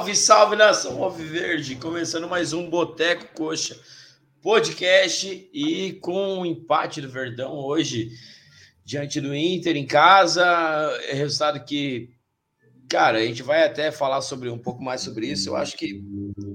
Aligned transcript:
Salve, 0.00 0.16
salve 0.16 0.56
nação 0.56 1.02
Alviverde! 1.02 1.76
Começando 1.76 2.26
mais 2.26 2.54
um 2.54 2.70
Boteco 2.70 3.34
Coxa 3.34 3.78
podcast 4.40 5.50
e 5.52 5.92
com 6.00 6.38
o 6.38 6.46
empate 6.46 7.02
do 7.02 7.08
Verdão 7.10 7.52
hoje 7.52 8.10
diante 8.82 9.20
do 9.20 9.34
Inter 9.34 9.76
em 9.76 9.86
casa. 9.86 10.42
É 11.02 11.12
resultado 11.12 11.62
que, 11.66 12.08
cara, 12.88 13.18
a 13.18 13.22
gente 13.22 13.42
vai 13.42 13.62
até 13.62 13.92
falar 13.92 14.22
sobre 14.22 14.48
um 14.48 14.58
pouco 14.58 14.82
mais 14.82 15.02
sobre 15.02 15.26
isso. 15.26 15.50
Eu 15.50 15.56
acho 15.56 15.76
que, 15.76 16.02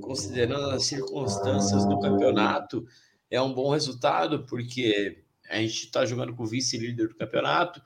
considerando 0.02 0.72
as 0.72 0.88
circunstâncias 0.88 1.86
do 1.86 2.00
campeonato, 2.00 2.84
é 3.30 3.40
um 3.40 3.54
bom 3.54 3.70
resultado, 3.70 4.44
porque 4.48 5.24
a 5.48 5.58
gente 5.58 5.86
está 5.86 6.04
jogando 6.04 6.36
com 6.36 6.42
o 6.42 6.48
vice-líder 6.48 7.10
do 7.10 7.16
campeonato. 7.16 7.80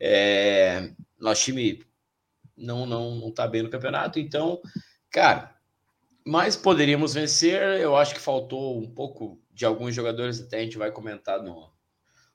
É, 0.00 0.90
nosso 1.20 1.44
time 1.44 1.84
não, 2.56 2.86
não, 2.86 3.14
não 3.16 3.30
tá 3.30 3.46
bem 3.46 3.62
no 3.62 3.68
campeonato, 3.68 4.18
então, 4.18 4.58
cara, 5.12 5.54
mas 6.24 6.56
poderíamos 6.56 7.14
vencer. 7.14 7.60
Eu 7.78 7.94
acho 7.96 8.14
que 8.14 8.20
faltou 8.20 8.78
um 8.78 8.90
pouco 8.90 9.38
de 9.52 9.66
alguns 9.66 9.94
jogadores, 9.94 10.40
até 10.40 10.58
a 10.58 10.64
gente 10.64 10.78
vai 10.78 10.90
comentar 10.90 11.42
no, 11.42 11.70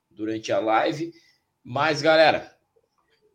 durante 0.09 0.51
a 0.51 0.59
live. 0.59 1.11
Mas, 1.63 2.01
galera, 2.01 2.55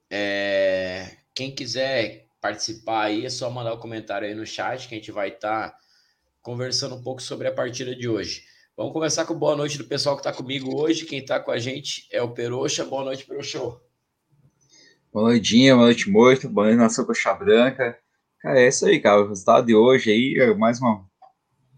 é, 0.08 1.16
quem 1.34 1.54
quiser 1.54 2.26
participar 2.40 3.04
aí, 3.04 3.26
é 3.26 3.30
só 3.30 3.50
mandar 3.50 3.72
o 3.72 3.76
um 3.76 3.80
comentário 3.80 4.26
aí 4.26 4.34
no 4.34 4.46
chat 4.46 4.88
que 4.88 4.94
a 4.94 4.98
gente 4.98 5.12
vai 5.12 5.28
estar 5.28 5.70
tá 5.70 5.78
conversando 6.40 6.94
um 6.94 7.02
pouco 7.02 7.22
sobre 7.22 7.48
a 7.48 7.52
partida 7.52 7.94
de 7.94 8.08
hoje. 8.08 8.44
Vamos 8.76 8.92
começar 8.92 9.26
com 9.26 9.34
boa 9.34 9.54
noite 9.54 9.78
do 9.78 9.84
pessoal 9.84 10.16
que 10.16 10.20
está 10.20 10.32
comigo 10.32 10.80
hoje. 10.80 11.04
Quem 11.04 11.18
está 11.18 11.38
com 11.38 11.50
a 11.50 11.58
gente 11.58 12.08
é 12.10 12.22
o 12.22 12.30
Peroxa. 12.30 12.84
Boa 12.84 13.04
noite, 13.04 13.24
Peroxa. 13.24 13.58
Boa 15.12 15.28
noite, 15.28 15.68
boa 15.70 15.76
noite, 15.76 16.10
Morto, 16.10 16.48
boa 16.48 16.66
noite, 16.68 16.78
Nação 16.78 17.04
Coxa 17.04 17.34
Branca. 17.34 17.98
Cara, 18.42 18.60
é 18.60 18.68
isso 18.68 18.84
aí, 18.86 19.00
cara. 19.00 19.22
O 19.22 19.28
resultado 19.28 19.66
de 19.66 19.74
hoje 19.74 20.10
aí 20.10 20.36
é 20.36 20.52
mais 20.54 20.80
uma. 20.80 21.06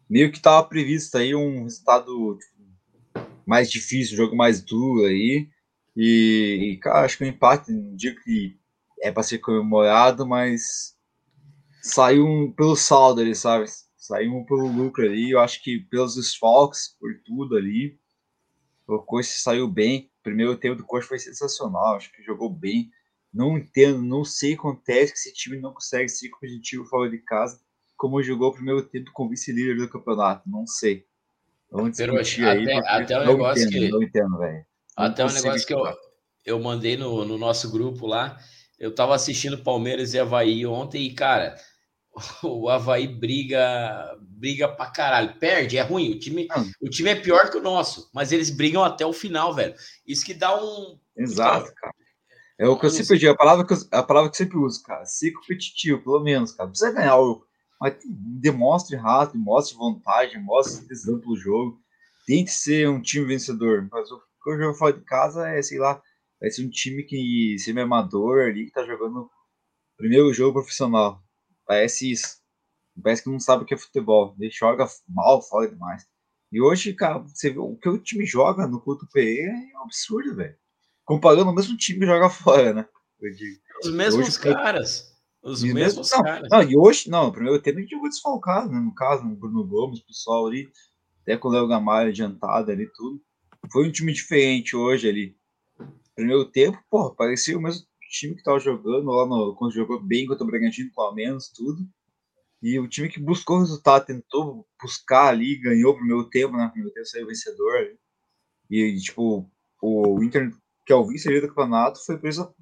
Meio 0.08 0.32
que 0.32 0.40
tava 0.40 0.66
previsto 0.66 1.18
aí 1.18 1.34
um 1.34 1.64
resultado 1.64 2.38
tipo, 2.38 3.22
mais 3.46 3.70
difícil, 3.70 4.16
jogo 4.16 4.34
mais 4.34 4.62
duro 4.62 5.04
aí. 5.04 5.46
E, 5.94 6.72
e, 6.72 6.76
cara, 6.78 7.04
acho 7.04 7.18
que 7.18 7.24
o 7.24 7.26
empate, 7.26 7.70
um 7.70 7.94
dia 7.94 8.14
que 8.16 8.58
é 9.02 9.12
para 9.12 9.22
ser 9.22 9.38
comemorado, 9.38 10.26
mas 10.26 10.96
saiu 11.82 12.26
um, 12.26 12.50
pelo 12.50 12.76
saldo 12.76 13.20
ali, 13.20 13.34
sabe? 13.34 13.66
Saiu 13.98 14.34
um 14.34 14.44
pelo 14.46 14.66
lucro 14.66 15.04
ali. 15.04 15.32
Eu 15.32 15.40
acho 15.40 15.62
que 15.62 15.80
pelos 15.90 16.14
desfalques, 16.14 16.96
por 16.98 17.10
tudo 17.26 17.56
ali, 17.56 17.98
o 18.86 18.98
Coxa 19.00 19.34
saiu 19.36 19.68
bem. 19.68 20.10
O 20.20 20.22
primeiro 20.22 20.56
tempo 20.56 20.76
do 20.76 20.86
Coxa 20.86 21.08
foi 21.08 21.18
sensacional, 21.18 21.96
acho 21.96 22.10
que 22.10 22.22
jogou 22.22 22.48
bem 22.48 22.90
não 23.34 23.58
entendo, 23.58 24.00
não 24.00 24.24
sei 24.24 24.54
o 24.54 24.56
que 24.56 24.60
acontece 24.60 25.12
que 25.12 25.18
esse 25.18 25.34
time 25.34 25.58
não 25.58 25.72
consegue 25.72 26.08
ser 26.08 26.28
competitivo 26.28 26.84
fora 26.84 27.10
de 27.10 27.18
casa, 27.18 27.60
como 27.96 28.22
jogou 28.22 28.50
o 28.50 28.54
primeiro 28.54 28.82
tempo 28.82 29.10
com 29.12 29.28
vice-líder 29.28 29.76
do 29.76 29.88
campeonato. 29.88 30.48
Não 30.48 30.66
sei. 30.66 31.04
Vamos 31.70 31.96
discutir 31.96 32.46
aí. 32.46 32.72
Até, 32.86 33.18
o 33.18 33.26
negócio 33.26 33.66
entendo, 33.66 33.80
que. 33.80 33.88
Não 33.88 34.02
entendo, 34.02 34.38
velho. 34.38 34.64
Até 34.96 35.24
o 35.24 35.32
negócio 35.32 35.66
que 35.66 35.74
eu, 35.74 35.82
eu 36.46 36.60
mandei 36.60 36.96
no, 36.96 37.24
no 37.24 37.36
nosso 37.36 37.70
grupo 37.70 38.06
lá. 38.06 38.38
Eu 38.78 38.94
tava 38.94 39.14
assistindo 39.14 39.58
Palmeiras 39.58 40.14
e 40.14 40.18
Havaí 40.18 40.64
ontem 40.64 41.04
e, 41.04 41.14
cara, 41.14 41.56
o 42.44 42.68
Havaí 42.68 43.08
briga 43.08 44.16
briga 44.20 44.68
pra 44.68 44.86
caralho. 44.86 45.36
Perde, 45.38 45.76
é 45.76 45.82
ruim. 45.82 46.12
O 46.12 46.18
time, 46.18 46.46
o 46.80 46.88
time 46.88 47.10
é 47.10 47.16
pior 47.16 47.50
que 47.50 47.56
o 47.56 47.62
nosso, 47.62 48.10
mas 48.14 48.30
eles 48.30 48.50
brigam 48.50 48.84
até 48.84 49.04
o 49.04 49.12
final, 49.12 49.52
velho. 49.54 49.74
Isso 50.06 50.24
que 50.24 50.34
dá 50.34 50.54
um. 50.62 50.98
Exato, 51.16 51.72
cara. 51.74 51.94
É 52.58 52.68
o 52.68 52.78
que 52.78 52.86
eu 52.86 52.90
sempre 52.90 53.18
digo, 53.18 53.32
a 53.32 53.36
palavra 53.36 53.66
que 53.66 53.72
eu, 53.72 53.78
a 53.90 54.02
palavra 54.02 54.30
que 54.30 54.36
eu 54.36 54.44
sempre 54.46 54.58
uso, 54.58 54.82
cara. 54.82 55.04
Ser 55.04 55.32
competitivo, 55.32 56.02
pelo 56.02 56.20
menos, 56.20 56.52
cara. 56.52 56.66
Não 56.66 56.70
precisa 56.70 56.92
ganhar 56.92 57.18
o. 57.18 57.44
Mas 57.80 57.96
demonstre 58.40 58.96
rato, 58.96 59.36
mostre 59.36 59.76
vontade, 59.76 60.38
mostre 60.38 60.86
tesão 60.86 61.20
pelo 61.20 61.36
jogo. 61.36 61.80
Tem 62.26 62.44
que 62.44 62.52
ser 62.52 62.88
um 62.88 63.02
time 63.02 63.26
vencedor. 63.26 63.88
Mas 63.90 64.10
o 64.10 64.18
que 64.18 64.50
eu 64.50 64.58
jogo 64.58 64.78
fora 64.78 64.92
de 64.92 65.04
casa 65.04 65.48
é, 65.48 65.60
sei 65.62 65.78
lá, 65.78 66.00
vai 66.40 66.50
ser 66.50 66.64
um 66.64 66.70
time 66.70 67.02
que 67.02 67.56
semi-amador 67.58 68.44
ali, 68.44 68.66
que 68.66 68.72
tá 68.72 68.84
jogando 68.86 69.28
primeiro 69.96 70.32
jogo 70.32 70.54
profissional. 70.60 71.22
Parece 71.66 72.12
isso. 72.12 72.38
Parece 73.02 73.24
que 73.24 73.30
não 73.30 73.40
sabe 73.40 73.64
o 73.64 73.66
que 73.66 73.74
é 73.74 73.76
futebol. 73.76 74.36
Ele 74.38 74.50
joga 74.50 74.86
mal 75.08 75.42
fora 75.42 75.68
demais. 75.68 76.06
E 76.52 76.60
hoje, 76.62 76.94
cara, 76.94 77.18
você 77.18 77.50
vê 77.50 77.58
o 77.58 77.76
que 77.76 77.88
o 77.88 77.98
time 77.98 78.24
joga 78.24 78.68
no 78.68 78.80
Couto 78.80 79.08
PE 79.12 79.40
é 79.40 79.78
um 79.78 79.82
absurdo, 79.82 80.36
velho 80.36 80.56
comparando 81.04 81.50
o 81.50 81.54
mesmo 81.54 81.76
time 81.76 82.00
que 82.00 82.06
joga 82.06 82.30
fora, 82.30 82.72
né? 82.72 82.88
Os 83.82 83.92
mesmos 83.92 84.28
hoje, 84.28 84.40
caras. 84.40 85.14
Os 85.42 85.62
mesmos, 85.62 85.82
mesmos 85.82 86.10
não, 86.10 86.22
caras. 86.22 86.48
Não, 86.50 86.62
e 86.62 86.76
hoje, 86.76 87.10
não, 87.10 87.32
primeiro 87.32 87.60
tempo 87.60 87.78
a 87.78 87.80
gente 87.82 87.90
jogou 87.90 88.08
desfalcado, 88.08 88.70
né? 88.70 88.80
No 88.80 88.94
caso, 88.94 89.24
no 89.24 89.36
Bruno 89.36 89.64
Gomes, 89.66 90.00
o 90.00 90.06
pessoal 90.06 90.46
ali, 90.46 90.68
até 91.22 91.36
com 91.36 91.48
o 91.48 91.50
Léo 91.50 91.68
Gamalho 91.68 92.10
adiantado 92.10 92.70
ali, 92.70 92.90
tudo. 92.94 93.20
Foi 93.70 93.88
um 93.88 93.92
time 93.92 94.12
diferente 94.12 94.76
hoje 94.76 95.08
ali. 95.08 95.36
Primeiro 96.14 96.44
tempo, 96.44 96.78
porra, 96.90 97.14
parecia 97.14 97.56
o 97.56 97.60
mesmo 97.60 97.86
time 98.10 98.36
que 98.36 98.42
tava 98.42 98.58
jogando 98.60 99.10
lá 99.10 99.26
no, 99.26 99.54
quando 99.56 99.74
jogou 99.74 100.00
bem 100.00 100.26
contra 100.26 100.44
o 100.44 100.46
Bragantino, 100.46 100.90
com 100.94 101.02
a 101.02 101.14
menos, 101.14 101.48
tudo. 101.48 101.86
E 102.62 102.78
o 102.78 102.88
time 102.88 103.08
que 103.08 103.20
buscou 103.20 103.58
o 103.58 103.60
resultado, 103.60 104.06
tentou 104.06 104.66
buscar 104.80 105.28
ali, 105.28 105.56
ganhou 105.56 105.92
o 105.92 105.96
primeiro 105.96 106.24
tempo, 106.30 106.56
né? 106.56 106.68
Primeiro 106.68 106.94
tempo 106.94 107.06
saiu 107.06 107.26
vencedor. 107.26 107.98
E, 108.70 108.96
tipo, 109.00 109.50
o 109.82 110.22
Inter 110.22 110.50
que 110.84 110.92
é 110.92 110.96
o 110.96 111.06
vice 111.06 111.28
do 111.40 111.48
campeonato, 111.48 112.04
foi 112.04 112.18
preso 112.18 112.54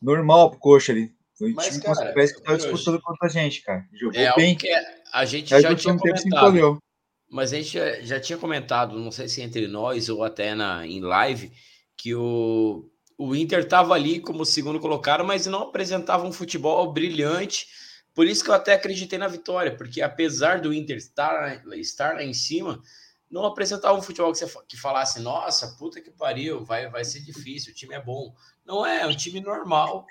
normal 0.00 0.50
pro 0.50 0.60
Coxa 0.60 0.92
ali. 0.92 1.12
Foi 1.36 1.52
Mas, 1.52 1.68
time 1.68 1.82
cara, 1.82 2.12
parece 2.12 2.34
que 2.34 2.42
tava 2.42 2.58
disputando 2.58 3.00
contra 3.00 3.26
a 3.26 3.30
gente, 3.30 3.62
cara. 3.62 3.86
Jogou 3.92 4.20
é 4.20 4.34
bem. 4.34 4.56
Que 4.56 4.68
a 5.12 5.24
gente 5.24 5.48
já 5.48 5.74
tinha 5.74 5.96
comentado. 5.96 6.78
Mas 7.30 7.52
a 7.52 7.56
gente 7.56 7.74
já, 7.74 8.00
já, 8.00 8.20
tinha 8.20 8.38
comentado, 8.38 8.98
não 8.98 9.12
sei 9.12 9.28
se 9.28 9.42
entre 9.42 9.68
nós 9.68 10.08
ou 10.08 10.24
até 10.24 10.54
na, 10.54 10.86
em 10.86 11.00
live, 11.00 11.52
que 11.94 12.14
o, 12.14 12.90
o 13.18 13.36
Inter 13.36 13.60
estava 13.60 13.92
ali 13.92 14.18
como 14.18 14.46
segundo 14.46 14.80
colocado, 14.80 15.24
mas 15.24 15.44
não 15.46 15.64
apresentava 15.64 16.26
um 16.26 16.32
futebol 16.32 16.90
brilhante. 16.90 17.66
Por 18.14 18.26
isso 18.26 18.42
que 18.42 18.50
eu 18.50 18.54
até 18.54 18.72
acreditei 18.72 19.18
na 19.18 19.28
vitória, 19.28 19.76
porque 19.76 20.00
apesar 20.00 20.60
do 20.60 20.72
Inter 20.72 20.96
estar, 20.96 21.62
estar 21.76 22.14
lá 22.14 22.22
em 22.22 22.32
cima, 22.32 22.82
não 23.30 23.44
apresentar 23.44 23.92
um 23.92 24.02
futebol 24.02 24.32
que, 24.32 24.38
você, 24.38 24.58
que 24.66 24.76
falasse, 24.76 25.20
nossa, 25.20 25.76
puta 25.78 26.00
que 26.00 26.10
pariu, 26.10 26.64
vai, 26.64 26.88
vai 26.88 27.04
ser 27.04 27.20
difícil, 27.20 27.72
o 27.72 27.74
time 27.74 27.94
é 27.94 28.02
bom. 28.02 28.34
Não 28.64 28.84
é, 28.84 29.02
é 29.02 29.06
um 29.06 29.16
time 29.16 29.40
normal, 29.40 30.06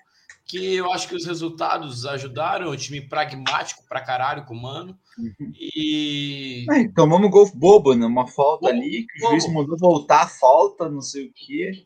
que 0.46 0.76
eu 0.76 0.92
acho 0.92 1.08
que 1.08 1.16
os 1.16 1.26
resultados 1.26 2.06
ajudaram, 2.06 2.68
é 2.68 2.70
um 2.70 2.78
time 2.78 3.02
pragmático 3.02 3.84
pra 3.88 4.02
caralho 4.02 4.46
com 4.46 4.54
o 4.54 4.62
Mano. 4.62 4.98
Uhum. 5.18 5.52
E. 5.54 6.66
É, 6.72 6.88
tomamos 6.90 7.30
gol 7.30 7.52
bobo, 7.54 7.94
né? 7.94 8.06
Uma 8.06 8.28
falta 8.28 8.68
bobo, 8.68 8.82
ali, 8.82 9.06
que 9.06 9.26
o 9.26 9.30
juiz 9.30 9.52
mandou 9.52 9.78
voltar 9.78 10.24
a 10.24 10.28
falta, 10.28 10.90
não 10.90 11.02
sei 11.02 11.28
o 11.28 11.34
quê. 11.34 11.86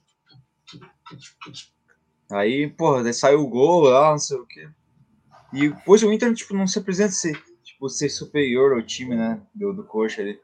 Aí, 2.32 2.70
porra, 2.70 3.04
daí 3.04 3.14
saiu 3.14 3.42
o 3.42 3.50
gol 3.50 3.82
lá, 3.82 4.12
não 4.12 4.20
sei 4.20 4.38
o 4.38 4.46
quê. 4.46 4.70
E 5.54 5.70
depois 5.70 6.04
o 6.04 6.12
Inter, 6.12 6.34
tipo, 6.34 6.54
não 6.54 6.68
se 6.68 6.80
apresenta 6.80 7.12
ser, 7.12 7.42
tipo, 7.64 7.90
ser 7.90 8.10
superior 8.10 8.74
ao 8.74 8.82
time, 8.82 9.16
né? 9.16 9.42
Do, 9.54 9.74
do 9.74 9.84
coxa 9.84 10.22
ali. 10.22 10.40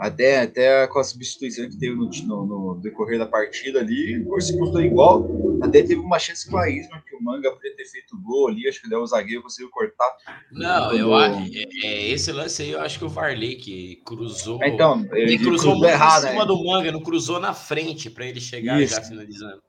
Até, 0.00 0.40
até 0.40 0.86
com 0.86 0.98
a 0.98 1.04
substituição 1.04 1.68
que 1.68 1.76
teve 1.76 1.94
no, 1.94 2.08
no, 2.08 2.46
no 2.46 2.80
decorrer 2.80 3.18
da 3.18 3.26
partida 3.26 3.80
ali, 3.80 4.24
o 4.26 4.40
se 4.40 4.56
custou 4.56 4.80
igual. 4.80 5.28
Até 5.62 5.82
teve 5.82 5.96
uma 5.96 6.18
chance 6.18 6.48
com 6.48 6.56
a 6.56 6.70
Isma, 6.70 7.04
que 7.06 7.14
o 7.14 7.22
Manga 7.22 7.50
poderia 7.50 7.76
ter 7.76 7.84
feito 7.84 8.18
gol 8.18 8.48
ali, 8.48 8.66
acho 8.66 8.80
que 8.80 8.88
deu 8.88 9.02
o 9.02 9.06
zagueiro 9.06 9.42
conseguiu 9.42 9.68
cortar. 9.68 10.10
Não, 10.50 10.90
eu 10.94 11.14
acho. 11.14 11.50
É, 11.54 11.86
é, 11.86 12.08
esse 12.08 12.32
lance 12.32 12.62
aí 12.62 12.70
eu 12.70 12.80
acho 12.80 12.98
que 12.98 13.04
o 13.04 13.10
Varley 13.10 13.56
que 13.56 13.96
cruzou. 14.06 14.58
Então, 14.64 15.06
ele, 15.12 15.34
ele 15.34 15.38
cruzou, 15.38 15.72
cruzou 15.72 15.88
errado, 15.90 16.24
em 16.24 16.28
cima 16.28 16.40
né? 16.40 16.46
do 16.46 16.64
Manga, 16.64 16.92
não 16.92 17.02
cruzou 17.02 17.38
na 17.38 17.52
frente 17.52 18.08
para 18.08 18.24
ele 18.24 18.40
chegar 18.40 18.80
Isso. 18.80 18.94
já 18.94 19.02
finalizando. 19.02 19.62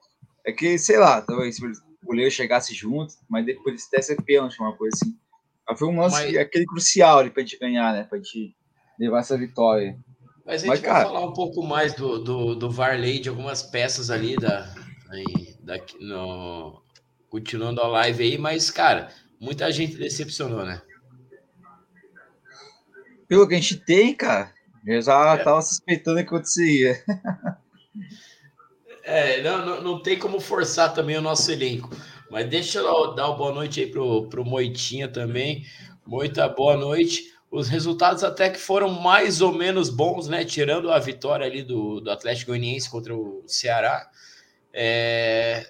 É 0.45 0.53
que, 0.53 0.79
sei 0.79 0.97
lá, 0.97 1.21
talvez 1.21 1.57
se 1.57 1.65
o 1.65 1.71
goleiro 2.05 2.31
chegasse 2.31 2.73
junto, 2.73 3.15
mas 3.29 3.45
depois 3.45 3.85
desse 3.91 4.15
pênalti, 4.23 4.57
uma 4.61 4.77
coisa 4.77 4.95
assim. 4.95 5.13
Mas 5.67 5.77
foi 5.77 5.89
um 5.89 5.99
lance, 5.99 6.23
mas... 6.23 6.37
aquele 6.37 6.65
crucial 6.65 7.19
ali 7.19 7.29
pra 7.29 7.43
gente 7.43 7.59
ganhar, 7.59 7.91
né? 7.91 8.05
Pra 8.05 8.17
gente 8.17 8.55
levar 8.97 9.19
essa 9.19 9.37
vitória. 9.37 9.99
Mas 10.45 10.63
a 10.63 10.65
gente 10.65 10.67
Mas, 10.67 10.79
vai 10.81 10.89
cara... 10.89 11.05
falar 11.05 11.25
um 11.25 11.33
pouco 11.33 11.63
mais 11.63 11.93
do, 11.93 12.19
do, 12.19 12.55
do 12.55 12.69
Varley, 12.69 13.19
de 13.19 13.29
algumas 13.29 13.61
peças 13.61 14.09
ali 14.09 14.35
da, 14.35 14.73
aí, 15.09 15.55
da, 15.61 15.77
no, 15.99 16.81
continuando 17.29 17.81
a 17.81 17.87
live 17.87 18.23
aí, 18.23 18.37
mas, 18.37 18.71
cara, 18.71 19.09
muita 19.39 19.71
gente 19.71 19.95
decepcionou, 19.95 20.65
né? 20.65 20.81
Pelo 23.27 23.47
que 23.47 23.55
a 23.55 23.57
gente 23.57 23.77
tem, 23.77 24.13
cara, 24.13 24.51
eu 24.85 25.01
já 25.01 25.35
é. 25.35 25.43
tava 25.43 25.61
suspeitando 25.61 26.17
que 26.17 26.25
acontecia. 26.25 27.01
É, 29.03 29.41
não, 29.41 29.65
não, 29.65 29.81
não, 29.81 30.01
tem 30.01 30.17
como 30.17 30.39
forçar 30.39 30.93
também 30.93 31.17
o 31.17 31.21
nosso 31.21 31.51
elenco. 31.51 31.89
Mas 32.29 32.47
deixa 32.47 32.79
eu 32.79 33.13
dar 33.15 33.29
uma 33.29 33.37
boa 33.37 33.51
noite 33.51 33.79
aí 33.79 33.87
pro, 33.87 34.29
pro 34.29 34.45
Moitinha 34.45 35.07
também. 35.07 35.65
Moita, 36.05 36.47
boa 36.47 36.77
noite 36.77 37.23
os 37.51 37.67
resultados 37.67 38.23
até 38.23 38.49
que 38.49 38.57
foram 38.57 38.89
mais 38.89 39.41
ou 39.41 39.51
menos 39.51 39.89
bons, 39.89 40.29
né? 40.29 40.45
Tirando 40.45 40.89
a 40.89 40.97
vitória 40.97 41.45
ali 41.45 41.61
do, 41.61 41.99
do 41.99 42.09
Atlético 42.09 42.51
Goianiense 42.51 42.89
contra 42.89 43.13
o 43.13 43.43
Ceará. 43.45 44.09
É, 44.73 45.69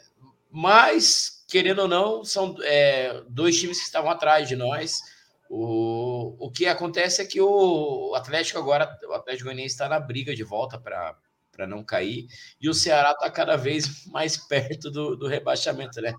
mas 0.52 1.44
querendo 1.50 1.80
ou 1.80 1.88
não, 1.88 2.24
são 2.24 2.56
é, 2.62 3.24
dois 3.28 3.60
times 3.60 3.80
que 3.80 3.86
estavam 3.86 4.12
atrás 4.12 4.48
de 4.48 4.56
nós. 4.56 5.02
O, 5.50 6.36
o 6.40 6.52
que 6.52 6.68
acontece 6.68 7.22
é 7.22 7.26
que 7.26 7.42
o 7.42 8.14
Atlético 8.16 8.60
agora, 8.60 8.98
o 9.10 9.14
Atlético 9.14 9.46
Goianiense 9.46 9.74
está 9.74 9.90
na 9.90 10.00
briga 10.00 10.36
de 10.36 10.44
volta 10.44 10.80
para 10.80 11.18
para 11.52 11.68
não 11.68 11.84
cair, 11.84 12.28
e 12.62 12.70
o 12.70 12.74
Ceará 12.74 13.12
está 13.12 13.30
cada 13.30 13.58
vez 13.58 14.06
mais 14.08 14.38
perto 14.48 14.90
do, 14.90 15.18
do 15.18 15.28
rebaixamento, 15.28 16.00
né? 16.02 16.14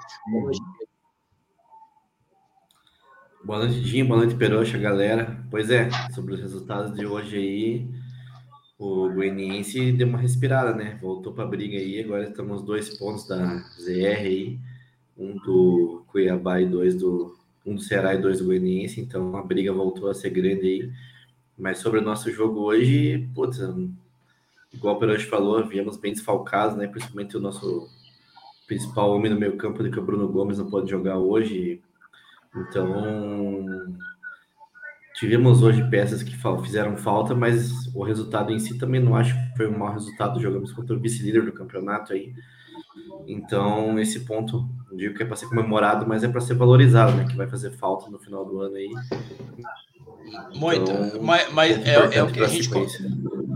Boa 3.44 3.58
noite, 3.58 3.82
Jim, 3.82 4.04
boa 4.04 4.20
noite, 4.20 4.36
Peroxa, 4.36 4.78
galera. 4.78 5.44
Pois 5.50 5.68
é, 5.68 5.88
sobre 6.14 6.34
os 6.34 6.40
resultados 6.40 6.94
de 6.94 7.04
hoje 7.04 7.36
aí, 7.36 7.88
o 8.78 9.08
Goianiense 9.12 9.90
deu 9.90 10.06
uma 10.06 10.18
respirada, 10.18 10.72
né? 10.72 10.96
Voltou 11.02 11.32
para 11.32 11.42
a 11.42 11.48
briga 11.48 11.76
aí, 11.76 12.00
agora 12.00 12.22
estamos 12.22 12.62
dois 12.62 12.96
pontos 12.96 13.26
da 13.26 13.58
ZR 13.80 14.20
aí, 14.20 14.60
um 15.18 15.36
do 15.38 16.04
Cuiabá 16.06 16.60
e 16.60 16.66
dois 16.66 16.94
do 16.94 17.36
um 17.66 17.74
do 17.74 17.80
Ceará 17.80 18.14
e 18.14 18.18
dois 18.18 18.38
do 18.38 18.44
Goianiense, 18.44 19.00
então 19.00 19.36
a 19.36 19.42
briga 19.42 19.72
voltou 19.72 20.08
a 20.08 20.14
ser 20.14 20.30
grande 20.30 20.64
aí. 20.64 20.92
Mas 21.58 21.78
sobre 21.78 21.98
o 21.98 22.02
nosso 22.02 22.30
jogo 22.30 22.60
hoje, 22.60 23.28
putz, 23.34 23.58
igual 24.72 24.94
o 24.94 24.98
Perotti 25.00 25.26
falou, 25.26 25.66
viemos 25.66 25.96
bem 25.96 26.12
desfalcados, 26.12 26.76
né? 26.76 26.86
Principalmente 26.86 27.36
o 27.36 27.40
nosso 27.40 27.88
principal 28.68 29.10
homem 29.10 29.32
no 29.32 29.38
meio 29.38 29.56
campo, 29.56 29.82
que 29.82 29.98
é 29.98 30.00
o 30.00 30.06
Bruno 30.06 30.28
Gomes, 30.28 30.58
não 30.58 30.70
pode 30.70 30.88
jogar 30.88 31.18
hoje. 31.18 31.82
Então, 32.54 33.66
tivemos 35.14 35.62
hoje 35.62 35.88
peças 35.88 36.22
que 36.22 36.36
fizeram 36.62 36.96
falta, 36.96 37.34
mas 37.34 37.86
o 37.94 38.02
resultado 38.02 38.52
em 38.52 38.58
si 38.58 38.78
também 38.78 39.00
não 39.00 39.16
acho 39.16 39.34
que 39.34 39.56
foi 39.56 39.68
um 39.68 39.78
mau 39.78 39.92
resultado. 39.92 40.40
Jogamos 40.40 40.72
contra 40.72 40.94
o 40.94 41.00
vice-líder 41.00 41.44
do 41.44 41.52
campeonato 41.52 42.12
aí. 42.12 42.32
Então, 43.26 43.98
esse 43.98 44.20
ponto, 44.20 44.68
digo 44.92 45.14
que 45.14 45.22
é 45.22 45.26
para 45.26 45.36
ser 45.36 45.48
comemorado, 45.48 46.06
mas 46.06 46.22
é 46.22 46.28
para 46.28 46.40
ser 46.40 46.54
valorizado, 46.54 47.14
né? 47.16 47.24
Que 47.24 47.36
vai 47.36 47.48
fazer 47.48 47.70
falta 47.70 48.10
no 48.10 48.18
final 48.18 48.44
do 48.44 48.60
ano 48.60 48.76
aí. 48.76 48.90
Muito, 50.54 50.90
então, 50.90 51.22
mas, 51.22 51.52
mas 51.52 51.86
é, 51.86 52.16
é, 52.16 52.22
o 52.22 52.30
que 52.30 52.40
a 52.40 52.46
gente 52.46 52.70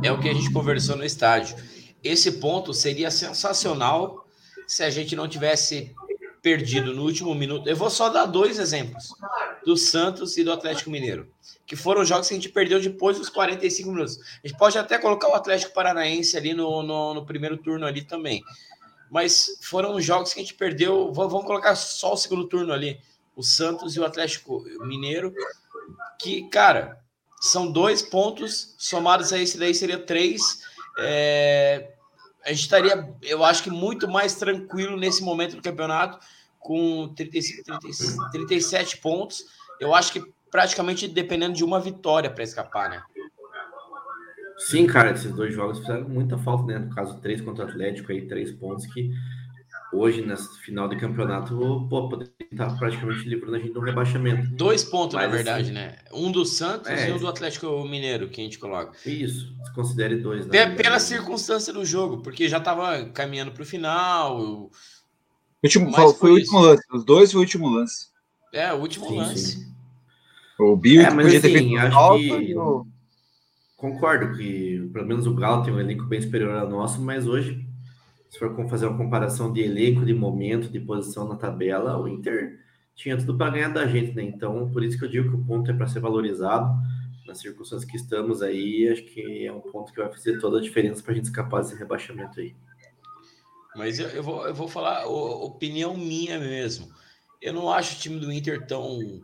é 0.02 0.12
o 0.12 0.20
que 0.20 0.28
a 0.28 0.34
gente 0.34 0.52
conversou 0.52 0.96
no 0.96 1.04
estádio. 1.04 1.56
Esse 2.02 2.32
ponto 2.32 2.72
seria 2.74 3.10
sensacional 3.10 4.26
se 4.66 4.82
a 4.82 4.90
gente 4.90 5.16
não 5.16 5.28
tivesse 5.28 5.94
perdido 6.46 6.94
no 6.94 7.02
último 7.02 7.34
minuto. 7.34 7.68
Eu 7.68 7.74
vou 7.74 7.90
só 7.90 8.08
dar 8.08 8.24
dois 8.24 8.60
exemplos: 8.60 9.12
do 9.64 9.76
Santos 9.76 10.38
e 10.38 10.44
do 10.44 10.52
Atlético 10.52 10.90
Mineiro, 10.90 11.28
que 11.66 11.74
foram 11.74 12.04
jogos 12.04 12.28
que 12.28 12.34
a 12.34 12.36
gente 12.36 12.50
perdeu 12.50 12.80
depois 12.80 13.18
dos 13.18 13.28
45 13.28 13.90
minutos. 13.90 14.20
A 14.44 14.46
gente 14.46 14.56
pode 14.56 14.78
até 14.78 14.96
colocar 14.96 15.28
o 15.28 15.34
Atlético 15.34 15.74
Paranaense 15.74 16.36
ali 16.36 16.54
no, 16.54 16.84
no, 16.84 17.14
no 17.14 17.26
primeiro 17.26 17.56
turno 17.56 17.84
ali 17.84 18.02
também. 18.02 18.44
Mas 19.10 19.58
foram 19.60 20.00
jogos 20.00 20.32
que 20.32 20.38
a 20.38 20.42
gente 20.42 20.54
perdeu. 20.54 21.12
Vamos 21.12 21.44
colocar 21.44 21.74
só 21.74 22.12
o 22.12 22.16
segundo 22.16 22.46
turno 22.46 22.72
ali. 22.72 23.00
O 23.34 23.42
Santos 23.42 23.96
e 23.96 24.00
o 24.00 24.04
Atlético 24.04 24.64
Mineiro. 24.82 25.34
Que, 26.20 26.48
cara, 26.48 27.00
são 27.40 27.72
dois 27.72 28.02
pontos, 28.02 28.72
somados 28.78 29.32
a 29.32 29.38
esse 29.38 29.58
daí 29.58 29.74
seria 29.74 29.98
três. 29.98 30.62
É, 30.96 31.90
a 32.44 32.50
gente 32.50 32.60
estaria, 32.60 33.12
eu 33.20 33.44
acho 33.44 33.64
que 33.64 33.70
muito 33.70 34.06
mais 34.06 34.36
tranquilo 34.36 34.96
nesse 34.96 35.24
momento 35.24 35.56
do 35.56 35.62
campeonato, 35.62 36.24
com 36.66 37.12
35, 37.14 37.62
30, 37.78 38.30
37 38.32 38.96
pontos. 38.98 39.44
Eu 39.78 39.94
acho 39.94 40.12
que 40.12 40.32
praticamente 40.50 41.06
dependendo 41.06 41.54
de 41.54 41.64
uma 41.64 41.78
vitória 41.78 42.28
para 42.28 42.42
escapar, 42.42 42.90
né? 42.90 43.02
Sim, 44.58 44.86
cara, 44.86 45.12
esses 45.12 45.30
dois 45.32 45.54
jogos 45.54 45.78
fizeram 45.78 46.08
muita 46.08 46.36
falta, 46.38 46.64
né? 46.64 46.78
No 46.78 46.92
caso, 46.92 47.20
três 47.20 47.40
contra 47.40 47.66
o 47.66 47.68
Atlético 47.68 48.10
aí, 48.10 48.26
três 48.26 48.50
pontos 48.50 48.86
que 48.86 49.12
hoje, 49.92 50.22
nesse 50.22 50.58
final 50.60 50.88
de 50.88 50.96
campeonato, 50.96 51.86
pô, 51.88 52.08
poder 52.08 52.32
estar 52.50 52.76
praticamente 52.78 53.28
livrando 53.28 53.56
a 53.56 53.58
gente 53.60 53.72
do 53.72 53.80
rebaixamento. 53.80 54.50
Dois 54.50 54.82
pontos, 54.82 55.14
Mas, 55.14 55.24
na 55.24 55.30
verdade, 55.30 55.64
assim, 55.64 55.72
né? 55.72 55.98
Um 56.12 56.32
do 56.32 56.44
Santos 56.44 56.90
é, 56.90 57.08
e 57.08 57.12
um 57.12 57.18
do 57.18 57.28
Atlético 57.28 57.84
Mineiro, 57.84 58.28
que 58.28 58.40
a 58.40 58.44
gente 58.44 58.58
coloca. 58.58 58.92
Isso, 59.06 59.54
se 59.64 59.72
considere 59.74 60.16
dois. 60.16 60.46
Né? 60.46 60.74
Pela 60.74 60.98
circunstância 60.98 61.72
do 61.72 61.84
jogo, 61.84 62.22
porque 62.22 62.48
já 62.48 62.58
estava 62.58 63.04
caminhando 63.10 63.52
para 63.52 63.62
o 63.62 63.66
final. 63.66 64.40
O 64.40 64.70
último, 65.66 65.92
foi, 65.92 66.14
foi 66.14 66.30
o 66.30 66.34
último 66.34 66.58
lance, 66.60 66.82
os 66.92 67.04
dois 67.04 67.32
foi 67.32 67.40
o 67.40 67.42
último 67.42 67.68
lance. 67.68 68.08
É, 68.52 68.72
o 68.72 68.76
último 68.76 69.06
sim, 69.06 69.16
lance. 69.16 69.38
Sim. 69.38 69.66
O 70.58 70.76
Bill 70.76 71.02
é, 71.02 71.10
mas, 71.10 71.34
assim, 71.34 71.76
acho 71.76 72.18
que... 72.18 72.54
Concordo 73.76 74.34
que 74.36 74.88
pelo 74.90 75.06
menos 75.06 75.26
o 75.26 75.34
Galo 75.34 75.62
tem 75.62 75.72
um 75.72 75.78
elenco 75.78 76.04
bem 76.04 76.20
superior 76.20 76.56
ao 76.56 76.68
nosso, 76.68 76.98
mas 77.00 77.28
hoje 77.28 77.66
se 78.30 78.38
for 78.38 78.68
fazer 78.68 78.86
uma 78.86 78.98
comparação 78.98 79.52
de 79.52 79.60
elenco, 79.62 80.04
de 80.04 80.12
momento, 80.12 80.70
de 80.70 80.80
posição 80.80 81.26
na 81.26 81.36
tabela, 81.36 81.98
o 81.98 82.08
Inter 82.08 82.58
tinha 82.94 83.16
tudo 83.16 83.36
para 83.36 83.50
ganhar 83.50 83.68
da 83.68 83.86
gente, 83.86 84.14
né? 84.14 84.22
Então, 84.22 84.70
por 84.70 84.84
isso 84.84 84.98
que 84.98 85.04
eu 85.04 85.08
digo 85.08 85.30
que 85.30 85.36
o 85.36 85.44
ponto 85.44 85.70
é 85.70 85.74
para 85.74 85.86
ser 85.86 86.00
valorizado. 86.00 86.70
Nas 87.26 87.38
circunstâncias 87.38 87.90
que 87.90 87.96
estamos 87.96 88.42
aí, 88.42 88.88
acho 88.88 89.02
que 89.02 89.46
é 89.46 89.52
um 89.52 89.60
ponto 89.60 89.92
que 89.92 90.00
vai 90.00 90.10
fazer 90.10 90.38
toda 90.38 90.58
a 90.58 90.60
diferença 90.60 91.02
para 91.02 91.12
a 91.12 91.16
gente 91.16 91.24
escapar 91.24 91.62
desse 91.62 91.76
rebaixamento 91.76 92.38
aí. 92.40 92.54
Mas 93.76 93.98
eu, 93.98 94.08
eu, 94.08 94.22
vou, 94.22 94.46
eu 94.46 94.54
vou 94.54 94.68
falar 94.68 95.06
opinião 95.06 95.96
minha 95.96 96.38
mesmo. 96.38 96.88
Eu 97.40 97.52
não 97.52 97.70
acho 97.70 97.96
o 97.96 97.98
time 97.98 98.18
do 98.18 98.32
Inter 98.32 98.66
tão 98.66 99.20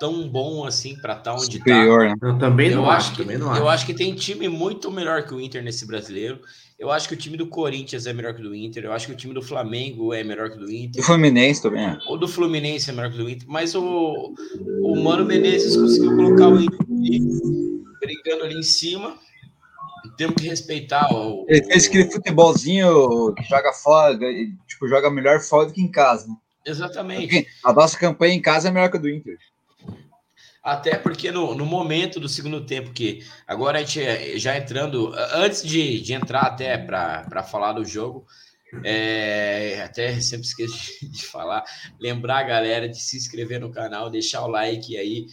tão 0.00 0.26
bom 0.26 0.64
assim 0.64 0.96
para 0.96 1.12
estar 1.12 1.32
tá 1.32 1.36
onde 1.36 1.58
está. 1.58 1.84
Né? 1.84 2.14
Eu 2.22 2.38
também 2.38 2.70
não 2.70 2.84
eu 2.84 2.90
acho, 2.90 3.10
que, 3.10 3.18
também 3.18 3.36
não 3.36 3.54
Eu 3.54 3.68
acho 3.68 3.84
que 3.84 3.92
tem 3.92 4.14
time 4.14 4.48
muito 4.48 4.90
melhor 4.90 5.26
que 5.26 5.34
o 5.34 5.40
Inter 5.40 5.62
nesse 5.62 5.86
brasileiro. 5.86 6.40
Eu 6.78 6.90
acho 6.90 7.06
que 7.06 7.12
o 7.12 7.16
time 7.16 7.36
do 7.36 7.46
Corinthians 7.46 8.06
é 8.06 8.12
melhor 8.14 8.32
que 8.32 8.40
o 8.40 8.44
do 8.44 8.54
Inter. 8.54 8.84
Eu 8.84 8.92
acho 8.94 9.06
que 9.06 9.12
o 9.12 9.16
time 9.16 9.34
do 9.34 9.42
Flamengo 9.42 10.14
é 10.14 10.24
melhor 10.24 10.48
que 10.48 10.56
o 10.56 10.60
do 10.60 10.72
Inter. 10.72 11.02
O 11.02 11.04
Fluminense 11.04 11.60
também 11.60 11.84
é. 11.84 11.98
O 12.08 12.16
do 12.16 12.26
Fluminense 12.26 12.88
é 12.88 12.94
melhor 12.94 13.10
que 13.10 13.20
o 13.20 13.24
do 13.24 13.28
Inter. 13.28 13.46
Mas 13.46 13.74
o, 13.74 14.34
o 14.82 15.04
Mano 15.04 15.26
Menezes 15.26 15.76
conseguiu 15.76 16.16
colocar 16.16 16.48
o 16.48 16.58
Inter 16.58 16.78
brigando 18.00 18.44
ali 18.44 18.58
em 18.58 18.62
cima. 18.62 19.14
Temos 20.16 20.36
que 20.36 20.48
respeitar 20.48 21.12
o. 21.12 21.46
Ele 21.48 21.64
fez 21.64 21.86
aquele 21.86 22.10
futebolzinho 22.10 23.34
que 23.34 23.44
joga 23.44 23.72
fora, 23.72 24.18
tipo, 24.66 24.88
joga 24.88 25.10
melhor 25.10 25.40
fora 25.40 25.66
do 25.66 25.72
que 25.72 25.80
em 25.80 25.90
casa. 25.90 26.28
Né? 26.28 26.34
Exatamente. 26.64 27.46
A 27.64 27.72
nossa 27.72 27.98
campanha 27.98 28.34
em 28.34 28.42
casa 28.42 28.68
é 28.68 28.70
melhor 28.70 28.90
que 28.90 28.96
a 28.96 29.00
do 29.00 29.08
Inter. 29.08 29.38
Até 30.62 30.96
porque 30.98 31.30
no, 31.30 31.54
no 31.54 31.64
momento 31.64 32.20
do 32.20 32.28
segundo 32.28 32.66
tempo, 32.66 32.92
que 32.92 33.24
agora 33.46 33.78
a 33.78 33.80
gente 33.82 34.02
é, 34.02 34.38
já 34.38 34.56
entrando, 34.56 35.12
antes 35.32 35.62
de, 35.62 36.00
de 36.00 36.12
entrar 36.12 36.42
até 36.42 36.76
para 36.76 37.42
falar 37.42 37.72
do 37.72 37.84
jogo, 37.84 38.26
é, 38.84 39.82
até 39.82 40.20
sempre 40.20 40.46
esqueço 40.46 40.76
de, 41.00 41.08
de, 41.08 41.24
falar, 41.24 41.64
lembrar 41.98 42.38
a 42.38 42.44
galera 42.44 42.88
de 42.88 43.00
se 43.00 43.16
inscrever 43.16 43.58
no 43.58 43.72
canal, 43.72 44.10
deixar 44.10 44.42
o 44.42 44.48
like 44.48 44.96
aí, 44.96 45.26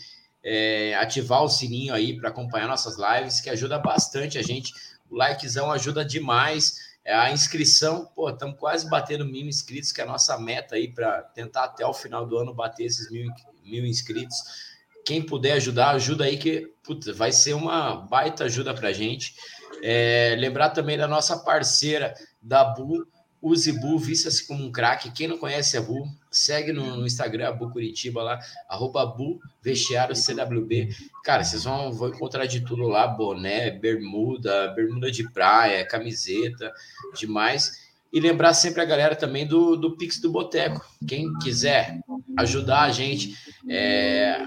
é, 0.43 0.95
ativar 0.95 1.43
o 1.43 1.49
sininho 1.49 1.93
aí 1.93 2.17
para 2.17 2.29
acompanhar 2.29 2.67
nossas 2.67 2.95
lives, 2.97 3.41
que 3.41 3.49
ajuda 3.49 3.77
bastante 3.79 4.37
a 4.37 4.41
gente. 4.41 4.73
O 5.09 5.15
likezão 5.15 5.71
ajuda 5.71 6.03
demais. 6.05 6.97
É, 7.03 7.13
a 7.13 7.31
inscrição, 7.31 8.05
pô, 8.15 8.29
estamos 8.29 8.57
quase 8.59 8.89
batendo 8.89 9.25
mil 9.25 9.47
inscritos, 9.47 9.91
que 9.91 10.01
é 10.01 10.03
a 10.03 10.07
nossa 10.07 10.37
meta 10.37 10.75
aí 10.75 10.93
para 10.93 11.21
tentar 11.23 11.63
até 11.63 11.85
o 11.85 11.93
final 11.93 12.25
do 12.25 12.37
ano 12.37 12.53
bater 12.53 12.85
esses 12.85 13.09
mil, 13.09 13.31
mil 13.63 13.85
inscritos. 13.85 14.37
Quem 15.05 15.21
puder 15.21 15.53
ajudar, 15.53 15.91
ajuda 15.91 16.25
aí, 16.25 16.37
que 16.37 16.73
vai 17.15 17.31
ser 17.31 17.53
uma 17.53 17.95
baita 17.95 18.43
ajuda 18.43 18.73
para 18.73 18.89
a 18.89 18.93
gente. 18.93 19.35
É, 19.81 20.35
lembrar 20.37 20.71
também 20.71 20.97
da 20.97 21.07
nossa 21.07 21.37
parceira 21.37 22.13
da 22.41 22.65
Bu, 22.65 23.07
Use 23.47 23.71
Bu, 23.71 23.97
vista-se 23.97 24.45
como 24.45 24.63
um 24.63 24.71
craque. 24.71 25.11
Quem 25.11 25.27
não 25.27 25.37
conhece 25.37 25.77
a 25.77 25.81
Bu, 25.81 26.07
segue 26.29 26.71
no, 26.71 26.97
no 26.97 27.05
Instagram, 27.05 27.49
a 27.49 27.51
Bu 27.51 27.69
Curitiba 27.69 28.21
lá, 28.21 28.39
arroba 28.69 29.05
Bu 29.05 29.39
Vestiário 29.61 30.15
CWB. 30.15 30.89
Cara, 31.23 31.43
vocês 31.43 31.63
vão, 31.63 31.91
vão 31.91 32.09
encontrar 32.09 32.45
de 32.45 32.61
tudo 32.61 32.83
lá: 32.83 33.07
boné, 33.07 33.71
bermuda, 33.71 34.69
bermuda 34.69 35.11
de 35.11 35.29
praia, 35.31 35.85
camiseta, 35.87 36.71
demais. 37.17 37.87
E 38.11 38.19
lembrar 38.19 38.53
sempre 38.53 38.81
a 38.81 38.85
galera 38.85 39.15
também 39.15 39.45
do, 39.45 39.75
do 39.75 39.97
Pix 39.97 40.19
do 40.19 40.31
Boteco. 40.31 40.85
Quem 41.07 41.31
quiser 41.39 41.99
ajudar 42.37 42.83
a 42.83 42.91
gente, 42.91 43.35
é, 43.69 44.37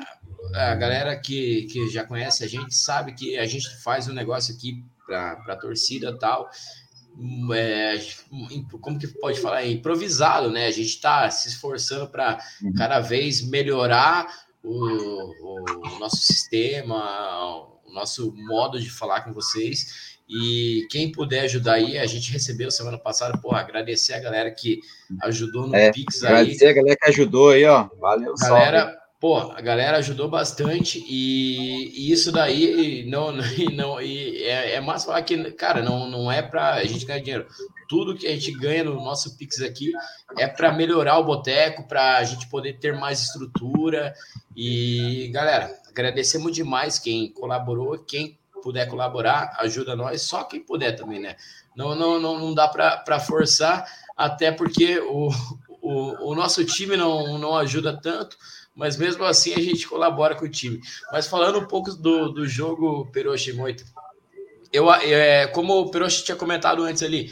a 0.54 0.74
galera 0.74 1.16
que, 1.16 1.64
que 1.64 1.88
já 1.90 2.04
conhece 2.04 2.42
a 2.42 2.48
gente 2.48 2.74
sabe 2.74 3.12
que 3.12 3.36
a 3.38 3.46
gente 3.46 3.68
faz 3.82 4.08
um 4.08 4.12
negócio 4.12 4.54
aqui 4.54 4.82
para 5.06 5.32
a 5.48 5.56
torcida 5.56 6.16
tal. 6.16 6.48
É, 7.54 8.00
como 8.80 8.98
que 8.98 9.06
pode 9.06 9.40
falar? 9.40 9.62
É 9.62 9.70
improvisado, 9.70 10.50
né? 10.50 10.66
A 10.66 10.70
gente 10.70 10.88
está 10.88 11.30
se 11.30 11.48
esforçando 11.48 12.08
para 12.08 12.38
uhum. 12.62 12.72
cada 12.74 13.00
vez 13.00 13.42
melhorar 13.42 14.26
o, 14.62 14.74
o, 14.74 15.98
nosso 15.98 16.18
sistema, 16.18 16.96
o 17.84 17.92
nosso 17.92 18.32
modo 18.34 18.80
de 18.80 18.90
falar 18.90 19.22
com 19.22 19.32
vocês. 19.32 20.18
E 20.28 20.86
quem 20.90 21.10
puder 21.10 21.40
ajudar 21.40 21.74
aí, 21.74 21.98
a 21.98 22.06
gente 22.06 22.30
recebeu 22.30 22.70
semana 22.70 22.96
passada, 22.96 23.36
porra, 23.38 23.60
agradecer 23.60 24.14
a 24.14 24.20
galera 24.20 24.50
que 24.50 24.80
ajudou 25.22 25.66
no 25.66 25.74
é, 25.74 25.90
Pix 25.90 26.22
aí. 26.22 26.32
Agradecer 26.32 26.68
a 26.68 26.72
galera 26.72 26.96
que 26.96 27.08
ajudou 27.08 27.50
aí, 27.50 27.64
ó. 27.64 27.88
Valeu, 27.98 28.34
galera, 28.38 28.96
Pô, 29.20 29.36
a 29.36 29.60
galera 29.60 29.98
ajudou 29.98 30.30
bastante 30.30 31.04
e, 31.06 31.92
e 31.94 32.10
isso 32.10 32.32
daí 32.32 33.04
não, 33.06 33.30
não, 33.30 33.44
não 33.74 34.00
e 34.00 34.42
é, 34.44 34.76
é 34.76 34.80
massa 34.80 35.06
falar 35.06 35.20
que, 35.20 35.52
cara, 35.52 35.82
não, 35.82 36.08
não 36.08 36.32
é 36.32 36.40
para 36.40 36.76
a 36.76 36.84
gente 36.84 37.04
ganhar 37.04 37.20
dinheiro. 37.20 37.46
Tudo 37.86 38.16
que 38.16 38.26
a 38.26 38.30
gente 38.30 38.50
ganha 38.52 38.82
no 38.82 38.94
nosso 38.94 39.36
Pix 39.36 39.60
aqui 39.60 39.92
é 40.38 40.46
para 40.46 40.72
melhorar 40.72 41.18
o 41.18 41.24
boteco, 41.24 41.86
para 41.86 42.16
a 42.16 42.24
gente 42.24 42.48
poder 42.48 42.78
ter 42.78 42.94
mais 42.94 43.20
estrutura. 43.20 44.14
E, 44.56 45.28
galera, 45.34 45.70
agradecemos 45.86 46.52
demais 46.52 46.98
quem 46.98 47.30
colaborou, 47.30 47.98
quem 47.98 48.38
puder 48.62 48.88
colaborar, 48.88 49.54
ajuda 49.58 49.94
nós, 49.94 50.22
só 50.22 50.44
quem 50.44 50.60
puder 50.60 50.92
também, 50.92 51.20
né? 51.20 51.36
Não, 51.76 51.94
não, 51.94 52.18
não, 52.18 52.38
não 52.38 52.54
dá 52.54 52.68
para 52.68 53.20
forçar, 53.20 53.86
até 54.16 54.50
porque 54.50 54.98
o, 54.98 55.28
o, 55.90 56.30
o 56.30 56.34
nosso 56.34 56.64
time 56.64 56.96
não, 56.96 57.38
não 57.38 57.56
ajuda 57.56 57.96
tanto 58.00 58.36
mas 58.74 58.96
mesmo 58.96 59.24
assim 59.24 59.52
a 59.52 59.60
gente 59.60 59.86
colabora 59.86 60.34
com 60.34 60.46
o 60.46 60.48
time. 60.48 60.80
Mas 61.12 61.26
falando 61.26 61.58
um 61.58 61.66
pouco 61.66 61.92
do, 61.92 62.30
do 62.30 62.46
jogo 62.46 63.06
Peroshi 63.12 63.52
Moita, 63.52 63.84
eu, 64.72 64.90
é, 64.92 65.46
como 65.48 65.80
o 65.80 65.90
Peroshi 65.90 66.24
tinha 66.24 66.36
comentado 66.36 66.82
antes 66.82 67.02
ali, 67.02 67.30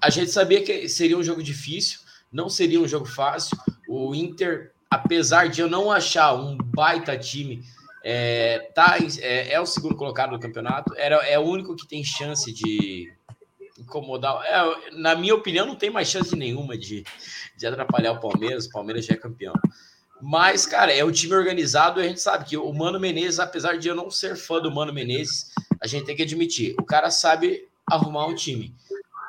a 0.00 0.08
gente 0.10 0.30
sabia 0.30 0.62
que 0.62 0.88
seria 0.88 1.18
um 1.18 1.22
jogo 1.22 1.42
difícil, 1.42 2.00
não 2.32 2.48
seria 2.48 2.80
um 2.80 2.88
jogo 2.88 3.06
fácil. 3.06 3.56
O 3.88 4.14
Inter, 4.14 4.72
apesar 4.90 5.48
de 5.48 5.60
eu 5.60 5.68
não 5.68 5.90
achar 5.90 6.34
um 6.34 6.56
baita 6.56 7.16
time, 7.18 7.62
é, 8.04 8.70
tá, 8.74 8.96
é, 9.20 9.52
é 9.52 9.60
o 9.60 9.66
segundo 9.66 9.96
colocado 9.96 10.30
no 10.30 10.40
campeonato, 10.40 10.94
era, 10.96 11.16
é 11.26 11.38
o 11.38 11.42
único 11.42 11.74
que 11.74 11.86
tem 11.86 12.04
chance 12.04 12.52
de 12.52 13.12
incomodar. 13.78 14.42
É, 14.44 14.90
na 14.92 15.14
minha 15.14 15.34
opinião, 15.34 15.66
não 15.66 15.76
tem 15.76 15.90
mais 15.90 16.08
chance 16.08 16.34
nenhuma 16.34 16.76
de, 16.76 17.04
de 17.56 17.66
atrapalhar 17.66 18.12
o 18.12 18.20
Palmeiras. 18.20 18.66
O 18.66 18.70
Palmeiras 18.70 19.04
já 19.04 19.14
é 19.14 19.18
campeão. 19.18 19.54
Mas, 20.20 20.64
cara, 20.64 20.92
é 20.92 21.04
um 21.04 21.12
time 21.12 21.34
organizado 21.34 22.00
a 22.00 22.04
gente 22.04 22.20
sabe 22.20 22.46
que 22.46 22.56
o 22.56 22.72
Mano 22.72 22.98
Menezes, 22.98 23.38
apesar 23.38 23.76
de 23.76 23.88
eu 23.88 23.94
não 23.94 24.10
ser 24.10 24.36
fã 24.36 24.60
do 24.60 24.70
Mano 24.70 24.92
Menezes, 24.92 25.52
a 25.80 25.86
gente 25.86 26.06
tem 26.06 26.16
que 26.16 26.22
admitir, 26.22 26.74
o 26.80 26.84
cara 26.84 27.10
sabe 27.10 27.68
arrumar 27.86 28.26
um 28.26 28.34
time. 28.34 28.74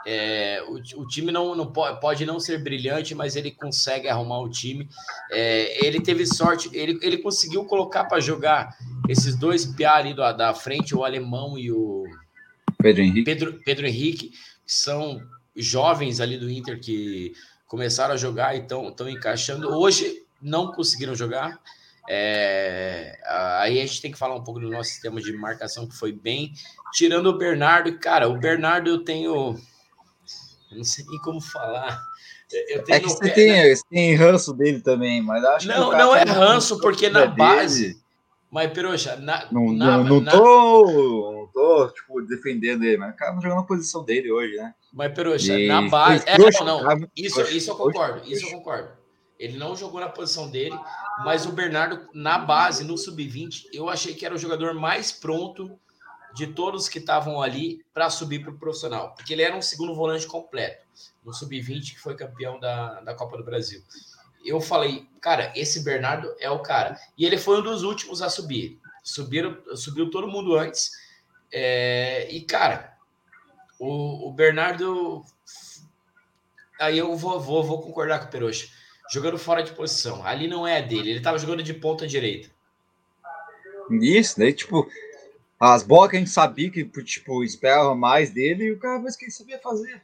É, 0.09 0.63
o, 0.69 1.01
o, 1.01 1.05
time 1.05 1.33
não, 1.33 1.53
não 1.53 1.69
pode, 1.69 1.99
pode, 1.99 2.25
não 2.25 2.39
ser 2.39 2.63
brilhante, 2.63 3.13
mas 3.13 3.35
ele 3.35 3.51
consegue 3.51 4.07
arrumar 4.07 4.39
o 4.39 4.47
time. 4.47 4.87
É, 5.29 5.85
ele 5.85 5.99
teve 5.99 6.25
sorte, 6.25 6.69
ele, 6.71 6.97
ele 7.01 7.17
conseguiu 7.17 7.65
colocar 7.65 8.05
para 8.05 8.21
jogar 8.21 8.77
esses 9.09 9.35
dois 9.35 9.65
piá 9.65 9.95
ali 9.95 10.13
do, 10.13 10.21
da 10.31 10.53
frente, 10.53 10.95
o 10.95 11.03
alemão 11.03 11.59
e 11.59 11.73
o 11.73 12.05
Pedro 12.77 13.01
Henrique. 13.01 13.23
Pedro, 13.23 13.59
Pedro 13.65 13.87
Henrique, 13.87 14.29
que 14.29 14.73
são 14.73 15.21
jovens 15.55 16.19
ali 16.19 16.37
do 16.37 16.49
Inter 16.49 16.79
que 16.79 17.33
começaram 17.67 18.13
a 18.13 18.17
jogar 18.17 18.55
e 18.55 18.59
estão 18.59 19.09
encaixando. 19.09 19.69
Hoje 19.75 20.23
não 20.41 20.71
conseguiram 20.71 21.15
jogar. 21.15 21.59
É, 22.09 23.19
aí 23.59 23.81
a 23.81 23.85
gente 23.85 24.01
tem 24.01 24.11
que 24.11 24.17
falar 24.17 24.35
um 24.35 24.43
pouco 24.43 24.61
do 24.61 24.69
nosso 24.69 24.89
sistema 24.89 25.19
de 25.19 25.33
marcação 25.33 25.87
que 25.87 25.95
foi 25.95 26.11
bem. 26.11 26.53
Tirando 26.93 27.27
o 27.27 27.37
Bernardo, 27.37 27.99
cara, 27.99 28.29
o 28.29 28.37
Bernardo 28.37 28.89
eu 28.89 29.03
tenho. 29.03 29.57
Eu 30.71 30.77
não 30.77 30.83
sei 30.83 31.05
nem 31.09 31.19
como 31.19 31.41
falar. 31.41 32.01
é 32.87 32.99
que 32.99 33.09
você, 33.09 33.29
tem, 33.29 33.51
né? 33.51 33.75
você 33.75 33.83
tem 33.89 34.15
ranço 34.15 34.53
dele 34.53 34.79
também, 34.79 35.21
mas 35.21 35.43
acho 35.43 35.67
não, 35.67 35.89
que. 35.89 35.97
Não, 35.97 36.05
não 36.05 36.15
é 36.15 36.23
ranço, 36.23 36.79
porque 36.79 37.09
na 37.09 37.25
base. 37.25 37.89
Dele, 37.89 38.07
mas, 38.49 38.71
Peruxa, 38.71 39.17
na, 39.17 39.45
não, 39.51 39.73
na, 39.73 39.97
não, 39.97 40.21
não 40.21 40.23
tô, 40.23 41.36
tô 41.57 41.89
tipo, 41.89 42.21
defendendo 42.21 42.83
ele, 42.83 42.97
mas 42.97 43.15
o 43.15 43.17
cara 43.17 43.33
não 43.33 43.41
jogou 43.41 43.57
na 43.57 43.63
posição 43.63 44.03
dele 44.03 44.31
hoje, 44.31 44.55
né? 44.55 44.75
Mas, 44.93 45.13
Peruxa, 45.13 45.57
na 45.57 45.81
base. 45.89 46.23
É, 46.27 46.37
não, 46.37 46.83
não. 46.83 47.09
Isso, 47.15 47.41
isso 47.41 47.71
eu 47.71 47.75
concordo, 47.75 48.31
isso 48.31 48.45
eu 48.45 48.51
concordo. 48.51 48.91
Ele 49.39 49.57
não 49.57 49.75
jogou 49.75 49.99
na 49.99 50.09
posição 50.09 50.49
dele, 50.49 50.77
mas 51.23 51.45
o 51.45 51.51
Bernardo, 51.51 52.07
na 52.13 52.37
base, 52.37 52.83
no 52.83 52.97
sub-20, 52.97 53.67
eu 53.73 53.89
achei 53.89 54.13
que 54.13 54.25
era 54.25 54.35
o 54.35 54.37
jogador 54.37 54.73
mais 54.73 55.11
pronto 55.11 55.79
de 56.33 56.47
todos 56.47 56.87
que 56.87 56.99
estavam 56.99 57.41
ali 57.41 57.83
para 57.93 58.09
subir 58.09 58.39
para 58.39 58.51
o 58.51 58.57
profissional, 58.57 59.13
porque 59.15 59.33
ele 59.33 59.41
era 59.41 59.55
um 59.55 59.61
segundo 59.61 59.95
volante 59.95 60.27
completo, 60.27 60.85
no 61.23 61.33
sub-20, 61.33 61.93
que 61.93 61.99
foi 61.99 62.15
campeão 62.15 62.59
da, 62.59 63.01
da 63.01 63.13
Copa 63.15 63.37
do 63.37 63.43
Brasil. 63.43 63.81
Eu 64.45 64.61
falei, 64.61 65.07
cara, 65.19 65.51
esse 65.55 65.83
Bernardo 65.83 66.33
é 66.39 66.49
o 66.49 66.59
cara. 66.59 66.97
E 67.17 67.25
ele 67.25 67.37
foi 67.37 67.59
um 67.59 67.63
dos 67.63 67.83
últimos 67.83 68.21
a 68.21 68.29
subir. 68.29 68.79
Subiram, 69.03 69.57
subiu 69.75 70.09
todo 70.09 70.27
mundo 70.27 70.55
antes. 70.55 70.91
É, 71.51 72.27
e, 72.29 72.41
cara, 72.41 72.97
o, 73.79 74.27
o 74.27 74.31
Bernardo. 74.31 75.23
Aí 76.79 76.97
eu 76.97 77.15
vou, 77.15 77.39
vou, 77.39 77.63
vou 77.63 77.81
concordar 77.81 78.19
com 78.19 78.25
o 78.25 78.29
Peroxa 78.29 78.67
jogando 79.09 79.37
fora 79.37 79.63
de 79.63 79.71
posição. 79.71 80.25
Ali 80.25 80.47
não 80.47 80.67
é 80.67 80.81
dele, 80.81 81.09
ele 81.09 81.17
estava 81.19 81.37
jogando 81.37 81.63
de 81.63 81.73
ponta 81.73 82.07
direita. 82.07 82.49
Isso, 83.89 84.39
né? 84.39 84.51
Tipo, 84.51 84.87
as 85.59 85.81
bolas 85.83 86.11
que 86.11 86.17
a 86.17 86.19
gente 86.19 86.31
sabia 86.31 86.69
que, 86.69 86.83
tipo, 87.03 87.43
esperava 87.43 87.95
mais 87.95 88.29
dele 88.29 88.65
e 88.65 88.71
o 88.73 88.79
cara 88.79 88.99
mas 88.99 89.15
que 89.15 89.25
ele 89.25 89.31
sabia 89.31 89.59
fazer. 89.59 90.01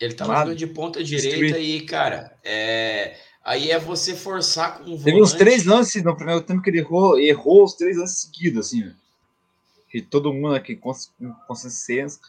Ele 0.00 0.12
estava 0.12 0.34
jogando 0.34 0.56
de 0.56 0.66
ponta 0.66 1.02
direita 1.02 1.58
e, 1.58 1.80
cara, 1.82 2.36
é... 2.44 3.16
aí 3.44 3.70
é 3.70 3.78
você 3.78 4.14
forçar 4.14 4.78
com 4.78 4.84
um 4.84 4.86
volante... 4.86 5.04
Teve 5.04 5.22
uns 5.22 5.32
três 5.32 5.64
lances 5.64 6.02
no 6.02 6.16
primeiro 6.16 6.40
tempo 6.40 6.62
que 6.62 6.70
ele 6.70 6.78
errou, 6.78 7.18
errou 7.18 7.64
os 7.64 7.74
três 7.74 7.96
lances 7.96 8.20
seguidos, 8.20 8.66
assim, 8.66 8.94
Que 9.88 10.02
todo 10.02 10.32
mundo 10.32 10.54
aqui 10.54 10.76
com 10.76 10.92
consciência 11.46 12.20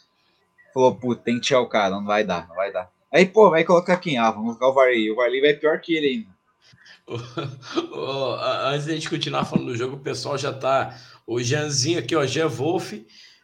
falou, 0.74 0.96
puta, 0.96 1.22
tem 1.24 1.36
que 1.36 1.42
tirar 1.42 1.62
o 1.62 1.68
cara, 1.68 1.96
não 1.96 2.06
vai 2.06 2.24
dar, 2.24 2.48
não 2.48 2.56
vai 2.56 2.72
dar. 2.72 2.92
Aí, 3.12 3.26
pô, 3.26 3.50
vai 3.50 3.64
colocar 3.64 3.98
quem? 3.98 4.18
Ah, 4.18 4.30
vamos 4.30 4.58
colocar 4.58 4.68
o 4.68 4.74
Varley. 4.74 5.12
O 5.12 5.16
Varley 5.16 5.42
vai 5.42 5.54
pior 5.54 5.80
que 5.82 5.96
ele 5.96 6.08
ainda. 6.08 6.40
Antes 8.72 8.86
de 8.86 8.94
gente 8.94 9.10
continuar 9.10 9.46
falando 9.46 9.68
do 9.68 9.76
jogo, 9.76 9.96
o 9.96 10.00
pessoal 10.00 10.38
já 10.38 10.54
tá. 10.54 10.96
O 11.26 11.42
Janzinho 11.42 12.00
aqui, 12.00 12.16
ó, 12.16 12.26
Jean 12.26 12.48
Wolf, 12.48 12.94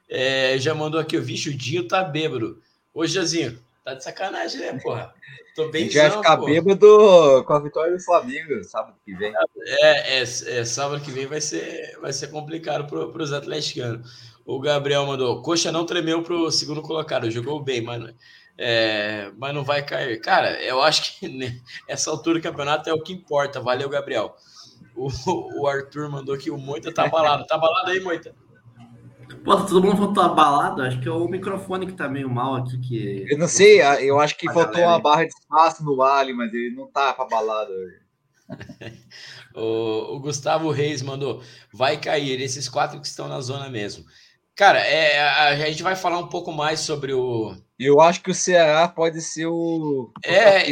é, 0.08 0.58
já 0.60 0.74
mandou 0.76 1.00
aqui, 1.00 1.18
o 1.18 1.22
bicho 1.22 1.54
Dinho 1.54 1.88
tá 1.88 2.04
bêbado. 2.04 2.62
Ô, 2.94 3.06
Janzinho, 3.08 3.60
tá 3.86 3.94
de 3.94 4.04
sacanagem, 4.04 4.60
né, 4.60 4.80
porra? 4.82 5.14
Tô 5.56 5.70
bem 5.70 5.84
A 5.84 5.86
gente 5.86 5.98
vai 5.98 6.12
ficar 6.12 6.38
porra. 6.38 6.52
bêbado 6.52 7.44
com 7.46 7.54
a 7.54 7.60
vitória 7.60 7.94
do 7.94 8.04
Flamengo 8.04 8.64
sábado 8.64 8.98
que 9.06 9.16
vem. 9.16 9.34
É, 9.82 10.18
é, 10.18 10.22
é, 10.22 10.66
sábado 10.66 11.02
que 11.02 11.12
vem 11.12 11.28
vai 11.28 11.40
ser, 11.40 11.98
vai 12.02 12.12
ser 12.12 12.28
complicado 12.28 12.88
pro, 12.88 13.12
pros 13.12 13.32
atleticanos. 13.32 14.36
O 14.46 14.60
Gabriel 14.60 15.06
mandou, 15.06 15.42
coxa 15.42 15.72
não 15.72 15.86
tremeu 15.86 16.22
pro 16.22 16.52
segundo 16.52 16.82
colocado, 16.82 17.32
jogou 17.32 17.64
bem, 17.64 17.82
mano 17.82 18.14
é, 18.58 19.32
mas 19.38 19.54
não 19.54 19.64
vai 19.64 19.84
cair. 19.84 20.20
Cara, 20.22 20.62
eu 20.64 20.82
acho 20.82 21.20
que 21.20 21.28
nessa 21.88 22.10
altura 22.10 22.40
do 22.40 22.44
campeonato 22.44 22.90
é 22.90 22.94
o 22.94 23.02
que 23.02 23.14
importa. 23.14 23.60
Valeu, 23.60 23.90
Gabriel. 23.90 24.36
O, 24.96 25.10
o 25.62 25.68
Arthur 25.68 26.10
mandou 26.10 26.38
que 26.38 26.50
o 26.50 26.58
Moita 26.58 26.94
tá 26.94 27.08
balado. 27.08 27.46
Tá 27.46 27.58
balado 27.58 27.92
aí, 27.92 28.00
Moita? 28.00 28.34
Pô, 29.46 29.56
todo 29.58 29.84
mundo 29.84 29.96
falou 29.96 30.10
que 30.10 30.20
tá 30.20 30.28
balado. 30.28 30.82
Acho 30.82 31.00
que 31.00 31.08
é 31.08 31.12
o 31.12 31.28
microfone 31.28 31.86
que 31.86 31.94
tá 31.94 32.10
meio 32.10 32.28
mal 32.28 32.56
aqui. 32.56 32.80
Que... 32.80 33.26
Eu 33.30 33.38
não 33.38 33.48
sei, 33.48 33.80
eu 34.02 34.20
acho 34.20 34.36
que 34.36 34.48
faltou 34.48 34.74
galera. 34.74 34.90
uma 34.90 35.00
barra 35.00 35.24
de 35.24 35.34
espaço 35.34 35.86
no 35.86 36.02
Ali, 36.02 36.34
mas 36.34 36.52
ele 36.52 36.76
não 36.76 36.88
tá 36.88 37.14
pra 37.14 37.26
balada 37.26 37.72
o, 39.56 40.16
o 40.16 40.20
Gustavo 40.20 40.70
Reis 40.72 41.02
mandou: 41.02 41.42
vai 41.72 41.98
cair 41.98 42.42
esses 42.42 42.68
quatro 42.68 43.00
que 43.00 43.08
estão 43.08 43.28
na 43.28 43.40
zona 43.42 43.70
mesmo. 43.70 44.04
Cara, 44.56 44.80
é, 44.80 45.20
a 45.20 45.68
gente 45.68 45.84
vai 45.84 45.96
falar 45.96 46.18
um 46.18 46.28
pouco 46.28 46.52
mais 46.52 46.80
sobre 46.80 47.14
o. 47.14 47.56
Eu 47.78 48.00
acho 48.00 48.22
que 48.22 48.32
o 48.32 48.36
Ceará 48.36 48.88
pode 48.88 49.22
ser 49.22 49.48
o. 49.48 50.12
É, 50.24 50.64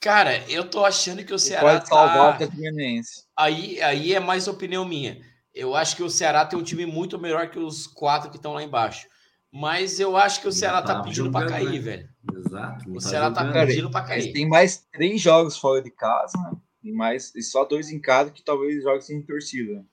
cara, 0.00 0.42
eu 0.48 0.64
tô 0.64 0.84
achando 0.84 1.24
que 1.24 1.34
o 1.34 1.38
Ceará. 1.38 1.72
Pode 1.72 1.88
salvar 1.88 2.38
tá... 2.38 2.44
o 2.46 2.50
Fluminense. 2.50 3.24
Aí, 3.36 3.82
aí 3.82 4.14
é 4.14 4.20
mais 4.20 4.48
opinião 4.48 4.84
minha. 4.84 5.20
Eu 5.58 5.74
acho 5.74 5.96
que 5.96 6.04
o 6.04 6.08
Ceará 6.08 6.46
tem 6.46 6.56
um 6.56 6.62
time 6.62 6.86
muito 6.86 7.18
melhor 7.18 7.50
que 7.50 7.58
os 7.58 7.84
quatro 7.86 8.30
que 8.30 8.36
estão 8.36 8.52
lá 8.52 8.62
embaixo. 8.62 9.08
Mas 9.50 9.98
eu 9.98 10.16
acho 10.16 10.40
que 10.40 10.46
o 10.46 10.52
Ceará 10.52 10.80
tá, 10.80 10.94
tá 10.94 11.02
pedindo 11.02 11.32
para 11.32 11.48
cair, 11.48 11.72
né? 11.72 11.78
velho. 11.78 12.08
Exato. 12.36 12.90
O 12.90 12.94
tá 12.94 13.00
Ceará 13.00 13.30
tá 13.32 13.50
pedindo 13.50 13.90
para 13.90 14.04
cair. 14.04 14.32
Tem 14.32 14.48
mais 14.48 14.86
três 14.92 15.20
jogos 15.20 15.56
fora 15.56 15.82
de 15.82 15.90
casa, 15.90 16.38
né? 16.38 16.52
E, 16.84 16.92
mais, 16.92 17.34
e 17.34 17.42
só 17.42 17.64
dois 17.64 17.90
em 17.90 18.00
casa 18.00 18.30
que 18.30 18.40
talvez 18.42 18.84
joguem 18.84 19.00
sem 19.00 19.20
torcida. 19.20 19.84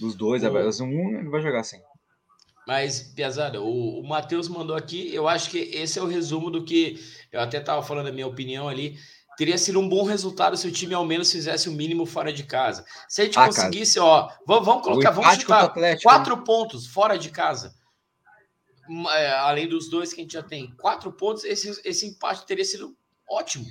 Dos 0.00 0.16
dois, 0.16 0.42
o... 0.42 0.84
um 0.84 1.18
ele 1.18 1.28
vai 1.28 1.40
jogar 1.40 1.62
sem. 1.62 1.80
Mas, 2.66 3.00
Piazada, 3.00 3.60
o, 3.60 4.00
o 4.00 4.08
Matheus 4.08 4.48
mandou 4.48 4.74
aqui, 4.74 5.14
eu 5.14 5.28
acho 5.28 5.50
que 5.50 5.58
esse 5.58 5.98
é 5.98 6.02
o 6.02 6.06
resumo 6.06 6.50
do 6.50 6.64
que 6.64 6.98
eu 7.30 7.40
até 7.40 7.58
estava 7.58 7.82
falando 7.82 8.08
a 8.08 8.12
minha 8.12 8.26
opinião 8.26 8.68
ali. 8.68 8.98
Teria 9.40 9.56
sido 9.56 9.80
um 9.80 9.88
bom 9.88 10.04
resultado 10.04 10.54
se 10.54 10.68
o 10.68 10.70
time 10.70 10.92
ao 10.92 11.02
menos 11.02 11.32
fizesse 11.32 11.66
o 11.66 11.72
mínimo 11.72 12.04
fora 12.04 12.30
de 12.30 12.44
casa. 12.44 12.84
Se 13.08 13.22
a 13.22 13.24
gente 13.24 13.38
ah, 13.38 13.46
conseguisse, 13.46 13.98
cara. 13.98 14.06
ó, 14.06 14.30
vamos, 14.46 14.66
vamos 14.66 14.84
colocar, 14.84 15.12
vamos 15.12 15.34
chutar 15.36 15.64
Atlético, 15.64 16.02
quatro 16.02 16.36
né? 16.36 16.42
pontos 16.44 16.86
fora 16.86 17.16
de 17.16 17.30
casa. 17.30 17.74
É, 19.16 19.32
além 19.32 19.66
dos 19.66 19.88
dois 19.88 20.12
que 20.12 20.20
a 20.20 20.24
gente 20.24 20.34
já 20.34 20.42
tem, 20.42 20.76
quatro 20.76 21.10
pontos, 21.10 21.44
esse, 21.44 21.70
esse 21.86 22.06
empate 22.06 22.44
teria 22.44 22.66
sido 22.66 22.94
ótimo. 23.26 23.64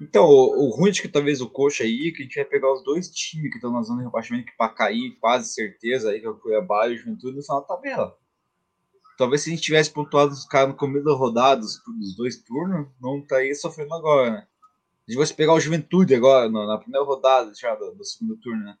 Então, 0.00 0.24
o, 0.24 0.66
o 0.66 0.70
ruim 0.70 0.90
de 0.90 1.02
que 1.02 1.08
talvez 1.08 1.42
o 1.42 1.50
coxa 1.50 1.84
aí, 1.84 2.10
que 2.10 2.22
a 2.22 2.24
gente 2.24 2.36
vai 2.36 2.46
pegar 2.46 2.72
os 2.72 2.82
dois 2.82 3.10
times 3.10 3.50
que 3.50 3.58
estão 3.58 3.70
na 3.70 3.82
zona 3.82 3.98
de 3.98 4.06
rebaixamento, 4.06 4.46
que 4.46 4.56
para 4.56 4.72
cair, 4.72 5.14
quase 5.20 5.52
certeza, 5.52 6.08
aí 6.08 6.20
que 6.20 6.26
é 6.26 6.30
o 6.30 6.38
Cuiabá 6.38 6.88
e 6.88 6.94
o 6.94 6.96
Juventude, 6.96 7.36
no 7.36 7.42
final 7.42 7.60
da 7.60 7.66
tabela. 7.66 8.16
Talvez 9.18 9.42
se 9.42 9.50
a 9.50 9.52
gente 9.52 9.62
tivesse 9.62 9.90
pontuado 9.90 10.32
os 10.32 10.46
caras 10.46 10.70
no 10.70 10.74
começo 10.74 11.04
da 11.04 11.12
rodada, 11.12 11.60
dos, 11.60 12.16
dois 12.16 12.42
turnos, 12.42 12.88
não 12.98 13.18
estaria 13.18 13.54
sofrendo 13.54 13.92
agora, 13.92 14.30
né? 14.30 14.46
Gente 15.08 15.18
vai 15.18 15.26
pegar 15.28 15.54
o 15.54 15.60
Juventude 15.60 16.14
agora, 16.14 16.48
no, 16.48 16.66
na 16.66 16.78
primeira 16.78 17.06
rodada 17.06 17.52
já 17.54 17.74
do, 17.74 17.92
do 17.92 18.04
segundo 18.04 18.36
turno, 18.36 18.64
né? 18.64 18.76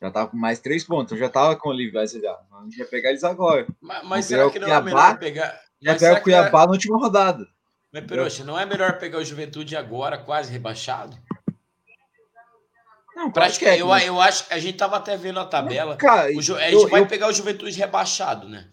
Já 0.00 0.10
tava 0.10 0.28
com 0.28 0.36
mais 0.36 0.60
três 0.60 0.84
pontos, 0.84 1.18
já 1.18 1.28
tava 1.28 1.56
com 1.56 1.70
o 1.70 1.72
Livre 1.72 2.06
já. 2.06 2.32
A 2.32 2.64
gente 2.64 2.78
ia 2.78 2.86
pegar 2.86 3.10
eles 3.10 3.24
agora. 3.24 3.66
Mas, 3.80 4.06
mas 4.06 4.24
será 4.26 4.48
que 4.50 4.58
não 4.58 4.68
é 4.68 4.82
melhor 4.82 5.18
pegar. 5.18 5.60
Já 5.80 5.96
pega 5.96 6.20
o 6.20 6.22
Cuiabá 6.22 6.66
na 6.66 6.72
última 6.72 6.98
rodada. 6.98 7.46
Mas, 7.92 8.04
Peroxa, 8.04 8.44
não 8.44 8.58
é 8.58 8.66
melhor 8.66 8.98
pegar 8.98 9.18
o 9.18 9.24
Juventude 9.24 9.74
agora, 9.74 10.18
quase 10.18 10.52
rebaixado? 10.52 11.16
Não, 13.16 13.32
Prática, 13.32 13.70
é, 13.70 13.80
eu, 13.80 13.88
eu 13.88 14.20
acho 14.20 14.46
que 14.46 14.54
a 14.54 14.58
gente 14.60 14.76
tava 14.78 14.96
até 14.96 15.16
vendo 15.16 15.40
a 15.40 15.44
tabela. 15.44 15.96
cara, 15.96 16.30
o, 16.32 16.38
a 16.38 16.42
gente 16.42 16.52
eu, 16.72 16.88
vai 16.88 17.00
eu... 17.00 17.06
pegar 17.06 17.26
o 17.26 17.32
Juventude 17.32 17.76
rebaixado, 17.76 18.48
né? 18.48 18.68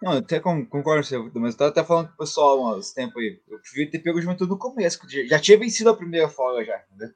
Não, 0.00 0.12
eu 0.12 0.18
até 0.18 0.38
concordo 0.38 0.70
com 0.70 0.82
você, 0.82 1.18
mas 1.34 1.54
eu 1.54 1.58
tava 1.58 1.70
até 1.70 1.84
falando 1.84 2.08
com 2.08 2.14
o 2.14 2.18
pessoal 2.18 2.66
há 2.66 2.76
uns 2.76 2.92
tempos 2.92 3.20
aí. 3.20 3.40
Eu 3.48 3.58
preferia 3.58 3.90
ter 3.90 3.98
pego 3.98 4.18
o 4.18 4.22
Juventude 4.22 4.50
no 4.50 4.58
começo, 4.58 5.00
já 5.26 5.38
tinha 5.38 5.58
vencido 5.58 5.90
a 5.90 5.96
primeira 5.96 6.28
folga 6.28 6.64
já. 6.64 6.80
Né? 6.96 7.12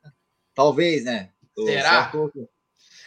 Talvez, 0.55 1.05
né? 1.05 1.31
Será? 1.57 2.11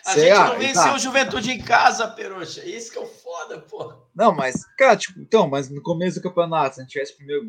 A 0.05 0.13
Será? 0.13 0.35
gente 0.35 0.53
não 0.53 0.59
venceu 0.59 0.93
o 0.93 0.99
Juventude 0.99 1.51
em 1.51 1.61
casa, 1.61 2.07
Peroxa. 2.07 2.63
Isso 2.63 2.91
que 2.91 2.97
é 2.97 3.01
o 3.01 3.07
foda, 3.07 3.59
pô. 3.59 3.91
Não, 4.15 4.33
mas, 4.33 4.63
cara, 4.77 4.95
tipo, 4.95 5.19
então, 5.19 5.47
mas 5.47 5.69
no 5.69 5.81
começo 5.81 6.19
do 6.19 6.23
campeonato, 6.23 6.75
se 6.75 6.81
a 6.81 6.83
gente 6.83 6.91
tivesse 6.93 7.17
primeiro 7.17 7.43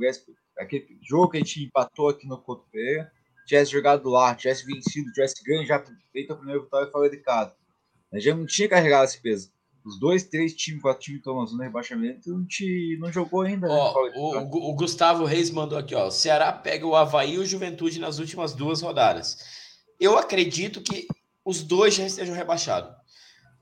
aquele 0.59 0.98
jogo 1.07 1.31
que 1.31 1.37
a 1.37 1.40
gente 1.40 1.64
empatou 1.64 2.09
aqui 2.09 2.27
no 2.27 2.40
Couto 2.40 2.66
Pereira, 2.72 3.12
tivesse 3.46 3.70
jogado 3.70 4.09
lá, 4.09 4.35
tivesse 4.35 4.64
vencido, 4.64 5.12
tivesse 5.12 5.42
ganho, 5.44 5.66
já 5.66 5.85
feito 6.12 6.33
a 6.33 6.37
primeira 6.37 6.61
vitória 6.61 6.90
fora 6.90 7.11
de 7.11 7.18
casa. 7.18 7.55
A 8.12 8.18
gente 8.18 8.37
não 8.37 8.46
tinha 8.46 8.68
carregado 8.68 9.05
esse 9.05 9.20
peso. 9.20 9.53
Os 9.87 10.01
dois, 10.01 10.25
três 10.25 10.53
times, 10.53 10.83
quatro 10.83 11.01
times 11.01 11.20
estão 11.20 11.38
na 11.38 11.46
zona 11.46 11.59
de 11.61 11.66
rebaixamento, 11.68 12.35
a 12.35 12.38
gente 12.40 12.99
não 12.99 13.12
jogou 13.12 13.42
ainda. 13.42 13.68
Ó, 13.70 14.05
né? 14.05 14.12
o, 14.16 14.70
o, 14.70 14.75
Gustavo 14.75 15.25
Reis 15.25 15.49
mandou 15.49 15.79
aqui, 15.79 15.94
ó. 15.94 16.09
O 16.09 16.11
Ceará 16.11 16.53
pega 16.53 16.85
o 16.85 16.96
Havaí 16.96 17.35
e 17.35 17.38
o 17.38 17.46
Juventude 17.46 18.01
nas 18.01 18.18
últimas 18.18 18.53
duas 18.53 18.83
rodadas. 18.83 19.38
Eu 20.01 20.18
acredito 20.18 20.81
que 20.81 21.07
os 21.44 21.62
dois 21.62 21.94
já 21.94 22.05
estejam 22.05 22.35
rebaixados. 22.35 22.90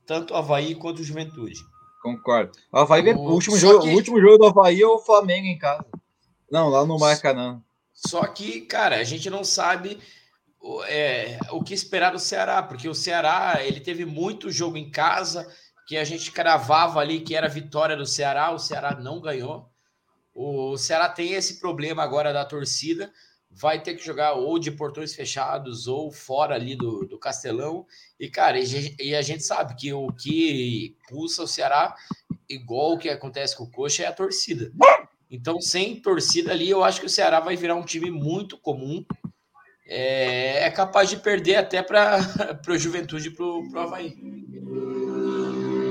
Tanto 0.07 0.33
o 0.33 0.37
Havaí 0.37 0.73
quanto 0.73 1.01
o 1.01 1.03
Juventude. 1.03 1.59
Concordo. 2.01 2.53
O, 2.71 2.79
Havaí, 2.79 3.07
o, 3.13 3.19
o 3.19 3.31
último, 3.31 3.55
jogo, 3.55 3.83
que... 3.83 3.89
o 3.89 3.93
último 3.93 4.19
jogo 4.19 4.39
do 4.39 4.45
Havaí 4.47 4.81
é 4.81 4.87
o 4.87 4.97
Flamengo 4.97 5.45
em 5.45 5.59
casa. 5.59 5.85
Não, 6.51 6.69
lá 6.69 6.83
no 6.87 6.97
Maracanã. 6.97 7.61
Só 7.93 8.25
que, 8.25 8.61
cara, 8.61 8.95
a 8.95 9.03
gente 9.03 9.29
não 9.29 9.43
sabe 9.43 9.99
é, 10.87 11.37
o 11.51 11.63
que 11.63 11.75
esperar 11.75 12.11
do 12.11 12.19
Ceará, 12.19 12.63
porque 12.63 12.89
o 12.89 12.95
Ceará 12.95 13.59
ele 13.63 13.79
teve 13.79 14.05
muito 14.05 14.49
jogo 14.49 14.75
em 14.75 14.89
casa 14.89 15.47
que 15.85 15.97
a 15.97 16.03
gente 16.03 16.31
cravava 16.31 16.99
ali 16.99 17.19
que 17.19 17.35
era 17.35 17.47
vitória 17.47 17.95
do 17.95 18.05
Ceará, 18.05 18.51
o 18.51 18.59
Ceará 18.59 18.95
não 18.99 19.21
ganhou. 19.21 19.69
O 20.33 20.77
Ceará 20.77 21.07
tem 21.07 21.33
esse 21.33 21.59
problema 21.59 22.03
agora 22.03 22.33
da 22.33 22.43
torcida, 22.43 23.11
vai 23.49 23.81
ter 23.81 23.93
que 23.95 24.03
jogar 24.03 24.33
ou 24.33 24.59
de 24.59 24.69
portões 24.71 25.15
fechados 25.15 25.87
ou 25.87 26.11
fora 26.11 26.55
ali 26.55 26.75
do, 26.75 27.05
do 27.05 27.17
Castelão. 27.17 27.85
E, 28.19 28.29
cara, 28.29 28.57
e 28.59 29.15
a 29.15 29.21
gente 29.21 29.43
sabe 29.43 29.75
que 29.75 29.93
o 29.93 30.11
que 30.11 30.97
pulsa 31.07 31.43
o 31.43 31.47
Ceará, 31.47 31.95
igual 32.49 32.93
o 32.93 32.97
que 32.97 33.07
acontece 33.07 33.55
com 33.55 33.63
o 33.63 33.71
Coxa, 33.71 34.03
é 34.03 34.07
a 34.07 34.13
torcida. 34.13 34.71
Então, 35.29 35.61
sem 35.61 36.01
torcida 36.01 36.51
ali, 36.51 36.69
eu 36.69 36.83
acho 36.83 36.99
que 36.99 37.05
o 37.05 37.09
Ceará 37.09 37.39
vai 37.39 37.55
virar 37.55 37.75
um 37.75 37.85
time 37.85 38.11
muito 38.11 38.57
comum. 38.57 39.05
É, 39.87 40.65
é 40.65 40.71
capaz 40.71 41.09
de 41.09 41.17
perder 41.17 41.57
até 41.57 41.81
para 41.81 42.19
o 42.67 42.77
Juventude 42.77 43.29
e 43.29 43.31
para 43.31 43.45
o 43.45 43.79
Havaí. 43.79 44.15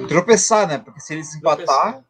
Tropeçar, 0.09 0.67
né? 0.67 0.79
Porque 0.79 1.01
se 1.01 1.15
eles 1.15 1.35
empatar, 1.35 2.05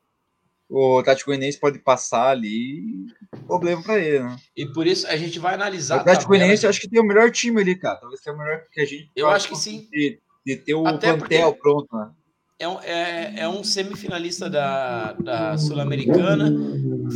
o 0.68 1.02
Tático 1.02 1.30
Goianiense 1.30 1.58
pode 1.58 1.78
passar 1.78 2.28
ali, 2.28 3.06
problema 3.46 3.82
para 3.82 3.98
ele, 3.98 4.20
né? 4.20 4.36
E 4.56 4.66
por 4.66 4.86
isso 4.86 5.06
a 5.06 5.16
gente 5.16 5.38
vai 5.38 5.54
analisar. 5.54 6.00
O 6.00 6.04
Tático 6.04 6.28
Goianiense 6.28 6.66
acho 6.66 6.80
que 6.80 6.88
tem 6.88 7.00
o 7.00 7.04
melhor 7.04 7.30
time 7.30 7.60
ali, 7.60 7.76
cara. 7.76 7.96
Talvez 7.96 8.20
tenha 8.20 8.34
o 8.34 8.38
melhor 8.38 8.62
que 8.72 8.80
a 8.80 8.84
gente. 8.84 9.10
Eu 9.14 9.28
acho 9.28 9.48
que 9.48 9.56
sim. 9.56 9.88
De, 9.90 10.18
de 10.44 10.56
ter 10.56 10.74
o 10.74 10.86
Até 10.86 11.16
plantel 11.16 11.54
pronto, 11.54 11.88
né? 11.96 12.10
É 12.58 12.68
um, 12.68 12.80
é, 12.80 13.40
é 13.40 13.48
um 13.48 13.64
semifinalista 13.64 14.48
da, 14.48 15.12
da 15.14 15.58
Sul-Americana, 15.58 16.52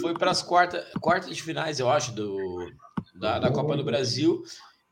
foi 0.01 0.12
para 0.12 0.33
as 0.33 0.43
quartas, 0.43 0.85
quartas 1.01 1.35
de 1.35 1.43
finais, 1.43 1.79
eu 1.79 1.88
acho, 1.88 2.12
do, 2.12 2.71
da, 3.14 3.38
da 3.38 3.51
Copa 3.51 3.77
do 3.77 3.85
Brasil. 3.85 4.43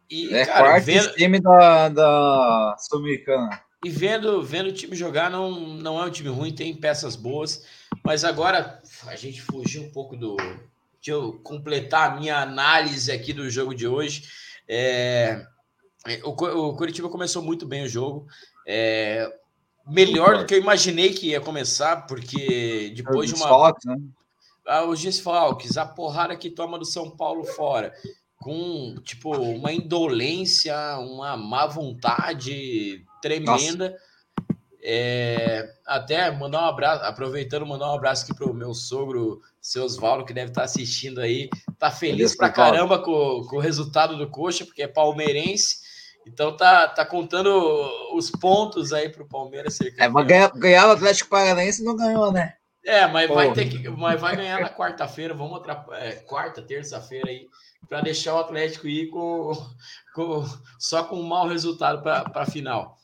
E, 0.08 0.32
é 0.32 0.46
cara, 0.46 0.60
quarta 0.60 0.86
vendo, 0.86 1.12
time 1.14 1.40
da, 1.40 1.88
da 1.88 2.76
Sul-Americana. 2.78 3.60
E 3.84 3.90
vendo, 3.90 4.42
vendo 4.42 4.68
o 4.68 4.72
time 4.72 4.96
jogar, 4.96 5.30
não, 5.30 5.50
não 5.60 6.02
é 6.02 6.06
um 6.06 6.10
time 6.10 6.28
ruim, 6.28 6.54
tem 6.54 6.74
peças 6.74 7.14
boas. 7.14 7.64
Mas 8.04 8.24
agora 8.24 8.80
a 9.06 9.16
gente 9.16 9.42
fugiu 9.42 9.82
um 9.82 9.90
pouco 9.90 10.16
do. 10.16 10.36
Deixa 10.36 11.12
eu 11.12 11.34
completar 11.42 12.10
a 12.10 12.16
minha 12.18 12.38
análise 12.38 13.12
aqui 13.12 13.32
do 13.32 13.48
jogo 13.48 13.74
de 13.74 13.86
hoje. 13.86 14.24
É, 14.68 15.46
o, 16.24 16.30
o 16.30 16.76
Curitiba 16.76 17.08
começou 17.08 17.42
muito 17.42 17.66
bem 17.66 17.84
o 17.84 17.88
jogo. 17.88 18.26
É, 18.66 19.32
melhor 19.86 20.38
do 20.38 20.46
que 20.46 20.54
eu 20.54 20.60
imaginei 20.60 21.12
que 21.12 21.28
ia 21.28 21.40
começar, 21.40 22.06
porque 22.06 22.92
depois 22.96 23.28
de 23.28 23.36
uma. 23.36 23.46
Desfalques, 23.46 23.84
né? 23.84 23.96
ah, 24.66 24.84
os 24.84 25.00
desfalques, 25.00 25.76
a 25.76 25.86
porrada 25.86 26.36
que 26.36 26.50
toma 26.50 26.78
do 26.78 26.84
São 26.84 27.10
Paulo 27.10 27.44
fora, 27.44 27.94
com 28.46 28.94
tipo 29.02 29.36
uma 29.36 29.72
indolência, 29.72 30.72
uma 30.98 31.36
má 31.36 31.66
vontade 31.66 33.04
tremenda. 33.20 33.96
É, 34.80 35.68
até 35.84 36.30
mandar 36.30 36.62
um 36.62 36.66
abraço, 36.66 37.04
aproveitando, 37.04 37.66
mandar 37.66 37.90
um 37.90 37.96
abraço 37.96 38.22
aqui 38.22 38.32
pro 38.32 38.54
meu 38.54 38.72
sogro, 38.72 39.40
seu 39.60 39.82
Osvaldo, 39.82 40.24
que 40.24 40.32
deve 40.32 40.52
estar 40.52 40.62
assistindo 40.62 41.20
aí. 41.20 41.50
Tá 41.76 41.90
feliz 41.90 42.36
pra 42.36 42.48
caramba 42.48 43.00
com, 43.00 43.44
com 43.50 43.56
o 43.56 43.60
resultado 43.60 44.16
do 44.16 44.30
Coxa, 44.30 44.64
porque 44.64 44.84
é 44.84 44.86
palmeirense 44.86 45.84
então 46.24 46.56
tá, 46.56 46.88
tá 46.88 47.06
contando 47.06 47.48
os 48.12 48.30
pontos 48.30 48.92
aí 48.92 49.08
para 49.08 49.22
o 49.22 49.28
Palmeiras 49.28 49.74
ser 49.74 49.94
É, 49.96 50.08
mas 50.08 50.26
ganhar, 50.26 50.50
ganhar 50.56 50.88
o 50.88 50.90
Atlético 50.90 51.30
Paranaense 51.30 51.84
não 51.84 51.96
ganhou, 51.96 52.32
né? 52.32 52.54
É, 52.84 53.06
mas 53.06 53.28
vai 53.28 53.52
ter 53.52 53.68
que, 53.68 53.88
mas 53.88 54.20
vai 54.20 54.36
ganhar 54.36 54.60
na 54.60 54.68
quarta-feira. 54.68 55.34
Vamos 55.34 55.60
é, 55.92 56.12
quarta, 56.12 56.62
terça-feira 56.62 57.28
aí 57.28 57.48
para 57.88 58.00
deixar 58.00 58.34
o 58.34 58.38
Atlético 58.38 58.88
ir 58.88 59.08
com, 59.08 59.52
com 60.14 60.44
só 60.78 61.04
com 61.04 61.20
um 61.20 61.26
mau 61.26 61.48
resultado 61.48 62.02
para 62.02 62.30
a 62.34 62.46
final. 62.46 62.98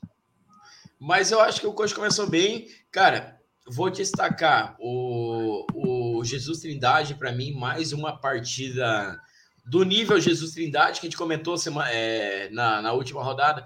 Mas 0.98 1.30
eu 1.30 1.40
acho 1.40 1.60
que 1.60 1.66
o 1.66 1.72
coach 1.72 1.94
começou 1.94 2.28
bem, 2.28 2.68
cara. 2.90 3.40
Vou 3.66 3.90
destacar 3.90 4.76
o, 4.80 5.66
o 5.74 6.24
Jesus 6.24 6.60
Trindade 6.60 7.14
para 7.14 7.32
mim 7.32 7.52
mais 7.52 7.92
uma 7.92 8.16
partida 8.16 9.20
do 9.64 9.84
nível 9.84 10.20
Jesus 10.20 10.52
Trindade, 10.52 11.00
que 11.00 11.06
a 11.06 11.10
gente 11.10 11.16
comentou 11.16 11.56
semana, 11.56 11.90
é, 11.90 12.50
na, 12.50 12.82
na 12.82 12.92
última 12.92 13.22
rodada, 13.22 13.64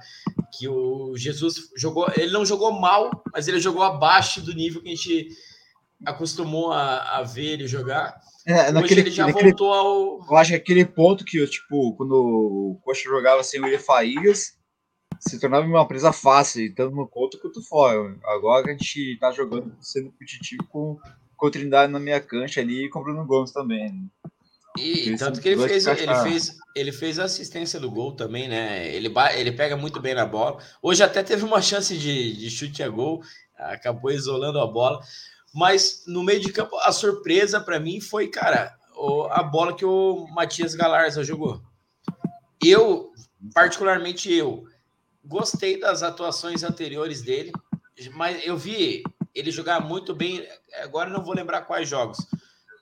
que 0.57 0.69
o 0.69 1.17
Jesus 1.17 1.71
jogou, 1.77 2.07
ele 2.17 2.33
não 2.33 2.45
jogou 2.45 2.73
mal, 2.73 3.11
mas 3.33 3.49
ele 3.49 3.61
jogou 3.61 3.83
abaixo 3.83 4.43
do 4.43 4.55
nível 4.55 4.83
que 4.83 4.89
a 4.89 4.95
gente 4.95 5.29
acostumou 6.05 6.73
a, 6.73 7.19
a 7.19 7.23
ver 7.23 7.53
ele 7.53 7.67
jogar. 7.67 8.21
É, 8.47 8.71
naquele, 8.71 9.01
ele 9.01 9.11
já 9.11 9.27
naquele, 9.27 9.49
voltou 9.51 9.73
ao. 9.73 10.27
Eu 10.31 10.37
acho 10.37 10.51
que 10.51 10.57
aquele 10.57 10.85
ponto 10.85 11.25
que, 11.25 11.45
tipo, 11.49 11.97
quando 11.97 12.13
o 12.13 12.81
Coxa 12.85 13.03
jogava 13.09 13.43
sem 13.43 13.61
o 13.61 13.65
William 13.65 13.81
Faías, 13.81 14.57
se 15.19 15.41
tornava 15.41 15.67
uma 15.67 15.87
presa 15.87 16.13
fácil, 16.13 16.73
tanto 16.75 16.95
no 16.95 17.09
conto 17.09 17.41
quanto 17.41 17.61
fora. 17.63 18.17
Agora 18.25 18.69
a 18.69 18.71
gente 18.71 19.19
tá 19.19 19.33
jogando, 19.33 19.77
sendo 19.81 20.13
competitivo 20.13 20.65
com, 20.69 20.97
com 21.37 21.47
o 21.47 21.51
Trindade 21.51 21.93
na 21.93 21.99
minha 21.99 22.21
cancha 22.21 22.61
ali 22.61 22.85
e 22.85 22.89
com 22.89 23.01
o 23.01 23.03
Bruno 23.03 23.27
Gomes 23.27 23.53
também. 23.53 23.93
Né? 23.93 24.31
E 24.79 25.17
tanto 25.17 25.41
que 25.41 25.49
ele 25.49 25.67
fez, 25.67 25.87
ele 25.87 26.15
fez, 26.23 26.57
ele 26.75 26.93
fez 26.93 27.19
a 27.19 27.25
assistência 27.25 27.81
do 27.81 27.91
gol 27.91 28.13
também, 28.13 28.47
né? 28.47 28.95
Ele, 28.95 29.11
ele 29.35 29.53
pega 29.53 29.77
muito 29.77 30.01
bem 30.01 30.15
na 30.15 30.27
bola. 30.27 30.59
Hoje 30.83 31.03
até 31.03 31.23
teve 31.23 31.45
uma 31.45 31.63
chance 31.63 31.97
de, 31.97 32.37
de 32.37 32.51
chute 32.51 32.83
a 32.83 32.89
gol, 32.89 33.23
acabou 33.57 34.11
isolando 34.11 34.61
a 34.61 34.67
bola. 34.67 35.01
Mas 35.57 36.03
no 36.07 36.23
meio 36.23 36.39
de 36.39 36.53
campo, 36.53 36.77
a 36.81 36.93
surpresa 36.93 37.59
para 37.59 37.81
mim 37.81 37.99
foi, 37.99 38.29
cara, 38.29 38.77
a 39.31 39.43
bola 39.43 39.75
que 39.75 39.87
o 39.87 40.27
Matias 40.27 40.75
Galarza 40.75 41.25
jogou. 41.25 41.63
Eu, 42.63 43.11
particularmente 43.55 44.31
eu, 44.31 44.67
gostei 45.25 45.81
das 45.81 46.03
atuações 46.03 46.63
anteriores 46.63 47.23
dele, 47.23 47.53
mas 48.13 48.47
eu 48.47 48.55
vi 48.55 49.03
ele 49.35 49.51
jogar 49.51 49.81
muito 49.81 50.15
bem. 50.15 50.47
Agora 50.83 51.09
não 51.09 51.25
vou 51.25 51.35
lembrar 51.35 51.63
quais 51.63 51.89
jogos, 51.89 52.19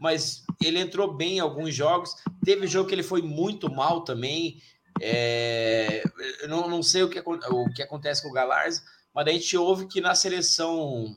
mas 0.01 0.43
ele 0.61 0.81
entrou 0.81 1.15
bem 1.15 1.37
em 1.37 1.41
alguns 1.41 1.73
jogos. 1.73 2.17
Teve 2.45 2.67
jogo 2.67 2.89
que 2.89 2.95
ele 2.97 3.05
foi 3.05 3.23
muito 3.23 3.73
mal 3.73 4.03
também. 4.03 4.61
É, 5.01 6.03
eu 6.43 6.49
não, 6.49 6.69
não 6.69 6.83
sei 6.83 7.05
o 7.05 7.09
que, 7.09 7.21
o 7.21 7.73
que 7.73 7.83
acontece 7.85 8.21
com 8.21 8.31
o 8.31 8.33
Galarza, 8.33 8.83
mas 9.15 9.29
a 9.29 9.31
gente 9.31 9.57
ouve 9.57 9.87
que 9.87 10.01
na 10.01 10.17
seleção 10.17 11.17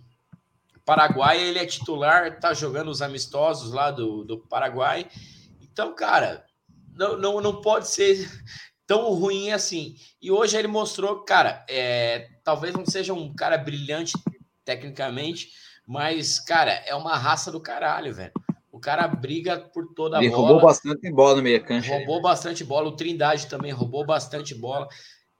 paraguaia 0.88 1.42
ele 1.42 1.60
é 1.60 1.66
titular, 1.66 2.40
tá 2.40 2.54
jogando 2.54 2.88
os 2.88 3.02
amistosos 3.02 3.74
lá 3.74 3.92
do, 3.92 4.24
do 4.24 4.40
Paraguai. 4.40 5.06
Então, 5.62 5.94
cara, 5.94 6.46
não, 6.96 7.18
não, 7.18 7.42
não 7.42 7.60
pode 7.60 7.90
ser 7.90 8.26
tão 8.88 9.14
ruim 9.14 9.52
assim. 9.52 9.96
E 10.22 10.32
hoje 10.32 10.56
ele 10.56 10.70
mostrou, 10.70 11.26
cara, 11.26 11.66
é, 11.70 12.30
talvez 12.42 12.74
não 12.74 12.86
seja 12.86 13.14
um 13.14 13.36
cara 13.36 13.58
brilhante 13.58 14.14
tecnicamente, 14.64 15.50
mas, 15.86 16.40
cara, 16.40 16.72
é 16.72 16.96
uma 16.96 17.18
raça 17.18 17.52
do 17.52 17.60
caralho, 17.60 18.14
velho. 18.14 18.32
O 18.72 18.80
cara 18.80 19.10
briga 19.10 19.60
por 19.60 19.94
toda 19.94 20.18
a 20.18 20.22
ele 20.24 20.30
bola. 20.30 20.48
roubou 20.48 20.62
bastante 20.62 21.12
bola 21.12 21.36
no 21.36 21.44
meio 21.44 21.66
cancha. 21.66 21.98
Roubou 21.98 22.22
bastante 22.22 22.64
bola. 22.64 22.88
O 22.88 22.96
Trindade 22.96 23.48
também 23.48 23.74
roubou 23.74 24.06
bastante 24.06 24.56
bola. 24.56 24.88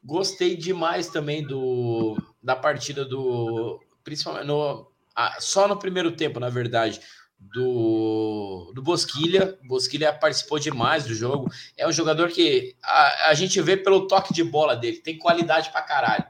Gostei 0.04 0.58
demais 0.58 1.08
também 1.08 1.42
do 1.42 2.18
da 2.44 2.56
partida 2.56 3.06
do. 3.06 3.80
Principalmente 4.04 4.48
no, 4.48 4.88
só 5.40 5.68
no 5.68 5.78
primeiro 5.78 6.12
tempo, 6.12 6.40
na 6.40 6.50
verdade, 6.50 7.00
do, 7.40 8.72
do 8.74 8.82
Bosquilha. 8.82 9.58
Bosquilha 9.68 10.14
participou 10.14 10.60
demais 10.60 11.06
do 11.06 11.14
jogo. 11.14 11.50
É 11.78 11.88
um 11.88 11.92
jogador 11.92 12.30
que 12.30 12.76
a, 12.84 13.30
a 13.30 13.34
gente 13.34 13.62
vê 13.62 13.78
pelo 13.78 14.08
toque 14.08 14.34
de 14.34 14.44
bola 14.44 14.76
dele, 14.76 14.98
tem 14.98 15.18
qualidade 15.18 15.72
pra 15.72 15.82
caralho. 15.82 16.26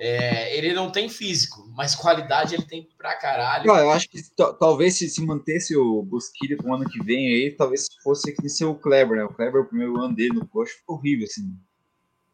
É, 0.00 0.56
ele 0.56 0.72
não 0.74 0.92
tem 0.92 1.08
físico, 1.08 1.68
mas 1.74 1.96
qualidade 1.96 2.54
ele 2.54 2.64
tem 2.64 2.88
pra 2.96 3.16
caralho. 3.16 3.66
eu 3.80 3.90
acho 3.90 4.08
que 4.08 4.22
talvez 4.60 4.94
se, 4.94 5.08
se 5.08 5.20
mantesse 5.20 5.76
o 5.76 6.02
Bosquilha 6.02 6.56
pro 6.56 6.72
ano 6.72 6.88
que 6.88 7.02
vem 7.02 7.26
aí, 7.26 7.50
talvez 7.50 7.88
fosse 8.00 8.32
que 8.32 8.48
ser 8.48 8.64
o 8.66 8.76
Kleber, 8.76 9.16
né? 9.16 9.24
O 9.24 9.34
Kleber, 9.34 9.62
o 9.62 9.66
primeiro 9.66 10.00
ano 10.00 10.14
dele 10.14 10.34
no 10.34 10.46
coxa, 10.46 10.72
ficou 10.74 10.96
horrível, 10.96 11.26
assim. 11.28 11.52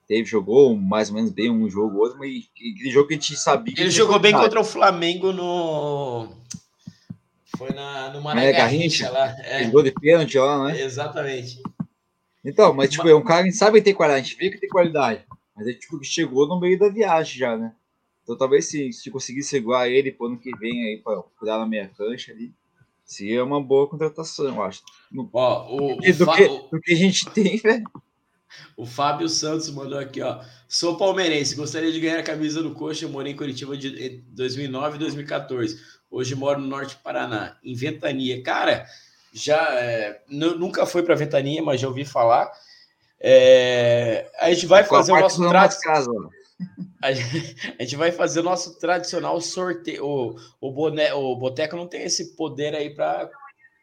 Teve, 0.07 0.25
jogou 0.25 0.77
mais 0.77 1.09
ou 1.09 1.15
menos 1.15 1.31
bem 1.31 1.51
um 1.51 1.69
jogo 1.69 1.99
outro, 1.99 2.19
mas 2.19 2.45
aquele 2.55 2.91
jogo 2.91 3.09
que 3.09 3.15
a 3.15 3.17
gente 3.17 3.37
sabia. 3.37 3.75
Ele 3.77 3.91
jogou 3.91 4.19
bem 4.19 4.33
contra 4.33 4.61
o 4.61 4.65
Flamengo 4.65 5.33
no. 5.33 6.29
Foi 7.57 7.71
na, 7.71 8.11
no 8.11 8.21
Mané 8.21 8.53
Garrincha 8.53 9.11
lá. 9.11 9.35
É. 9.45 9.65
Gol 9.65 9.83
de 9.83 9.93
pênalti 9.93 10.37
lá, 10.37 10.67
né? 10.67 10.81
Exatamente. 10.83 11.63
Então, 12.45 12.75
mas 12.75 12.91
tipo, 12.91 13.09
é 13.09 13.15
um 13.15 13.25
cara 13.25 13.45
que 13.45 13.53
sabe 13.53 13.81
ter 13.81 13.95
qualidade, 13.95 14.21
a 14.21 14.25
gente 14.29 14.37
vê 14.37 14.51
que 14.51 14.61
tem 14.61 14.69
qualidade. 14.69 15.25
Mas 15.57 15.67
é 15.67 15.73
tipo 15.73 15.99
que 15.99 16.07
chegou 16.07 16.47
no 16.47 16.61
meio 16.61 16.79
da 16.79 16.89
viagem 16.91 17.39
já, 17.39 17.57
né? 17.57 17.73
Então 18.23 18.37
talvez 18.37 18.67
se, 18.67 18.93
se 18.93 19.11
conseguir 19.11 19.43
segurar 19.43 19.89
ele 19.89 20.13
pro 20.13 20.27
ano 20.27 20.39
que 20.39 20.55
vem 20.59 20.89
aí 20.89 21.01
para 21.03 21.23
cuidar 21.39 21.59
na 21.59 21.67
minha 21.67 21.89
cancha 21.89 22.33
ali, 22.33 22.53
seria 23.05 23.45
uma 23.45 23.63
boa 23.63 23.89
contratação, 23.89 24.47
eu 24.47 24.63
acho. 24.63 24.83
No, 25.11 25.29
Ó, 25.33 25.75
o, 25.75 25.97
do, 25.97 26.03
que, 26.03 26.13
do, 26.13 26.33
que, 26.33 26.49
do 26.49 26.81
que 26.81 26.93
a 26.93 26.97
gente 26.97 27.31
tem, 27.31 27.57
velho. 27.57 27.85
O 28.77 28.85
Fábio 28.85 29.29
Santos 29.29 29.71
mandou 29.71 29.99
aqui, 29.99 30.21
ó. 30.21 30.41
Sou 30.67 30.97
palmeirense, 30.97 31.55
gostaria 31.55 31.93
de 31.93 32.01
ganhar 32.01 32.19
a 32.19 32.25
camisa 32.25 32.63
do 32.63 32.75
Coxa. 32.75 33.07
Morei 33.07 33.33
em 33.33 33.37
Curitiba 33.37 33.77
de 33.77 34.25
2009 34.29 34.97
e 34.97 34.99
2014. 34.99 35.81
Hoje 36.11 36.35
moro 36.35 36.61
no 36.61 36.67
norte 36.67 36.97
do 36.97 37.03
Paraná, 37.03 37.57
em 37.63 37.75
Ventania. 37.75 38.43
Cara, 38.43 38.85
já 39.33 39.57
é, 39.81 40.23
nunca 40.29 40.87
fui 40.87 41.03
para 41.03 41.15
Ventania, 41.15 41.63
mas 41.63 41.81
já 41.81 41.89
ouvi 41.89 42.05
falar. 42.05 42.51
É, 43.21 44.31
a 44.39 44.53
gente 44.53 44.67
vai 44.67 44.85
fazer 44.85 45.13
o 45.13 45.21
nosso 45.21 45.49
tradicional. 45.49 46.31
A 47.03 47.13
gente 47.13 47.97
vai 47.97 48.13
fazer 48.13 48.41
o 48.41 48.45
nosso 48.45 48.79
tradicional 48.79 49.39
sorteio. 49.41 50.07
O, 50.07 50.37
o, 50.61 50.73
boné, 50.73 51.13
o 51.13 51.37
Boteco 51.37 51.77
não 51.77 51.87
tem 51.87 52.05
esse 52.05 52.35
poder 52.35 52.75
aí 52.75 52.95
para 52.95 53.29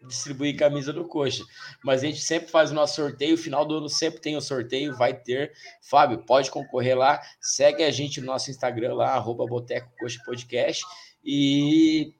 distribuir 0.08 0.58
camisa 0.58 0.92
do 0.92 1.06
Coxa. 1.06 1.44
Mas 1.84 2.04
a 2.04 2.08
gente 2.08 2.22
sempre 2.22 2.50
faz 2.50 2.72
o 2.72 2.74
nosso 2.74 2.96
sorteio, 2.96 3.38
final 3.38 3.66
do 3.66 3.78
ano 3.78 3.90
sempre 3.90 4.22
tem 4.22 4.36
o 4.36 4.42
sorteio, 4.42 4.96
vai 4.96 5.14
ter. 5.14 5.52
Fábio, 5.82 6.20
pode 6.26 6.50
concorrer 6.52 6.98
lá, 6.98 7.22
segue 7.40 7.84
a 7.84 7.92
gente 7.92 8.20
no 8.20 8.28
nosso 8.28 8.50
Instagram 8.50 8.96
lá, 8.96 9.10
arroba 9.10 9.46
Boteco 9.46 9.92
Coxa 10.00 10.20
Podcast. 10.26 10.84
E, 11.24 12.14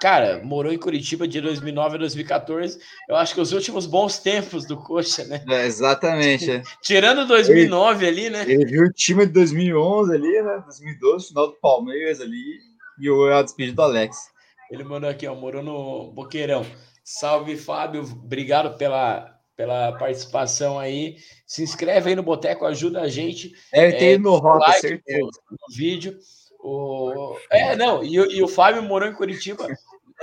cara, 0.00 0.42
morou 0.42 0.72
em 0.72 0.78
Curitiba 0.78 1.26
de 1.26 1.40
2009 1.40 1.96
a 1.96 1.98
2014. 1.98 2.78
Eu 3.08 3.16
acho 3.16 3.34
que 3.34 3.40
os 3.40 3.52
últimos 3.52 3.86
bons 3.86 4.18
tempos 4.18 4.66
do 4.66 4.76
Coxa, 4.76 5.24
né? 5.24 5.44
É, 5.48 5.66
exatamente. 5.66 6.50
É. 6.50 6.62
Tirando 6.82 7.26
2009 7.26 8.06
ele, 8.06 8.26
ali, 8.26 8.30
né? 8.30 8.44
Ele 8.50 8.66
viu 8.66 8.84
o 8.84 8.92
time 8.92 9.26
de 9.26 9.32
2011 9.32 10.14
ali, 10.14 10.42
né? 10.42 10.62
2012, 10.64 11.28
final 11.28 11.46
do 11.48 11.60
Palmeiras 11.60 12.20
ali. 12.20 12.70
E 12.98 13.08
o 13.08 13.32
a 13.32 13.42
despedida 13.42 13.76
do 13.76 13.82
Alex. 13.82 14.30
Ele 14.70 14.84
mandou 14.84 15.08
aqui, 15.08 15.26
ó, 15.26 15.34
morou 15.34 15.62
no 15.62 16.12
Boqueirão. 16.12 16.64
Salve, 17.12 17.56
Fábio. 17.56 18.02
Obrigado 18.02 18.76
pela, 18.78 19.36
pela 19.56 19.90
participação 19.98 20.78
aí. 20.78 21.16
Se 21.44 21.60
inscreve 21.60 22.10
aí 22.10 22.14
no 22.14 22.22
Boteco, 22.22 22.64
ajuda 22.64 23.00
a 23.00 23.08
gente. 23.08 23.52
É, 23.72 23.90
tem 23.90 24.12
é, 24.12 24.18
no 24.18 24.36
Rota, 24.36 24.68
like 24.68 24.80
certeza. 24.80 25.28
No, 25.50 25.74
vídeo. 25.74 26.16
O... 26.60 27.36
É, 27.50 27.74
não, 27.74 28.04
e, 28.04 28.14
e, 28.14 28.40
o 28.42 28.46
Fábio 28.46 28.82
morou 28.82 29.08
em 29.08 29.14
Curitiba 29.14 29.66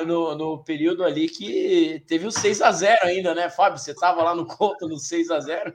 no, 0.06 0.34
no 0.36 0.63
período 0.63 1.04
ali 1.04 1.28
que 1.28 2.02
teve 2.08 2.26
o 2.26 2.32
6 2.32 2.62
a 2.62 2.71
0 2.71 3.00
ainda, 3.04 3.36
né, 3.36 3.50
Fábio? 3.50 3.80
Você 3.80 3.91
estava 3.91 4.23
lá 4.23 4.34
no 4.34 4.45
conta 4.47 4.88
no 4.88 4.97
6 4.97 5.30
a 5.30 5.41
0 5.41 5.73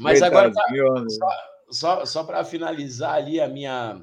Mas 0.00 0.22
agora, 0.22 0.50
tá, 0.50 0.64
só, 1.08 1.28
só, 1.70 2.06
só 2.06 2.24
para 2.24 2.42
finalizar 2.42 3.16
ali 3.16 3.38
a 3.38 3.48
minha, 3.48 4.00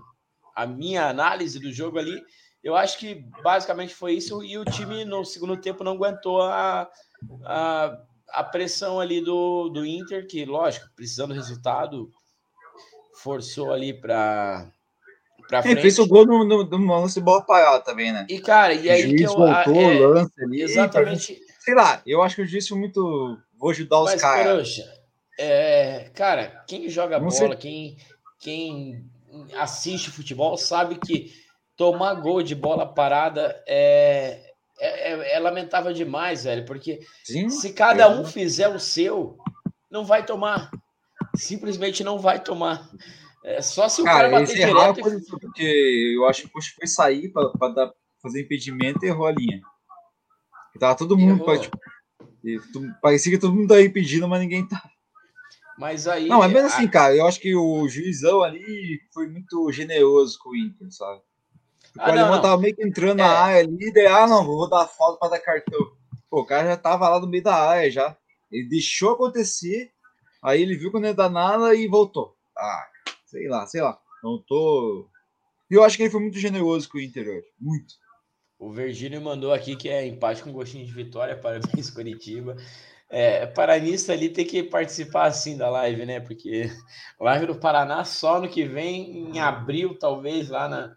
a 0.56 0.68
minha 0.68 1.08
análise 1.08 1.60
do 1.60 1.74
jogo 1.74 1.98
ali, 1.98 2.22
eu 2.64 2.76
acho 2.76 2.98
que 3.00 3.26
basicamente 3.44 3.94
foi 3.94 4.14
isso. 4.14 4.44
E 4.44 4.58
o 4.58 4.66
time 4.66 5.04
no 5.04 5.26
segundo 5.26 5.58
tempo 5.58 5.84
não 5.84 5.94
aguentou 5.94 6.42
a, 6.42 6.88
a, 7.44 7.98
a 8.30 8.44
pressão 8.44 9.00
ali 9.00 9.20
do, 9.22 9.70
do 9.70 9.86
Inter, 9.86 10.28
que, 10.28 10.46
lógico, 10.46 10.88
precisando 10.96 11.30
do 11.30 11.36
resultado, 11.36 12.10
forçou 13.16 13.72
ali 13.72 13.94
para. 13.94 14.72
Pra 15.48 15.62
frente. 15.62 15.74
Ele 15.74 15.82
fez 15.82 16.00
o 16.00 16.08
gol 16.08 16.26
no, 16.26 16.44
no, 16.46 16.64
no 16.64 17.02
lance 17.02 17.16
de 17.16 17.26
bola 17.26 17.44
parada 17.44 17.84
também, 17.84 18.14
né? 18.14 18.26
E, 18.30 18.40
cara, 18.40 18.74
e 18.74 18.90
aí. 18.90 19.06
O 19.06 19.08
juiz 19.10 19.22
que 19.22 19.28
eu, 19.28 19.36
voltou 19.36 19.76
é, 19.76 20.00
lance 20.00 20.44
ali. 20.44 20.62
Exatamente. 20.62 21.42
sei 21.60 21.76
lá, 21.76 22.02
eu 22.06 22.22
acho 22.22 22.36
que 22.36 22.42
o 22.44 22.48
juiz 22.48 22.68
foi 22.68 22.78
muito. 22.78 23.38
Vou 23.58 23.72
ajudar 23.72 24.02
os 24.02 24.16
caras. 24.16 24.78
É, 25.40 26.12
cara, 26.14 26.64
quem 26.68 26.88
joga 26.88 27.20
não 27.20 27.30
bola, 27.30 27.56
quem, 27.56 27.98
quem 28.40 29.04
assiste 29.58 30.12
futebol, 30.12 30.56
sabe 30.58 31.00
que 31.00 31.34
tomar 31.76 32.16
gol 32.16 32.44
de 32.44 32.56
bola 32.56 32.86
parada 32.86 33.62
é, 33.68 34.52
é, 34.80 35.14
é, 35.14 35.36
é 35.36 35.40
lamentável 35.40 35.94
demais, 35.94 36.44
velho, 36.44 36.66
porque 36.66 37.00
Sim, 37.24 37.50
se 37.50 37.74
cada 37.74 38.10
um 38.10 38.26
fizer 38.26 38.68
o 38.68 38.80
seu, 38.80 39.38
não 39.90 40.06
vai 40.06 40.26
tomar. 40.26 40.72
Simplesmente 41.36 42.04
não 42.04 42.20
vai 42.20 42.44
tomar. 42.44 42.90
É 43.44 43.62
só 43.62 43.90
se 43.90 44.02
o 44.02 44.06
cara, 44.06 44.30
cara 44.30 44.42
bater 44.42 44.56
direto. 44.56 45.00
E... 45.00 45.40
Porque 45.40 46.14
eu 46.16 46.26
acho 46.28 46.44
que 46.44 46.48
o 46.48 46.62
foi 46.76 46.88
sair 46.88 47.30
para 47.30 47.92
fazer 48.22 48.42
impedimento 48.42 49.04
e 49.04 49.08
errou 49.08 49.28
a 49.28 49.32
linha. 49.32 49.62
Tava 50.80 50.96
todo 50.96 51.18
mundo. 51.18 51.44
Pra, 51.44 51.58
tipo, 51.58 51.78
parecia 53.02 53.32
que 53.32 53.40
todo 53.40 53.54
mundo 53.54 53.70
tá 53.70 53.82
impedindo, 53.82 54.28
mas 54.28 54.40
ninguém 54.40 54.68
tá. 54.68 54.82
Mas 55.78 56.08
aí. 56.08 56.28
Não, 56.28 56.44
é 56.44 56.48
mesmo 56.48 56.68
assim, 56.68 56.88
cara. 56.88 57.16
Eu 57.16 57.26
acho 57.28 57.40
que 57.40 57.56
o 57.56 57.88
juizão 57.88 58.42
ali 58.42 59.00
foi 59.14 59.28
muito 59.28 59.72
generoso 59.72 60.38
com 60.40 60.50
o 60.52 60.56
Inter, 60.56 60.92
sabe? 60.92 61.22
O 61.98 62.02
ah, 62.02 62.10
alemão 62.10 62.42
tava 62.42 62.62
meio 62.62 62.76
que 62.76 62.84
entrando 62.84 63.20
é. 63.20 63.24
na 63.24 63.30
área 63.30 63.62
ali, 63.62 63.92
daí, 63.92 64.08
ah, 64.08 64.28
não, 64.28 64.46
vou 64.46 64.70
dar 64.70 64.88
falta 64.88 65.20
para 65.20 65.30
dar 65.30 65.40
cartão. 65.40 65.80
Pô, 66.30 66.42
o 66.42 66.46
cara 66.46 66.70
já 66.70 66.78
tava 66.78 67.10
lá 67.10 67.20
no 67.20 67.28
meio 67.28 67.44
da 67.44 67.56
área 67.56 67.92
já. 67.92 68.18
Ele 68.52 68.70
deixou 68.70 69.12
acontecer, 69.12 69.92
aí 70.42 70.62
ele 70.62 70.76
viu 70.76 70.92
que 70.92 71.00
não 71.00 71.08
ia 71.08 71.14
dar 71.14 71.30
nada 71.30 71.76
e 71.76 71.88
voltou. 71.88 72.36
Ah, 72.58 72.88
sei 73.26 73.48
lá, 73.48 73.68
sei 73.68 73.82
lá. 73.82 74.00
Não 74.24 74.42
tô. 74.42 75.10
Eu 75.70 75.84
acho 75.84 75.98
que 75.98 76.04
ele 76.04 76.10
foi 76.10 76.22
muito 76.22 76.38
generoso 76.38 76.90
com 76.90 76.98
o 76.98 77.02
Inter 77.02 77.28
hoje. 77.28 77.48
Muito. 77.60 77.96
O 78.60 78.72
Virgílio 78.72 79.20
mandou 79.22 79.52
aqui 79.52 79.76
que 79.76 79.90
é 79.90 80.06
empate 80.06 80.44
com 80.44 80.52
gostinho 80.52 80.86
de 80.86 80.94
vitória. 80.94 81.36
Parabéns, 81.40 81.90
Curitiba. 81.90 82.56
É, 83.10 83.46
Paranista 83.46 84.14
ali 84.14 84.30
tem 84.30 84.46
que 84.46 84.64
participar 84.64 85.26
assim 85.26 85.58
da 85.58 85.70
live, 85.70 86.06
né? 86.06 86.22
Porque 86.22 86.72
live 87.20 87.48
do 87.48 87.56
Paraná 87.56 88.06
só 88.06 88.40
no 88.40 88.48
que 88.48 88.64
vem, 88.64 89.32
em 89.32 89.40
abril, 89.40 89.98
talvez, 90.00 90.48
lá 90.48 90.70
na, 90.70 90.96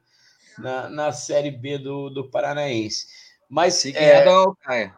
na, 0.59 0.89
na 0.89 1.13
Série 1.13 1.51
B 1.51 1.79
do, 1.79 2.11
do 2.11 2.31
Paranaense. 2.31 3.07
Mas 3.49 3.75
Se 3.75 3.97
é, 3.97 4.25
da 4.25 4.53
Caia. 4.61 4.95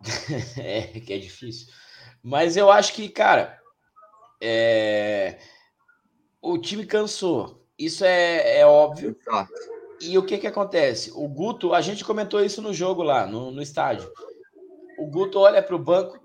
é 0.58 1.00
que 1.00 1.12
é 1.12 1.18
difícil. 1.18 1.68
Mas 2.22 2.56
eu 2.56 2.70
acho 2.70 2.92
que, 2.94 3.08
cara, 3.08 3.60
é... 4.40 5.38
o 6.40 6.58
time 6.58 6.86
cansou. 6.86 7.66
Isso 7.78 8.04
é, 8.04 8.58
é 8.60 8.66
óbvio. 8.66 9.16
E 10.00 10.16
o 10.18 10.24
que 10.24 10.38
que 10.38 10.46
acontece? 10.46 11.10
O 11.14 11.28
Guto, 11.28 11.74
a 11.74 11.80
gente 11.80 12.04
comentou 12.04 12.44
isso 12.44 12.60
no 12.60 12.72
jogo 12.72 13.02
lá, 13.02 13.26
no, 13.26 13.50
no 13.50 13.62
estádio. 13.62 14.10
O 14.98 15.06
Guto 15.06 15.38
olha 15.38 15.62
para 15.62 15.74
o 15.74 15.78
banco, 15.78 16.18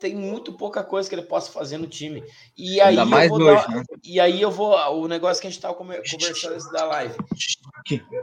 tem 0.00 0.16
muito 0.16 0.54
pouca 0.54 0.82
coisa 0.82 1.08
que 1.08 1.14
ele 1.14 1.22
possa 1.22 1.52
fazer 1.52 1.76
no 1.76 1.86
time. 1.86 2.24
E 2.56 2.80
aí, 2.80 2.96
eu 2.96 3.06
vou 3.06 3.42
hoje, 3.42 3.66
dar, 3.66 3.68
né? 3.68 3.84
e 4.02 4.18
aí 4.18 4.40
eu 4.40 4.50
vou. 4.50 4.74
O 4.96 5.06
negócio 5.06 5.40
que 5.40 5.46
a 5.46 5.50
gente 5.50 5.58
estava 5.58 5.74
conversando 5.74 6.24
antes 6.26 6.72
da 6.72 6.86
live. 6.86 7.14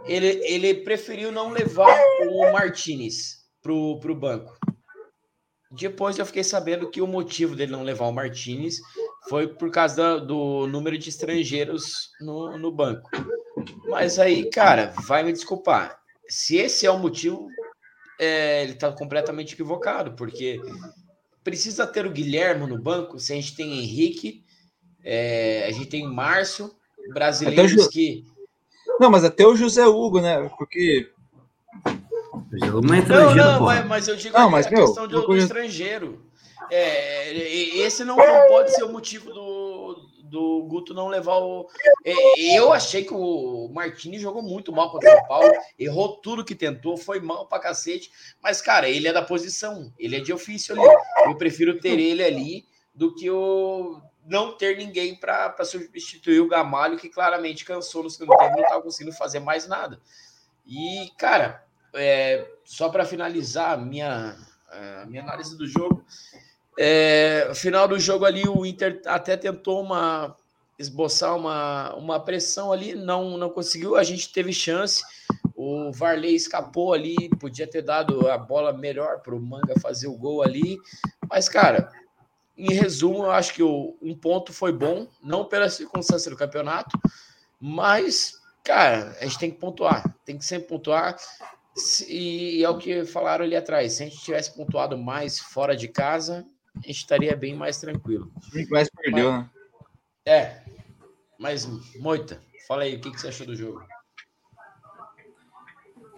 Ele, 0.05 0.27
ele 0.43 0.73
preferiu 0.73 1.31
não 1.31 1.51
levar 1.51 1.95
o 2.29 2.51
Martinez 2.51 3.45
pro, 3.61 3.99
pro 3.99 4.15
banco. 4.15 4.57
Depois 5.69 6.17
eu 6.17 6.25
fiquei 6.25 6.43
sabendo 6.43 6.89
que 6.89 7.01
o 7.01 7.07
motivo 7.07 7.55
dele 7.55 7.73
não 7.73 7.83
levar 7.83 8.07
o 8.07 8.13
Martinez 8.13 8.77
foi 9.29 9.47
por 9.47 9.69
causa 9.69 10.19
do, 10.19 10.25
do 10.25 10.67
número 10.67 10.97
de 10.97 11.09
estrangeiros 11.09 12.09
no, 12.19 12.57
no 12.57 12.71
banco. 12.71 13.09
Mas 13.87 14.17
aí, 14.17 14.49
cara, 14.49 14.93
vai 15.07 15.23
me 15.23 15.33
desculpar. 15.33 15.99
Se 16.27 16.55
esse 16.57 16.85
é 16.85 16.91
o 16.91 16.97
motivo, 16.97 17.47
é, 18.19 18.63
ele 18.63 18.73
está 18.73 18.91
completamente 18.91 19.53
equivocado, 19.53 20.13
porque 20.13 20.59
precisa 21.47 21.87
ter 21.87 22.05
o 22.05 22.11
Guilherme 22.11 22.67
no 22.67 22.77
banco, 22.77 23.17
se 23.17 23.31
a 23.31 23.35
gente 23.37 23.55
tem 23.55 23.79
Henrique, 23.79 24.43
é, 25.01 25.65
a 25.65 25.71
gente 25.71 25.85
tem 25.85 26.05
Márcio, 26.05 26.69
brasileiros 27.13 27.87
que. 27.87 28.25
Não, 28.99 29.09
mas 29.09 29.23
até 29.23 29.47
o 29.47 29.55
José 29.55 29.87
Hugo, 29.87 30.19
né? 30.19 30.49
Porque. 30.57 31.09
Não, 32.51 32.81
não, 33.33 33.61
mas, 33.61 33.85
mas, 33.85 34.07
eu 34.09 34.17
digo 34.17 34.37
não, 34.37 34.49
mas, 34.49 34.67
a 34.67 34.71
meu, 34.71 34.87
questão 34.87 35.07
do, 35.07 35.25
do 35.25 35.37
estrangeiro. 35.37 36.21
É, 36.69 37.33
esse 37.77 38.03
não, 38.03 38.17
não, 38.17 38.47
pode 38.49 38.75
ser 38.75 38.83
o 38.83 38.91
motivo 38.91 39.31
do, 39.31 39.56
do 40.29 40.63
Guto 40.63 40.93
não 40.93 41.07
levar 41.07 41.37
o. 41.37 41.67
É, 42.03 42.57
eu 42.57 42.73
achei 42.73 43.03
que 43.03 43.13
o 43.13 43.69
Martini 43.73 44.19
jogou 44.19 44.41
muito 44.41 44.71
mal 44.71 44.91
contra 44.91 45.09
o 45.09 45.17
São 45.17 45.27
Paulo, 45.27 45.51
errou 45.77 46.17
tudo 46.17 46.45
que 46.45 46.55
tentou, 46.55 46.97
foi 46.97 47.19
mal 47.19 47.47
pra 47.47 47.59
cacete. 47.59 48.11
Mas, 48.41 48.61
cara, 48.61 48.89
ele 48.89 49.07
é 49.07 49.13
da 49.13 49.21
posição, 49.21 49.93
ele 49.97 50.17
é 50.17 50.19
de 50.19 50.33
ofício 50.33 50.75
ali. 50.75 50.95
Eu 51.25 51.35
prefiro 51.37 51.79
ter 51.79 51.99
ele 51.99 52.23
ali 52.23 52.65
do 52.93 53.13
que 53.13 53.29
o 53.29 54.01
não 54.25 54.57
ter 54.57 54.77
ninguém 54.77 55.15
para 55.15 55.63
substituir 55.63 56.41
o 56.41 56.47
Gamalho, 56.47 56.97
que 56.97 57.07
claramente 57.07 57.63
cansou 57.63 58.03
no 58.03 58.09
segundo 58.09 58.37
tempo, 58.37 58.57
não 58.57 58.63
estava 58.63 58.81
conseguindo 58.81 59.15
fazer 59.15 59.39
mais 59.39 59.67
nada. 59.67 60.01
E, 60.65 61.09
cara, 61.17 61.65
é, 61.93 62.45
só 62.65 62.89
para 62.89 63.05
finalizar 63.05 63.71
a 63.71 63.77
minha, 63.77 64.37
a 64.69 65.05
minha 65.05 65.23
análise 65.23 65.57
do 65.57 65.65
jogo, 65.65 66.05
é, 66.77 67.51
final 67.55 67.87
do 67.87 67.99
jogo 67.99 68.25
ali, 68.25 68.47
o 68.47 68.65
Inter 68.65 69.01
até 69.05 69.35
tentou 69.35 69.81
uma 69.81 70.35
esboçar 70.77 71.35
uma, 71.35 71.95
uma 71.95 72.19
pressão 72.19 72.71
ali, 72.71 72.93
não, 72.93 73.37
não 73.37 73.49
conseguiu, 73.49 73.95
a 73.95 74.03
gente 74.03 74.31
teve 74.31 74.53
chance, 74.53 75.03
o 75.55 75.91
Varley 75.91 76.35
escapou 76.35 76.93
ali, 76.93 77.29
podia 77.39 77.65
ter 77.65 77.81
dado 77.81 78.29
a 78.29 78.37
bola 78.37 78.71
melhor 78.71 79.21
para 79.21 79.33
o 79.33 79.41
Manga 79.41 79.79
fazer 79.79 80.07
o 80.07 80.17
gol 80.17 80.43
ali, 80.43 80.77
mas, 81.27 81.49
cara, 81.49 81.91
em 82.55 82.73
resumo, 82.73 83.23
eu 83.23 83.31
acho 83.31 83.53
que 83.53 83.63
o, 83.63 83.97
um 84.01 84.15
ponto 84.15 84.53
foi 84.53 84.71
bom, 84.71 85.07
não 85.21 85.45
pela 85.45 85.69
circunstância 85.69 86.29
do 86.29 86.37
campeonato, 86.37 86.99
mas, 87.59 88.39
cara, 88.63 89.17
a 89.19 89.25
gente 89.25 89.39
tem 89.39 89.51
que 89.51 89.57
pontuar, 89.57 90.03
tem 90.23 90.37
que 90.37 90.45
sempre 90.45 90.67
pontuar. 90.67 91.17
E, 92.07 92.57
e 92.57 92.63
é 92.63 92.69
o 92.69 92.77
que 92.77 93.05
falaram 93.05 93.45
ali 93.45 93.55
atrás: 93.55 93.93
se 93.93 94.03
a 94.03 94.07
gente 94.07 94.23
tivesse 94.23 94.55
pontuado 94.55 94.97
mais 94.97 95.37
fora 95.37 95.75
de 95.75 95.87
casa, 95.87 96.43
a 96.83 96.87
gente 96.87 96.97
estaria 96.97 97.35
bem 97.35 97.55
mais 97.55 97.79
tranquilo. 97.79 98.31
Mais 98.69 98.89
perdeu, 98.89 99.31
mas, 99.31 99.41
né? 99.41 99.49
É, 100.25 100.61
mas, 101.39 101.65
Moita, 101.99 102.41
fala 102.67 102.83
aí, 102.83 102.95
o 102.95 103.01
que, 103.01 103.11
que 103.11 103.19
você 103.19 103.27
achou 103.27 103.45
do 103.45 103.55
jogo? 103.55 103.81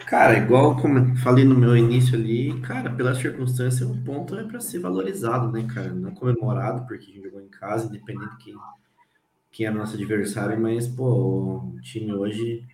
Cara, 0.06 0.38
igual 0.38 0.76
como 0.76 1.16
falei 1.18 1.46
no 1.46 1.54
meu 1.54 1.78
início 1.78 2.16
ali, 2.18 2.60
cara, 2.62 2.90
pela 2.90 3.14
circunstância, 3.14 3.86
o 3.86 3.96
ponto 4.04 4.36
é 4.36 4.44
para 4.44 4.60
ser 4.60 4.80
valorizado, 4.80 5.52
né, 5.52 5.68
cara? 5.72 5.94
Não 5.94 6.12
comemorado, 6.12 6.88
porque 6.88 7.04
a 7.04 7.08
gente 7.08 7.22
jogou 7.22 7.42
em 7.42 7.50
casa, 7.50 7.86
independente 7.86 8.38
de 8.38 8.44
quem, 8.44 8.56
quem 9.52 9.66
é 9.68 9.70
nosso 9.70 9.96
adversário, 9.96 10.60
mas, 10.60 10.88
pô, 10.88 11.74
o 11.76 11.82
time 11.82 12.12
hoje, 12.14 12.66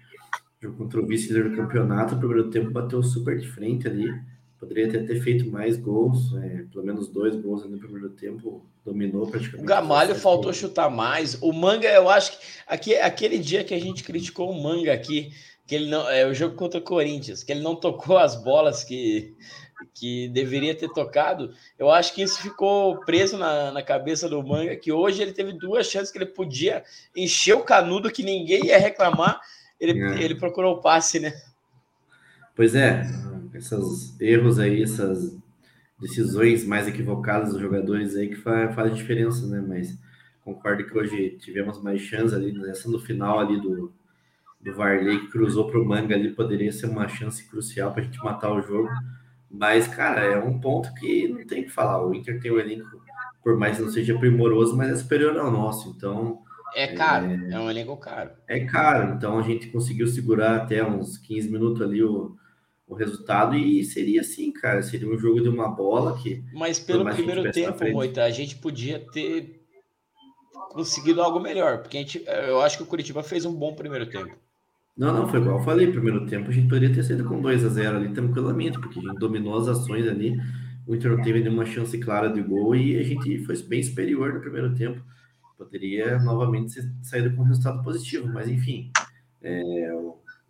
jogou 0.61 0.77
contra 0.77 1.01
o 1.01 1.05
vice-líder 1.05 1.49
do 1.49 1.57
campeonato, 1.57 2.15
o 2.15 2.17
primeiro 2.17 2.49
tempo 2.49 2.71
bateu 2.71 3.03
super 3.03 3.37
de 3.37 3.47
frente 3.49 3.87
ali. 3.87 4.09
Poderia 4.67 4.87
até 4.87 4.99
ter 4.99 5.21
feito 5.21 5.49
mais 5.49 5.77
gols, 5.77 6.33
é, 6.35 6.65
pelo 6.71 6.83
menos 6.83 7.07
dois 7.07 7.35
gols 7.35 7.63
no 7.69 7.77
primeiro 7.77 8.09
tempo, 8.09 8.65
dominou 8.83 9.27
praticamente. 9.27 9.63
O 9.63 9.67
Gamalho 9.67 10.15
faltou 10.15 10.45
gols. 10.45 10.57
chutar 10.57 10.89
mais. 10.89 11.37
O 11.41 11.53
Manga, 11.53 11.87
eu 11.87 12.09
acho 12.09 12.31
que 12.31 12.45
aqui, 12.67 12.95
aquele 12.95 13.37
dia 13.37 13.63
que 13.63 13.73
a 13.73 13.79
gente 13.79 14.03
criticou 14.03 14.49
o 14.49 14.63
Manga 14.63 14.91
aqui, 14.91 15.31
que 15.67 15.75
ele 15.75 15.89
não 15.89 16.09
é 16.09 16.25
o 16.25 16.33
jogo 16.33 16.55
contra 16.55 16.79
o 16.79 16.83
Corinthians, 16.83 17.43
que 17.43 17.51
ele 17.51 17.61
não 17.61 17.75
tocou 17.75 18.17
as 18.17 18.35
bolas 18.35 18.83
que, 18.83 19.35
que 19.93 20.27
deveria 20.29 20.75
ter 20.75 20.89
tocado. 20.89 21.53
Eu 21.77 21.91
acho 21.91 22.13
que 22.13 22.21
isso 22.21 22.41
ficou 22.41 22.99
preso 23.01 23.37
na, 23.37 23.71
na 23.71 23.83
cabeça 23.83 24.27
do 24.27 24.43
Manga, 24.43 24.75
que 24.75 24.91
hoje 24.91 25.21
ele 25.21 25.31
teve 25.31 25.53
duas 25.53 25.87
chances 25.87 26.11
que 26.11 26.17
ele 26.17 26.25
podia 26.25 26.83
encher 27.15 27.55
o 27.55 27.63
canudo 27.63 28.11
que 28.11 28.23
ninguém 28.23 28.65
ia 28.65 28.79
reclamar. 28.79 29.39
Ele, 29.79 30.01
é. 30.01 30.23
ele 30.23 30.35
procurou 30.35 30.75
o 30.75 30.81
passe, 30.81 31.19
né? 31.19 31.33
Pois 32.55 32.73
é, 32.73 33.03
esses 33.57 34.19
erros 34.19 34.59
aí, 34.59 34.83
essas 34.83 35.37
decisões 35.99 36.65
mais 36.65 36.87
equivocadas 36.87 37.51
dos 37.51 37.61
jogadores 37.61 38.15
aí 38.15 38.29
que 38.29 38.35
faz, 38.35 38.73
faz 38.75 38.91
a 38.91 38.95
diferença, 38.95 39.47
né? 39.47 39.63
Mas 39.65 39.97
concordo 40.43 40.85
que 40.85 40.97
hoje 40.97 41.37
tivemos 41.39 41.81
mais 41.81 42.01
chance 42.01 42.35
ali, 42.35 42.51
nessa 42.51 42.89
no 42.89 42.99
final 42.99 43.39
ali 43.39 43.59
do, 43.59 43.93
do 44.61 44.75
Varley 44.75 45.21
que 45.21 45.31
cruzou 45.31 45.69
para 45.69 45.79
o 45.79 45.85
Manga 45.85 46.15
ali 46.15 46.31
poderia 46.31 46.71
ser 46.71 46.87
uma 46.87 47.07
chance 47.07 47.47
crucial 47.47 47.91
para 47.91 48.01
a 48.01 48.05
gente 48.05 48.23
matar 48.23 48.51
o 48.51 48.61
jogo. 48.61 48.89
Mas, 49.49 49.87
cara, 49.87 50.21
é 50.21 50.37
um 50.37 50.59
ponto 50.59 50.93
que 50.95 51.27
não 51.29 51.45
tem 51.45 51.63
que 51.63 51.69
falar. 51.69 52.05
O 52.05 52.13
Inter 52.13 52.41
tem 52.41 52.51
um 52.51 52.59
elenco, 52.59 53.01
por 53.41 53.57
mais 53.57 53.77
que 53.77 53.83
não 53.83 53.89
seja 53.89 54.17
primoroso, 54.17 54.75
mas 54.75 54.91
é 54.91 54.95
superior 54.95 55.37
ao 55.37 55.49
nosso. 55.49 55.93
Então. 55.95 56.43
É 56.75 56.87
caro, 56.93 57.27
é, 57.27 57.53
é 57.53 57.59
um 57.59 57.69
elenco 57.69 57.95
caro. 57.95 58.31
É 58.47 58.59
caro, 58.65 59.13
então 59.13 59.39
a 59.39 59.41
gente 59.41 59.69
conseguiu 59.69 60.07
segurar 60.07 60.57
até 60.57 60.85
uns 60.85 61.17
15 61.17 61.49
minutos 61.49 61.81
ali 61.81 62.03
o, 62.03 62.35
o 62.87 62.93
resultado 62.93 63.55
e 63.55 63.83
seria 63.83 64.21
assim, 64.21 64.51
cara. 64.51 64.81
Seria 64.83 65.07
um 65.07 65.17
jogo 65.17 65.41
de 65.41 65.49
uma 65.49 65.69
bola 65.69 66.17
que. 66.17 66.43
Mas 66.53 66.79
pelo 66.79 67.05
primeiro 67.05 67.51
tempo, 67.51 67.83
Moita, 67.91 68.23
a 68.23 68.29
gente 68.29 68.57
podia 68.57 68.99
ter 68.99 69.61
conseguido 70.69 71.21
algo 71.21 71.39
melhor, 71.39 71.79
porque 71.79 71.97
a 71.97 71.99
gente, 72.01 72.23
eu 72.47 72.61
acho 72.61 72.77
que 72.77 72.83
o 72.83 72.85
Curitiba 72.85 73.23
fez 73.23 73.45
um 73.45 73.53
bom 73.53 73.73
primeiro 73.73 74.05
tempo. 74.07 74.35
Não, 74.97 75.13
não, 75.13 75.27
foi 75.27 75.39
igual 75.39 75.57
eu 75.57 75.63
falei. 75.63 75.91
Primeiro 75.91 76.25
tempo 76.25 76.49
a 76.49 76.53
gente 76.53 76.69
poderia 76.69 76.93
ter 76.93 77.03
saído 77.03 77.25
com 77.25 77.41
2 77.41 77.65
a 77.65 77.69
0 77.69 77.97
ali 77.97 78.13
tranquilamente, 78.13 78.79
porque 78.79 78.99
a 78.99 79.01
gente 79.01 79.19
dominou 79.19 79.57
as 79.57 79.67
ações 79.67 80.07
ali. 80.07 80.37
O 80.87 80.95
Inter 80.95 81.11
não 81.11 81.23
teve 81.23 81.41
nenhuma 81.41 81.65
chance 81.65 81.97
clara 81.97 82.29
de 82.29 82.41
gol 82.41 82.75
e 82.75 82.97
a 82.97 83.03
gente 83.03 83.43
foi 83.45 83.57
bem 83.63 83.81
superior 83.81 84.33
no 84.33 84.39
primeiro 84.39 84.73
tempo. 84.73 85.01
Poderia 85.57 86.19
novamente 86.19 86.73
ser 86.73 86.91
saído 87.01 87.35
com 87.35 87.41
um 87.41 87.45
resultado 87.45 87.81
positivo, 87.83 88.27
mas 88.27 88.47
enfim, 88.47 88.91
é, 89.41 89.91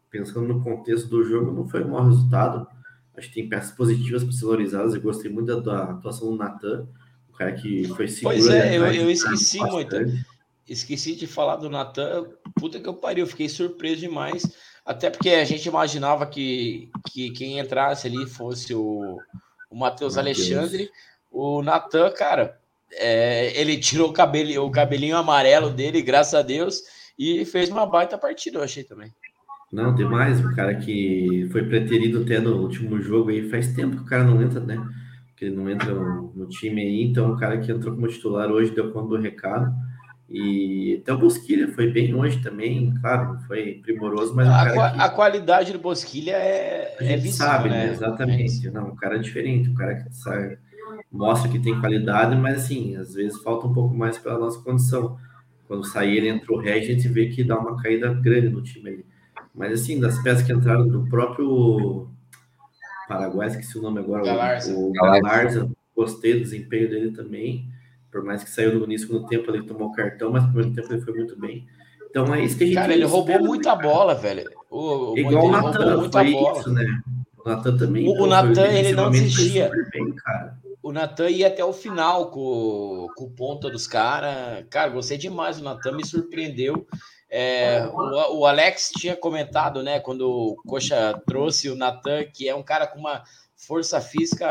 pensando 0.10 0.48
no 0.48 0.64
contexto 0.64 1.08
do 1.08 1.24
jogo, 1.24 1.52
não 1.52 1.68
foi 1.68 1.84
um 1.84 1.90
mau 1.90 2.06
resultado. 2.06 2.68
Acho 3.18 3.30
que 3.30 3.36
tem 3.36 3.50
peças 3.50 3.72
positivas 3.72 4.24
para 4.24 4.34
ser 4.34 4.46
valorizadas. 4.46 4.94
Eu 4.94 5.02
gostei 5.02 5.32
muito 5.32 5.62
da, 5.62 5.92
atuação 5.92 6.32
do 6.32 6.38
Natan, 6.38 6.88
o 7.30 7.34
cara 7.34 7.54
que 7.54 7.88
foi 7.90 8.08
seguro. 8.08 8.36
Pois 8.36 8.48
é, 8.48 8.78
eu, 8.78 8.86
eu 8.86 9.10
esqueci 9.10 9.60
muito 9.60 9.96
esqueci 10.68 11.16
de 11.16 11.28
falar 11.28 11.58
do 11.58 11.70
Natan. 11.70 12.28
Puta 12.56 12.80
que 12.80 12.88
eu 12.88 12.94
pariu, 12.94 13.28
fiquei 13.28 13.48
surpreso 13.48 14.02
demais. 14.02 14.44
Até 14.86 15.10
porque 15.10 15.30
a 15.30 15.46
gente 15.46 15.68
imaginava 15.68 16.26
que, 16.26 16.90
que 17.12 17.32
quem 17.32 17.60
entrasse 17.60 18.08
ali 18.08 18.28
fosse 18.28 18.74
o, 18.74 19.18
o 19.70 19.76
Matheus 19.76 20.18
Alexandre. 20.18 20.90
O 21.32 21.62
Natan, 21.62 22.12
cara, 22.12 22.60
é, 22.94 23.60
ele 23.60 23.78
tirou 23.78 24.10
o, 24.10 24.14
cabelo, 24.14 24.66
o 24.66 24.72
cabelinho 24.72 25.18
amarelo 25.18 25.70
dele, 25.70 26.02
graças 26.02 26.34
a 26.34 26.42
Deus, 26.42 26.84
e 27.18 27.46
fez 27.46 27.70
uma 27.70 27.86
baita 27.86 28.18
partida, 28.18 28.60
eu 28.60 28.64
achei 28.64 28.84
também. 28.84 29.14
Não, 29.72 29.94
demais. 29.94 30.44
O 30.44 30.56
cara 30.56 30.76
que 30.76 31.48
foi 31.52 31.64
preterido 31.64 32.22
até 32.22 32.40
no 32.40 32.58
último 32.58 33.02
jogo 33.02 33.30
aí, 33.30 33.50
faz 33.50 33.74
tempo 33.74 33.98
que 33.98 34.04
o 34.04 34.06
cara 34.06 34.24
não 34.24 34.42
entra, 34.42 34.60
né? 34.60 34.82
Que 35.36 35.46
ele 35.46 35.56
não 35.56 35.70
entra 35.70 35.94
no, 35.94 36.32
no 36.34 36.48
time 36.48 36.82
aí, 36.82 37.04
então 37.04 37.34
o 37.34 37.38
cara 37.38 37.58
que 37.58 37.72
entrou 37.72 37.94
como 37.94 38.08
titular 38.08 38.50
hoje 38.50 38.74
deu 38.74 38.92
conta 38.92 39.10
do 39.10 39.22
recado. 39.22 39.74
E 40.30 41.00
até 41.02 41.14
o 41.14 41.20
Bosquilha 41.20 41.68
foi 41.74 41.92
bem 41.92 42.16
hoje 42.16 42.42
também, 42.42 42.94
claro, 43.00 43.38
foi 43.46 43.80
primoroso, 43.84 44.36
mas 44.36 44.48
a, 44.48 44.72
que... 44.72 45.02
a 45.02 45.10
qualidade 45.10 45.72
do 45.72 45.78
Bosquilha 45.78 46.32
é, 46.32 46.96
a 47.00 47.04
gente 47.04 47.14
é 47.14 47.18
visível, 47.18 47.46
sabe, 47.46 47.70
né? 47.70 47.92
Exatamente. 47.92 48.68
É 48.68 48.72
não, 48.72 48.90
o 48.90 48.96
cara 48.96 49.18
é 49.18 49.20
diferente, 49.20 49.70
o 49.70 49.76
cara 49.76 49.96
que 49.96 50.12
sabe, 50.16 50.58
mostra 51.12 51.50
que 51.50 51.60
tem 51.60 51.80
qualidade, 51.80 52.36
mas 52.36 52.64
assim, 52.64 52.96
às 52.96 53.14
vezes 53.14 53.40
falta 53.44 53.68
um 53.68 53.74
pouco 53.74 53.96
mais 53.96 54.18
pela 54.18 54.40
nossa 54.40 54.60
condição. 54.64 55.16
Quando 55.68 55.86
sair 55.86 56.18
ele 56.18 56.30
entra 56.30 56.54
o 56.54 56.60
Ré, 56.60 56.74
a 56.74 56.82
gente 56.82 57.08
vê 57.08 57.28
que 57.28 57.44
dá 57.44 57.58
uma 57.58 57.82
caída 57.82 58.14
grande 58.14 58.50
no 58.50 58.64
time 58.64 58.90
ali. 58.90 59.06
Mas 59.56 59.82
assim, 59.82 60.00
das 60.00 60.22
peças 60.22 60.46
que 60.46 60.52
entraram 60.52 60.88
do 60.88 61.08
próprio 61.08 62.10
Paraguai, 63.08 63.48
esqueci 63.48 63.78
o 63.78 63.82
nome 63.82 64.00
agora, 64.00 64.24
Galarza. 64.24 64.76
o 64.76 64.92
Galarza, 64.92 65.72
gostei 65.96 66.34
do 66.34 66.42
desempenho 66.42 66.90
dele 66.90 67.12
também 67.12 67.74
por 68.16 68.24
mais 68.24 68.46
que 68.46 68.50
saiu 68.50 68.80
no 68.80 68.86
início 68.86 69.10
do 69.10 69.28
tempo, 69.28 69.52
ele 69.52 69.64
tomou 69.64 69.92
cartão, 69.92 70.32
mas 70.32 70.44
no 70.44 70.54
primeiro 70.54 70.74
tempo 70.74 70.94
ele 70.94 71.02
foi 71.02 71.14
muito 71.14 71.38
bem. 71.38 71.68
Então 72.10 72.34
é 72.34 72.46
isso 72.46 72.58
que 72.58 72.64
a 72.64 72.68
gente. 72.68 72.76
Cara, 72.76 72.94
ele 72.94 73.04
roubou 73.04 73.44
muita 73.44 73.76
bola, 73.76 74.16
velho. 74.16 74.50
O, 74.72 75.18
Igual 75.18 75.48
o 75.48 75.52
Natan, 75.52 75.98
muita 75.98 76.24
bola. 76.24 76.60
Isso, 76.62 76.70
né? 76.72 77.02
O 77.38 77.50
Natan 77.50 77.76
também. 77.76 78.08
O, 78.08 78.24
o 78.24 78.26
Natan, 78.26 78.68
ele 78.68 78.94
não 78.94 79.12
desistia. 79.12 79.70
Bem, 79.92 80.16
o 80.82 80.94
Natan 80.94 81.30
ia 81.30 81.48
até 81.48 81.66
o 81.66 81.74
final 81.74 82.32
com, 82.32 83.08
com 83.18 83.26
o 83.26 83.32
ponta 83.32 83.70
dos 83.70 83.86
caras. 83.86 84.64
Cara, 84.70 84.92
gostei 84.92 85.18
demais. 85.18 85.60
O 85.60 85.64
Natan 85.66 85.92
me 85.98 86.06
surpreendeu. 86.06 86.88
É, 87.38 87.86
o, 87.88 88.38
o, 88.38 88.46
Alex 88.46 88.94
tinha 88.96 89.14
comentado, 89.14 89.84
né, 89.84 90.00
quando 90.00 90.22
o 90.22 90.56
Coxa 90.66 91.22
trouxe 91.28 91.70
o 91.70 91.76
Natan, 91.76 92.24
que 92.24 92.48
é 92.48 92.56
um 92.56 92.64
cara 92.64 92.88
com 92.88 92.98
uma 92.98 93.24
força 93.58 94.00
física 94.00 94.48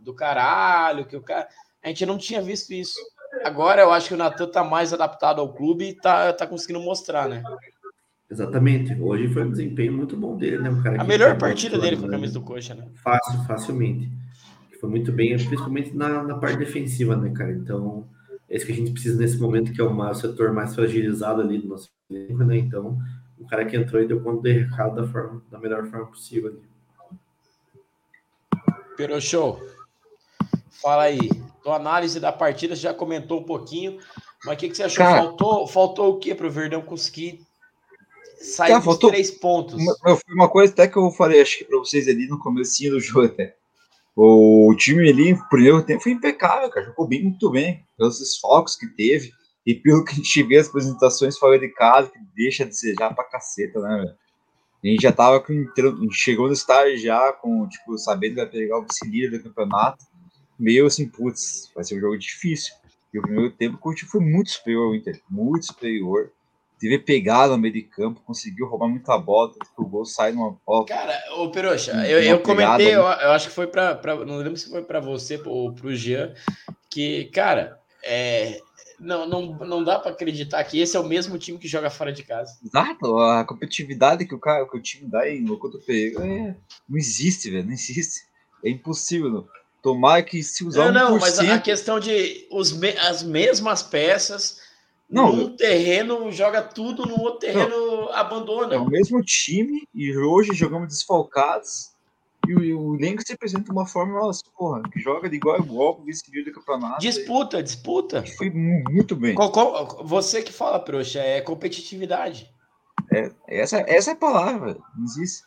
do 0.00 0.14
caralho, 0.14 1.04
que 1.04 1.14
o 1.14 1.20
cara 1.20 1.46
a 1.84 1.88
gente 1.88 2.06
não 2.06 2.16
tinha 2.16 2.40
visto 2.40 2.72
isso. 2.72 2.98
Agora 3.44 3.82
eu 3.82 3.92
acho 3.92 4.08
que 4.08 4.14
o 4.14 4.16
Natan 4.16 4.48
tá 4.48 4.64
mais 4.64 4.94
adaptado 4.94 5.42
ao 5.42 5.52
clube 5.52 5.90
e 5.90 5.92
tá, 5.92 6.32
tá 6.32 6.46
conseguindo 6.46 6.80
mostrar, 6.80 7.28
né? 7.28 7.42
Exatamente. 8.30 8.98
Hoje 8.98 9.28
foi 9.28 9.44
um 9.44 9.50
desempenho 9.50 9.92
muito 9.92 10.16
bom 10.16 10.38
dele, 10.38 10.58
né? 10.58 10.70
Um 10.70 10.82
cara 10.82 11.02
a 11.02 11.04
melhor 11.04 11.36
partida 11.36 11.78
dele 11.78 11.98
com 11.98 12.06
a 12.06 12.10
camisa 12.10 12.32
do 12.32 12.40
Coxa, 12.40 12.74
né? 12.74 12.88
Fácil, 12.94 13.44
facilmente. 13.44 14.10
Foi 14.80 14.88
muito 14.88 15.12
bem, 15.12 15.36
principalmente 15.36 15.94
na, 15.94 16.22
na 16.22 16.38
parte 16.38 16.56
defensiva, 16.56 17.14
né, 17.14 17.30
cara? 17.36 17.52
Então, 17.52 18.08
é 18.48 18.56
isso 18.56 18.64
que 18.64 18.72
a 18.72 18.74
gente 18.74 18.92
precisa 18.92 19.20
nesse 19.20 19.36
momento, 19.36 19.70
que 19.70 19.82
é 19.82 19.84
o 19.84 20.14
setor 20.14 20.54
mais 20.54 20.74
fragilizado 20.74 21.42
ali 21.42 21.58
do 21.58 21.68
nosso 21.68 21.90
elenco, 22.10 22.44
né? 22.44 22.56
Então, 22.58 22.98
o 23.38 23.46
cara 23.46 23.64
que 23.64 23.76
entrou 23.76 24.02
e 24.02 24.06
deu 24.06 24.20
conta 24.22 24.42
do 24.42 24.48
recado 24.48 24.96
da, 24.96 25.08
forma, 25.08 25.42
da 25.50 25.58
melhor 25.58 25.86
forma 25.86 26.06
possível 26.06 26.50
ali. 26.50 26.62
Pero 28.96 29.20
show. 29.20 29.64
Fala 30.82 31.04
aí. 31.04 31.28
Tua 31.62 31.76
análise 31.76 32.20
da 32.20 32.32
partida, 32.32 32.76
já 32.76 32.94
comentou 32.94 33.40
um 33.40 33.44
pouquinho, 33.44 33.98
Mas 34.44 34.54
o 34.54 34.58
que, 34.58 34.68
que 34.68 34.76
você 34.76 34.84
achou? 34.84 35.04
Cara, 35.04 35.22
faltou, 35.22 35.66
faltou 35.66 36.12
o 36.12 36.18
que 36.18 36.34
para 36.34 36.46
o 36.46 36.50
Verdão 36.50 36.80
conseguir 36.80 37.44
sair 38.40 38.68
cara, 38.68 38.80
faltou, 38.80 39.10
três 39.10 39.30
pontos? 39.32 39.74
Uma, 39.74 40.18
uma 40.28 40.48
coisa 40.48 40.72
até 40.72 40.86
que 40.86 40.96
eu 40.96 41.10
falei, 41.10 41.40
acho 41.40 41.58
que 41.58 41.64
para 41.64 41.78
vocês 41.78 42.06
ali 42.06 42.28
no 42.28 42.38
começo 42.38 42.88
do 42.88 43.00
jogo 43.00 43.26
até. 43.26 43.56
O 44.14 44.74
time 44.78 45.10
ali, 45.10 45.34
no 45.34 45.48
primeiro 45.48 45.82
tempo, 45.82 46.02
foi 46.02 46.12
impecável, 46.12 46.70
cara. 46.70 46.86
Jogou 46.86 47.06
bem, 47.06 47.24
muito 47.24 47.50
bem. 47.50 47.84
Pelos 47.98 48.18
desfocos 48.18 48.74
que 48.74 48.86
teve. 48.86 49.32
E 49.66 49.74
pelo 49.74 50.04
que 50.04 50.12
a 50.12 50.14
gente 50.14 50.42
vê 50.44 50.58
as 50.58 50.68
apresentações 50.68 51.36
fora 51.36 51.58
de 51.58 51.68
casa, 51.68 52.08
que 52.08 52.18
deixa 52.36 52.64
de 52.64 52.70
desejar 52.70 53.12
pra 53.12 53.24
caceta, 53.24 53.80
né, 53.80 53.96
velho? 53.96 54.16
A 54.84 54.86
gente 54.86 55.02
já 55.02 55.10
tava 55.10 55.40
com. 55.40 55.52
Chegou 56.12 56.46
no 56.46 56.52
estágio 56.52 56.96
já 56.98 57.32
com, 57.32 57.66
tipo, 57.68 57.98
sabendo 57.98 58.34
que 58.34 58.40
vai 58.42 58.46
pegar 58.46 58.78
o 58.78 58.82
vice-líder 58.82 59.38
do 59.38 59.44
campeonato. 59.44 60.04
Meio 60.56 60.86
assim, 60.86 61.08
putz, 61.08 61.72
vai 61.74 61.82
ser 61.82 61.96
um 61.96 62.00
jogo 62.00 62.16
difícil. 62.16 62.72
E 63.12 63.18
o 63.18 63.22
primeiro 63.22 63.50
tempo 63.50 63.78
o 63.82 64.06
foi 64.06 64.20
muito 64.20 64.50
superior 64.50 64.86
ao 64.86 64.94
Inter, 64.94 65.20
muito 65.28 65.66
superior. 65.66 66.30
Teve 66.78 66.98
pegada 66.98 67.52
no 67.52 67.58
meio 67.58 67.72
de 67.72 67.82
campo, 67.82 68.20
conseguiu 68.20 68.66
roubar 68.66 68.88
muita 68.88 69.16
bola, 69.16 69.50
o 69.78 69.84
gol 69.86 70.04
sai 70.04 70.32
numa 70.32 70.56
bola. 70.64 70.84
Cara, 70.86 71.14
ô 71.36 71.50
Peroxa, 71.50 71.92
eu, 72.06 72.22
eu 72.22 72.40
comentei, 72.40 72.88
eu, 72.88 73.00
eu, 73.00 73.32
acho 73.32 73.48
que 73.48 73.54
foi 73.54 73.66
para. 73.66 73.98
Não 74.26 74.36
lembro 74.36 74.58
se 74.58 74.68
foi 74.68 74.82
para 74.82 75.00
você 75.00 75.40
ou 75.46 75.72
para 75.72 75.86
o 75.86 75.94
Jean, 75.94 76.34
que, 76.90 77.24
cara, 77.32 77.80
é, 78.04 78.60
não, 78.98 79.28
não, 79.28 79.52
não 79.58 79.84
dá 79.84 79.98
para 79.98 80.10
acreditar 80.10 80.62
que 80.64 80.80
esse 80.80 80.96
é 80.96 81.00
o 81.00 81.06
mesmo 81.06 81.38
time 81.38 81.58
que 81.58 81.68
joga 81.68 81.90
fora 81.90 82.12
de 82.12 82.22
casa. 82.22 82.58
Exato, 82.64 83.18
a 83.18 83.44
competitividade 83.44 84.26
que 84.26 84.34
o, 84.34 84.38
cara, 84.38 84.66
que 84.66 84.76
o 84.76 84.82
time 84.82 85.08
dá 85.08 85.28
em 85.28 85.40
no 85.40 85.58
contra 85.58 85.78
o 85.78 85.82
é, 86.22 86.56
não 86.88 86.96
existe, 86.96 87.50
velho, 87.50 87.64
não 87.64 87.72
existe. 87.72 88.26
É 88.64 88.70
impossível. 88.70 89.46
Tomar 89.82 90.22
que 90.22 90.42
se 90.42 90.64
usar 90.64 90.90
Não, 90.90 91.10
não, 91.10 91.18
mas 91.18 91.38
a 91.38 91.58
questão 91.60 92.00
de 92.00 92.46
os, 92.50 92.74
as 93.08 93.22
mesmas 93.22 93.82
peças 93.82 94.60
não, 95.08 95.34
num 95.34 95.56
terreno 95.56 96.32
joga 96.32 96.60
tudo, 96.62 97.06
no 97.06 97.20
outro 97.20 97.40
terreno 97.40 97.68
não, 97.68 98.12
abandona. 98.12 98.74
É 98.74 98.78
o 98.78 98.88
mesmo 98.88 99.22
time 99.22 99.86
e 99.94 100.16
hoje 100.16 100.52
jogamos 100.52 100.88
desfalcados 100.88 101.95
e 102.48 102.72
o, 102.72 102.80
o 102.80 102.96
elenco 102.96 103.22
se 103.24 103.32
apresenta 103.32 103.64
de 103.64 103.70
uma 103.70 103.86
forma, 103.86 104.18
nossa, 104.18 104.42
porra, 104.56 104.82
que 104.90 105.00
joga 105.00 105.28
de 105.28 105.36
igual 105.36 105.56
a 105.56 105.58
igual 105.58 106.02
vice-líder 106.04 106.50
do 106.50 106.60
campeonato. 106.60 107.00
Disputa, 107.00 107.62
disputa. 107.62 108.24
Foi 108.36 108.50
muito 108.50 109.16
bem. 109.16 109.34
Qual, 109.34 109.50
qual, 109.50 110.04
você 110.04 110.42
que 110.42 110.52
fala, 110.52 110.78
Proxa, 110.78 111.20
é 111.20 111.40
competitividade. 111.40 112.50
É, 113.12 113.30
essa, 113.46 113.78
essa 113.86 114.10
é 114.10 114.14
a 114.14 114.16
palavra, 114.16 114.78
não 114.96 115.04
existe. 115.04 115.44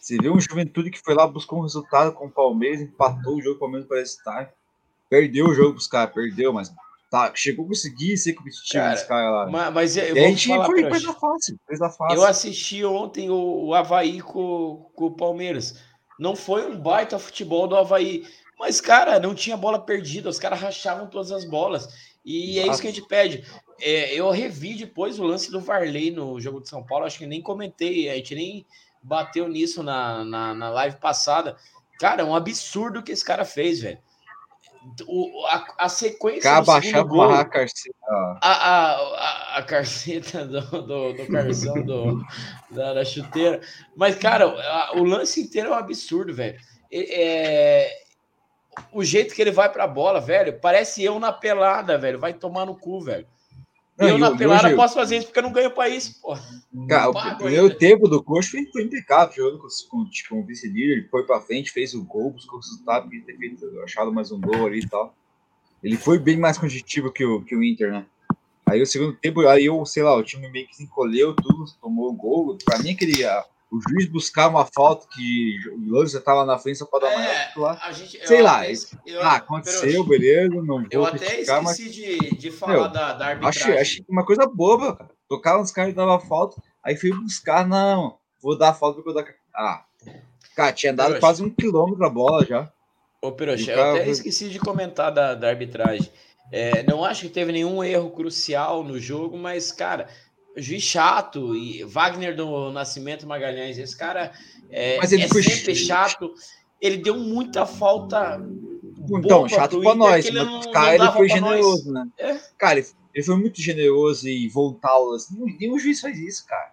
Você 0.00 0.16
vê 0.16 0.30
um 0.30 0.40
Juventude 0.40 0.90
que 0.90 1.00
foi 1.00 1.14
lá, 1.14 1.26
buscou 1.26 1.58
um 1.58 1.62
resultado 1.62 2.12
com 2.12 2.26
o 2.26 2.30
Palmeiras, 2.30 2.80
empatou 2.80 3.36
o 3.36 3.42
jogo, 3.42 3.56
o 3.56 3.60
Palmeiras 3.60 3.86
parece 3.88 4.16
estar. 4.16 4.50
Perdeu 5.08 5.46
o 5.46 5.54
jogo 5.54 5.74
pros 5.74 5.86
caras, 5.86 6.14
perdeu, 6.14 6.52
mas 6.52 6.72
tá, 7.10 7.32
chegou 7.34 7.64
a 7.64 7.68
conseguir 7.68 8.16
ser 8.16 8.32
competitivo 8.32 8.82
cara, 8.82 8.90
nesse 8.92 9.06
cara 9.06 9.30
lá. 9.30 9.50
Mas, 9.50 9.74
mas 9.74 9.96
eu, 9.96 10.16
e 10.16 10.24
a 10.24 10.28
gente 10.28 10.48
falar, 10.48 10.66
foi 10.66 10.88
coisa 10.88 11.12
fácil, 11.12 11.60
coisa 11.66 11.90
fácil. 11.90 12.16
Eu 12.16 12.24
assisti 12.24 12.84
ontem 12.84 13.28
o, 13.28 13.66
o 13.66 13.74
Havaí 13.74 14.20
com, 14.20 14.90
com 14.94 15.06
o 15.06 15.10
Palmeiras. 15.10 15.89
Não 16.20 16.36
foi 16.36 16.70
um 16.70 16.78
baita 16.78 17.18
futebol 17.18 17.66
do 17.66 17.74
Havaí. 17.74 18.26
Mas, 18.58 18.78
cara, 18.78 19.18
não 19.18 19.34
tinha 19.34 19.56
bola 19.56 19.78
perdida. 19.80 20.28
Os 20.28 20.38
caras 20.38 20.60
rachavam 20.60 21.06
todas 21.06 21.32
as 21.32 21.46
bolas. 21.46 21.88
E 22.22 22.58
Exato. 22.58 22.68
é 22.68 22.72
isso 22.72 22.82
que 22.82 22.88
a 22.88 22.92
gente 22.92 23.08
pede. 23.08 23.44
É, 23.80 24.14
eu 24.14 24.30
revi 24.30 24.74
depois 24.74 25.18
o 25.18 25.24
lance 25.24 25.50
do 25.50 25.58
Varley 25.58 26.10
no 26.10 26.38
jogo 26.38 26.60
de 26.60 26.68
São 26.68 26.84
Paulo. 26.84 27.06
Acho 27.06 27.18
que 27.18 27.26
nem 27.26 27.40
comentei. 27.40 28.10
A 28.10 28.16
gente 28.16 28.34
nem 28.34 28.66
bateu 29.02 29.48
nisso 29.48 29.82
na, 29.82 30.22
na, 30.22 30.54
na 30.54 30.68
live 30.68 30.98
passada. 30.98 31.56
Cara, 31.98 32.20
é 32.20 32.24
um 32.24 32.34
absurdo 32.34 33.02
que 33.02 33.12
esse 33.12 33.24
cara 33.24 33.46
fez, 33.46 33.80
velho 33.80 33.98
o, 35.06 35.46
a, 35.46 35.66
a 35.78 35.88
sequência 35.88 36.42
Cara, 36.42 36.64
baixar 36.64 37.02
gol, 37.02 37.30
a 37.30 37.44
carceta. 37.44 37.96
A, 38.08 38.38
a, 38.40 39.58
a, 39.58 39.62
carceta 39.62 40.46
do, 40.46 40.60
do, 40.60 41.12
do 41.12 41.26
carção 41.26 41.82
do, 41.82 42.24
da, 42.70 42.94
da, 42.94 43.04
chuteira. 43.04 43.60
Mas, 43.94 44.16
cara, 44.16 44.46
a, 44.46 44.92
o 44.96 45.04
lance 45.04 45.40
inteiro 45.40 45.68
é 45.68 45.72
um 45.72 45.74
absurdo, 45.74 46.32
velho. 46.32 46.58
É, 46.92 47.94
o 48.92 49.04
jeito 49.04 49.34
que 49.34 49.42
ele 49.42 49.52
vai 49.52 49.70
pra 49.70 49.86
bola, 49.86 50.20
velho, 50.20 50.58
parece 50.60 51.02
eu 51.04 51.18
na 51.18 51.32
pelada, 51.32 51.98
velho. 51.98 52.18
Vai 52.18 52.32
tomar 52.32 52.64
no 52.64 52.74
cu, 52.74 53.00
velho. 53.00 53.26
Não, 54.00 54.08
eu, 54.08 54.18
na 54.18 54.34
pelada, 54.34 54.68
hoje... 54.68 54.76
posso 54.76 54.94
fazer 54.94 55.18
isso 55.18 55.26
porque 55.26 55.40
eu 55.40 55.42
não 55.42 55.52
ganho 55.52 55.70
isso, 55.90 56.20
pô. 56.22 56.34
Cara, 56.88 57.10
o 57.10 57.36
primeiro 57.36 57.76
tempo 57.76 58.08
do 58.08 58.22
Coxa 58.22 58.52
foi, 58.52 58.64
foi 58.72 58.82
impecável, 58.84 59.34
jogando 59.36 59.58
com, 59.58 59.68
com, 59.90 60.10
com 60.28 60.40
o 60.40 60.46
vice-líder, 60.46 60.92
ele 60.92 61.08
foi 61.08 61.26
para 61.26 61.40
frente, 61.42 61.70
fez 61.70 61.92
o 61.92 62.02
gol, 62.02 62.30
buscou 62.30 62.58
o 62.58 62.62
resultado, 62.62 63.04
podia 63.04 63.20
ter 63.20 63.36
feito, 63.36 63.80
achado 63.84 64.10
mais 64.10 64.32
um 64.32 64.40
gol 64.40 64.66
ali 64.66 64.78
e 64.78 64.88
tal. 64.88 65.14
Ele 65.84 65.98
foi 65.98 66.18
bem 66.18 66.38
mais 66.38 66.56
competitivo 66.56 67.12
que 67.12 67.24
o, 67.24 67.42
que 67.42 67.54
o 67.54 67.62
Inter, 67.62 67.92
né? 67.92 68.06
Aí 68.66 68.80
o 68.80 68.86
segundo 68.86 69.12
tempo, 69.12 69.46
aí 69.46 69.66
eu, 69.66 69.84
sei 69.84 70.02
lá, 70.02 70.16
o 70.16 70.22
time 70.22 70.48
meio 70.48 70.66
que 70.66 70.76
se 70.76 70.84
encolheu, 70.84 71.34
tudo, 71.34 71.66
tomou 71.80 72.08
o 72.08 72.14
gol. 72.14 72.56
Pra 72.64 72.78
mim, 72.78 72.92
aquele, 72.92 73.22
o 73.70 73.78
juiz 73.88 74.06
buscar 74.06 74.48
uma 74.48 74.66
falta 74.66 75.06
que 75.14 75.56
o 75.70 75.92
Lanza 75.92 76.18
estava 76.18 76.44
na 76.44 76.58
frente 76.58 76.78
só 76.78 76.86
para 76.86 77.08
dar 77.08 77.16
uma 77.16 77.24
é, 77.24 77.52
lá. 77.56 77.92
Gente, 77.92 78.26
Sei 78.26 78.42
lá, 78.42 78.68
eu, 78.68 79.22
ah, 79.22 79.36
aconteceu, 79.36 80.02
beleza, 80.04 80.54
não 80.56 80.78
vou 80.78 80.86
Eu 80.90 81.06
até 81.06 81.18
criticar, 81.18 81.62
esqueci 81.62 81.84
mas... 81.84 81.94
de, 81.94 82.36
de 82.36 82.50
falar 82.50 82.72
meu, 82.72 82.88
da, 82.88 83.12
da 83.12 83.26
arbitragem. 83.28 83.62
Achei, 83.62 83.78
achei 83.78 84.04
uma 84.08 84.24
coisa 84.24 84.44
boba, 84.46 84.96
cara. 84.96 85.10
Tocava 85.28 85.58
nos 85.60 85.70
caras 85.70 85.92
e 85.92 85.96
dava 85.96 86.18
falta, 86.18 86.60
aí 86.82 86.96
fui 86.96 87.12
buscar, 87.12 87.64
não, 87.64 88.18
vou 88.42 88.58
dar 88.58 88.74
falta 88.74 88.96
porque 88.96 89.10
eu 89.10 89.14
dar... 89.14 89.32
Ah, 89.54 89.84
cara, 90.56 90.72
tinha 90.72 90.92
dado 90.92 91.06
Peroxa. 91.06 91.20
quase 91.20 91.42
um 91.44 91.50
quilômetro 91.50 92.04
a 92.04 92.10
bola 92.10 92.44
já. 92.44 92.72
Ô, 93.22 93.30
Peroxa, 93.30 93.70
eu 93.70 93.90
até 93.92 94.08
esqueci 94.08 94.48
de 94.48 94.58
comentar 94.58 95.12
da, 95.12 95.34
da 95.36 95.48
arbitragem. 95.48 96.10
É, 96.50 96.82
não 96.82 97.04
acho 97.04 97.22
que 97.22 97.28
teve 97.28 97.52
nenhum 97.52 97.84
erro 97.84 98.10
crucial 98.10 98.82
no 98.82 98.98
jogo, 98.98 99.38
mas, 99.38 99.70
cara, 99.70 100.08
juiz 100.56 100.82
chato 100.82 101.54
e 101.54 101.84
Wagner 101.84 102.34
do 102.34 102.70
Nascimento 102.70 103.26
Magalhães, 103.26 103.78
esse 103.78 103.96
cara 103.96 104.32
é, 104.70 104.98
Mas 104.98 105.12
ele 105.12 105.24
é 105.24 105.28
foi 105.28 105.42
sempre 105.42 105.74
chato. 105.74 106.32
Ele 106.80 106.98
deu 106.98 107.16
muita 107.16 107.66
falta. 107.66 108.40
Então, 109.10 109.48
chato 109.48 109.80
para 109.80 109.94
nós, 109.94 110.30
mas 110.30 110.34
não, 110.34 110.72
cara, 110.72 110.94
ele 110.94 111.12
foi 111.12 111.28
generoso, 111.28 111.92
nós. 111.92 112.06
né? 112.06 112.12
É. 112.18 112.40
Cara, 112.56 112.78
ele, 112.78 112.88
ele, 113.14 113.24
foi 113.24 113.36
muito 113.36 113.60
generoso 113.60 114.28
e 114.28 114.48
voltá-lo 114.48 115.14
assim. 115.14 115.36
Nenhum 115.58 115.78
juiz 115.78 116.00
faz 116.00 116.18
isso, 116.18 116.46
cara. 116.46 116.72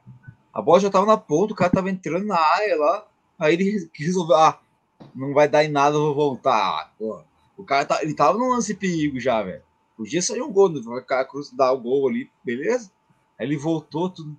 A 0.54 0.62
bola 0.62 0.80
já 0.80 0.90
tava 0.90 1.06
na 1.06 1.18
ponta, 1.18 1.54
o 1.54 1.56
cara 1.56 1.72
tava 1.72 1.90
entrando 1.90 2.26
na 2.26 2.38
área 2.38 2.76
lá. 2.78 3.08
Aí 3.40 3.54
ele 3.54 3.90
resolveu, 3.94 4.36
ah, 4.36 4.60
não 5.16 5.34
vai 5.34 5.48
dar 5.48 5.64
em 5.64 5.70
nada, 5.70 5.96
eu 5.96 6.02
vou 6.02 6.16
voltar. 6.16 6.94
Pô. 6.98 7.22
O 7.56 7.64
cara 7.64 7.86
tá, 7.86 8.04
ele 8.04 8.14
tava 8.14 8.38
no 8.38 8.50
lance 8.50 8.74
perigo 8.76 9.20
já, 9.20 9.42
velho. 9.42 9.62
Podia 9.96 10.22
sair 10.22 10.42
um 10.42 10.52
gol, 10.52 10.70
o 10.70 11.02
cara 11.02 11.26
cruz 11.26 11.50
dar 11.52 11.72
o 11.72 11.80
gol 11.80 12.08
ali, 12.08 12.30
beleza? 12.44 12.92
Aí 13.40 13.46
ele 13.46 13.58
voltou, 13.58 14.10
tudo. 14.10 14.36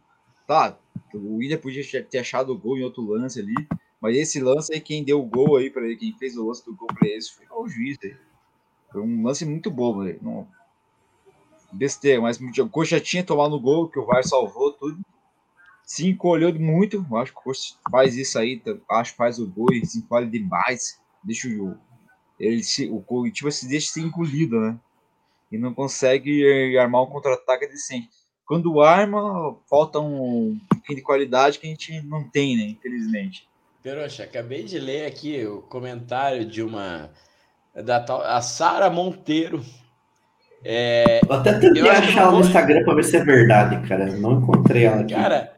Tá, 0.47 0.79
o 1.13 1.37
William 1.37 1.59
podia 1.59 1.83
ter 2.05 2.19
achado 2.19 2.53
o 2.53 2.59
gol 2.59 2.79
em 2.79 2.83
outro 2.83 3.03
lance 3.03 3.39
ali, 3.39 3.55
mas 4.01 4.17
esse 4.17 4.41
lance 4.41 4.73
aí, 4.73 4.81
quem 4.81 5.05
deu 5.05 5.21
o 5.21 5.27
gol 5.27 5.57
aí 5.57 5.71
para 5.71 5.85
ele, 5.85 5.97
quem 5.97 6.17
fez 6.17 6.37
o 6.37 6.47
lance 6.47 6.65
do 6.65 6.75
gol 6.75 6.89
para 6.89 7.07
esse 7.09 7.35
foi 7.35 7.47
o 7.51 7.69
juiz 7.69 7.99
aí. 8.03 8.17
Foi 8.91 9.03
um 9.03 9.25
lance 9.25 9.45
muito 9.45 9.71
bobo, 9.71 10.03
aí. 10.03 10.19
Não... 10.23 10.49
Besteira, 11.71 12.23
mas 12.23 12.41
o 12.41 12.69
Coxa 12.71 12.99
tinha 12.99 13.23
tomado 13.23 13.55
o 13.55 13.61
gol, 13.61 13.89
que 13.89 13.99
o 13.99 14.07
VAR 14.07 14.25
salvou 14.25 14.73
tudo. 14.73 15.05
Se 15.85 16.09
encolheu 16.09 16.55
muito, 16.59 17.05
acho 17.17 17.33
que 17.33 17.39
o 17.39 17.43
Coxa 17.43 17.75
faz 17.91 18.17
isso 18.17 18.39
aí, 18.39 18.63
acho 18.91 19.13
que 19.13 19.19
faz 19.19 19.39
o 19.39 19.47
gol 19.47 19.73
e 19.73 19.85
se 19.85 19.99
encolhe 19.99 20.31
demais. 20.31 20.99
Deixa 21.23 21.47
o 21.49 21.77
ele 22.39 22.63
se, 22.63 22.89
o 22.89 23.01
Curitiba 23.01 23.51
se 23.51 23.69
deixa 23.69 23.93
ser 23.93 24.01
engolido, 24.01 24.61
né? 24.61 24.79
E 25.51 25.59
não 25.59 25.75
consegue 25.75 26.45
eh, 26.47 26.79
armar 26.79 27.03
um 27.03 27.07
contra-ataque 27.07 27.67
decente 27.67 28.09
quando 28.49 28.81
arma, 28.81 29.55
falta 29.69 30.01
um 30.01 30.59
pouquinho 30.71 30.97
de 30.97 31.03
qualidade 31.03 31.59
que 31.59 31.67
a 31.67 31.71
gente 31.71 32.01
não 32.01 32.25
tem, 32.25 32.57
né? 32.57 32.63
Infelizmente. 32.63 33.47
Peroxa, 33.83 34.25
acabei 34.25 34.65
de 34.65 34.79
ler 34.79 35.05
aqui 35.05 35.45
o 35.45 35.61
comentário 35.61 36.47
de 36.47 36.63
uma. 36.63 37.11
da 37.75 38.01
tal, 38.01 38.23
a 38.23 38.41
Sara 38.41 38.89
Monteiro. 38.89 39.63
É, 40.65 41.21
eu 41.29 41.33
até 41.33 41.59
tentei 41.59 41.89
achar 41.91 42.23
ela 42.23 42.33
no 42.33 42.41
Instagram 42.41 42.85
para 42.85 42.95
ver 42.95 43.05
se 43.05 43.19
é 43.19 43.25
verdade, 43.25 43.87
cara. 43.87 44.07
Não 44.17 44.41
encontrei 44.41 44.85
ela 44.87 45.03
aqui. 45.03 45.15
Cara, 45.15 45.55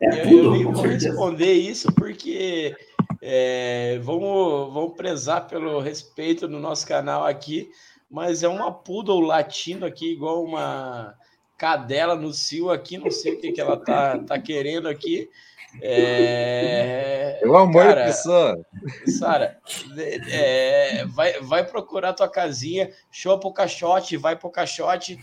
é 0.00 0.10
tudo, 0.22 0.56
eu, 0.56 0.62
eu 0.62 0.72
vou 0.72 0.82
responder 0.82 1.52
isso 1.52 1.92
porque 1.94 2.74
é, 3.22 4.00
vamos, 4.02 4.74
vamos 4.74 4.96
prezar 4.96 5.46
pelo 5.46 5.78
respeito 5.78 6.48
no 6.48 6.58
nosso 6.58 6.84
canal 6.88 7.24
aqui, 7.24 7.70
mas 8.10 8.42
é 8.42 8.48
uma 8.48 8.72
poodle 8.72 9.20
latino 9.20 9.86
aqui, 9.86 10.12
igual 10.12 10.42
uma 10.42 11.14
cadela 11.62 12.16
no 12.16 12.32
cio 12.32 12.70
aqui, 12.70 12.98
não 12.98 13.08
sei 13.08 13.34
o 13.34 13.40
que, 13.40 13.52
que 13.52 13.60
ela 13.60 13.76
tá, 13.76 14.18
tá 14.18 14.36
querendo 14.36 14.88
aqui. 14.88 15.30
É, 15.80 17.40
o 17.46 17.56
amor 17.56 17.84
cara, 17.84 18.06
pessoa. 18.06 18.66
Sara, 19.06 19.58
é, 20.28 21.04
vai, 21.06 21.40
vai 21.40 21.64
procurar 21.64 22.14
tua 22.14 22.28
casinha, 22.28 22.90
show 23.12 23.38
pro 23.38 23.52
caixote, 23.52 24.16
vai 24.16 24.34
pro 24.34 24.50
caixote. 24.50 25.16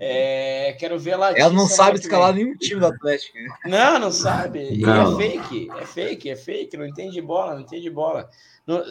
É, 0.00 0.76
quero 0.76 0.98
ver 0.98 1.14
lá. 1.14 1.30
Ela 1.38 1.52
não 1.52 1.68
sabe 1.68 2.00
escalar 2.00 2.34
nenhum 2.34 2.56
time 2.56 2.80
do 2.80 2.86
Atlético. 2.88 3.38
Não, 3.64 4.00
não 4.00 4.10
sabe. 4.10 4.76
Não. 4.78 5.12
é 5.12 5.16
fake, 5.16 5.68
é 5.70 5.86
fake, 5.86 6.30
é 6.30 6.36
fake, 6.36 6.76
não 6.76 6.84
entende 6.84 7.22
bola, 7.22 7.54
não 7.54 7.60
entende 7.60 7.88
bola. 7.88 8.28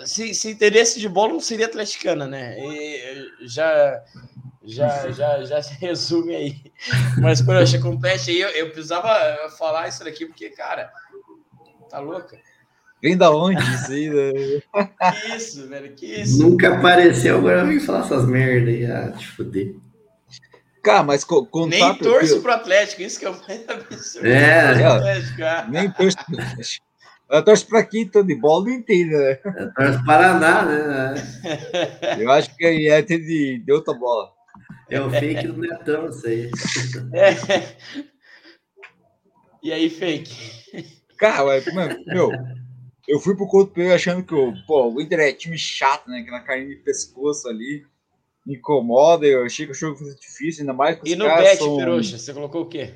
se, 0.06 0.34
se 0.34 0.50
interesse 0.50 0.98
de 0.98 1.10
bola, 1.10 1.34
não 1.34 1.42
seria 1.42 1.66
atleticana, 1.66 2.26
né? 2.26 2.58
E, 2.58 3.48
já 3.48 4.02
Já, 4.66 5.12
já, 5.12 5.44
já 5.44 5.62
se 5.62 5.74
resume 5.80 6.36
aí. 6.36 6.56
Mas, 7.22 7.42
poxa, 7.42 7.80
complete 7.80 8.32
aí, 8.32 8.42
eu, 8.42 8.50
eu 8.50 8.66
precisava 8.72 9.10
falar 9.58 9.88
isso 9.88 10.04
daqui, 10.04 10.26
porque, 10.26 10.50
cara, 10.50 10.92
tá 11.90 12.00
louca? 12.00 12.38
Vem 13.02 13.16
da 13.16 13.30
onde 13.30 13.62
isso 13.62 13.92
aí, 13.92 14.10
né? 14.10 14.32
Que 15.12 15.36
isso, 15.36 15.68
velho, 15.68 15.94
que 15.94 16.06
isso? 16.06 16.42
Nunca 16.42 16.76
apareceu, 16.76 17.38
agora 17.38 17.64
vem 17.66 17.80
falar 17.80 18.00
essas 18.00 18.26
merdas 18.26 18.70
aí, 18.74 18.86
ah, 18.86 19.12
te 19.12 19.28
fuder. 19.28 19.76
Cara, 20.82 21.04
mas 21.04 21.24
co- 21.24 21.46
contar... 21.46 21.70
Nem 21.70 21.96
torço 21.96 22.42
pro 22.42 22.54
Atlético, 22.54 23.02
isso 23.02 23.20
que 23.20 23.26
é 23.26 23.30
mais 23.30 23.70
absurdo. 23.70 24.28
É. 24.28 24.68
Torço 24.68 24.80
pro 24.80 24.88
Atlético, 24.92 25.44
ah. 25.44 25.68
Nem 25.70 25.92
torço 25.92 26.18
pro 26.26 26.42
Atlético. 26.42 26.86
Eu 27.28 27.44
torço 27.44 27.68
pra 27.68 27.84
quem 27.84 28.08
tô 28.08 28.22
de 28.22 28.36
bola 28.36 28.66
não 28.66 28.72
entende, 28.72 29.10
né? 29.16 29.36
Torce 29.76 30.06
Paraná, 30.06 30.64
né? 30.64 31.14
Eu 32.22 32.32
acho 32.32 32.56
que 32.56 32.88
é 32.88 33.02
ter 33.02 33.18
de, 33.18 33.64
de 33.66 33.72
outra 33.74 33.96
bola. 33.96 34.32
É 34.90 35.02
o 35.02 35.10
fake 35.10 35.48
do 35.48 35.58
Netão, 35.58 36.10
isso 36.10 36.28
aí. 36.28 36.50
É. 37.14 37.76
E 39.64 39.72
aí, 39.74 39.90
fake? 39.90 40.36
Cara, 41.18 41.44
mas, 41.46 41.66
mano, 41.74 41.98
meu, 42.06 42.30
eu 43.08 43.20
fui 43.20 43.36
pro 43.36 43.48
Couto 43.48 43.74
Pereira 43.74 43.96
achando 43.96 44.24
que 44.24 44.34
o, 44.36 44.54
pô, 44.68 44.90
o 44.94 45.02
Inter 45.02 45.20
é 45.22 45.34
time 45.34 45.58
chato, 45.58 46.08
né? 46.10 46.22
Que 46.22 46.30
na 46.30 46.42
carne 46.42 46.68
de 46.68 46.76
pescoço 46.78 47.48
ali 47.48 47.84
incomoda. 48.48 49.26
Eu 49.26 49.44
achei 49.46 49.66
que 49.66 49.72
o 49.72 49.76
jogo 49.76 49.98
fosse 49.98 50.20
difícil, 50.20 50.62
ainda 50.62 50.74
mais 50.74 51.00
que 51.00 51.10
E 51.10 51.16
no 51.16 51.26
bet, 51.26 51.58
são... 51.58 51.78
Peruxa, 51.78 52.18
você 52.20 52.32
colocou 52.34 52.62
o 52.62 52.66
quê? 52.68 52.94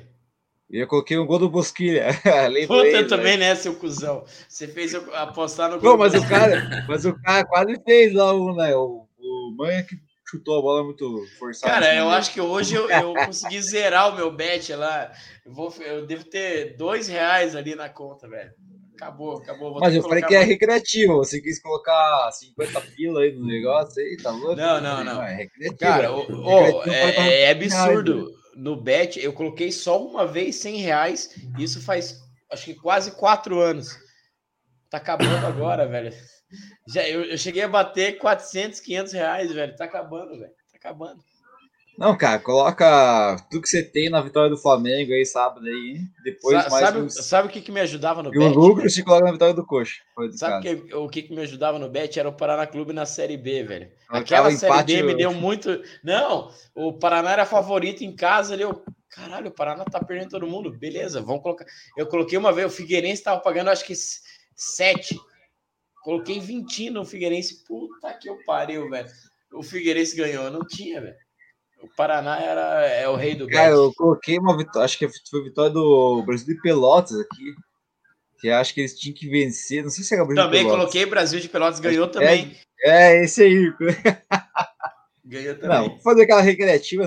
Eu 0.70 0.86
coloquei 0.86 1.18
um 1.18 1.26
gol 1.26 1.40
do 1.40 1.50
Bosquilha. 1.50 2.06
Puta, 2.68 2.84
né? 2.84 3.00
eu 3.00 3.08
também, 3.08 3.36
né, 3.36 3.56
seu 3.56 3.74
cuzão? 3.74 4.24
Você 4.48 4.68
fez 4.68 4.94
eu 4.94 5.12
apostar 5.16 5.68
no 5.68 5.74
Não, 5.76 5.82
gol 5.82 5.98
mas 5.98 6.12
do- 6.12 6.20
o 6.20 6.28
cara, 6.28 6.84
mas 6.86 7.04
o 7.04 7.12
cara 7.20 7.44
quase 7.44 7.74
fez 7.84 8.12
lá 8.14 8.32
o, 8.32 8.54
né? 8.54 8.76
O, 8.76 9.08
o 9.18 9.54
Manha 9.58 9.82
que 9.82 9.96
chutou 10.30 10.58
a 10.58 10.62
bola 10.62 10.84
muito 10.84 11.26
forçado. 11.38 11.72
Cara, 11.72 11.94
eu 11.94 12.08
acho 12.08 12.32
que 12.32 12.40
hoje 12.40 12.76
eu, 12.76 12.88
eu 12.88 13.14
consegui 13.14 13.60
zerar 13.60 14.12
o 14.12 14.16
meu 14.16 14.30
bet 14.30 14.72
lá. 14.74 15.12
Eu, 15.44 15.52
vou, 15.52 15.74
eu 15.80 16.06
devo 16.06 16.24
ter 16.24 16.76
dois 16.76 17.08
reais 17.08 17.56
ali 17.56 17.74
na 17.74 17.88
conta, 17.88 18.28
velho. 18.28 18.52
Acabou, 18.94 19.38
acabou. 19.38 19.72
Vou 19.72 19.80
Mas 19.80 19.94
eu 19.94 20.02
falei 20.02 20.22
que 20.22 20.34
é 20.34 20.42
recreativo. 20.42 21.16
Você 21.16 21.40
quis 21.40 21.60
colocar 21.60 22.30
50 22.30 22.80
pila 22.94 23.22
aí 23.22 23.32
no 23.32 23.46
negócio 23.46 24.00
aí, 24.00 24.16
tá 24.22 24.30
louco? 24.30 24.54
Não, 24.54 24.80
não, 24.80 25.02
não. 25.02 25.22
É 25.22 25.34
recreativo. 25.34 25.78
Cara, 25.78 26.10
Recreativo 26.10 26.42
ô, 26.42 26.72
pode 26.72 26.90
é, 26.90 27.10
estar 27.10 27.22
é 27.22 27.52
reais, 27.52 27.74
absurdo. 27.74 28.30
No 28.54 28.76
bet, 28.76 29.18
eu 29.18 29.32
coloquei 29.32 29.72
só 29.72 30.04
uma 30.04 30.26
vez 30.26 30.56
100 30.56 30.76
reais. 30.76 31.34
Isso 31.58 31.80
faz, 31.80 32.20
acho 32.52 32.66
que 32.66 32.74
quase 32.74 33.12
quatro 33.12 33.58
anos. 33.58 33.96
Tá 34.90 34.98
acabando 34.98 35.46
agora, 35.46 35.88
velho. 35.88 36.12
Já, 36.86 37.06
eu, 37.08 37.24
eu 37.24 37.38
cheguei 37.38 37.62
a 37.62 37.68
bater 37.68 38.18
400, 38.18 38.80
500 38.80 39.12
reais, 39.12 39.52
velho. 39.52 39.76
Tá 39.76 39.84
acabando, 39.84 40.30
velho. 40.38 40.50
Tá 40.72 40.76
acabando. 40.76 41.22
Não, 41.98 42.16
cara, 42.16 42.38
coloca 42.38 43.36
tudo 43.50 43.60
que 43.60 43.68
você 43.68 43.82
tem 43.82 44.08
na 44.08 44.22
vitória 44.22 44.48
do 44.48 44.56
Flamengo 44.56 45.12
aí, 45.12 45.26
sábado 45.26 45.66
aí. 45.66 46.00
Depois 46.24 46.62
Sa- 46.64 46.70
mais 46.70 46.86
sabe, 46.86 46.98
uns... 47.00 47.14
sabe 47.14 47.48
o 47.48 47.50
que, 47.50 47.60
que 47.60 47.70
me 47.70 47.80
ajudava 47.80 48.22
no 48.22 48.34
E 48.34 48.38
o 48.38 48.40
bet? 48.40 48.54
lucro 48.54 48.76
velho? 48.76 48.90
se 48.90 49.04
coloca 49.04 49.26
na 49.26 49.32
vitória 49.32 49.52
do 49.52 49.66
Coxa. 49.66 49.96
Sabe 50.32 50.62
que, 50.86 50.94
o 50.94 51.08
que, 51.10 51.22
que 51.22 51.34
me 51.34 51.42
ajudava 51.42 51.78
no 51.78 51.90
bet 51.90 52.18
era 52.18 52.28
o 52.28 52.32
Paraná 52.32 52.66
Clube 52.66 52.94
na 52.94 53.04
Série 53.04 53.36
B, 53.36 53.64
velho. 53.64 53.90
Colocava 54.08 54.48
Aquela 54.48 54.50
Série 54.52 54.82
B 54.84 55.02
me 55.02 55.12
eu- 55.12 55.16
deu 55.18 55.34
muito. 55.34 55.82
Não, 56.02 56.50
o 56.74 56.94
Paraná 56.94 57.32
era 57.32 57.44
favorito 57.44 58.02
em 58.02 58.16
casa 58.16 58.54
ali. 58.54 58.62
Eu, 58.62 58.82
caralho, 59.10 59.48
o 59.48 59.54
Paraná 59.54 59.84
tá 59.84 60.02
perdendo 60.02 60.30
todo 60.30 60.46
mundo. 60.46 60.70
Beleza, 60.70 61.20
vamos 61.20 61.42
colocar. 61.42 61.66
Eu 61.98 62.06
coloquei 62.06 62.38
uma 62.38 62.52
vez, 62.52 62.66
o 62.72 62.74
Figueirense 62.74 63.22
tava 63.22 63.42
pagando 63.42 63.68
acho 63.68 63.84
que 63.84 63.94
7. 64.56 65.20
Coloquei 66.02 66.40
20 66.40 66.90
no 66.90 67.04
Figueirense. 67.04 67.64
Puta 67.66 68.12
que 68.14 68.28
eu 68.28 68.38
pariu, 68.44 68.88
velho. 68.88 69.08
O 69.52 69.62
Figueirense 69.62 70.16
ganhou, 70.16 70.50
não 70.50 70.60
tinha, 70.66 71.00
velho. 71.00 71.16
O 71.82 71.88
Paraná 71.88 72.38
era 72.38 72.86
é 72.86 73.08
o 73.08 73.16
rei 73.16 73.34
do. 73.34 73.48
Cara, 73.48 73.70
eu 73.70 73.92
coloquei 73.94 74.38
uma 74.38 74.56
vitória, 74.56 74.84
acho 74.84 74.98
que 74.98 75.08
foi 75.08 75.40
a 75.40 75.44
vitória 75.44 75.70
do 75.70 76.22
Brasil 76.24 76.46
de 76.54 76.60
Pelotas 76.60 77.18
aqui. 77.18 77.54
Que 78.38 78.48
acho 78.50 78.72
que 78.72 78.80
eles 78.80 78.98
tinham 78.98 79.14
que 79.14 79.28
vencer. 79.28 79.82
Não 79.82 79.90
sei 79.90 80.02
se 80.04 80.14
era 80.14 80.22
o 80.22 80.26
Brasil 80.26 80.44
Também 80.44 80.64
coloquei 80.64 81.04
Brasil 81.04 81.40
de 81.40 81.48
Pelotas, 81.48 81.80
ganhou 81.80 82.08
também. 82.08 82.56
É, 82.82 83.22
esse 83.22 83.42
aí. 83.42 83.72
Ganhou 85.24 85.54
Não, 85.54 85.60
também. 85.60 85.88
vou 85.90 85.98
fazer 86.00 86.22
aquela 86.22 86.40
recreativa, 86.40 87.06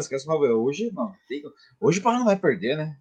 hoje 0.55 0.91
não. 0.93 1.13
tem- 1.27 1.43
Hoje 1.79 1.99
o 1.99 2.01
Paraná 2.01 2.19
não 2.19 2.27
vai 2.27 2.37
perder, 2.37 2.77
né? 2.77 2.95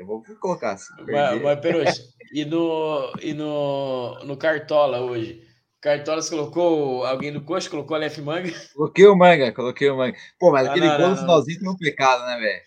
Eu 0.00 0.06
vou 0.06 0.22
colocar 0.40 0.72
assim. 0.72 0.94
Mas, 1.06 1.42
mas 1.42 1.60
Peruxa, 1.60 2.02
e 2.32 2.42
no, 2.46 3.12
e 3.20 3.34
no, 3.34 4.18
no 4.24 4.34
Cartola 4.38 5.00
hoje? 5.00 5.46
Cartola 5.78 6.22
você 6.22 6.30
colocou 6.30 7.04
alguém 7.04 7.30
do 7.30 7.42
coxa, 7.42 7.68
colocou 7.68 7.94
a 7.94 7.98
Lef 8.00 8.18
Manga? 8.22 8.50
Coloquei 8.74 9.06
o 9.06 9.14
manga, 9.14 9.52
coloquei 9.52 9.90
o 9.90 9.96
manga. 9.96 10.16
Pô, 10.38 10.50
mas 10.50 10.66
Ah, 10.66 10.70
aquele 10.70 10.88
não, 10.88 10.96
gol 10.96 11.10
no 11.10 11.16
finalzinho 11.16 11.60
foi 11.60 11.68
um 11.68 11.76
pecado, 11.76 12.24
né, 12.24 12.38
velho? 12.38 12.62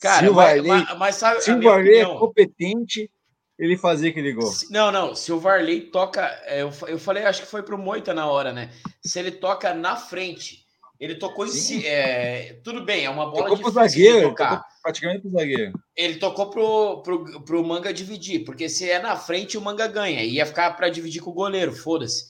Cara, 0.00 0.22
se 0.22 0.28
o 0.30 0.34
Varley, 0.34 0.62
mas- 0.68 0.98
mas 0.98 1.14
sabe 1.16 1.40
se 1.40 1.50
o 1.52 1.72
é 1.72 2.04
competente, 2.16 3.10
ele 3.58 3.76
fazia 3.76 4.10
aquele 4.10 4.32
gol. 4.32 4.46
Se- 4.46 4.72
Não, 4.72 4.92
não. 4.92 5.16
Se 5.16 5.32
o 5.32 5.40
Varley 5.40 5.90
toca. 5.90 6.22
é, 6.44 6.62
Eu, 6.62 6.70
eu 6.86 6.98
falei, 6.98 7.24
acho 7.24 7.42
que 7.42 7.48
foi 7.48 7.62
pro 7.64 7.76
Moita 7.76 8.14
na 8.14 8.26
hora, 8.28 8.52
né? 8.52 8.70
Se 9.02 9.18
ele 9.18 9.32
toca 9.32 9.74
na 9.74 9.96
frente, 9.96 10.64
ele 11.00 11.14
tocou 11.16 11.46
em 11.46 11.50
si. 11.50 11.86
é, 11.86 12.60
tudo 12.64 12.84
bem, 12.84 13.04
é 13.04 13.10
uma 13.10 13.26
bola 13.30 13.44
Tocou 13.48 13.58
pro 13.58 13.70
difícil 13.70 13.88
zagueiro, 13.88 14.16
de 14.18 14.22
ele 14.24 14.28
tocar. 14.30 14.56
tocou 14.56 14.68
praticamente 14.82 15.20
pro 15.22 15.30
zagueiro. 15.30 15.72
Ele 15.96 16.14
tocou 16.16 16.50
pro, 16.50 17.02
pro, 17.02 17.42
pro 17.44 17.64
Manga 17.64 17.92
dividir, 17.92 18.44
porque 18.44 18.68
se 18.68 18.90
é 18.90 18.98
na 19.00 19.16
frente, 19.16 19.56
o 19.56 19.60
Manga 19.60 19.86
ganha. 19.86 20.22
Ia 20.24 20.44
ficar 20.46 20.72
para 20.72 20.88
dividir 20.88 21.22
com 21.22 21.30
o 21.30 21.34
goleiro, 21.34 21.72
foda-se. 21.72 22.24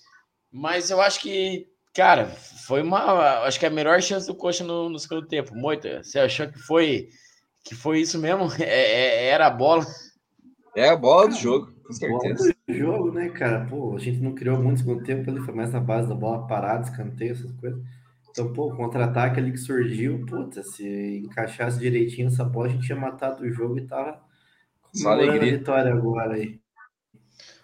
Mas 0.51 0.91
eu 0.91 1.01
acho 1.01 1.21
que, 1.21 1.67
cara, 1.95 2.27
foi 2.67 2.83
uma. 2.83 3.41
Acho 3.45 3.59
que 3.59 3.65
é 3.67 3.69
a 3.69 3.73
melhor 3.73 4.01
chance 4.03 4.27
do 4.27 4.35
Coxa 4.35 4.65
no, 4.65 4.89
no 4.89 4.99
segundo 4.99 5.27
tempo. 5.27 5.55
Moita, 5.55 6.03
você 6.03 6.19
achou 6.19 6.49
que 6.49 6.59
foi, 6.59 7.09
que 7.65 7.75
foi 7.75 8.01
isso 8.01 8.19
mesmo? 8.19 8.49
É- 8.61 8.65
é- 8.65 9.27
era 9.29 9.47
a 9.47 9.51
bola. 9.51 9.85
É 10.77 10.89
a 10.91 10.97
bola 10.97 11.29
do 11.29 11.35
jogo, 11.37 11.67
com 11.67 12.09
Bola 12.09 12.21
certeza. 12.21 12.55
do 12.69 12.75
jogo, 12.75 13.13
né, 13.13 13.31
cara? 13.31 13.67
Pô, 13.69 13.97
a 13.97 13.99
gente 13.99 14.19
não 14.21 14.35
criou 14.35 14.57
muito 14.59 14.71
no 14.73 14.79
segundo 14.79 15.05
tempo 15.05 15.29
ali, 15.31 15.41
foi 15.41 15.55
mais 15.55 15.73
na 15.73 15.81
base 15.81 16.09
da 16.09 16.15
bola 16.15 16.47
parada, 16.47 16.89
escanteio, 16.89 17.33
essas 17.33 17.51
coisas. 17.53 17.81
Então, 18.39 18.53
pô, 18.53 18.69
o 18.69 18.77
contra-ataque 18.77 19.41
ali 19.41 19.51
que 19.51 19.59
surgiu, 19.59 20.25
puta, 20.25 20.63
se 20.63 21.19
encaixasse 21.25 21.77
direitinho 21.81 22.29
essa 22.29 22.45
bola, 22.45 22.69
a 22.69 22.71
gente 22.71 22.87
tinha 22.87 22.97
matado 22.97 23.43
o 23.43 23.51
jogo 23.51 23.77
e 23.77 23.85
tava 23.85 24.23
comemorando 24.93 25.31
alegria. 25.33 25.55
a 25.55 25.59
vitória 25.59 25.93
agora 25.93 26.35
aí. 26.35 26.61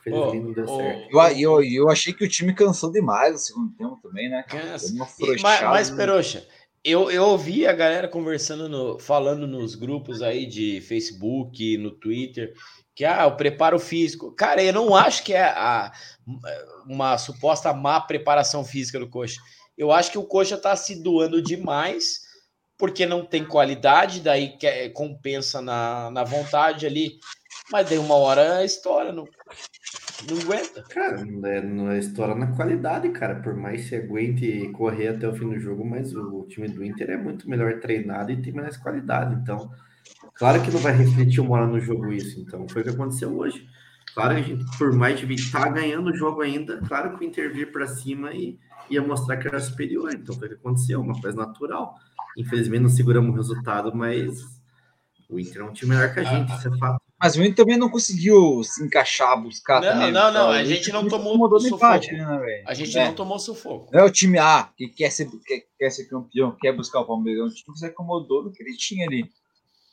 Felizmente 0.03 0.55
certo. 0.67 1.09
Eu, 1.13 1.21
eu, 1.39 1.63
eu 1.63 1.89
achei 1.89 2.13
que 2.13 2.25
o 2.25 2.29
time 2.29 2.53
cansou 2.53 2.91
demais 2.91 3.33
no 3.35 3.39
segundo 3.39 3.77
tempo 3.77 4.01
também, 4.03 4.29
né? 4.29 4.45
E- 4.53 5.41
Mas, 5.41 5.63
mas 5.63 5.91
né? 5.91 5.97
Peroxa, 5.97 6.45
eu, 6.83 7.09
eu 7.09 7.23
ouvi 7.23 7.69
a 7.69 7.73
galera 7.73 8.09
conversando, 8.09 8.69
no, 8.69 8.99
falando 8.99 9.47
nos 9.47 9.77
grupos 9.77 10.23
aí 10.23 10.45
de 10.45 10.81
Facebook, 10.81 11.79
no 11.79 11.93
Twitter, 11.93 12.53
que 12.97 13.05
ah, 13.05 13.27
o 13.29 13.37
preparo 13.37 13.79
físico. 13.79 14.33
Cara, 14.33 14.61
eu 14.61 14.73
não 14.73 14.95
acho 14.95 15.23
que 15.23 15.33
é 15.33 15.45
a, 15.45 15.93
uma 16.85 17.17
suposta 17.17 17.73
má 17.73 18.01
preparação 18.01 18.65
física 18.65 18.99
do 18.99 19.09
Coxa. 19.09 19.41
Eu 19.77 19.93
acho 19.93 20.11
que 20.11 20.19
o 20.19 20.25
Coxa 20.25 20.57
tá 20.57 20.75
se 20.77 21.03
doando 21.03 21.43
demais 21.43 22.25
porque 22.79 23.07
não 23.07 23.25
tem 23.25 23.45
qualidade, 23.45 24.21
daí 24.21 24.57
quer, 24.59 24.89
compensa 24.91 25.63
na, 25.63 26.11
na 26.11 26.25
vontade 26.25 26.87
ali. 26.87 27.19
Mas 27.71 27.89
daí 27.89 27.99
uma 27.99 28.15
hora 28.17 28.65
estoura, 28.65 29.13
não, 29.13 29.25
não 30.29 30.39
aguenta. 30.39 30.83
Cara, 30.83 31.25
não 31.25 31.49
é, 31.49 31.63
não 31.63 31.91
é 31.91 31.99
história 31.99 32.35
na 32.35 32.49
qualidade, 32.49 33.09
cara. 33.11 33.37
Por 33.37 33.55
mais 33.55 33.83
que 33.83 33.89
você 33.89 33.97
aguente 33.97 34.69
correr 34.73 35.09
até 35.09 35.27
o 35.29 35.35
fim 35.35 35.49
do 35.49 35.59
jogo, 35.59 35.85
mas 35.85 36.15
o 36.15 36.45
time 36.49 36.69
do 36.69 36.85
Inter 36.85 37.11
é 37.11 37.17
muito 37.17 37.49
melhor 37.49 37.81
treinado 37.81 38.33
e 38.33 38.43
tem 38.43 38.53
mais 38.53 38.77
qualidade. 38.77 39.35
Então, 39.41 39.71
claro 40.35 40.61
que 40.63 40.71
não 40.71 40.81
vai 40.81 40.93
refletir 40.93 41.41
uma 41.41 41.57
hora 41.57 41.67
no 41.67 41.81
jogo 41.81 42.13
isso. 42.13 42.41
Então, 42.41 42.69
foi 42.69 42.83
o 42.83 42.85
que 42.85 42.91
aconteceu 42.91 43.35
hoje. 43.37 43.67
Claro 44.15 44.35
que 44.37 44.41
a 44.41 44.45
gente, 44.45 44.79
por 44.79 44.93
mais 44.93 45.19
de 45.19 45.33
estar 45.35 45.69
ganhando 45.73 46.11
o 46.11 46.17
jogo 46.17 46.41
ainda, 46.43 46.81
claro 46.87 47.17
que 47.19 47.25
o 47.25 47.29
Inter 47.29 47.53
vir 47.53 47.73
para 47.73 47.87
cima 47.87 48.33
e 48.33 48.59
ia 48.89 49.03
mostrar 49.03 49.37
que 49.39 49.49
era 49.49 49.59
superior. 49.61 50.13
Então, 50.15 50.35
foi 50.37 50.47
o 50.47 50.51
que 50.51 50.57
aconteceu, 50.57 51.01
uma 51.01 51.21
coisa 51.21 51.37
natural. 51.37 51.95
Infelizmente, 52.37 52.83
não 52.83 52.89
seguramos 52.89 53.33
o 53.33 53.37
resultado, 53.37 53.93
mas 53.95 54.41
o 55.29 55.39
Inter 55.41 55.63
é 55.63 55.65
um 55.65 55.73
time 55.73 55.95
melhor 55.95 56.13
que 56.15 56.21
a 56.21 56.25
gente, 56.25 56.53
isso 56.57 56.69
é 56.69 56.79
fato. 56.79 57.01
Mas 57.21 57.37
o 57.37 57.43
Inter 57.43 57.55
também 57.57 57.79
não 57.79 57.89
conseguiu 57.89 58.63
se 58.63 58.85
encaixar, 58.85 59.41
buscar 59.41 59.81
Não, 59.81 59.89
também. 59.93 60.13
não, 60.13 60.33
não, 60.33 60.51
a 60.51 60.61
o 60.63 60.65
gente 60.65 60.81
Inter 60.91 60.93
não 60.95 61.09
tomou 61.09 61.39
no 61.39 61.59
sufoco. 61.61 61.77
empate, 61.77 62.13
né, 62.13 62.39
velho? 62.39 62.65
A 62.69 62.75
gente 62.75 62.99
É. 62.99 63.07
não 63.07 63.15
tomou 63.15 63.39
sufoco. 63.39 63.89
Não 63.93 64.01
é 64.01 64.05
o 64.05 64.11
time 64.11 64.39
A 64.39 64.69
que 64.77 64.89
quer 64.89 65.11
ser, 65.11 65.29
quer, 65.47 65.63
quer 65.79 65.91
ser 65.91 66.05
campeão, 66.07 66.55
quer 66.61 66.73
buscar 66.77 67.01
o 67.01 67.07
Palmeiras. 67.07 67.41
É 67.41 67.45
um 67.47 67.49
time 67.49 67.73
que 67.73 67.79
se 67.79 67.87
acomodou 67.87 68.45
no 68.45 68.53
que 68.53 68.63
ele 68.63 68.77
tinha 68.77 69.07
ali. 69.07 69.25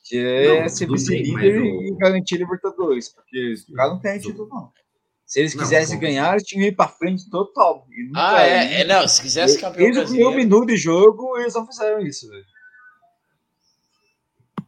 Que 0.04 0.18
é 0.18 0.62
Não, 0.62 0.70
ser 0.70 0.88
vice-líder 0.90 1.64
e 1.64 1.96
garantir 1.98 2.38
Libertadores. 2.38 3.10
Porque 3.10 3.54
o 3.70 3.74
cara 3.74 3.90
não 3.92 4.00
tem 4.00 4.20
título, 4.20 4.48
não. 4.50 4.72
Se 5.26 5.40
eles 5.40 5.56
Não, 5.56 5.64
quisessem 5.64 5.96
como- 5.98 6.02
ganhar, 6.08 6.32
eles 6.34 6.44
tinham 6.44 6.68
ir 6.68 6.76
pra 6.76 6.88
frente 6.90 7.30
total. 7.30 7.88
E 7.92 8.06
nunca- 8.08 8.36
Ah, 8.36 8.42
é, 8.44 8.82
é, 8.82 8.84
não, 8.84 9.08
se 9.08 9.22
quisesse 9.22 9.60
campeão 9.60 9.86
Desde 9.86 10.02
o 10.02 10.06
primeiro 10.06 10.36
minuto 10.36 10.68
de 10.68 10.76
jogo, 10.78 11.38
eles 11.38 11.54
não 11.54 11.66
fizeram 11.66 12.02
isso, 12.02 12.28
velho. 12.30 12.44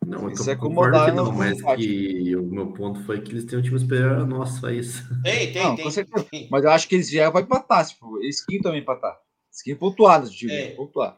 Não, 0.06 0.24
eu 0.24 0.30
Isso 0.32 0.50
é 0.50 0.56
concordo 0.56 1.04
que 1.06 1.12
não, 1.12 1.32
mas 1.32 1.62
que 1.78 2.36
o 2.36 2.44
meu 2.44 2.68
ponto 2.74 3.04
foi 3.06 3.22
que 3.22 3.32
eles 3.32 3.46
têm 3.46 3.58
um 3.60 3.62
time 3.62 3.80
superior 3.80 4.20
ao 4.20 4.28
nosso, 4.28 4.60
só 4.60 4.70
isso. 4.70 5.02
Tem, 5.24 5.52
tem, 5.52 5.64
Não, 5.64 5.76
tem. 5.76 5.86
tem. 6.30 6.48
Mas 6.52 6.64
eu 6.64 6.72
acho 6.72 6.88
que 6.88 6.96
eles 6.96 7.10
vieram 7.10 7.32
pra 7.32 7.42
empatar. 7.42 7.86
Tipo, 7.88 8.20
eles 8.22 8.44
também 8.62 8.82
empatar. 8.82 9.18
Eles 9.50 9.62
queriam 9.64 9.80
pontuar 9.80 10.22
no 10.22 10.30
time, 10.30 10.52
É. 10.54 10.72
pontuar. 10.76 11.18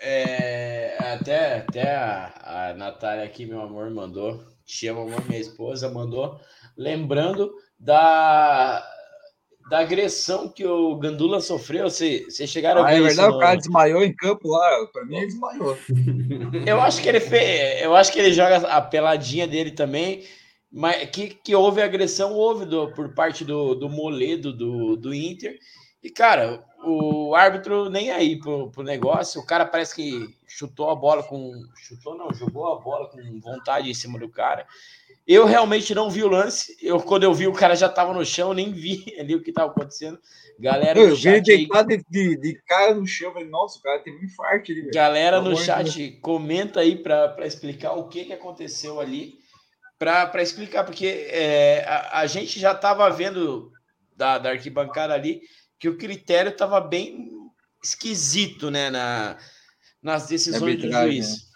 é, 0.00 0.77
até, 0.96 1.58
até 1.58 1.94
a, 1.94 2.70
a 2.70 2.74
Natália 2.74 3.24
aqui, 3.24 3.46
meu 3.46 3.60
amor, 3.60 3.90
mandou. 3.90 4.42
Tia, 4.64 4.92
amor, 4.92 5.26
minha 5.26 5.40
esposa, 5.40 5.90
mandou. 5.90 6.38
Lembrando 6.76 7.52
da, 7.78 8.84
da 9.68 9.80
agressão 9.80 10.48
que 10.48 10.66
o 10.66 10.96
Gandula 10.96 11.40
sofreu. 11.40 11.90
Vocês 11.90 12.50
chegaram 12.50 12.82
ah, 12.82 12.86
a 12.86 12.90
ver 12.90 12.98
é 12.98 13.02
verdade, 13.02 13.30
no... 13.30 13.36
o 13.36 13.40
cara 13.40 13.56
desmaiou 13.56 14.02
em 14.02 14.14
campo 14.14 14.48
lá. 14.48 14.86
Pra 14.92 15.04
mim, 15.04 15.16
ele 15.16 15.26
desmaiou. 15.26 15.76
Eu 16.66 16.80
acho 16.80 17.02
que 17.02 17.08
ele 17.08 17.20
fez. 17.20 17.82
Eu 17.82 17.94
acho 17.94 18.12
que 18.12 18.18
ele 18.18 18.32
joga 18.32 18.56
a 18.68 18.80
peladinha 18.80 19.46
dele 19.46 19.70
também. 19.70 20.24
Mas 20.70 21.08
que, 21.10 21.28
que 21.28 21.54
houve 21.54 21.80
agressão, 21.80 22.34
houve 22.34 22.66
do, 22.66 22.92
por 22.92 23.14
parte 23.14 23.44
do, 23.44 23.74
do 23.74 23.88
Moledo 23.88 24.52
do, 24.52 24.96
do 24.96 25.14
Inter. 25.14 25.58
E, 26.02 26.10
cara, 26.10 26.62
o 26.84 27.34
árbitro 27.34 27.90
nem 27.90 28.10
aí 28.10 28.38
pro, 28.38 28.70
pro 28.70 28.82
negócio. 28.82 29.40
O 29.40 29.46
cara 29.46 29.64
parece 29.64 29.94
que 29.94 30.34
chutou 30.46 30.90
a 30.90 30.94
bola 30.94 31.22
com. 31.22 31.52
Chutou, 31.76 32.16
não, 32.16 32.32
jogou 32.32 32.72
a 32.72 32.80
bola 32.80 33.08
com 33.08 33.40
vontade 33.40 33.90
em 33.90 33.94
cima 33.94 34.18
do 34.18 34.28
cara. 34.28 34.66
Eu 35.26 35.44
realmente 35.44 35.94
não 35.94 36.08
vi 36.08 36.24
o 36.24 36.28
lance. 36.28 36.76
Eu, 36.80 37.00
quando 37.00 37.24
eu 37.24 37.34
vi, 37.34 37.46
o 37.46 37.52
cara 37.52 37.76
já 37.76 37.86
estava 37.86 38.14
no 38.14 38.24
chão, 38.24 38.54
nem 38.54 38.72
vi 38.72 39.04
ali 39.20 39.34
o 39.34 39.42
que 39.42 39.50
estava 39.50 39.70
acontecendo. 39.70 40.18
Galera, 40.58 40.98
eu 40.98 41.14
vi 41.14 41.28
ele 41.28 41.40
deitado 41.40 41.88
de, 42.10 42.36
de, 42.36 42.62
cara 42.66 42.94
no 42.94 43.06
chão. 43.06 43.32
Falei, 43.32 43.48
nossa, 43.48 43.78
o 43.78 43.82
cara 43.82 43.98
teve 44.00 44.16
um 44.16 44.24
infarto 44.24 44.72
ali. 44.72 44.90
Galera 44.90 45.40
no 45.40 45.54
chat, 45.56 46.12
comenta 46.22 46.80
aí 46.80 46.96
para 46.96 47.46
explicar 47.46 47.92
o 47.92 48.08
que, 48.08 48.24
que 48.24 48.32
aconteceu 48.32 49.00
ali. 49.00 49.34
Para 49.98 50.42
explicar, 50.42 50.84
porque 50.84 51.26
é, 51.28 51.84
a, 51.86 52.20
a, 52.20 52.26
gente 52.26 52.58
já 52.58 52.70
estava 52.70 53.08
vendo 53.10 53.72
da, 54.16 54.38
da 54.38 54.50
arquibancada 54.50 55.12
ali 55.12 55.42
que 55.78 55.88
o 55.88 55.96
critério 55.96 56.50
estava 56.50 56.80
bem 56.80 57.30
esquisito 57.82 58.70
né, 58.70 58.90
na, 58.90 59.38
nas 60.02 60.26
decisões 60.26 60.80
do 60.80 60.90
juiz. 60.90 61.28
Né? 61.28 61.48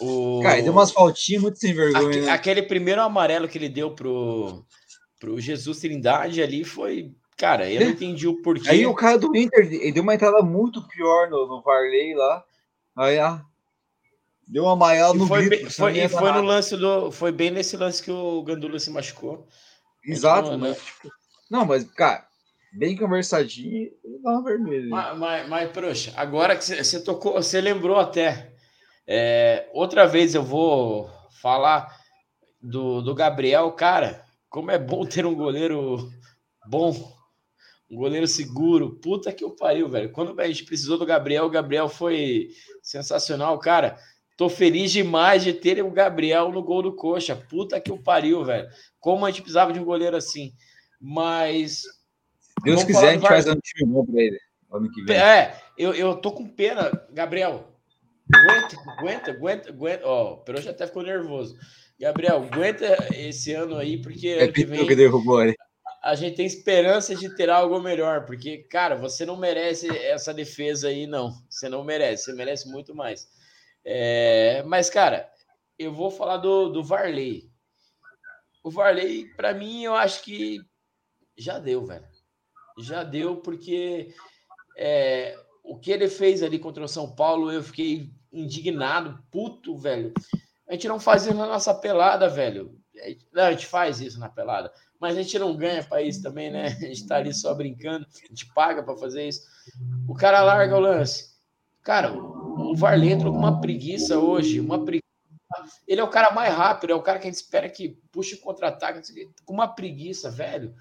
O... 0.00 0.40
Cara, 0.42 0.62
deu 0.62 0.72
umas 0.72 0.90
faltinhas 0.90 1.42
muito 1.42 1.58
sem 1.58 1.72
vergonha. 1.72 2.06
Aquele, 2.06 2.26
né? 2.26 2.30
aquele 2.30 2.62
primeiro 2.62 3.00
amarelo 3.00 3.48
que 3.48 3.56
ele 3.56 3.68
deu 3.68 3.94
pro, 3.94 4.64
pro 5.18 5.40
Jesus 5.40 5.78
Trindade 5.78 6.42
ali 6.42 6.64
foi. 6.64 7.12
Cara, 7.36 7.70
eu 7.70 7.80
não 7.82 7.90
entendi 7.90 8.26
o 8.26 8.40
porquê. 8.40 8.68
Aí 8.68 8.86
o 8.86 8.94
cara 8.94 9.18
do 9.18 9.34
Inter, 9.36 9.66
ele 9.70 9.92
deu 9.92 10.02
uma 10.02 10.14
entrada 10.14 10.42
muito 10.42 10.86
pior 10.88 11.28
no, 11.28 11.46
no 11.46 11.62
Varley 11.62 12.14
lá. 12.14 12.42
Aí, 12.96 13.18
ah, 13.18 13.44
deu 14.48 14.64
uma 14.64 14.72
amarela 14.72 15.12
no 15.12 15.26
foi, 15.26 15.44
grito, 15.44 15.70
foi, 15.70 15.98
e 15.98 16.08
foi 16.08 16.32
no 16.32 16.40
lance 16.40 16.76
do. 16.76 17.10
Foi 17.10 17.32
bem 17.32 17.50
nesse 17.50 17.76
lance 17.76 18.02
que 18.02 18.10
o 18.10 18.42
Gandula 18.42 18.78
se 18.78 18.90
machucou. 18.90 19.46
Exato, 20.02 20.56
mas, 20.58 20.78
tipo, 20.78 21.10
não, 21.50 21.66
mas, 21.66 21.84
cara, 21.92 22.26
bem 22.76 22.96
conversadinho, 22.96 23.90
ele 24.04 24.18
dá 24.22 24.30
uma 24.32 24.44
vermelha. 24.44 24.88
Mas, 24.88 25.18
mas, 25.18 25.48
mas, 25.48 25.70
poxa, 25.70 26.12
agora 26.16 26.56
que 26.56 26.64
você 26.64 27.02
tocou, 27.02 27.34
você 27.34 27.60
lembrou 27.60 27.98
até. 27.98 28.52
É, 29.06 29.68
outra 29.72 30.06
vez 30.06 30.34
eu 30.34 30.42
vou 30.42 31.10
falar 31.40 31.94
do, 32.60 33.00
do 33.00 33.14
Gabriel, 33.14 33.70
cara. 33.72 34.24
Como 34.48 34.70
é 34.70 34.78
bom 34.78 35.04
ter 35.04 35.24
um 35.26 35.34
goleiro 35.34 36.10
bom, 36.66 36.92
um 37.90 37.96
goleiro 37.96 38.26
seguro. 38.26 38.98
Puta 39.00 39.32
que 39.32 39.44
o 39.44 39.54
pariu, 39.54 39.88
velho. 39.88 40.10
Quando 40.12 40.38
a 40.40 40.46
gente 40.46 40.64
precisou 40.64 40.98
do 40.98 41.06
Gabriel, 41.06 41.46
o 41.46 41.50
Gabriel 41.50 41.88
foi 41.88 42.48
sensacional, 42.82 43.58
cara. 43.58 43.96
Tô 44.36 44.50
feliz 44.50 44.92
demais 44.92 45.42
de 45.42 45.52
ter 45.52 45.82
o 45.82 45.90
Gabriel 45.90 46.52
no 46.52 46.62
gol 46.62 46.82
do 46.82 46.94
Coxa. 46.94 47.34
Puta 47.34 47.80
que 47.80 47.90
o 47.90 48.02
pariu, 48.02 48.44
velho. 48.44 48.68
Como 49.00 49.24
a 49.24 49.30
gente 49.30 49.40
precisava 49.40 49.72
de 49.72 49.80
um 49.80 49.84
goleiro 49.84 50.16
assim. 50.16 50.52
Mas. 51.00 51.82
Deus 52.62 52.84
quiser, 52.84 53.08
a 53.08 53.12
gente 53.12 53.28
faz 53.28 53.46
um 53.46 53.58
time 53.60 53.90
bom 53.90 54.04
pra 54.04 54.20
ele. 54.20 54.38
Ano 54.72 54.90
que 54.90 55.04
vem. 55.04 55.16
É, 55.16 55.60
eu, 55.78 55.94
eu 55.94 56.16
tô 56.16 56.32
com 56.32 56.48
pena, 56.48 56.90
Gabriel. 57.12 57.72
Aguenta, 58.34 58.76
aguenta, 58.98 59.30
aguenta, 59.30 59.70
aguenta. 59.70 60.06
Ó, 60.06 60.34
o 60.34 60.36
Peroxa 60.38 60.70
até 60.70 60.86
ficou 60.86 61.02
nervoso. 61.02 61.56
Gabriel, 61.98 62.42
aguenta 62.42 63.08
esse 63.14 63.52
ano 63.52 63.76
aí, 63.76 64.00
porque 64.02 64.28
é 64.28 64.44
ano 64.44 64.52
que 64.52 64.64
vem 64.64 64.86
que 64.86 64.96
derrubou 64.96 65.40
a 66.06 66.14
gente 66.14 66.36
tem 66.36 66.46
esperança 66.46 67.16
de 67.16 67.34
ter 67.34 67.50
algo 67.50 67.80
melhor, 67.80 68.26
porque, 68.26 68.58
cara, 68.58 68.94
você 68.94 69.26
não 69.26 69.36
merece 69.36 69.88
essa 69.88 70.32
defesa 70.32 70.86
aí, 70.86 71.04
não. 71.04 71.32
Você 71.50 71.68
não 71.68 71.82
merece, 71.82 72.26
você 72.26 72.32
merece 72.32 72.68
muito 72.68 72.94
mais. 72.94 73.28
É, 73.84 74.62
mas, 74.66 74.88
cara, 74.88 75.28
eu 75.76 75.92
vou 75.92 76.08
falar 76.08 76.36
do, 76.36 76.68
do 76.68 76.84
Varley. 76.84 77.50
O 78.62 78.70
Varley, 78.70 79.26
para 79.34 79.52
mim, 79.52 79.82
eu 79.82 79.94
acho 79.94 80.22
que 80.22 80.60
já 81.36 81.58
deu, 81.58 81.84
velho. 81.84 82.06
Já 82.78 83.02
deu, 83.02 83.36
porque 83.36 84.14
é, 84.76 85.38
o 85.64 85.78
que 85.78 85.90
ele 85.90 86.08
fez 86.08 86.42
ali 86.42 86.58
contra 86.58 86.84
o 86.84 86.88
São 86.88 87.14
Paulo, 87.14 87.50
eu 87.50 87.62
fiquei 87.62 88.10
indignado, 88.32 89.18
puto, 89.30 89.76
velho. 89.76 90.12
A 90.68 90.72
gente 90.72 90.88
não 90.88 91.00
faz 91.00 91.24
isso 91.24 91.34
na 91.34 91.46
nossa 91.46 91.74
pelada, 91.74 92.28
velho. 92.28 92.78
Não, 93.32 93.44
a 93.44 93.50
gente 93.52 93.66
faz 93.66 94.00
isso 94.00 94.18
na 94.18 94.28
pelada, 94.28 94.72
mas 94.98 95.16
a 95.16 95.22
gente 95.22 95.38
não 95.38 95.56
ganha 95.56 95.82
para 95.84 96.02
isso 96.02 96.22
também, 96.22 96.50
né? 96.50 96.66
A 96.66 96.86
gente 96.86 97.06
tá 97.06 97.16
ali 97.16 97.32
só 97.32 97.54
brincando, 97.54 98.06
a 98.24 98.28
gente 98.28 98.46
paga 98.52 98.82
para 98.82 98.96
fazer 98.96 99.28
isso. 99.28 99.42
O 100.08 100.14
cara 100.14 100.42
larga 100.42 100.76
o 100.76 100.80
lance. 100.80 101.36
Cara, 101.82 102.12
o 102.12 102.74
Varley 102.74 103.12
entrou 103.12 103.32
com 103.32 103.38
uma 103.38 103.60
preguiça 103.60 104.18
hoje, 104.18 104.58
uma 104.60 104.84
preguiça. 104.84 105.06
Ele 105.86 106.00
é 106.00 106.04
o 106.04 106.10
cara 106.10 106.32
mais 106.32 106.52
rápido, 106.52 106.90
é 106.90 106.96
o 106.96 107.02
cara 107.02 107.18
que 107.18 107.28
a 107.28 107.30
gente 107.30 107.40
espera 107.40 107.68
que 107.68 108.00
puxe 108.10 108.36
contra-ataque, 108.38 109.00
com 109.44 109.54
uma 109.54 109.68
preguiça, 109.68 110.30
velho. 110.30 110.74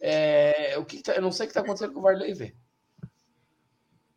É, 0.00 0.76
o 0.78 0.84
que 0.84 1.02
tá, 1.02 1.14
eu 1.14 1.22
não 1.22 1.32
sei 1.32 1.46
o 1.46 1.48
que 1.48 1.54
tá 1.54 1.60
acontecendo 1.60 1.92
com 1.92 2.00
o 2.00 2.02
Varley, 2.02 2.34
velho. 2.34 2.54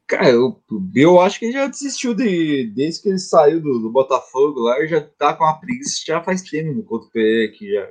Cara, 0.09 0.29
eu, 0.29 0.59
eu 0.95 1.21
acho 1.21 1.37
que 1.37 1.45
ele 1.45 1.53
já 1.53 1.67
desistiu 1.67 2.15
de, 2.15 2.65
desde 2.75 3.03
que 3.03 3.09
ele 3.09 3.19
saiu 3.19 3.61
do, 3.61 3.79
do 3.79 3.91
Botafogo 3.91 4.61
lá, 4.61 4.79
ele 4.79 4.87
já 4.87 5.01
tá 5.01 5.35
com 5.35 5.43
uma 5.43 5.59
preguiça 5.59 6.01
já 6.03 6.21
faz 6.21 6.41
tempo 6.41 6.73
no 6.73 6.83
Couto 6.83 7.11
PE 7.11 7.45
aqui 7.47 7.73
já. 7.73 7.87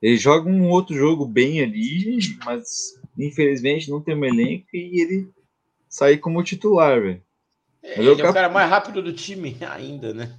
Ele 0.00 0.16
joga 0.16 0.48
um 0.48 0.70
outro 0.70 0.94
jogo 0.94 1.26
bem 1.26 1.60
ali, 1.60 2.20
mas 2.44 2.94
infelizmente 3.18 3.90
não 3.90 4.00
tem 4.00 4.14
um 4.14 4.24
elenco 4.24 4.68
e 4.72 5.02
ele 5.02 5.28
sai 5.88 6.16
como 6.16 6.42
titular, 6.44 7.00
velho. 7.00 7.22
É, 7.82 7.98
ele 7.98 8.10
é 8.10 8.12
o 8.12 8.32
cara... 8.32 8.48
mais 8.48 8.70
rápido 8.70 9.02
do 9.02 9.12
time 9.12 9.56
ainda, 9.68 10.14
né? 10.14 10.38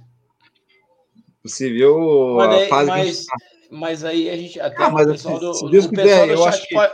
Você 1.42 1.68
viu 1.70 2.36
mas, 2.36 2.62
a 2.62 2.68
fase 2.68 2.88
mas, 2.88 3.26
tá. 3.26 3.36
Mas 3.72 4.04
aí 4.04 4.28
a 4.30 4.36
gente 4.36 4.60
até 4.60 4.84
ah, 4.84 4.90
mas, 4.90 5.06
o 5.06 5.10
pessoal 5.12 5.38
do, 5.38 5.54
se 5.54 5.70
Deus 5.70 5.86
quiser, 5.86 6.28
eu 6.28 6.44
acho 6.44 6.66
que 6.68 6.74
pode, 6.74 6.92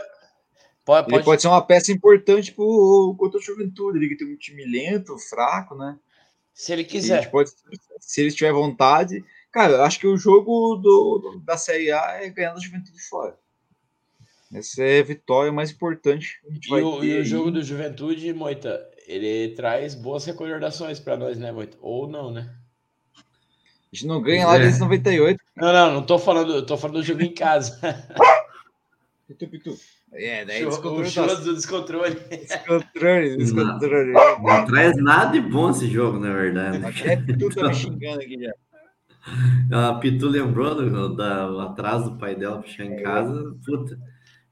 Pode. 0.89 1.13
Ele 1.13 1.23
pode 1.23 1.39
ser 1.39 1.47
uma 1.47 1.61
peça 1.61 1.91
importante 1.91 2.51
para 2.51 2.63
o 2.63 3.15
contra 3.15 3.37
o 3.37 3.41
Juventude, 3.43 3.99
ele 3.99 4.09
que 4.09 4.17
tem 4.17 4.33
um 4.33 4.35
time 4.35 4.65
lento, 4.65 5.15
fraco, 5.19 5.75
né? 5.75 5.95
Se 6.51 6.73
ele 6.73 6.83
quiser. 6.83 7.29
Pode, 7.29 7.51
se 7.99 8.21
ele 8.21 8.31
tiver 8.31 8.51
vontade. 8.51 9.23
Cara, 9.51 9.73
eu 9.73 9.83
acho 9.83 9.99
que 9.99 10.07
o 10.07 10.17
jogo 10.17 10.77
do, 10.77 11.19
do, 11.19 11.39
da 11.41 11.57
Série 11.57 11.91
A 11.91 12.23
é 12.23 12.29
ganhar 12.29 12.53
da 12.53 12.59
Juventude 12.59 12.99
fora. 13.03 13.37
Essa 14.51 14.83
é 14.83 14.99
a 14.99 15.03
vitória 15.03 15.51
mais 15.51 15.69
importante. 15.69 16.39
E 16.43 16.73
o, 16.73 17.03
e 17.03 17.19
o, 17.19 17.23
jogo 17.23 17.51
do 17.51 17.61
Juventude, 17.61 18.33
Moita, 18.33 18.83
ele 19.05 19.53
traz 19.53 19.93
boas 19.93 20.25
recordações 20.25 20.99
para 20.99 21.15
nós, 21.15 21.37
né, 21.37 21.51
Moita? 21.51 21.77
Ou 21.81 22.07
não, 22.07 22.31
né? 22.31 22.51
A 23.91 23.95
gente 23.95 24.07
não 24.07 24.21
ganha 24.21 24.43
é. 24.43 24.45
lá 24.45 24.57
desde 24.57 24.79
98. 24.79 25.39
Não, 25.55 25.73
não, 25.73 25.93
não 25.95 26.03
tô 26.03 26.19
falando, 26.19 26.53
eu 26.53 26.65
tô 26.65 26.77
falando 26.77 26.97
do 26.97 27.03
jogo 27.03 27.23
em 27.23 27.33
casa. 27.33 27.79
Pitu, 29.27 29.47
pitu. 29.47 29.75
É, 30.11 30.43
daí 30.43 30.65
descontrole. 30.65 31.07
O 31.07 31.09
show 31.09 31.27
do 31.27 31.55
descontrole. 31.55 32.15
Descontrole, 32.29 33.37
descontrole. 33.37 34.11
Não, 34.11 34.41
não, 34.41 34.65
traz 34.65 34.97
nada 34.97 35.31
de 35.31 35.41
bom 35.41 35.69
esse 35.69 35.87
jogo, 35.87 36.19
na 36.19 36.33
verdade. 36.33 36.83
Até 36.83 37.15
Pitu 37.17 37.49
tá 37.49 37.67
me 37.67 37.73
xingando 37.75 38.21
aqui 38.21 38.37
já. 38.39 39.89
A 39.89 39.93
Pitu 39.95 40.27
lembrou 40.27 40.73
do, 40.73 41.15
da, 41.15 41.63
atraso 41.65 42.11
do 42.11 42.17
pai 42.17 42.35
dela 42.35 42.59
pra 42.59 42.69
chegar 42.69 42.89
em 42.89 42.99
é. 42.99 43.01
casa. 43.01 43.55
Puta. 43.63 43.99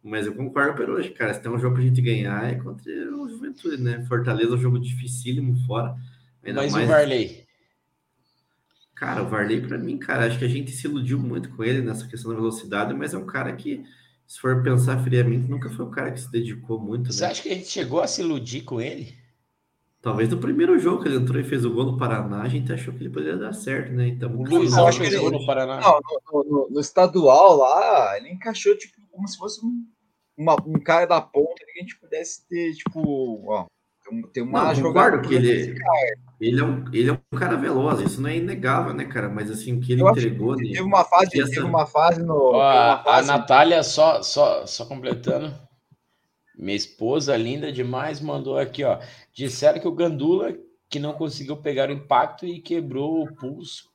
Mas 0.04 0.28
eu 0.28 0.36
concordo 0.36 0.86
com 0.86 0.92
hoje, 0.92 1.10
cara. 1.10 1.34
Se 1.34 1.42
tem 1.42 1.52
um 1.52 1.60
jogo 1.60 1.76
pra 1.76 1.84
gente 1.84 2.02
ganhar 2.02 2.44
é 2.46 2.56
contra 2.56 2.92
o 3.16 3.28
Juventude, 3.28 3.82
né? 3.82 4.06
Fortaleza 4.08 4.52
é 4.52 4.56
um 4.56 4.62
jogo 4.62 4.80
dificílimo 4.80 5.56
fora. 5.66 5.96
Ainda 6.44 6.62
Mas 6.62 6.72
mais... 6.72 6.88
o 6.88 6.92
Varley? 6.92 7.47
Cara, 9.00 9.22
o 9.22 9.28
Varley, 9.28 9.62
pra 9.62 9.78
mim, 9.78 9.98
cara, 9.98 10.26
acho 10.26 10.40
que 10.40 10.46
a 10.46 10.50
gente 10.50 10.72
se 10.72 10.88
iludiu 10.88 11.20
muito 11.20 11.50
com 11.56 11.64
ele 11.64 11.82
nessa 11.82 12.08
questão 12.08 12.32
da 12.32 12.38
velocidade, 12.38 12.94
mas 12.96 13.14
é 13.14 13.18
um 13.18 13.28
cara 13.28 13.56
que 13.56 13.84
se 14.26 14.40
for 14.40 14.62
pensar 14.64 15.02
friamente, 15.04 15.48
nunca 15.48 15.70
foi 15.70 15.86
um 15.86 15.92
cara 15.92 16.12
que 16.12 16.20
se 16.20 16.32
dedicou 16.32 16.80
muito. 16.80 17.14
Você 17.14 17.24
né? 17.24 17.32
acha 17.32 17.44
que 17.44 17.50
a 17.50 17.54
gente 17.54 17.70
chegou 17.70 18.02
a 18.02 18.08
se 18.08 18.22
iludir 18.22 18.62
com 18.62 18.82
ele? 18.82 19.16
Talvez 20.02 20.30
no 20.30 20.38
primeiro 20.38 20.80
jogo 20.80 21.02
que 21.02 21.10
ele 21.10 21.18
entrou 21.18 21.40
e 21.40 21.44
fez 21.44 21.64
o 21.64 21.72
gol 21.72 21.86
no 21.86 21.98
Paraná, 21.98 22.42
a 22.42 22.48
gente 22.48 22.74
achou 22.74 22.94
que 22.94 23.02
ele 23.02 23.10
poderia 23.10 23.38
dar 23.38 23.54
certo, 23.54 23.92
né? 23.94 24.08
Então, 24.08 24.36
o 24.36 24.44
Luiz 24.44 24.74
acho 24.74 25.00
que 25.00 25.06
ele 25.06 25.30
no 25.30 25.46
Paraná. 25.46 25.80
Não, 25.80 26.00
no, 26.32 26.44
no, 26.44 26.70
no, 26.72 26.80
estadual 26.80 27.58
lá, 27.58 28.18
ele 28.18 28.30
encaixou 28.30 28.76
tipo 28.78 28.96
como 29.12 29.28
se 29.28 29.38
fosse 29.38 29.66
um, 29.66 29.86
uma, 30.38 30.56
um 30.66 30.80
cara 30.80 31.06
da 31.06 31.22
ponta 31.22 31.64
que 31.66 31.80
a 31.80 31.82
gente 31.82 32.00
pudesse 32.00 32.48
ter, 32.48 32.74
tipo, 32.74 33.44
ó, 33.48 33.66
tem 34.34 34.44
uma 34.44 34.66
não, 34.66 34.76
jogada 34.76 35.20
que 35.20 35.34
ele, 35.34 35.76
ele, 36.40 36.60
é 36.60 36.64
um, 36.64 36.86
ele 36.94 37.10
é 37.10 37.14
um 37.14 37.38
cara 37.38 37.56
veloz, 37.58 38.00
isso 38.00 38.22
não 38.22 38.30
é 38.30 38.38
inegável, 38.38 38.94
né, 38.94 39.06
cara? 39.06 39.30
Mas 39.30 39.50
assim, 39.52 39.78
o 39.78 39.80
que 39.80 39.94
ele 39.94 40.04
entregou. 40.04 40.60
Ele 40.60 40.74
teve 40.74 40.82
uma 40.82 41.04
fase, 41.04 41.40
essa... 41.40 41.52
teve 41.52 41.66
uma 41.66 41.86
fase 41.86 42.24
no. 42.24 42.36
Ó, 42.36 42.56
uma 42.56 43.04
fase... 43.04 43.30
A 43.30 43.38
Natália, 43.38 43.84
só, 43.84 44.22
só, 44.22 44.66
só 44.66 44.86
completando. 44.86 45.54
Minha 46.58 46.76
esposa, 46.76 47.38
linda 47.38 47.72
demais, 47.72 48.20
mandou 48.20 48.58
aqui, 48.58 48.84
ó. 48.84 49.00
Disseram 49.34 49.80
que 49.80 49.88
o 49.88 49.94
Gandula 49.94 50.56
que 50.90 51.00
não 51.00 51.14
conseguiu 51.14 51.58
pegar 51.58 51.90
o 51.90 51.94
impacto 51.94 52.46
e 52.46 52.62
quebrou 52.62 53.24
o 53.24 53.36
pulso, 53.36 53.90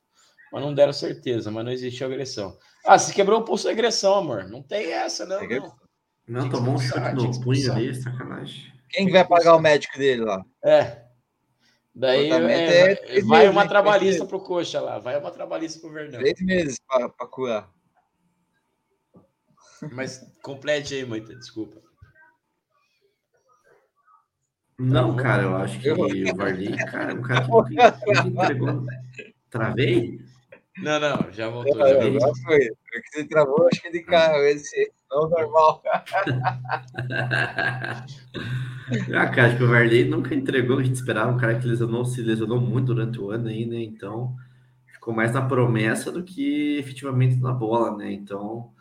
mas 0.51 0.61
não 0.61 0.73
deram 0.73 0.93
certeza, 0.93 1.49
mas 1.49 1.65
não 1.65 1.71
existiu 1.71 2.07
agressão. 2.07 2.55
Ah, 2.85 2.99
se 2.99 3.13
quebrou 3.13 3.39
o 3.39 3.45
pulso 3.45 3.67
é 3.67 3.71
agressão, 3.71 4.15
amor. 4.15 4.49
Não 4.49 4.61
tem 4.61 4.91
essa, 4.91 5.25
não. 5.25 5.41
Não, 5.47 5.75
não 6.27 6.49
tomou 6.49 6.75
um 6.75 6.79
chute 6.79 7.13
no 7.15 7.41
punho 7.41 7.71
ali, 7.71 7.95
sacanagem. 7.95 8.71
Quem 8.93 9.11
vai 9.11 9.27
pagar 9.27 9.55
o 9.55 9.59
médico 9.59 9.97
dele 9.97 10.23
lá? 10.23 10.45
É. 10.63 11.03
Daí 11.95 12.31
é, 12.31 13.17
é, 13.17 13.21
vai 13.21 13.47
uma 13.47 13.67
trabalhista 13.67 14.25
pro 14.25 14.39
coxa 14.39 14.79
lá, 14.79 14.97
vai 14.97 15.19
uma 15.19 15.29
trabalhista 15.29 15.79
pro 15.79 15.91
Verdão. 15.91 16.19
Três 16.19 16.41
meses 16.41 16.79
para 16.87 17.27
curar. 17.27 17.69
Mas 19.91 20.25
complete 20.41 20.95
aí, 20.95 21.05
Moita, 21.05 21.35
desculpa. 21.35 21.79
Não, 24.79 25.15
cara, 25.15 25.43
eu 25.43 25.55
acho 25.55 25.79
que 25.79 25.91
o 25.91 26.35
Varley, 26.35 26.75
cara, 26.77 27.13
o 27.13 27.21
cara 27.21 27.45
que 28.03 28.27
entregou. 28.27 28.83
Travei? 29.51 30.19
Não, 30.77 30.99
não, 30.99 31.31
já 31.31 31.47
voltou. 31.49 31.77
Já 31.77 31.93
voltou. 31.93 32.35
foi. 32.43 32.69
O 32.69 33.01
que 33.01 33.09
você 33.11 33.23
travou, 33.25 33.67
acho 33.71 33.81
que 33.81 33.91
de 33.91 34.01
carro, 34.01 34.41
esse 34.43 34.91
não 35.11 35.29
normal. 35.29 35.83
ah, 39.15 39.27
cara, 39.27 39.47
acho 39.47 39.57
que 39.57 39.63
o 39.63 39.67
Varley 39.67 40.05
nunca 40.05 40.33
entregou, 40.33 40.79
a 40.79 40.83
gente 40.83 40.95
esperava 40.95 41.31
um 41.31 41.37
cara 41.37 41.59
que 41.59 41.67
lesionou, 41.67 42.05
se 42.05 42.21
lesionou 42.21 42.59
muito 42.59 42.87
durante 42.93 43.19
o 43.19 43.29
ano 43.29 43.47
aí, 43.47 43.65
né? 43.65 43.81
Então, 43.81 44.35
ficou 44.85 45.13
mais 45.13 45.33
na 45.33 45.41
promessa 45.41 46.11
do 46.11 46.23
que 46.23 46.77
efetivamente 46.77 47.37
na 47.37 47.51
bola, 47.51 47.95
né? 47.95 48.11
Então, 48.11 48.71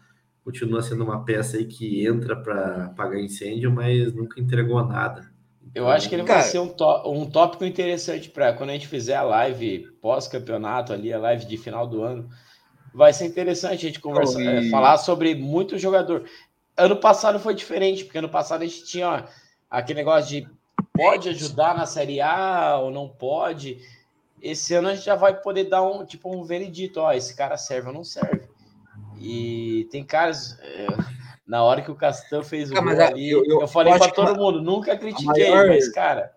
continua 0.44 0.82
sendo 0.82 1.04
uma 1.04 1.24
peça 1.24 1.56
aí 1.56 1.64
que 1.64 2.06
entra 2.06 2.36
para 2.36 2.86
apagar 2.86 3.20
incêndio, 3.20 3.70
mas 3.70 4.12
nunca 4.12 4.40
entregou 4.40 4.84
nada. 4.84 5.30
Eu 5.74 5.88
acho 5.88 6.08
que 6.08 6.14
ele 6.14 6.24
Cara, 6.24 6.40
vai 6.40 6.48
ser 6.48 6.58
um, 6.58 6.74
um 7.06 7.30
tópico 7.30 7.64
interessante 7.64 8.28
para 8.28 8.52
quando 8.52 8.70
a 8.70 8.72
gente 8.74 8.88
fizer 8.88 9.14
a 9.14 9.22
live 9.22 9.86
pós-campeonato 10.00 10.92
ali, 10.92 11.12
a 11.12 11.18
live 11.18 11.46
de 11.46 11.56
final 11.56 11.86
do 11.86 12.02
ano. 12.02 12.28
Vai 12.92 13.12
ser 13.12 13.24
interessante 13.24 13.86
a 13.86 13.88
gente 13.88 14.00
conversar, 14.00 14.62
e... 14.62 14.68
falar 14.68 14.98
sobre 14.98 15.34
muito 15.34 15.78
jogador. 15.78 16.24
Ano 16.76 16.96
passado 16.96 17.38
foi 17.38 17.54
diferente, 17.54 18.04
porque 18.04 18.18
ano 18.18 18.28
passado 18.28 18.62
a 18.62 18.66
gente 18.66 18.84
tinha 18.84 19.08
ó, 19.08 19.22
aquele 19.72 20.00
negócio 20.00 20.28
de 20.28 20.48
pode 20.92 21.30
ajudar 21.30 21.74
na 21.74 21.86
Série 21.86 22.20
A 22.20 22.76
ou 22.78 22.90
não 22.90 23.08
pode. 23.08 23.78
Esse 24.40 24.74
ano 24.74 24.88
a 24.88 24.94
gente 24.94 25.06
já 25.06 25.14
vai 25.14 25.40
poder 25.40 25.64
dar 25.64 25.82
um 25.82 26.04
tipo 26.04 26.30
um 26.30 26.44
veredito, 26.44 27.00
ó, 27.00 27.12
esse 27.12 27.34
cara 27.34 27.56
serve 27.56 27.88
ou 27.88 27.94
não 27.94 28.04
serve. 28.04 28.46
E 29.18 29.88
tem 29.90 30.04
caras. 30.04 30.58
É, 30.60 30.86
na 31.46 31.62
hora 31.62 31.80
que 31.80 31.90
o 31.90 31.94
Castan 31.94 32.42
fez 32.42 32.70
o 32.70 32.76
ah, 32.76 32.80
gol 32.80 32.90
ali, 32.90 33.30
eu, 33.30 33.44
eu, 33.44 33.60
eu 33.62 33.68
falei 33.68 33.96
para 33.96 34.12
todo 34.12 34.36
mundo, 34.36 34.60
nunca 34.60 34.96
critiquei, 34.96 35.50
maior, 35.50 35.68
mas, 35.68 35.88
cara. 35.90 36.32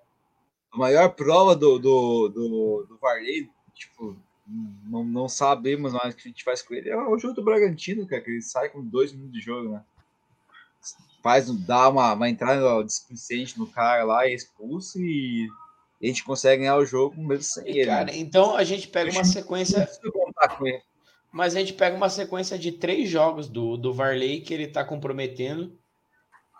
A 0.72 0.78
maior 0.78 1.10
prova 1.10 1.56
do, 1.56 1.80
do, 1.80 2.30
do, 2.30 2.86
do 2.88 2.98
Varley, 2.98 3.50
tipo, 3.74 4.16
não, 4.86 5.04
não 5.04 5.30
sabemos 5.30 5.94
mais 5.94 6.14
o 6.14 6.18
que 6.18 6.28
a 6.28 6.32
gente 6.32 6.44
faz 6.44 6.62
com 6.62 6.74
ele. 6.74 6.90
É 6.90 6.98
o 6.98 7.18
jogo 7.18 7.34
do 7.34 7.44
Bragantino, 7.44 8.06
cara, 8.06 8.22
que 8.22 8.30
ele 8.30 8.42
sai 8.42 8.70
com 8.70 8.84
dois 8.84 9.12
minutos 9.12 9.34
de 9.34 9.42
jogo, 9.42 9.70
né? 9.70 9.84
Faz, 11.26 11.49
dá 11.65 11.89
uma, 11.89 12.13
uma 12.13 12.30
entrada 12.30 12.84
displicente 12.84 13.57
no 13.57 13.65
cara 13.65 14.03
lá, 14.03 14.28
é 14.28 14.36
expulso 14.36 14.99
e 15.01 15.49
a 15.99 16.05
gente 16.05 16.23
consegue 16.23 16.61
ganhar 16.61 16.78
o 16.78 16.86
jogo 16.86 17.19
mesmo 17.19 17.41
sem 17.41 17.67
ele. 17.67 17.88
Cara, 17.88 18.05
né? 18.05 18.11
então 18.13 18.55
a 18.55 18.63
gente 18.63 18.88
pega 18.88 19.09
uma 19.09 19.23
sequência. 19.23 19.89
Mas 21.32 21.55
a 21.55 21.59
gente 21.61 21.73
pega 21.73 21.97
uma 21.97 22.09
sequência 22.09 22.59
de 22.59 22.73
três 22.73 23.09
jogos 23.09 23.47
do, 23.47 23.76
do 23.76 23.91
Varley 23.91 24.41
que 24.41 24.53
ele 24.53 24.65
está 24.65 24.86
comprometendo. 24.86 25.76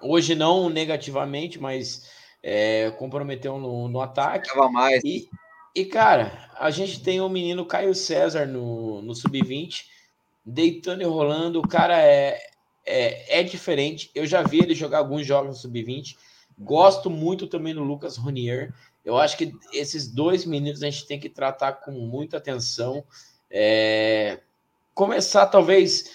Hoje 0.02 0.34
não 0.34 0.68
negativamente, 0.68 1.60
mas 1.60 2.10
é, 2.42 2.90
comprometeu 2.98 3.60
no, 3.60 3.88
no 3.88 4.02
ataque. 4.02 4.50
mais. 4.72 5.00
E, 5.04 5.30
e, 5.76 5.86
cara, 5.86 6.50
a 6.56 6.72
gente 6.72 7.04
tem 7.04 7.22
o 7.22 7.30
menino 7.30 7.68
Caio 7.68 7.94
César 7.94 8.48
no, 8.48 9.00
no 9.04 9.14
Sub-20, 9.14 9.84
deitando 10.44 11.04
e 11.04 11.06
rolando. 11.06 11.60
O 11.60 11.68
cara 11.68 12.02
é, 12.02 12.40
é, 12.86 13.40
é 13.40 13.44
diferente. 13.44 14.12
Eu 14.14 14.26
já 14.26 14.44
vi 14.44 14.60
ele 14.60 14.76
jogar 14.76 15.00
alguns 15.00 15.26
jogos 15.26 15.50
no 15.50 15.56
Sub-20. 15.56 16.16
Gosto 16.58 17.10
muito 17.10 17.48
também 17.48 17.74
do 17.74 17.84
Lucas 17.84 18.18
Ronier. 18.18 18.74
Eu 19.04 19.18
acho 19.18 19.38
que 19.38 19.54
esses 19.74 20.08
dois 20.08 20.46
meninos 20.46 20.82
a 20.82 20.90
gente 20.90 21.06
tem 21.06 21.20
que 21.20 21.30
tratar 21.30 21.74
com 21.74 21.92
muita 21.92 22.38
atenção. 22.38 23.04
É, 23.50 24.40
começar, 24.94 25.46
talvez. 25.48 26.12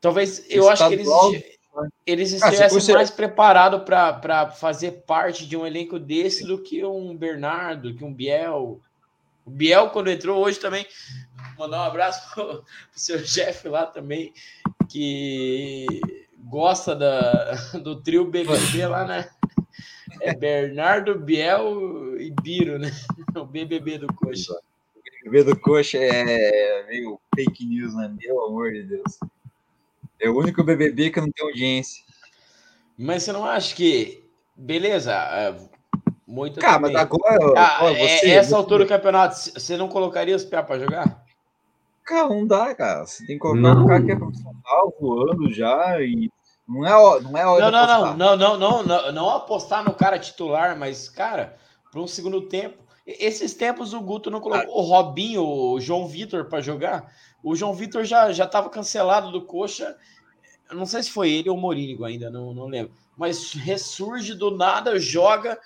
Talvez 0.00 0.44
eu 0.48 0.68
acho 0.68 0.86
que 0.88 0.94
eles, 0.94 1.08
eles 2.06 2.32
estivessem 2.32 2.94
mais 2.94 3.10
preparados 3.10 3.82
para 3.82 4.50
fazer 4.50 5.02
parte 5.06 5.46
de 5.46 5.56
um 5.56 5.66
elenco 5.66 5.98
desse 5.98 6.44
do 6.44 6.62
que 6.62 6.84
um 6.84 7.16
Bernardo, 7.16 7.94
que 7.94 8.04
um 8.04 8.12
Biel. 8.12 8.80
O 9.44 9.50
Biel, 9.50 9.88
quando 9.90 10.10
entrou 10.10 10.44
hoje 10.44 10.60
também, 10.60 10.86
mandar 11.58 11.78
um 11.78 11.84
abraço 11.84 12.30
para 12.34 12.44
o 12.44 12.64
seu 12.92 13.18
chefe 13.26 13.68
lá 13.68 13.86
também, 13.86 14.32
que 14.88 15.86
gosta 16.44 16.96
da, 16.96 17.52
do 17.82 18.02
trio 18.02 18.24
BBB 18.24 18.86
lá, 18.86 19.06
né? 19.06 19.30
É 20.20 20.34
Bernardo, 20.34 21.18
Biel 21.18 22.18
e 22.18 22.30
Biro, 22.30 22.78
né? 22.78 22.90
O 23.36 23.44
BBB 23.44 23.98
do 23.98 24.12
Coxa. 24.14 24.52
BBB 25.22 25.44
do 25.44 25.60
Coxa 25.60 25.98
é 25.98 26.84
meio 26.88 27.20
fake 27.34 27.64
news, 27.64 27.94
né? 27.94 28.12
Meu 28.18 28.44
amor 28.44 28.72
de 28.72 28.82
Deus. 28.82 29.18
É 30.20 30.28
o 30.28 30.36
único 30.36 30.64
BBB 30.64 31.10
que 31.10 31.20
não 31.20 31.30
tem 31.30 31.46
audiência. 31.46 32.02
Mas 32.96 33.22
você 33.22 33.32
não 33.32 33.44
acha 33.44 33.76
que. 33.76 34.24
Beleza. 34.56 35.12
É, 35.12 35.56
muito 36.26 36.58
Cara, 36.58 36.74
também. 36.74 36.92
mas 36.94 37.02
agora. 37.02 37.54
Ah, 37.56 37.78
ó, 37.82 37.90
é, 37.90 38.18
você, 38.18 38.30
essa 38.30 38.48
você... 38.50 38.54
altura 38.54 38.84
do 38.84 38.88
campeonato, 38.88 39.36
você 39.36 39.76
não 39.76 39.88
colocaria 39.88 40.34
os 40.34 40.44
pés 40.44 40.66
para 40.66 40.80
jogar? 40.80 41.24
Cara, 42.08 42.28
não 42.28 42.46
dá, 42.46 42.74
cara. 42.74 43.04
Você 43.04 43.26
tem 43.26 43.36
que 43.36 43.40
colocar 43.40 43.60
não. 43.60 43.84
um 43.84 43.86
cara 43.86 44.02
que 44.02 44.12
é 44.12 44.16
profissional 44.16 44.96
voando 44.98 45.52
já 45.52 46.00
e. 46.00 46.30
Não 46.66 46.86
é, 46.86 47.20
não 47.20 47.36
é 47.36 47.46
hora 47.46 47.70
não, 47.70 47.86
não, 47.86 48.16
não, 48.16 48.36
não, 48.36 48.58
não, 48.58 48.82
não, 48.82 49.12
não 49.12 49.30
apostar 49.30 49.84
no 49.84 49.94
cara 49.94 50.18
titular, 50.18 50.78
mas, 50.78 51.08
cara, 51.08 51.56
para 51.90 52.00
um 52.00 52.06
segundo 52.06 52.42
tempo, 52.42 52.82
esses 53.06 53.54
tempos 53.54 53.92
o 53.92 54.00
Guto 54.00 54.30
não 54.30 54.40
colocou 54.40 54.74
o 54.74 54.82
Robinho, 54.82 55.42
o 55.42 55.80
João 55.80 56.06
Vitor 56.06 56.46
para 56.46 56.62
jogar. 56.62 57.12
O 57.42 57.54
João 57.54 57.74
Vitor 57.74 58.04
já 58.04 58.32
já 58.32 58.44
estava 58.44 58.70
cancelado 58.70 59.30
do 59.30 59.42
Coxa. 59.42 59.94
Eu 60.70 60.76
não 60.76 60.86
sei 60.86 61.02
se 61.02 61.10
foi 61.10 61.30
ele 61.30 61.50
ou 61.50 61.56
o 61.56 61.60
Morínigo 61.60 62.04
ainda, 62.04 62.30
não, 62.30 62.54
não 62.54 62.66
lembro. 62.66 62.92
Mas 63.18 63.52
ressurge 63.52 64.34
do 64.34 64.50
nada, 64.50 64.98
joga. 64.98 65.58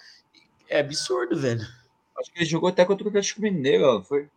É 0.68 0.80
absurdo, 0.80 1.36
velho. 1.36 1.62
Acho 2.18 2.32
que 2.32 2.38
ele 2.40 2.46
jogou 2.46 2.68
até 2.68 2.84
contra 2.84 3.04
o 3.04 3.08
Atlético 3.08 3.42
Mineiro, 3.42 4.02
foi? 4.02 4.28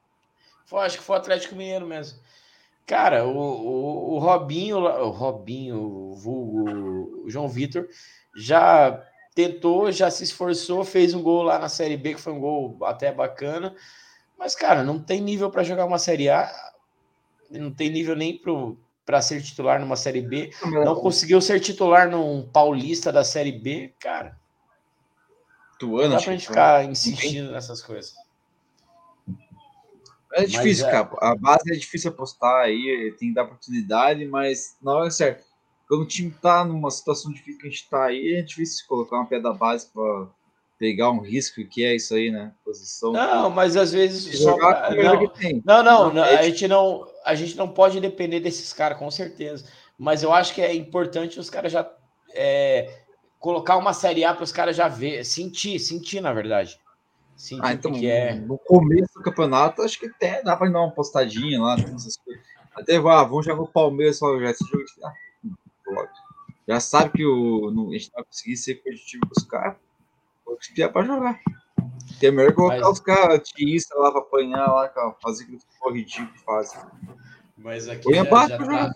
Foi, 0.66 0.86
acho 0.86 0.97
que 0.97 1.03
foi 1.03 1.16
o 1.16 1.20
Atlético 1.20 1.55
Mineiro 1.55 1.86
mesmo. 1.86 2.20
Cara, 2.86 3.26
o, 3.26 3.36
o, 3.36 4.13
o 4.16 4.20
Robinho, 4.20 4.78
o 4.78 5.09
Robinho, 5.09 5.78
o 5.78 6.16
vulgo, 6.16 7.24
o 7.26 7.30
João 7.30 7.47
Vitor, 7.47 7.88
já 8.36 9.03
tentou, 9.34 9.91
já 9.91 10.09
se 10.11 10.24
esforçou, 10.24 10.84
fez 10.84 11.13
um 11.13 11.22
gol 11.22 11.41
lá 11.43 11.57
na 11.57 11.68
Série 11.68 11.97
B, 11.97 12.13
que 12.13 12.22
foi 12.22 12.34
um 12.34 12.39
gol 12.39 12.78
até 12.84 13.11
bacana. 13.11 13.76
Mas, 14.38 14.53
cara, 14.55 14.84
não 14.84 14.99
tem 14.99 15.20
nível 15.20 15.49
para 15.49 15.63
jogar 15.63 15.86
uma 15.86 15.97
Série 15.97 16.30
A, 16.30 16.51
não 17.49 17.72
tem 17.72 17.89
nível 17.89 18.16
nem 18.16 18.39
para 19.05 19.22
ser 19.22 19.41
titular 19.41 19.80
numa 19.80 19.95
Série 19.95 20.22
B. 20.22 20.51
Não 20.63 20.95
conseguiu 20.95 21.41
ser 21.41 21.59
titular 21.59 22.09
num 22.09 22.47
Paulista 22.47 23.11
da 23.11 23.24
Série 23.24 23.51
B, 23.51 23.93
cara. 23.99 24.39
Tuano, 25.80 26.09
não 26.09 26.18
dá 26.18 26.24
pra 26.24 26.34
gente 26.34 26.47
ficar 26.47 26.86
insistindo 26.86 27.51
nessas 27.51 27.82
coisas. 27.82 28.13
É 30.36 30.45
difícil, 30.45 30.88
é... 30.88 30.91
cara. 30.91 31.09
A 31.21 31.36
base 31.36 31.71
é 31.73 31.75
difícil 31.75 32.11
apostar 32.11 32.65
aí, 32.65 33.13
tem 33.17 33.29
que 33.29 33.36
dar 33.36 33.43
oportunidade, 33.43 34.25
mas 34.25 34.77
na 34.81 34.93
hora 34.93 35.11
certa 35.11 35.43
quando 35.88 36.01
o 36.01 36.07
time 36.07 36.31
tá 36.41 36.65
numa 36.65 36.89
situação 36.89 37.31
difícil 37.31 37.59
que 37.59 37.67
a 37.67 37.69
gente 37.69 37.89
tá 37.89 38.05
aí, 38.05 38.36
é 38.36 38.41
difícil 38.41 38.86
colocar 38.88 39.17
uma 39.17 39.27
pedra 39.27 39.53
base 39.53 39.88
para 39.91 40.27
pegar 40.77 41.11
um 41.11 41.19
risco 41.19 41.63
que 41.65 41.86
é 41.86 41.95
isso 41.95 42.13
aí, 42.15 42.31
né? 42.31 42.51
Posição. 42.63 43.11
Não, 43.11 43.49
mas 43.49 43.77
às 43.77 43.91
vezes 43.91 44.39
só 44.39 44.57
não, 44.57 44.73
não, 45.63 45.83
não, 45.83 46.13
não, 46.13 46.23
a 46.23 46.41
gente 46.41 46.67
não, 46.67 47.07
a 47.23 47.36
gente 47.36 47.55
não 47.55 47.67
pode 47.67 47.99
depender 47.99 48.39
desses 48.39 48.73
caras, 48.73 48.97
com 48.97 49.09
certeza. 49.11 49.65
Mas 49.97 50.23
eu 50.23 50.33
acho 50.33 50.53
que 50.53 50.61
é 50.61 50.73
importante 50.73 51.39
os 51.39 51.49
caras 51.49 51.71
já 51.71 51.89
é, 52.33 53.03
colocar 53.39 53.77
uma 53.77 53.93
série 53.93 54.25
A 54.25 54.33
para 54.33 54.43
os 54.43 54.51
caras 54.51 54.75
já 54.75 54.88
ver, 54.88 55.23
sentir, 55.23 55.79
sentir 55.79 56.19
na 56.19 56.33
verdade. 56.33 56.77
Sentir 57.36 57.61
ah, 57.65 57.73
então, 57.73 57.91
que 57.91 58.07
é. 58.07 58.36
No 58.36 58.57
começo 58.57 59.13
do 59.15 59.21
campeonato, 59.21 59.81
acho 59.81 59.99
que 59.99 60.07
até 60.07 60.41
dá 60.41 60.55
para 60.55 60.69
dar 60.69 60.79
uma 60.79 60.91
postadinha 60.91 61.61
lá, 61.61 61.75
Até 62.73 62.95
ah, 62.95 63.23
vamos 63.23 63.45
jogar 63.45 63.61
o 63.61 63.67
Palmeiras, 63.67 64.17
só 64.17 64.39
já 64.39 64.51
esse 64.51 64.65
jogo. 64.65 64.83
Ah, 65.03 66.07
já 66.67 66.79
sabe 66.79 67.11
que 67.11 67.25
o, 67.25 67.71
não, 67.71 67.89
a 67.89 67.93
gente 67.93 68.09
não 68.11 68.15
vai 68.15 68.23
conseguir 68.23 68.57
ser 68.57 68.75
competitivo 68.75 69.27
com 69.27 69.33
os 69.38 69.45
caras. 69.45 69.75
Vou 70.45 70.57
espiar 70.59 70.91
para 70.91 71.05
jogar. 71.05 71.39
Tem 72.19 72.31
melhor 72.31 72.53
colocar 72.53 72.79
Mas... 72.79 72.88
os 72.88 72.99
caras 72.99 73.49
tiistas 73.49 73.99
lá 73.99 74.11
para 74.11 74.21
apanhar 74.21 74.71
lá, 74.71 74.88
cara, 74.88 75.13
fazer 75.21 75.43
aquilo 75.43 75.59
que 75.59 75.77
for 75.77 75.93
ridículo 75.93 76.31
que 76.31 76.43
fazem. 76.43 76.79
Mas 77.57 77.88
aqui 77.88 78.13
já, 78.13 78.23
já, 78.23 78.29
tá, 78.29 78.95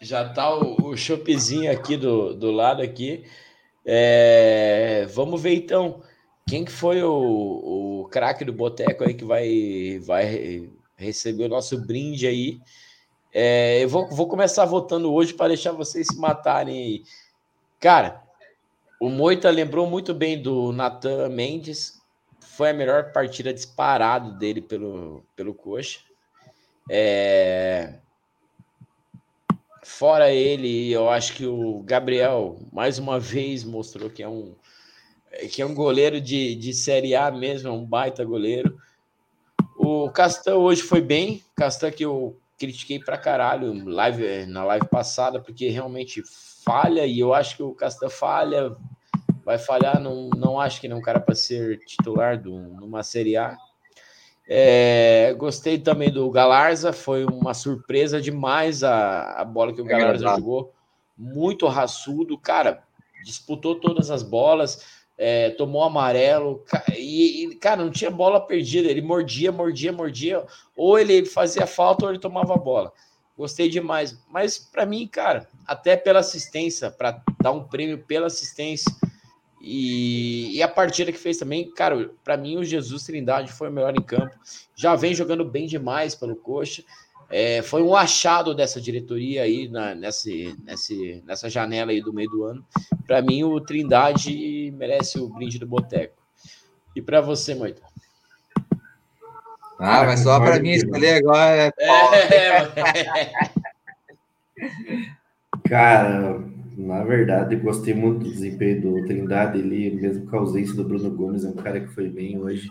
já 0.00 0.28
tá 0.28 0.54
o, 0.54 0.90
o 0.90 0.96
choppzinho 0.96 1.72
aqui 1.72 1.96
do, 1.96 2.34
do 2.34 2.50
lado 2.50 2.82
aqui. 2.82 3.24
É, 3.84 5.06
vamos 5.14 5.40
ver 5.40 5.54
então. 5.54 6.02
Quem 6.46 6.64
que 6.64 6.72
foi 6.72 7.02
o, 7.02 8.02
o 8.02 8.08
craque 8.08 8.44
do 8.44 8.52
Boteco 8.52 9.04
aí 9.04 9.14
que 9.14 9.24
vai, 9.24 10.00
vai 10.04 10.68
receber 10.96 11.44
o 11.44 11.48
nosso 11.48 11.78
brinde 11.78 12.26
aí? 12.26 12.60
É, 13.32 13.82
eu 13.82 13.88
vou, 13.88 14.08
vou 14.08 14.28
começar 14.28 14.64
votando 14.64 15.12
hoje 15.12 15.32
para 15.32 15.48
deixar 15.48 15.72
vocês 15.72 16.06
se 16.06 16.18
matarem 16.18 16.76
aí. 16.76 17.02
Cara, 17.80 18.22
o 19.00 19.08
Moita 19.08 19.50
lembrou 19.50 19.86
muito 19.86 20.12
bem 20.12 20.40
do 20.40 20.70
Nathan 20.72 21.28
Mendes. 21.28 22.00
Foi 22.40 22.70
a 22.70 22.74
melhor 22.74 23.12
partida 23.12 23.52
disparado 23.52 24.38
dele 24.38 24.60
pelo, 24.60 25.24
pelo 25.34 25.54
Coxa. 25.54 26.00
É... 26.90 27.94
Fora 29.82 30.30
ele, 30.30 30.92
eu 30.92 31.08
acho 31.08 31.34
que 31.34 31.46
o 31.46 31.82
Gabriel, 31.82 32.60
mais 32.72 32.98
uma 32.98 33.18
vez, 33.18 33.64
mostrou 33.64 34.08
que 34.08 34.22
é 34.22 34.28
um, 34.28 34.54
que 35.50 35.62
é 35.62 35.66
um 35.66 35.74
goleiro 35.74 36.20
de, 36.20 36.54
de 36.54 36.72
Série 36.72 37.14
A 37.14 37.30
mesmo, 37.30 37.68
é 37.68 37.72
um 37.72 37.84
baita 37.84 38.24
goleiro. 38.24 38.78
O 39.76 40.10
Castan 40.10 40.56
hoje 40.56 40.82
foi 40.82 41.00
bem. 41.00 41.42
Castan 41.56 41.90
que 41.90 42.04
eu 42.04 42.36
critiquei 42.58 42.98
pra 42.98 43.18
caralho 43.18 43.84
live, 43.84 44.46
na 44.46 44.64
live 44.64 44.86
passada, 44.88 45.40
porque 45.40 45.68
realmente 45.68 46.22
falha, 46.64 47.04
e 47.04 47.18
eu 47.18 47.34
acho 47.34 47.56
que 47.56 47.62
o 47.62 47.74
Castan 47.74 48.08
falha, 48.08 48.76
vai 49.44 49.58
falhar, 49.58 49.98
não, 50.00 50.30
não 50.36 50.60
acho 50.60 50.80
que 50.80 50.86
ele 50.86 50.94
é 50.94 50.96
um 50.96 51.02
cara 51.02 51.18
para 51.18 51.34
ser 51.34 51.80
titular 51.80 52.40
do, 52.40 52.56
numa 52.56 53.02
Série 53.02 53.36
A. 53.36 53.56
É, 54.48 55.34
gostei 55.36 55.78
também 55.78 56.10
do 56.10 56.30
Galarza, 56.30 56.92
foi 56.92 57.24
uma 57.24 57.54
surpresa 57.54 58.20
demais 58.20 58.84
a, 58.84 59.40
a 59.40 59.44
bola 59.44 59.72
que 59.72 59.80
o 59.80 59.86
é 59.86 59.88
Galarza 59.88 60.26
é 60.26 60.36
jogou, 60.36 60.72
muito 61.16 61.66
raçudo, 61.66 62.38
cara, 62.38 62.82
disputou 63.24 63.76
todas 63.76 64.10
as 64.10 64.22
bolas, 64.22 65.01
é, 65.24 65.50
tomou 65.50 65.84
amarelo, 65.84 66.64
e, 66.96 67.44
e, 67.44 67.54
cara, 67.54 67.84
não 67.84 67.92
tinha 67.92 68.10
bola 68.10 68.40
perdida, 68.40 68.88
ele 68.88 69.00
mordia, 69.00 69.52
mordia, 69.52 69.92
mordia, 69.92 70.44
ou 70.76 70.98
ele 70.98 71.24
fazia 71.24 71.64
falta 71.64 72.04
ou 72.04 72.10
ele 72.10 72.18
tomava 72.18 72.54
a 72.54 72.58
bola. 72.58 72.92
Gostei 73.38 73.68
demais, 73.68 74.18
mas 74.28 74.58
para 74.58 74.84
mim, 74.84 75.06
cara, 75.06 75.48
até 75.64 75.96
pela 75.96 76.18
assistência, 76.18 76.90
para 76.90 77.22
dar 77.40 77.52
um 77.52 77.62
prêmio 77.62 77.98
pela 77.98 78.26
assistência, 78.26 78.92
e, 79.60 80.56
e, 80.56 80.60
a 80.60 80.66
partida 80.66 81.12
que 81.12 81.18
fez 81.18 81.38
também, 81.38 81.70
cara, 81.70 82.10
para 82.24 82.36
mim 82.36 82.56
o 82.56 82.64
Jesus 82.64 83.04
Trindade 83.04 83.52
foi 83.52 83.68
o 83.68 83.72
melhor 83.72 83.96
em 83.96 84.02
campo. 84.02 84.34
Já 84.74 84.96
vem 84.96 85.14
jogando 85.14 85.44
bem 85.44 85.68
demais 85.68 86.16
pelo 86.16 86.34
Coxa. 86.34 86.82
É, 87.32 87.62
foi 87.62 87.82
um 87.82 87.96
achado 87.96 88.54
dessa 88.54 88.78
diretoria 88.78 89.42
aí 89.42 89.66
na, 89.66 89.94
nesse, 89.94 90.54
nesse, 90.64 91.22
nessa 91.26 91.48
janela 91.48 91.90
aí 91.90 92.02
do 92.02 92.12
meio 92.12 92.28
do 92.28 92.44
ano. 92.44 92.62
Para 93.06 93.22
mim, 93.22 93.42
o 93.42 93.58
Trindade 93.58 94.70
merece 94.76 95.18
o 95.18 95.30
brinde 95.30 95.58
do 95.58 95.66
Boteco. 95.66 96.14
E 96.94 97.00
para 97.00 97.22
você, 97.22 97.54
Moita? 97.54 97.80
Ah, 99.78 100.04
mas 100.04 100.20
só 100.20 100.38
para 100.38 100.60
mim 100.60 100.72
escolher 100.72 101.14
agora. 101.14 101.72
É... 101.80 101.86
é 102.36 103.32
cara, 105.66 106.38
na 106.76 107.02
verdade, 107.02 107.56
gostei 107.56 107.94
muito 107.94 108.24
do 108.24 108.30
desempenho 108.30 108.82
do 108.82 109.06
Trindade. 109.06 109.58
Ele, 109.58 109.90
mesmo 109.90 110.26
com 110.26 110.36
a 110.36 110.40
ausência 110.40 110.74
do 110.74 110.84
Bruno 110.84 111.10
Gomes, 111.10 111.46
é 111.46 111.48
um 111.48 111.56
cara 111.56 111.80
que 111.80 111.88
foi 111.88 112.10
bem 112.10 112.38
hoje. 112.38 112.68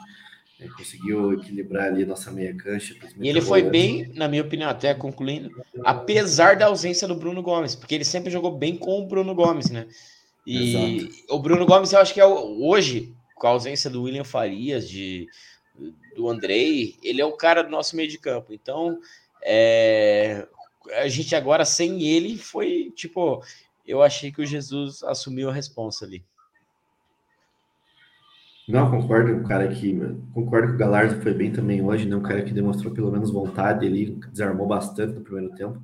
É, 0.62 0.68
conseguiu 0.68 1.34
equilibrar 1.34 1.88
ali 1.88 2.06
nossa 2.06 2.30
meia 2.30 2.56
cancha. 2.56 2.96
E 3.20 3.28
ele 3.28 3.42
foi 3.42 3.64
bem, 3.64 4.12
na 4.14 4.28
minha 4.28 4.44
opinião, 4.44 4.70
até 4.70 4.94
concluindo, 4.94 5.50
apesar 5.84 6.56
da 6.56 6.68
ausência 6.68 7.08
do 7.08 7.16
Bruno 7.16 7.42
Gomes, 7.42 7.74
porque 7.74 7.96
ele 7.96 8.06
sempre 8.06 8.30
jogou 8.30 8.56
bem 8.56 8.78
com 8.78 9.02
o 9.02 9.08
Bruno 9.08 9.34
Gomes, 9.34 9.72
né? 9.72 9.88
E 10.46 11.00
Exato. 11.00 11.36
o 11.36 11.40
Bruno 11.40 11.66
Gomes, 11.66 11.92
eu 11.92 12.00
acho 12.00 12.14
que 12.14 12.22
é 12.22 12.26
hoje, 12.26 13.12
com 13.36 13.48
a 13.48 13.50
ausência 13.50 13.90
do 13.90 14.04
William 14.04 14.24
Farias, 14.24 14.88
de, 14.88 15.28
do 16.16 16.30
Andrei, 16.30 16.96
ele 17.02 17.22
é 17.22 17.26
o 17.26 17.34
cara 17.34 17.64
do 17.64 17.70
nosso 17.72 17.96
meio 17.96 18.08
de 18.08 18.20
campo. 18.20 18.54
Então, 18.54 19.00
é, 19.44 20.48
a 20.94 21.08
gente 21.08 21.36
agora 21.36 21.66
sem 21.66 22.04
ele 22.04 22.38
foi 22.38 22.92
tipo, 22.96 23.44
eu 23.86 24.04
achei 24.04 24.32
que 24.32 24.42
o 24.42 24.46
Jesus 24.46 25.02
assumiu 25.04 25.50
a 25.50 25.54
responsa 25.54 26.06
ali. 26.06 26.24
Não, 28.68 28.90
concordo 28.90 29.34
com 29.34 29.42
o 29.42 29.48
cara 29.48 29.68
que. 29.68 30.00
Concordo 30.34 30.70
que 30.70 30.74
o 30.76 30.78
Galardo 30.78 31.22
foi 31.22 31.34
bem 31.34 31.52
também 31.52 31.82
hoje, 31.82 32.08
né? 32.08 32.16
Um 32.16 32.22
cara 32.22 32.42
que 32.42 32.54
demonstrou 32.54 32.94
pelo 32.94 33.12
menos 33.12 33.32
vontade 33.32 33.86
ali, 33.86 34.18
desarmou 34.32 34.68
bastante 34.68 35.14
no 35.14 35.22
primeiro 35.22 35.54
tempo. 35.56 35.82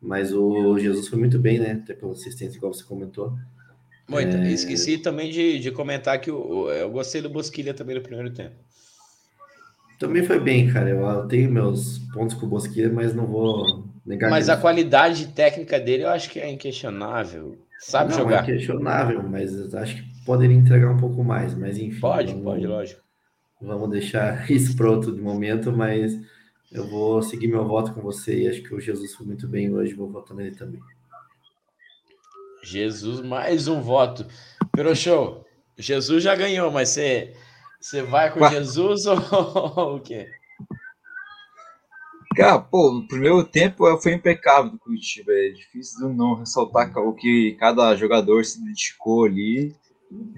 Mas 0.00 0.32
o 0.32 0.78
Jesus 0.78 1.08
foi 1.08 1.18
muito 1.18 1.38
bem, 1.38 1.58
né? 1.58 1.80
Até 1.82 1.94
pela 1.94 2.12
assistência, 2.12 2.56
igual 2.56 2.72
você 2.72 2.84
comentou. 2.84 3.36
Muito. 4.08 4.36
É... 4.36 4.50
Esqueci 4.50 4.98
também 4.98 5.30
de, 5.30 5.58
de 5.58 5.70
comentar 5.70 6.20
que 6.20 6.30
eu, 6.30 6.68
eu 6.70 6.90
gostei 6.90 7.22
do 7.22 7.30
Bosquilha 7.30 7.72
também 7.72 7.96
no 7.96 8.02
primeiro 8.02 8.30
tempo. 8.30 8.54
Também 9.98 10.24
foi 10.24 10.40
bem, 10.40 10.70
cara. 10.70 10.90
Eu 10.90 11.26
tenho 11.28 11.50
meus 11.50 11.98
pontos 12.12 12.34
com 12.34 12.46
o 12.46 12.48
Bosquilha, 12.48 12.92
mas 12.92 13.14
não 13.14 13.26
vou 13.26 13.84
negar. 14.04 14.30
Mas 14.30 14.48
a 14.48 14.56
qualidade 14.56 15.28
técnica 15.28 15.78
dele 15.78 16.04
eu 16.04 16.10
acho 16.10 16.28
que 16.30 16.40
é 16.40 16.50
inquestionável. 16.50 17.56
Sabe 17.78 18.10
não, 18.10 18.18
jogar. 18.18 18.40
É 18.40 18.42
inquestionável, 18.42 19.22
mas 19.22 19.74
acho 19.74 19.96
que 19.96 20.13
poderia 20.24 20.56
entregar 20.56 20.90
um 20.90 20.96
pouco 20.96 21.22
mais, 21.22 21.54
mas 21.54 21.78
enfim. 21.78 22.00
Pode, 22.00 22.32
vamos, 22.32 22.44
pode, 22.44 22.66
lógico. 22.66 23.00
Vamos 23.60 23.90
deixar 23.90 24.48
isso 24.50 24.76
pronto 24.76 25.12
de 25.12 25.20
momento, 25.20 25.72
mas 25.72 26.18
eu 26.72 26.88
vou 26.88 27.22
seguir 27.22 27.48
meu 27.48 27.66
voto 27.66 27.92
com 27.92 28.00
você 28.00 28.42
e 28.42 28.48
acho 28.48 28.62
que 28.62 28.74
o 28.74 28.80
Jesus 28.80 29.14
foi 29.14 29.26
muito 29.26 29.46
bem 29.46 29.72
hoje, 29.72 29.94
vou 29.94 30.10
votar 30.10 30.36
nele 30.36 30.56
também. 30.56 30.80
Jesus, 32.62 33.20
mais 33.20 33.68
um 33.68 33.80
voto. 33.80 34.26
Pero 34.72 34.96
show, 34.96 35.44
Jesus 35.76 36.24
já 36.24 36.34
ganhou, 36.34 36.70
mas 36.70 36.88
você, 36.88 37.34
você 37.80 38.02
vai 38.02 38.32
com 38.32 38.48
Jesus 38.48 39.06
ou, 39.06 39.18
ou 39.76 39.96
o 39.96 40.00
quê? 40.00 40.28
Cara, 42.34 42.58
pô, 42.58 42.90
no 42.90 43.06
primeiro 43.06 43.44
tempo 43.44 43.84
foi 43.98 44.14
impecável 44.14 44.72
do 44.72 44.78
Curitiba. 44.78 45.30
É 45.32 45.50
difícil 45.50 46.08
não 46.12 46.34
ressaltar 46.34 46.90
o 46.98 47.14
que 47.14 47.56
cada 47.60 47.94
jogador 47.94 48.44
se 48.44 48.64
dedicou 48.64 49.24
ali 49.24 49.72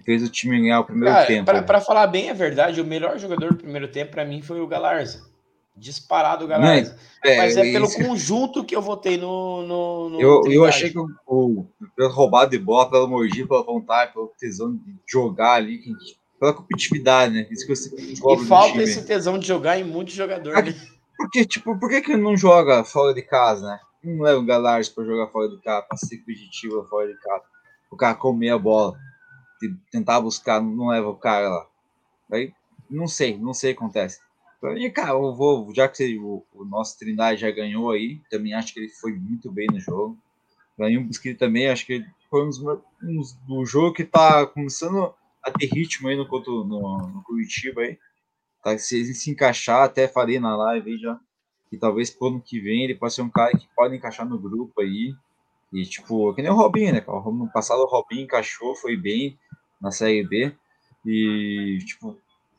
fez 0.04 0.22
o 0.22 0.28
time 0.28 0.60
ganhar 0.60 0.80
o 0.80 0.84
primeiro 0.84 1.12
Cara, 1.14 1.26
tempo. 1.26 1.64
Para 1.64 1.80
falar 1.80 2.06
bem 2.06 2.30
a 2.30 2.34
verdade, 2.34 2.80
o 2.80 2.84
melhor 2.84 3.18
jogador 3.18 3.52
do 3.52 3.58
primeiro 3.58 3.88
tempo 3.88 4.12
para 4.12 4.24
mim 4.24 4.40
foi 4.40 4.60
o 4.60 4.66
Galarza. 4.66 5.26
Disparado 5.76 6.44
o 6.44 6.48
Galarza. 6.48 6.96
É, 7.24 7.36
Mas 7.36 7.56
é, 7.56 7.68
é 7.68 7.72
pelo 7.72 7.86
isso. 7.86 7.98
conjunto 7.98 8.64
que 8.64 8.74
eu 8.74 8.80
votei 8.80 9.18
no. 9.18 9.62
no, 9.66 10.10
no 10.10 10.20
eu, 10.20 10.42
eu 10.46 10.64
achei 10.64 10.90
que 10.90 10.98
o, 10.98 11.06
o, 11.26 11.66
pelo 11.94 12.08
roubado 12.10 12.52
de 12.52 12.58
bola, 12.58 12.88
pelo 12.88 13.08
mordido, 13.08 13.48
pela 13.48 13.62
vontade, 13.62 14.12
pelo 14.12 14.32
tesão 14.38 14.74
de 14.74 14.96
jogar 15.06 15.54
ali, 15.54 15.82
pela 16.38 16.54
competitividade, 16.54 17.34
né? 17.34 17.46
Isso 17.50 17.66
que 17.66 17.74
você 17.74 17.94
e 17.98 18.46
falta 18.46 18.80
esse 18.80 19.04
tesão 19.04 19.38
de 19.38 19.46
jogar 19.46 19.78
em 19.78 19.84
muitos 19.84 20.14
jogadores. 20.14 20.74
Né? 20.74 20.88
Porque, 21.16 21.44
tipo, 21.44 21.78
por 21.78 21.90
que, 21.90 22.00
que 22.00 22.16
não 22.16 22.36
joga 22.36 22.84
fora 22.84 23.12
de 23.12 23.22
casa, 23.22 23.66
né? 23.66 23.80
Não 24.04 24.22
leva 24.22 24.38
o 24.38 24.46
Galarza 24.46 24.90
para 24.94 25.04
jogar 25.04 25.26
fora 25.28 25.48
de 25.48 25.60
casa, 25.60 25.84
para 25.86 25.98
ser 25.98 26.18
competitivo 26.18 26.86
fora 26.88 27.08
de 27.08 27.18
casa. 27.18 27.44
O 27.90 27.96
cara 27.96 28.14
comer 28.14 28.50
a 28.50 28.58
bola 28.58 28.96
tentar 29.90 30.20
buscar, 30.20 30.60
não 30.60 30.88
leva 30.88 31.08
o 31.08 31.16
cara 31.16 31.48
lá. 31.48 31.66
Aí, 32.32 32.52
não 32.90 33.06
sei, 33.06 33.36
não 33.36 33.54
sei 33.54 33.72
o 33.72 33.74
que 33.74 33.82
acontece. 33.82 34.20
Mim, 34.62 34.90
cara, 34.90 35.10
eu 35.10 35.34
vou, 35.34 35.72
já 35.74 35.88
que 35.88 36.18
o, 36.18 36.44
o, 36.54 36.64
nosso 36.64 36.98
Trindade 36.98 37.40
já 37.40 37.50
ganhou 37.50 37.90
aí, 37.90 38.20
também 38.30 38.54
acho 38.54 38.72
que 38.72 38.80
ele 38.80 38.88
foi 38.88 39.12
muito 39.12 39.50
bem 39.50 39.66
no 39.68 39.78
jogo. 39.78 40.18
Mim, 40.78 40.96
o 40.96 41.04
Busquets 41.04 41.38
também, 41.38 41.68
acho 41.68 41.86
que 41.86 41.94
ele 41.94 42.06
foi 42.28 42.44
um 42.44 42.48
dos, 42.48 43.38
um 43.48 43.64
jogo 43.64 43.94
que 43.94 44.04
tá 44.04 44.46
começando 44.46 45.14
a 45.42 45.50
ter 45.50 45.66
ritmo 45.66 46.08
aí 46.08 46.16
no, 46.16 46.24
no, 46.24 46.98
no 47.08 47.22
Curitiba 47.22 47.82
aí. 47.82 47.98
Tá, 48.62 48.76
se 48.76 48.96
ele 48.96 49.14
se 49.14 49.30
encaixar, 49.30 49.84
até 49.84 50.08
falei 50.08 50.40
na 50.40 50.56
live 50.56 50.90
aí 50.90 50.98
já, 50.98 51.20
que 51.70 51.76
talvez 51.76 52.10
pro 52.10 52.28
ano 52.28 52.40
que 52.40 52.58
vem 52.58 52.82
ele 52.82 52.96
pode 52.96 53.14
ser 53.14 53.22
um 53.22 53.30
cara 53.30 53.56
que 53.56 53.68
pode 53.76 53.94
encaixar 53.94 54.28
no 54.28 54.38
grupo 54.38 54.80
aí 54.80 55.14
e, 55.72 55.82
tipo, 55.82 56.32
que 56.34 56.42
nem 56.42 56.50
o 56.50 56.54
Robinho, 56.54 56.92
né? 56.92 57.04
No 57.06 57.50
passado 57.52 57.80
o 57.80 57.86
Robinho 57.86 58.22
encaixou, 58.22 58.74
foi 58.74 58.96
bem 58.96 59.38
na 59.80 59.90
Série 59.90 60.26
B. 60.26 60.52
E, 61.04 61.78
tipo, 61.84 62.16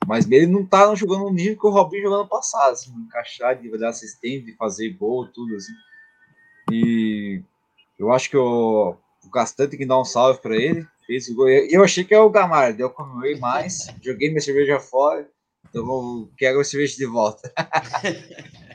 mas 0.07 0.30
ele 0.30 0.47
não 0.47 0.65
tá 0.65 0.93
jogando 0.95 1.26
no 1.26 1.34
nível 1.34 1.59
que 1.59 1.68
o 1.68 1.70
Robinho 1.70 2.03
jogou 2.03 2.20
no 2.20 2.30
passado, 2.30 2.72
assim, 2.72 2.91
encaixar, 2.91 3.59
de 3.59 3.70
dar 3.78 3.89
assistente, 3.89 4.45
de 4.45 4.55
fazer 4.55 4.89
gol, 4.91 5.28
tudo 5.28 5.55
assim. 5.55 5.74
E 6.72 7.41
eu 7.99 8.11
acho 8.11 8.30
que 8.30 8.38
o, 8.38 8.95
o 9.26 9.55
tem 9.55 9.80
que 9.80 9.86
dar 9.86 9.99
um 9.99 10.05
salve 10.05 10.41
para 10.41 10.55
ele. 10.55 10.88
Fez 11.05 11.28
o 11.30 11.36
gol. 11.36 11.49
Eu 11.49 11.84
achei 11.84 12.03
que 12.03 12.13
é 12.13 12.20
o 12.20 12.30
Gamar, 12.30 12.74
deu 12.74 12.89
comemorei 12.89 13.38
mais, 13.38 13.88
joguei 14.01 14.30
minha 14.30 14.41
cerveja 14.41 14.80
fora, 14.80 15.30
então 15.70 15.82
eu 15.82 16.30
quero 16.38 16.59
a 16.59 16.63
cerveja 16.63 16.95
de 16.97 17.05
volta. 17.05 17.51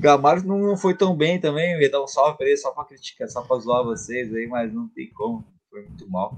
Gamarro 0.00 0.42
não, 0.46 0.58
não 0.58 0.76
foi 0.78 0.94
tão 0.94 1.14
bem 1.14 1.38
também, 1.38 1.74
eu 1.74 1.80
ia 1.80 1.90
dar 1.90 2.02
um 2.02 2.06
salve 2.06 2.38
pra 2.38 2.46
ele 2.46 2.56
só 2.56 2.70
pra 2.70 2.84
criticar, 2.84 3.28
só 3.28 3.42
pra 3.42 3.58
zoar 3.58 3.84
vocês 3.84 4.34
aí, 4.34 4.46
mas 4.46 4.72
não 4.72 4.88
tem 4.88 5.10
como, 5.10 5.44
foi 5.70 5.82
muito 5.82 6.08
mal. 6.10 6.36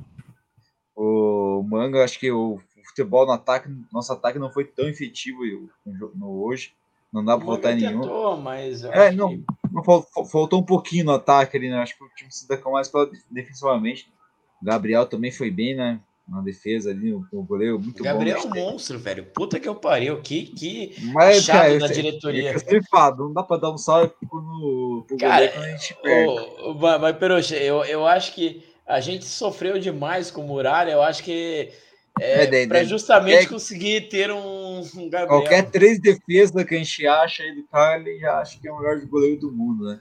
O 0.95 1.63
Manga, 1.63 2.05
acho 2.05 2.19
que 2.19 2.31
o 2.31 2.61
futebol 2.87 3.27
no 3.27 3.33
ataque, 3.33 3.69
nosso 3.93 4.13
ataque 4.13 4.39
não 4.39 4.53
foi 4.53 4.65
tão 4.65 4.87
efetivo 4.87 5.39
no, 5.85 6.13
no 6.15 6.45
hoje, 6.45 6.75
não 7.13 7.25
dá 7.25 7.37
pra 7.37 7.47
botar 7.47 7.75
nenhum. 7.75 8.03
Tentou, 8.03 8.37
mas 8.37 8.85
é, 8.85 9.11
não, 9.11 9.31
que... 9.31 9.45
não, 9.73 9.83
faltou 10.31 10.61
um 10.61 10.65
pouquinho 10.65 11.07
no 11.07 11.13
ataque 11.13 11.57
ali, 11.57 11.71
né? 11.71 11.79
Acho 11.79 11.97
que 11.97 12.05
o 12.05 12.09
time 12.11 12.31
se 12.31 12.47
destacou 12.47 12.73
mais 12.73 12.91
defensivamente. 13.31 14.13
O 14.61 14.65
Gabriel 14.65 15.07
também 15.07 15.33
foi 15.33 15.51
bem, 15.51 15.75
né? 15.75 16.01
na 16.29 16.41
defesa 16.41 16.91
ali, 16.91 17.13
o, 17.13 17.25
o 17.33 17.43
goleiro 17.43 17.79
muito 17.79 18.03
Gabriel 18.03 18.39
bom. 18.39 18.45
Gabriel 18.45 18.65
é 18.65 18.69
um 18.69 18.73
monstro, 18.73 18.99
velho. 18.99 19.27
Puta 19.27 19.59
que 19.59 19.69
eu 19.69 19.75
pariu. 19.75 20.21
Que, 20.21 20.47
que 20.47 20.95
Mas, 21.13 21.47
cara, 21.47 21.79
da 21.79 21.89
diretoria. 21.89 22.53
Eu 22.53 22.59
sempre 22.59 22.85
falo, 22.89 23.27
não 23.27 23.33
dá 23.33 23.43
pra 23.43 23.57
dar 23.57 23.71
um 23.71 23.79
salve 23.79 24.13
no, 24.33 25.05
pro 25.07 25.17
cara, 25.17 25.35
goleiro 25.35 25.53
quando 25.53 25.65
a 25.65 25.71
gente 25.71 25.95
perde. 26.01 26.33
O, 26.63 26.75
mas, 26.75 27.17
Peroxa, 27.17 27.57
eu, 27.57 27.85
eu 27.85 28.07
acho 28.07 28.35
que 28.35 28.65
a 28.87 29.01
gente 29.01 29.25
sofreu 29.25 29.79
demais 29.79 30.31
com 30.31 30.43
o 30.43 30.47
Muralha. 30.47 30.93
Eu 30.93 31.03
acho 31.03 31.23
que 31.23 31.73
é, 32.21 32.63
é 32.63 32.67
para 32.67 32.85
justamente 32.85 33.45
é, 33.45 33.47
conseguir 33.47 34.09
ter 34.09 34.31
um, 34.31 34.81
um 34.81 35.09
Gabriel. 35.09 35.29
Qualquer 35.29 35.71
três 35.71 35.99
defesas 36.01 36.65
que 36.65 36.75
a 36.75 36.79
gente 36.79 37.07
acha 37.07 37.43
aí 37.43 37.55
do 37.55 37.65
cara, 37.65 38.01
ele 38.01 38.19
já 38.19 38.39
acha 38.39 38.59
que 38.61 38.69
é 38.69 38.73
o 38.73 38.79
melhor 38.79 39.01
goleiro 39.07 39.41
do 39.41 39.53
mundo, 39.53 39.85
né? 39.85 40.01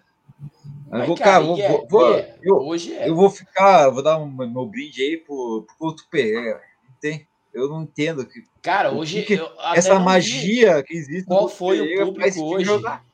Mas, 0.90 1.08
vou, 1.08 1.16
cara, 1.16 1.40
vou, 1.40 1.58
é, 1.58 1.86
vou, 1.90 2.18
é, 2.18 2.36
eu, 2.44 2.56
hoje 2.58 2.94
é. 2.94 3.08
eu 3.08 3.16
vou 3.16 3.30
ficar, 3.30 3.90
vou 3.90 4.04
dar 4.04 4.18
um 4.18 4.28
meu 4.30 4.66
brinde 4.66 5.02
aí 5.02 5.18
pro, 5.18 5.66
pro 5.66 5.76
Couto 5.78 6.06
Pereira. 6.12 6.60
Tem, 7.00 7.26
eu 7.54 7.70
não 7.70 7.84
entendo 7.84 8.26
que. 8.26 8.44
Cara, 8.62 8.92
hoje 8.92 9.24
que, 9.24 9.40
essa 9.74 9.98
magia 10.00 10.84
que 10.84 10.94
existe. 10.94 11.26
Qual 11.26 11.48
foi 11.48 11.80
o 11.80 12.06
público 12.06 12.44
hoje? 12.44 12.66
Jogar. 12.66 13.06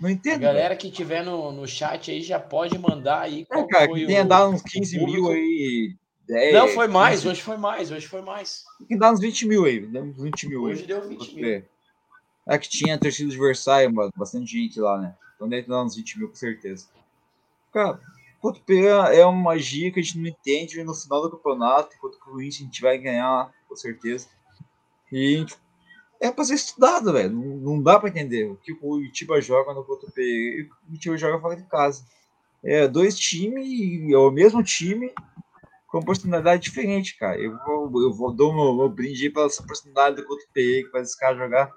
Não 0.00 0.10
entendo. 0.10 0.36
A 0.36 0.38
galera 0.38 0.76
que 0.76 0.90
tiver 0.90 1.24
no, 1.24 1.50
no 1.52 1.66
chat 1.66 2.10
aí 2.10 2.20
já 2.20 2.38
pode 2.38 2.78
mandar 2.78 3.20
aí. 3.20 3.46
É, 3.50 3.62
cara, 3.64 3.88
que 3.88 4.06
tenha 4.06 4.24
dado 4.24 4.50
uns 4.50 4.62
15 4.62 5.04
mil 5.04 5.30
aí. 5.30 5.94
10, 6.28 6.54
não, 6.54 6.68
foi 6.68 6.88
mais, 6.88 7.20
15. 7.20 7.28
hoje 7.28 7.42
foi 7.42 7.56
mais, 7.56 7.90
hoje 7.92 8.06
foi 8.06 8.20
mais. 8.20 8.64
Que 8.88 8.98
dá 8.98 9.12
uns 9.12 9.20
20 9.20 9.46
mil 9.46 9.64
aí, 9.64 9.86
dá 9.86 10.00
uns 10.00 10.20
20 10.20 10.48
mil 10.48 10.62
hoje 10.62 10.80
aí. 10.80 10.86
deu 10.86 11.08
20 11.08 11.34
mil. 11.34 11.64
É 12.48 12.58
que 12.58 12.68
tinha 12.68 12.98
torcida 12.98 13.30
de 13.30 13.38
Versailles, 13.38 13.94
bastante 14.16 14.50
gente 14.50 14.80
lá, 14.80 14.98
né? 14.98 15.14
Então 15.34 15.48
deve 15.48 15.68
dar 15.68 15.84
uns 15.84 15.94
20 15.94 16.18
mil 16.18 16.28
com 16.28 16.34
certeza. 16.34 16.88
Cara, 17.72 18.00
Pereira 18.64 19.14
é 19.14 19.24
uma 19.24 19.50
magia 19.50 19.92
que 19.92 20.00
a 20.00 20.02
gente 20.02 20.18
não 20.18 20.28
entende 20.28 20.82
no 20.82 20.94
final 20.94 21.22
do 21.22 21.30
campeonato, 21.30 21.94
enquanto 21.96 22.14
o 22.14 22.20
Corinthians 22.20 22.62
a 22.62 22.64
gente 22.64 22.82
vai 22.82 22.98
ganhar, 22.98 23.52
com 23.68 23.76
certeza. 23.76 24.28
E 25.12 25.44
é 26.20 26.30
pra 26.30 26.44
ser 26.44 26.54
estudado, 26.54 27.12
velho. 27.12 27.30
Não, 27.30 27.82
dá 27.82 27.98
pra 27.98 28.08
entender 28.08 28.44
o 28.44 28.56
que 28.56 28.76
o 28.80 29.00
Itiba 29.00 29.40
joga 29.40 29.74
no 29.74 29.84
Porto 29.84 30.10
Pereira 30.10 30.62
e 30.62 30.92
o 30.92 30.94
Itiba 30.94 31.16
joga 31.16 31.40
fora 31.40 31.56
de 31.56 31.64
casa. 31.64 32.04
É 32.64 32.88
dois 32.88 33.18
times, 33.18 34.12
é 34.12 34.16
o 34.16 34.30
mesmo 34.30 34.62
time, 34.62 35.12
com 35.86 36.02
personalidade 36.02 36.62
diferente, 36.62 37.16
cara. 37.16 37.38
Eu 37.38 37.56
vou, 37.64 38.02
eu 38.02 38.12
vou 38.12 38.32
dar 38.32 38.52
meu, 38.52 38.74
meu 38.74 38.88
brinde 38.88 39.30
pela 39.30 39.46
essa 39.46 39.62
personalidade 39.62 40.16
do 40.16 40.26
Couto 40.26 40.44
Pereira 40.52 40.86
que 40.86 40.92
faz 40.92 41.08
esse 41.08 41.18
cara 41.18 41.36
jogar 41.36 41.70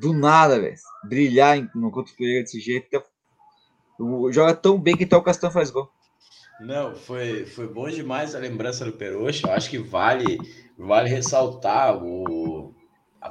do 0.00 0.12
nada, 0.12 0.60
velho. 0.60 0.76
Brilhar 1.04 1.70
no 1.74 1.90
Couto 1.90 2.14
Pereira 2.16 2.42
desse 2.42 2.60
jeito 2.60 2.88
Joga 4.30 4.54
tão 4.54 4.78
bem 4.78 4.96
que 4.96 5.04
até 5.04 5.16
o 5.16 5.22
Castan 5.22 5.50
faz 5.50 5.70
gol. 5.70 5.90
Não, 6.60 6.94
foi, 6.94 7.44
foi 7.44 7.66
bom 7.66 7.88
demais 7.88 8.34
a 8.34 8.38
lembrança 8.38 8.84
do 8.84 8.92
Peroxa. 8.92 9.46
Eu 9.46 9.52
acho 9.52 9.70
que 9.70 9.78
vale, 9.78 10.38
vale 10.76 11.08
ressaltar 11.08 12.02
o. 12.02 12.74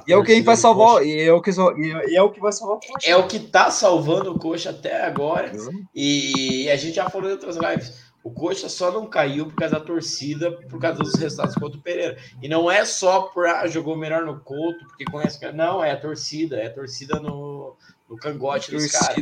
E 0.06 0.12
é 0.12 0.16
o 0.16 0.22
que 0.22 0.42
vai 0.42 0.56
salvar, 0.56 1.04
e 1.04 1.20
é 1.20 1.32
o 1.32 1.40
que, 1.40 1.50
e 1.50 2.16
é 2.16 2.22
o 2.22 2.30
que 2.30 2.40
vai 2.40 2.52
salvar 2.52 2.76
o 2.76 2.80
Coxa. 2.80 3.08
É 3.08 3.16
o 3.16 3.26
que 3.26 3.38
tá 3.38 3.70
salvando 3.70 4.32
o 4.32 4.38
Coxa 4.38 4.70
até 4.70 5.04
agora. 5.04 5.52
E 5.94 6.68
a 6.70 6.76
gente 6.76 6.96
já 6.96 7.08
falou 7.08 7.28
em 7.28 7.32
outras 7.32 7.56
lives. 7.56 8.06
O 8.22 8.30
Coxa 8.32 8.68
só 8.68 8.90
não 8.90 9.06
caiu 9.06 9.46
por 9.46 9.54
causa 9.54 9.78
da 9.78 9.80
torcida, 9.80 10.50
por 10.50 10.80
causa 10.80 10.98
dos 10.98 11.14
resultados 11.14 11.54
contra 11.54 11.78
o 11.78 11.80
Pereira. 11.80 12.16
E 12.42 12.48
não 12.48 12.68
é 12.68 12.84
só 12.84 13.22
por 13.22 13.46
ah, 13.46 13.66
jogou 13.68 13.96
melhor 13.96 14.24
no 14.24 14.40
Couto, 14.40 14.84
porque 14.88 15.04
conhece. 15.04 15.38
Não, 15.52 15.82
é 15.82 15.92
a 15.92 15.96
torcida, 15.96 16.56
é 16.56 16.66
a 16.66 16.74
torcida 16.74 17.20
no, 17.20 17.76
no 18.10 18.16
cangote 18.16 18.72
dos 18.72 18.90
caras. 18.90 19.16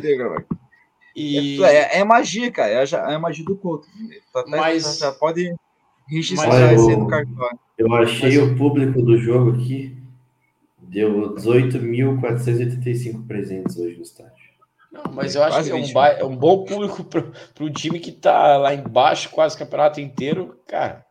E... 1.14 1.62
É, 1.62 1.98
é, 1.98 2.04
magia, 2.04 2.50
cara. 2.50 2.70
É, 2.70 2.78
a, 2.78 3.12
é 3.12 3.14
a 3.14 3.18
magia 3.18 3.44
do 3.44 3.56
Couto. 3.56 3.86
Tá 4.32 4.42
mas... 4.48 4.98
Já 4.98 5.12
pode 5.12 5.54
registrar 6.08 6.72
esse 6.72 6.96
no 6.96 7.06
cartão. 7.06 7.58
Eu 7.76 7.94
achei 7.94 8.38
mas... 8.38 8.52
o 8.52 8.56
público 8.56 9.02
do 9.02 9.18
jogo 9.18 9.52
aqui. 9.52 10.03
Deu 10.94 11.34
18.485 11.34 13.26
presentes 13.26 13.76
hoje 13.76 13.96
no 13.96 14.02
estádio. 14.02 14.44
Não, 14.92 15.12
mas 15.12 15.34
eu 15.34 15.42
acho 15.42 15.56
quase 15.56 15.70
que 15.72 15.76
é 15.76 15.80
um, 15.80 15.92
ba... 15.92 16.08
é 16.10 16.24
um, 16.24 16.36
bom 16.36 16.64
público 16.64 17.02
para 17.02 17.64
o 17.64 17.70
time 17.70 17.98
que 17.98 18.10
está 18.10 18.56
lá 18.56 18.72
embaixo, 18.72 19.28
quase 19.30 19.56
o 19.56 19.58
campeonato 19.58 20.00
inteiro, 20.00 20.56
cara. 20.68 21.04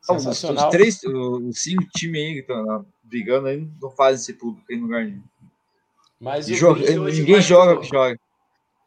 Sensacional. 0.00 0.66
Os, 0.66 0.70
três, 0.70 1.02
os 1.02 1.60
cinco 1.60 1.84
times 1.96 2.20
aí 2.20 2.34
que 2.34 2.40
estão 2.42 2.86
brigando 3.02 3.48
aí 3.48 3.68
não 3.82 3.90
fazem 3.90 4.22
esse 4.22 4.34
público 4.34 4.64
aí 4.70 4.76
no 4.76 4.84
lugar 4.84 5.04
nenhum. 5.04 5.24
Mas 6.20 6.46
joga, 6.46 6.88
ninguém 6.88 7.42
joga 7.42 7.74
o 7.74 7.80
que 7.80 7.88
joga. 7.88 8.16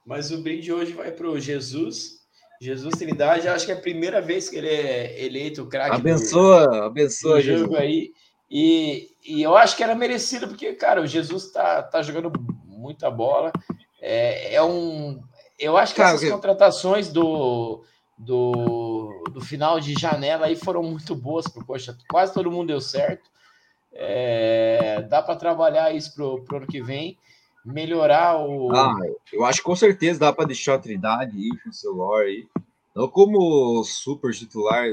Mas 0.05 0.31
o 0.31 0.41
brinde 0.41 0.71
hoje 0.71 0.93
vai 0.93 1.11
para 1.11 1.29
o 1.29 1.37
Jesus. 1.41 2.21
Jesus 2.61 2.95
Trindade, 2.97 3.49
acho 3.49 3.65
que 3.65 3.71
é 3.73 3.75
a 3.75 3.81
primeira 3.81 4.21
vez 4.21 4.47
que 4.47 4.55
ele 4.55 4.69
é 4.69 5.25
eleito 5.25 5.65
craque. 5.65 5.95
Abençoa, 5.95 6.67
do, 6.67 6.75
abençoa 6.83 7.35
do 7.35 7.41
jogo 7.41 7.59
Jesus. 7.59 7.75
aí. 7.75 8.11
E, 8.51 9.15
e 9.25 9.41
eu 9.41 9.55
acho 9.55 9.77
que 9.77 9.83
era 9.83 9.95
merecido, 9.95 10.45
porque, 10.49 10.73
cara, 10.73 11.01
o 11.01 11.07
Jesus 11.07 11.51
tá, 11.53 11.81
tá 11.81 12.01
jogando 12.01 12.33
muita 12.67 13.09
bola. 13.09 13.53
É, 14.01 14.55
é 14.55 14.61
um. 14.61 15.23
Eu 15.57 15.77
acho 15.77 15.95
que 15.95 16.01
essas 16.01 16.29
contratações 16.29 17.07
do, 17.07 17.85
do, 18.17 19.23
do 19.31 19.39
final 19.39 19.79
de 19.79 19.93
janela 19.93 20.47
aí 20.47 20.57
foram 20.57 20.83
muito 20.83 21.15
boas 21.15 21.47
para 21.47 21.63
Coxa. 21.63 21.97
Quase 22.09 22.33
todo 22.33 22.51
mundo 22.51 22.67
deu 22.67 22.81
certo. 22.81 23.29
É, 23.93 25.01
dá 25.03 25.21
para 25.21 25.35
trabalhar 25.37 25.95
isso 25.95 26.13
para 26.13 26.25
o 26.25 26.57
ano 26.57 26.67
que 26.67 26.81
vem 26.81 27.17
melhorar 27.63 28.37
o. 28.37 28.75
Ah, 28.75 28.97
eu 29.31 29.45
acho 29.45 29.59
que 29.59 29.65
com 29.65 29.75
certeza 29.75 30.19
dá 30.19 30.33
para 30.33 30.47
deixar 30.47 30.75
a 30.75 30.79
Trindade 30.79 31.37
aí, 31.37 31.49
o 31.65 31.73
celular 31.73 32.23
aí. 32.23 32.45
Não 32.93 33.07
como 33.07 33.81
super 33.85 34.33
titular, 34.33 34.87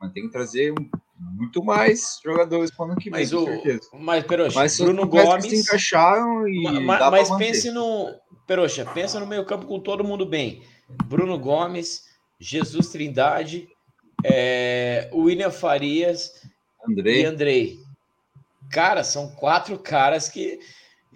mas 0.00 0.12
tem 0.12 0.24
que 0.24 0.32
trazer 0.32 0.74
muito 1.20 1.62
mais 1.62 2.18
jogadores 2.24 2.70
para 2.70 2.86
o 2.86 2.90
ano 2.90 2.96
que 2.96 3.10
vem, 3.10 3.20
mas 3.20 3.28
certeza. 3.28 3.88
Mas, 3.92 4.24
Peroxa, 4.24 4.58
mas 4.58 4.78
Bruno 4.78 5.06
Gomes. 5.06 5.44
se 5.44 5.56
encaixaram 5.56 6.48
e. 6.48 6.80
Mas, 6.80 7.10
mas 7.10 7.36
pense 7.36 7.70
no. 7.70 8.14
Peroxa, 8.46 8.84
pensa 8.86 9.20
no 9.20 9.26
meio-campo 9.26 9.66
com 9.66 9.78
todo 9.78 10.02
mundo 10.02 10.24
bem. 10.24 10.62
Bruno 11.06 11.38
Gomes, 11.38 12.04
Jesus 12.38 12.88
Trindade, 12.88 13.68
é, 14.24 15.08
William 15.12 15.50
Farias 15.50 16.42
Andrei. 16.88 17.22
e 17.22 17.24
Andrei. 17.24 17.78
Cara, 18.70 19.04
são 19.04 19.30
quatro 19.32 19.78
caras 19.78 20.28
que 20.28 20.58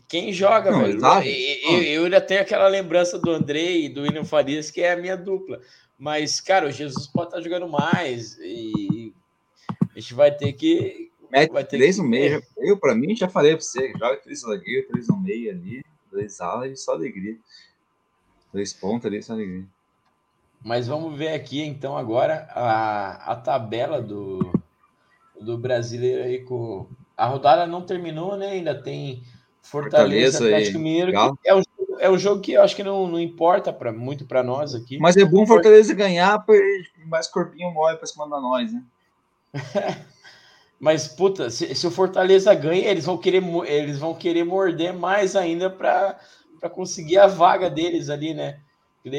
quem 0.08 0.32
joga, 0.32 0.70
não, 0.70 0.80
velho? 0.80 1.00
Eu, 1.02 1.82
eu, 1.82 2.04
ainda 2.04 2.20
tenho 2.20 2.40
aquela 2.40 2.68
lembrança 2.68 3.18
do 3.18 3.30
Andrei 3.30 3.86
e 3.86 3.88
do 3.88 4.02
William 4.02 4.24
Farias, 4.24 4.70
que 4.70 4.80
é 4.80 4.92
a 4.92 4.96
minha 4.96 5.16
dupla. 5.16 5.60
Mas, 5.98 6.40
cara, 6.40 6.66
o 6.66 6.70
Jesus 6.70 7.06
pode 7.06 7.28
estar 7.28 7.40
jogando 7.40 7.68
mais 7.68 8.36
e 8.38 8.83
a 9.94 9.98
gente 9.98 10.14
vai 10.14 10.30
ter 10.30 10.52
que. 10.52 11.10
Mete 11.30 11.52
vai 11.52 11.64
ter 11.64 11.78
três 11.78 11.96
que... 11.96 12.02
no 12.02 12.08
meio. 12.08 12.42
Eu, 12.58 12.76
para 12.76 12.94
mim, 12.94 13.14
já 13.16 13.28
falei 13.28 13.52
para 13.52 13.60
você: 13.60 13.92
joga 13.92 14.16
três 14.18 14.40
zagueiros, 14.40 14.88
três 14.88 15.08
no 15.08 15.20
meio 15.20 15.50
ali, 15.50 15.84
dois 16.10 16.40
alas 16.40 16.72
e 16.72 16.76
só 16.76 16.92
alegria. 16.92 17.36
Dois 18.52 18.72
pontos 18.72 19.06
ali, 19.06 19.22
só 19.22 19.32
alegria. 19.32 19.64
Mas 20.64 20.86
vamos 20.86 21.16
ver 21.18 21.28
aqui, 21.28 21.60
então, 21.60 21.96
agora 21.96 22.48
a, 22.50 23.32
a 23.32 23.36
tabela 23.36 24.00
do, 24.00 24.52
do 25.40 25.58
brasileiro 25.58 26.24
aí 26.24 26.42
com. 26.42 26.86
A 27.16 27.26
rodada 27.26 27.66
não 27.66 27.82
terminou, 27.82 28.36
né? 28.36 28.52
Ainda 28.52 28.74
tem 28.74 29.22
Fortaleza, 29.62 30.38
Fortaleza 30.38 30.44
Atlético 30.44 30.78
Mineiro. 30.78 31.12
É 31.44 31.54
um, 31.54 31.62
é 31.98 32.10
um 32.10 32.18
jogo 32.18 32.40
que 32.40 32.52
eu 32.52 32.62
acho 32.62 32.74
que 32.74 32.82
não, 32.82 33.06
não 33.06 33.20
importa 33.20 33.72
pra, 33.72 33.92
muito 33.92 34.26
para 34.26 34.42
nós 34.42 34.74
aqui. 34.74 34.98
Mas 34.98 35.16
é 35.16 35.24
bom 35.24 35.46
Fortaleza 35.46 35.94
ganhar 35.94 36.38
para 36.44 36.56
mais 37.06 37.28
corpinho 37.28 37.70
mole 37.72 37.96
para 37.96 38.06
cima 38.06 38.28
da 38.28 38.40
nós, 38.40 38.72
né? 38.72 38.82
Mas, 40.78 41.08
puta, 41.08 41.48
se, 41.48 41.74
se, 41.74 41.86
o 41.86 41.90
Fortaleza 41.90 42.52
ganha, 42.54 42.88
eles 42.88 43.06
vão 43.06 43.16
querer, 43.16 43.42
eles 43.66 43.98
vão 43.98 44.14
querer 44.14 44.44
morder 44.44 44.92
mais 44.92 45.34
ainda 45.34 45.70
para 45.70 46.18
conseguir 46.72 47.18
a 47.18 47.26
vaga 47.26 47.70
deles 47.70 48.10
ali, 48.10 48.34
né? 48.34 48.58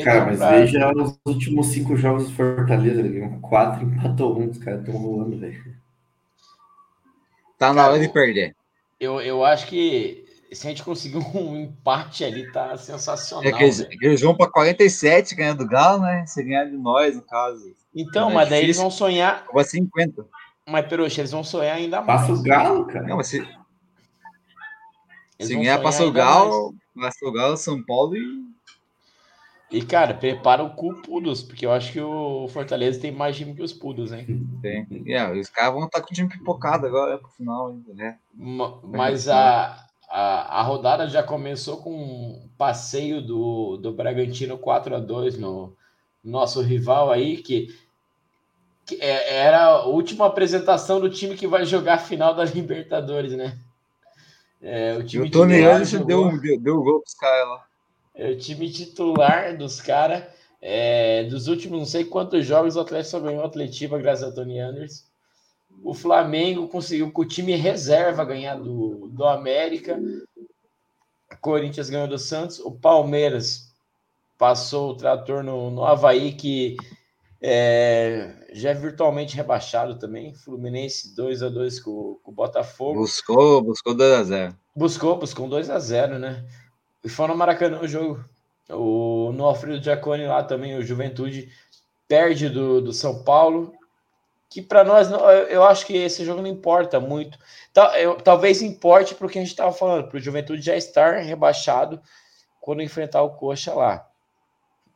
Cara, 0.04 0.26
mas 0.26 0.40
pra... 0.40 0.50
veja 0.52 0.92
os 0.96 1.20
últimos 1.26 1.68
cinco 1.68 1.96
jogos 1.96 2.28
do 2.28 2.36
Fortaleza, 2.36 3.04
quatro 3.42 3.86
empatou 3.86 4.40
um, 4.40 4.50
os 4.50 4.58
caras 4.58 4.80
estão 4.80 4.96
rolando, 4.96 5.38
velho. 5.38 5.76
Tá 7.58 7.72
na 7.72 7.88
hora 7.88 8.00
de 8.00 8.10
perder. 8.10 8.56
Eu, 9.00 9.22
eu 9.22 9.46
acho 9.46 9.68
que 9.68 10.25
se 10.52 10.68
a 10.68 10.70
gente 10.70 10.84
conseguir 10.84 11.18
um 11.36 11.56
empate 11.56 12.24
ali, 12.24 12.52
tá 12.52 12.78
sensacional. 12.78 13.46
É 13.46 13.52
que 13.52 13.64
eles, 13.64 13.88
eles 14.02 14.22
vão 14.22 14.36
para 14.36 14.52
47 14.52 15.36
ganhando 15.36 15.60
do 15.60 15.70
Galo, 15.70 16.02
né? 16.02 16.26
Se 16.26 16.44
ganhar 16.44 16.66
de 16.66 16.78
nós, 16.78 17.16
no 17.16 17.22
caso. 17.22 17.74
Então, 17.94 18.30
é 18.30 18.34
mas 18.34 18.50
daí 18.50 18.64
eles 18.64 18.78
vão 18.78 18.92
sonhar. 18.92 19.46
Vai 19.54 19.64
50. 19.64 20.26
Mas, 20.68 20.88
Peruxa, 20.88 21.22
eles 21.22 21.32
vão 21.32 21.44
sonhar 21.44 21.78
ainda 21.78 22.02
mais. 22.02 22.22
Passa 22.22 22.34
o 22.34 22.44
Galo, 22.44 22.86
cara. 22.86 23.08
Não, 23.08 23.18
mas 23.18 23.28
se, 23.28 23.48
se 25.40 25.56
ganhar, 25.56 25.82
passa 25.82 26.04
o 26.04 26.12
Galo, 26.12 26.76
passa 26.96 27.26
o 27.26 27.32
Galo, 27.32 27.58
São 27.58 27.84
Paulo 27.84 28.16
e. 28.16 28.46
E, 29.72 29.82
cara, 29.84 30.14
prepara 30.14 30.64
o 30.64 30.76
cu 30.76 30.94
Pudos, 31.02 31.42
porque 31.42 31.66
eu 31.66 31.72
acho 31.72 31.92
que 31.92 32.00
o 32.00 32.48
Fortaleza 32.50 33.02
tem 33.02 33.12
mais 33.12 33.36
time 33.36 33.54
que 33.54 33.64
os 33.64 33.74
Pudos, 33.74 34.12
hein? 34.12 34.48
Tem. 34.62 34.88
Yeah, 35.06 35.38
os 35.38 35.50
caras 35.50 35.74
vão 35.74 35.86
estar 35.86 36.02
com 36.02 36.12
o 36.12 36.14
time 36.14 36.30
pipocado 36.30 36.86
agora 36.86 37.18
pro 37.18 37.30
final, 37.30 37.76
né? 37.94 38.18
Mas 38.34 39.28
a, 39.28 39.86
a, 40.10 40.60
a 40.60 40.64
rodada 40.64 41.08
já 41.08 41.24
começou 41.24 41.78
com 41.78 41.92
um 41.92 42.50
passeio 42.58 43.22
do, 43.22 43.78
do 43.78 43.92
Bragantino 43.92 44.58
4 44.58 44.96
a 44.96 45.00
2 45.00 45.38
no 45.38 45.76
nosso 46.24 46.62
rival 46.62 47.12
aí, 47.12 47.38
que 47.38 47.74
É, 49.00 49.38
era 49.38 49.64
a 49.64 49.86
última 49.86 50.28
apresentação 50.28 51.00
do 51.00 51.10
time 51.10 51.36
que 51.36 51.48
vai 51.48 51.66
jogar 51.66 51.96
a 51.96 52.00
final 52.00 52.34
da 52.34 52.46
Libertadores, 52.46 53.34
né? 53.34 53.58
É, 54.62 54.96
o 54.98 55.04
time 55.04 55.28
o 55.28 55.32
Tony 55.32 55.64
Anderson 55.64 56.04
deu, 56.06 56.40
deu, 56.40 56.60
deu 56.60 56.84
gol 56.84 57.02
pros 57.02 57.14
caras 57.16 57.48
lá. 57.48 57.66
É 58.16 58.32
o 58.32 58.38
time 58.38 58.72
titular 58.72 59.58
dos 59.58 59.82
caras. 59.82 60.24
É, 60.62 61.26
dos 61.26 61.48
últimos 61.48 61.78
não 61.78 61.86
sei 61.86 62.06
quantos 62.06 62.44
jogos 62.44 62.76
o 62.76 62.80
Atlético 62.80 63.12
só 63.12 63.20
ganhou 63.20 63.44
a 63.44 63.46
Atletiva 63.46 64.00
graças 64.00 64.28
a 64.28 64.32
Tony 64.32 64.60
Anderson. 64.60 65.04
O 65.86 65.94
Flamengo 65.94 66.68
conseguiu 66.68 67.12
com 67.12 67.22
o 67.22 67.28
time 67.28 67.56
reserva 67.56 68.26
ganhar 68.26 68.56
do, 68.56 69.08
do 69.08 69.24
América. 69.24 70.02
O 71.32 71.38
Corinthians 71.40 71.92
ganhou 71.92 72.08
do 72.08 72.18
Santos. 72.18 72.58
O 72.58 72.72
Palmeiras 72.72 73.72
passou 74.36 74.90
o 74.90 74.98
trator 74.98 75.44
no, 75.44 75.70
no 75.70 75.86
Havaí, 75.86 76.34
que 76.34 76.76
é, 77.40 78.48
já 78.52 78.72
é 78.72 78.74
virtualmente 78.74 79.36
rebaixado 79.36 80.00
também. 80.00 80.34
Fluminense 80.34 81.16
2 81.16 81.44
a 81.44 81.50
2 81.50 81.80
com, 81.82 82.20
com 82.24 82.32
o 82.32 82.34
Botafogo. 82.34 83.02
Buscou, 83.02 83.62
buscou 83.62 83.94
2 83.94 84.12
a 84.12 84.24
0 84.24 84.56
Buscou, 84.76 85.18
buscou 85.18 85.48
2 85.48 85.70
a 85.70 85.78
0 85.78 86.18
né? 86.18 86.48
E 87.04 87.10
foi 87.10 87.28
no 87.28 87.38
Maracanã 87.38 87.80
o 87.80 87.88
jogo. 87.88 88.26
O, 88.72 89.32
no 89.32 89.46
Alfredo 89.46 89.84
Giacone 89.84 90.26
lá 90.26 90.44
também, 90.44 90.76
o 90.76 90.82
Juventude 90.82 91.48
perde 92.08 92.50
do, 92.50 92.82
do 92.82 92.92
São 92.92 93.24
Paulo. 93.24 93.72
Que 94.50 94.62
para 94.62 94.84
nós, 94.84 95.10
eu, 95.50 95.64
acho 95.64 95.86
que 95.86 95.98
esse 95.98 96.24
jogo 96.24 96.42
não 96.42 96.48
importa 96.48 97.00
muito. 97.00 97.38
Talvez 98.24 98.62
importe 98.62 99.16
para 99.16 99.28
o 99.28 99.30
que 99.30 99.38
a 99.38 99.42
gente 99.42 99.52
estava 99.52 99.72
falando, 99.72 100.08
para 100.08 100.18
o 100.18 100.22
Juventude 100.22 100.62
já 100.62 100.76
estar 100.76 101.18
rebaixado 101.18 102.02
quando 102.62 102.82
enfrentar 102.82 103.22
o 103.24 103.32
Coxa 103.32 103.74
lá. 103.74 104.08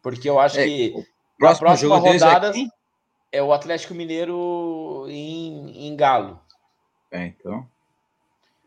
Porque 0.02 0.30
eu 0.30 0.40
acho 0.40 0.60
é, 0.60 0.66
que 0.66 1.06
a 1.42 1.56
próxima 1.56 1.98
rodada 1.98 2.54
é 3.32 3.44
o 3.44 3.52
Atlético 3.52 3.94
Mineiro 3.94 5.06
em, 5.10 5.88
em 5.88 5.96
Galo. 5.96 6.40
É, 7.12 7.26
então. 7.26 7.68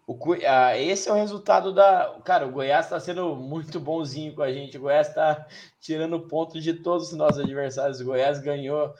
O, 0.06 0.18
ah, 0.46 0.76
esse 0.76 1.08
é 1.08 1.12
o 1.12 1.16
resultado 1.16 1.72
da. 1.72 2.18
Cara, 2.24 2.46
o 2.46 2.50
Goiás 2.50 2.86
está 2.86 2.98
sendo 2.98 3.36
muito 3.36 3.78
bonzinho 3.78 4.34
com 4.34 4.42
a 4.42 4.52
gente. 4.52 4.76
O 4.76 4.82
Goiás 4.82 5.08
está 5.08 5.46
tirando 5.80 6.26
ponto 6.26 6.60
de 6.60 6.74
todos 6.74 7.12
os 7.12 7.16
nossos 7.16 7.38
adversários. 7.38 8.00
O 8.00 8.04
Goiás 8.04 8.40
ganhou 8.40 8.92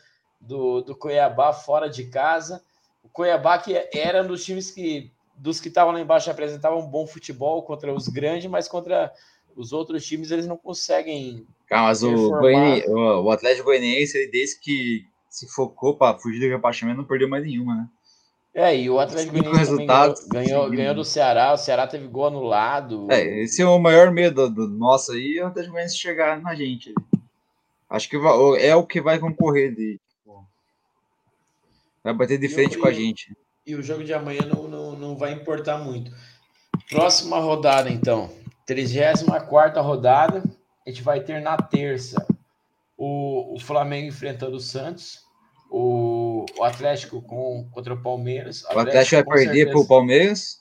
do, 0.43 0.83
do 0.83 0.97
Cuiabá 0.97 1.53
fora 1.53 1.89
de 1.89 2.05
casa. 2.05 2.63
O 3.03 3.09
Cuiabá, 3.09 3.59
que 3.59 3.75
era 3.95 4.23
um 4.23 4.27
dos 4.27 4.45
times 4.45 4.71
que. 4.71 5.11
Dos 5.35 5.59
que 5.59 5.69
estavam 5.69 5.93
lá 5.93 6.01
embaixo 6.01 6.31
apresentavam 6.31 6.79
um 6.79 6.87
bom 6.87 7.07
futebol 7.07 7.63
contra 7.63 7.93
os 7.93 8.07
grandes, 8.07 8.49
mas 8.49 8.69
contra 8.69 9.13
os 9.57 9.73
outros 9.73 10.05
times 10.07 10.31
eles 10.31 10.47
não 10.47 10.57
conseguem. 10.57 11.47
Calma, 11.67 11.89
mas 11.89 12.03
o, 12.03 12.31
Goiani, 12.31 12.85
o, 12.87 13.23
o 13.25 13.31
Atlético 13.31 13.65
Goianiense, 13.65 14.17
ele 14.17 14.31
desde 14.31 14.61
que 14.61 15.07
se 15.29 15.49
focou 15.49 15.97
para 15.97 16.19
fugir 16.19 16.39
do 16.39 16.49
rebaixamento, 16.49 16.99
não 16.99 17.07
perdeu 17.07 17.29
mais 17.29 17.45
nenhuma, 17.45 17.75
né? 17.75 17.89
É, 18.55 18.77
e 18.77 18.91
o 18.91 19.01
Atlético 19.01 19.33
Goianiense 19.33 19.75
ganhou, 19.75 20.15
ganhou, 20.29 20.71
ganhou, 20.71 20.95
do 20.95 21.05
Ceará, 21.05 21.55
o 21.55 21.57
Ceará 21.57 21.87
teve 21.87 22.07
gol 22.07 22.27
anulado. 22.27 23.11
É, 23.11 23.43
esse 23.43 23.63
é 23.63 23.67
o 23.67 23.79
maior 23.79 24.11
medo 24.11 24.49
do 24.51 24.69
nosso 24.69 25.13
aí, 25.13 25.39
é 25.39 25.45
o 25.45 25.47
Atlético 25.47 25.73
Goianiense 25.73 25.99
chegar 25.99 26.41
na 26.41 26.55
gente. 26.55 26.95
Acho 27.89 28.09
que 28.09 28.17
é 28.59 28.77
o 28.77 28.87
que 28.87 29.01
vai 29.01 29.19
concorrer 29.19 29.75
de. 29.75 29.99
Vai 32.03 32.15
bater 32.15 32.39
de 32.39 32.49
frente 32.49 32.79
com 32.79 32.87
a 32.87 32.93
gente. 32.93 33.37
E 33.67 33.75
o 33.75 33.83
jogo 33.83 34.03
de 34.03 34.13
amanhã 34.13 34.43
não, 34.43 34.67
não, 34.67 34.93
não 34.93 35.17
vai 35.17 35.33
importar 35.33 35.79
muito. 35.79 36.11
Próxima 36.89 37.39
rodada, 37.39 37.91
então. 37.91 38.31
34 38.67 39.83
rodada. 39.83 40.43
A 40.85 40.91
gente 40.91 41.03
vai 41.03 41.21
ter 41.21 41.41
na 41.41 41.57
terça 41.57 42.27
o, 42.97 43.55
o 43.55 43.61
Flamengo 43.61 44.09
enfrentando 44.09 44.57
o 44.57 44.61
Santos 44.61 45.23
o, 45.73 46.45
o 46.59 46.65
Atlético 46.65 47.23
com, 47.23 47.67
contra 47.71 47.95
o 47.95 48.03
Palmeiras. 48.03 48.63
O 48.65 48.79
Atlético, 48.79 49.31
vai 49.31 49.45
perder 49.45 49.71
para 49.71 49.81
o 49.81 49.89
Palmeiras? 49.89 50.61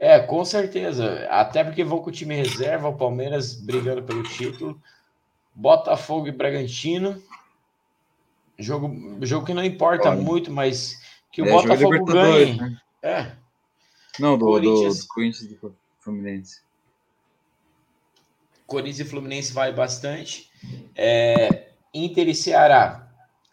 É, 0.00 0.18
com 0.18 0.44
certeza. 0.44 1.26
Até 1.30 1.62
porque 1.62 1.84
vão 1.84 2.00
com 2.00 2.10
o 2.10 2.12
time 2.12 2.34
reserva, 2.34 2.88
o 2.88 2.96
Palmeiras 2.96 3.54
brigando 3.54 4.02
pelo 4.02 4.24
título. 4.24 4.80
Botafogo 5.54 6.26
e 6.26 6.32
Bragantino. 6.32 7.22
Jogo, 8.58 9.18
jogo 9.24 9.46
que 9.46 9.54
não 9.54 9.64
importa 9.64 10.10
Olha. 10.10 10.20
muito, 10.20 10.50
mas 10.50 11.00
que 11.30 11.40
o 11.40 11.46
é, 11.46 11.50
Botafogo 11.50 12.04
ganhe. 12.04 12.56
Né? 12.56 12.80
É. 13.02 13.32
Não, 14.18 14.36
do 14.36 14.46
Corinthians, 14.46 14.98
do, 14.98 15.02
do 15.02 15.08
Corinthians 15.08 15.50
e 15.50 15.58
Fluminense. 16.00 16.60
Corinthians 18.66 19.00
e 19.00 19.10
Fluminense 19.10 19.52
vai 19.52 19.72
bastante. 19.72 20.50
É, 20.96 21.68
Inter 21.94 22.28
e 22.28 22.34
Ceará 22.34 23.08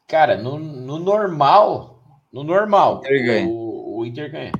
Cara, 0.08 0.38
no, 0.38 0.60
no 0.60 1.00
normal, 1.00 2.00
no 2.32 2.44
normal, 2.44 3.02
Inter 3.04 3.48
o, 3.48 3.98
o, 3.98 4.06
Inter 4.06 4.32
ganha. 4.32 4.52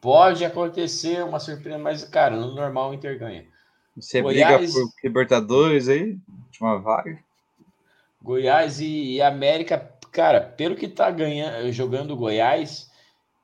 Pode 0.00 0.44
acontecer 0.44 1.24
uma 1.24 1.40
surpresa, 1.40 1.78
mas, 1.78 2.04
cara, 2.04 2.36
no 2.36 2.54
normal 2.54 2.90
o 2.90 2.94
Inter 2.94 3.18
ganha. 3.18 3.46
Você 3.96 4.20
Goiás, 4.20 4.58
briga 4.58 4.72
por 4.72 4.92
Libertadores 5.02 5.88
aí? 5.88 6.18
Última 6.46 6.78
vaga? 6.78 7.18
Goiás 8.24 8.80
e, 8.80 9.16
e, 9.16 9.22
América, 9.22 9.92
cara, 10.10 10.40
pelo 10.40 10.74
que 10.74 10.88
tá 10.88 11.10
ganhando, 11.10 11.70
jogando 11.70 12.16
Goiás, 12.16 12.90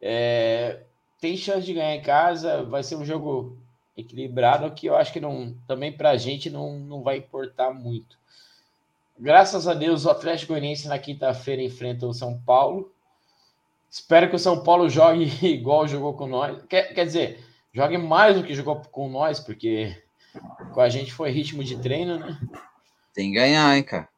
é, 0.00 0.84
tem 1.20 1.36
chance 1.36 1.66
de 1.66 1.74
ganhar 1.74 1.94
em 1.94 2.02
casa, 2.02 2.64
vai 2.64 2.82
ser 2.82 2.96
um 2.96 3.04
jogo 3.04 3.58
equilibrado 3.94 4.70
que 4.70 4.86
eu 4.86 4.96
acho 4.96 5.12
que 5.12 5.20
não 5.20 5.54
também 5.68 5.92
para 5.92 6.12
a 6.12 6.16
gente 6.16 6.48
não, 6.48 6.78
não 6.78 7.02
vai 7.02 7.18
importar 7.18 7.74
muito. 7.74 8.18
Graças 9.18 9.68
a 9.68 9.74
Deus, 9.74 10.06
o 10.06 10.10
Atlético 10.10 10.54
Goianiense 10.54 10.88
na 10.88 10.98
quinta-feira 10.98 11.60
enfrenta 11.60 12.06
o 12.06 12.14
São 12.14 12.40
Paulo. 12.40 12.90
Espero 13.90 14.30
que 14.30 14.36
o 14.36 14.38
São 14.38 14.64
Paulo 14.64 14.88
jogue 14.88 15.24
igual 15.46 15.86
jogou 15.86 16.14
com 16.14 16.26
nós. 16.26 16.62
Quer, 16.66 16.94
quer 16.94 17.04
dizer, 17.04 17.44
jogue 17.70 17.98
mais 17.98 18.34
do 18.34 18.42
que 18.42 18.54
jogou 18.54 18.76
com 18.76 19.10
nós, 19.10 19.40
porque 19.40 19.94
com 20.72 20.80
a 20.80 20.88
gente 20.88 21.12
foi 21.12 21.30
ritmo 21.30 21.62
de 21.62 21.76
treino, 21.76 22.18
né? 22.18 22.40
Tem 23.12 23.28
que 23.30 23.34
ganhar, 23.34 23.76
hein, 23.76 23.82
cara. 23.82 24.08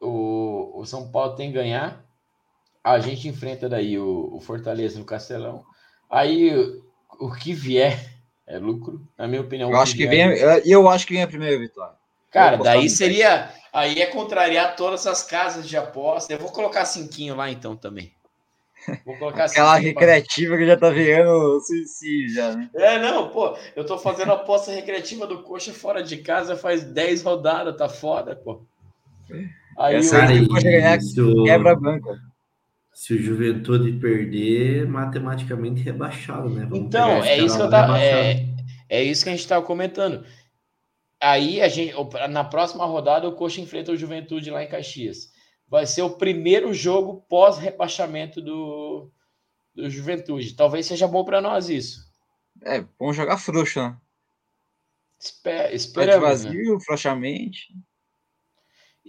O, 0.00 0.80
o 0.80 0.84
São 0.84 1.10
Paulo 1.10 1.34
tem 1.34 1.48
que 1.48 1.58
ganhar. 1.58 2.04
A 2.82 2.98
gente 3.00 3.28
enfrenta 3.28 3.68
daí 3.68 3.98
o, 3.98 4.30
o 4.32 4.40
Fortaleza 4.40 4.98
no 4.98 5.04
Castelão. 5.04 5.64
Aí 6.10 6.56
o, 6.56 6.84
o 7.18 7.32
que 7.32 7.52
vier 7.52 8.12
é 8.46 8.58
lucro, 8.58 9.06
na 9.16 9.26
minha 9.26 9.40
opinião. 9.40 9.70
Eu 9.70 9.78
acho 9.78 9.96
que, 9.96 10.06
vem, 10.06 10.22
é 10.22 10.62
eu 10.64 10.88
acho 10.88 11.06
que 11.06 11.14
vem 11.14 11.22
a 11.22 11.28
primeira 11.28 11.58
vitória. 11.58 11.96
Cara, 12.30 12.56
daí 12.56 12.88
seria 12.88 13.50
Aí 13.72 14.00
é 14.00 14.06
contrariar 14.06 14.76
todas 14.76 15.06
as 15.06 15.22
casas 15.22 15.68
de 15.68 15.76
aposta. 15.76 16.32
Eu 16.32 16.38
vou 16.38 16.50
colocar 16.50 16.84
cinquinho 16.84 17.36
lá 17.36 17.50
então 17.50 17.76
também. 17.76 18.12
Vou 19.04 19.16
colocar 19.16 19.44
Aquela 19.46 19.76
recreativa 19.76 20.50
pra... 20.50 20.58
que 20.58 20.66
já 20.66 20.76
tá 20.76 20.90
virando 20.90 21.60
suicídio 21.60 22.34
já, 22.34 22.56
né? 22.56 22.70
É, 22.74 22.98
não, 22.98 23.28
pô, 23.28 23.56
eu 23.76 23.84
tô 23.84 23.98
fazendo 23.98 24.32
aposta 24.32 24.72
recreativa 24.72 25.26
do 25.26 25.42
Coxa 25.42 25.72
fora 25.72 26.02
de 26.02 26.16
casa 26.18 26.56
faz 26.56 26.82
10 26.84 27.22
rodadas, 27.22 27.76
tá 27.76 27.88
foda, 27.88 28.34
pô. 28.36 28.62
Aí 29.78 29.94
Essa 29.94 30.24
o 30.24 30.48
Coxa 30.48 30.64
ganhar 30.64 30.98
quebra 31.44 31.72
a 31.72 31.76
banca. 31.76 32.20
Se 32.92 33.14
o 33.14 33.22
Juventude 33.22 33.92
perder, 33.92 34.88
matematicamente 34.88 35.82
rebaixado, 35.82 36.50
né? 36.50 36.66
Vamos 36.68 36.86
então, 36.86 37.22
é 37.22 37.38
isso 37.38 37.56
que 37.56 37.62
eu 37.62 37.70
tava, 37.70 38.02
é, 38.02 38.44
é 38.88 39.04
isso 39.04 39.22
que 39.22 39.30
a 39.30 39.36
gente 39.36 39.46
tava 39.46 39.64
comentando. 39.64 40.26
Aí 41.20 41.62
a 41.62 41.68
gente, 41.68 41.94
na 42.28 42.42
próxima 42.42 42.84
rodada, 42.86 43.28
o 43.28 43.36
Coxa 43.36 43.60
enfrenta 43.60 43.92
o 43.92 43.96
Juventude 43.96 44.50
lá 44.50 44.64
em 44.64 44.68
Caxias. 44.68 45.30
Vai 45.68 45.86
ser 45.86 46.02
o 46.02 46.10
primeiro 46.10 46.74
jogo 46.74 47.24
pós-rebaixamento 47.28 48.42
do, 48.42 49.12
do 49.72 49.88
Juventude. 49.88 50.54
Talvez 50.54 50.86
seja 50.86 51.06
bom 51.06 51.24
para 51.24 51.40
nós 51.40 51.68
isso. 51.68 52.00
É, 52.64 52.84
vamos 52.98 53.14
jogar 53.14 53.38
frouxo, 53.38 53.80
né? 53.80 53.96
Espera, 55.20 55.72
esperamos, 55.72 56.28
vazio, 56.28 56.74
né? 56.74 56.80
frouxamente. 56.84 57.68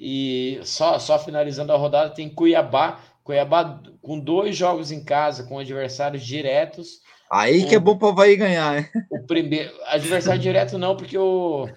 E 0.02 0.62
só, 0.64 0.98
só 0.98 1.20
finalizando 1.20 1.74
a 1.74 1.78
rodada, 1.78 2.12
tem 2.12 2.30
Cuiabá. 2.30 3.02
Cuiabá 3.22 3.84
com 4.02 4.18
dois 4.18 4.56
jogos 4.56 4.94
em 4.94 5.04
casa, 5.04 5.44
com 5.44 5.60
adversários 5.60 6.26
diretos. 6.26 7.02
Aí 7.30 7.66
que 7.66 7.76
é 7.76 7.80
bom 7.80 7.98
para 7.98 8.08
o 8.08 8.12
Havaí 8.12 8.38
ganhar, 8.38 8.74
né? 8.74 8.90
O 9.12 9.28
primeiro. 9.28 9.70
Adversário 9.88 10.42
direto 10.42 10.78
não, 10.78 10.96
porque 10.96 11.18
o. 11.18 11.68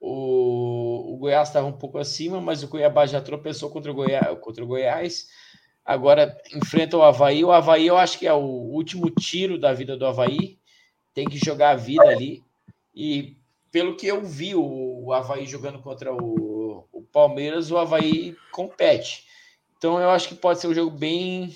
O, 0.00 1.14
o 1.14 1.16
Goiás 1.16 1.48
estava 1.48 1.66
um 1.66 1.72
pouco 1.72 1.98
acima, 1.98 2.40
mas 2.40 2.62
o 2.64 2.68
Cuiabá 2.68 3.06
já 3.06 3.20
tropeçou 3.22 3.70
contra 3.70 3.92
o, 3.92 3.94
Goiás, 3.94 4.36
contra 4.40 4.64
o 4.64 4.66
Goiás. 4.66 5.28
Agora 5.84 6.36
enfrenta 6.52 6.96
o 6.96 7.02
Havaí. 7.02 7.44
O 7.44 7.52
Havaí 7.52 7.86
eu 7.86 7.96
acho 7.96 8.18
que 8.18 8.26
é 8.26 8.32
o 8.32 8.40
último 8.40 9.08
tiro 9.08 9.56
da 9.56 9.72
vida 9.72 9.96
do 9.96 10.04
Havaí. 10.04 10.58
Tem 11.14 11.26
que 11.26 11.38
jogar 11.38 11.70
a 11.70 11.76
vida 11.76 12.02
ali. 12.02 12.42
E 12.92 13.36
pelo 13.74 13.96
que 13.96 14.06
eu 14.06 14.22
vi 14.22 14.54
o, 14.54 15.06
o 15.06 15.12
Havaí 15.12 15.46
jogando 15.46 15.82
contra 15.82 16.14
o, 16.14 16.86
o 16.92 17.02
Palmeiras, 17.12 17.72
o 17.72 17.76
Havaí 17.76 18.36
compete. 18.52 19.26
Então 19.76 19.98
eu 19.98 20.10
acho 20.10 20.28
que 20.28 20.36
pode 20.36 20.60
ser 20.60 20.68
um 20.68 20.74
jogo 20.74 20.96
bem, 20.96 21.52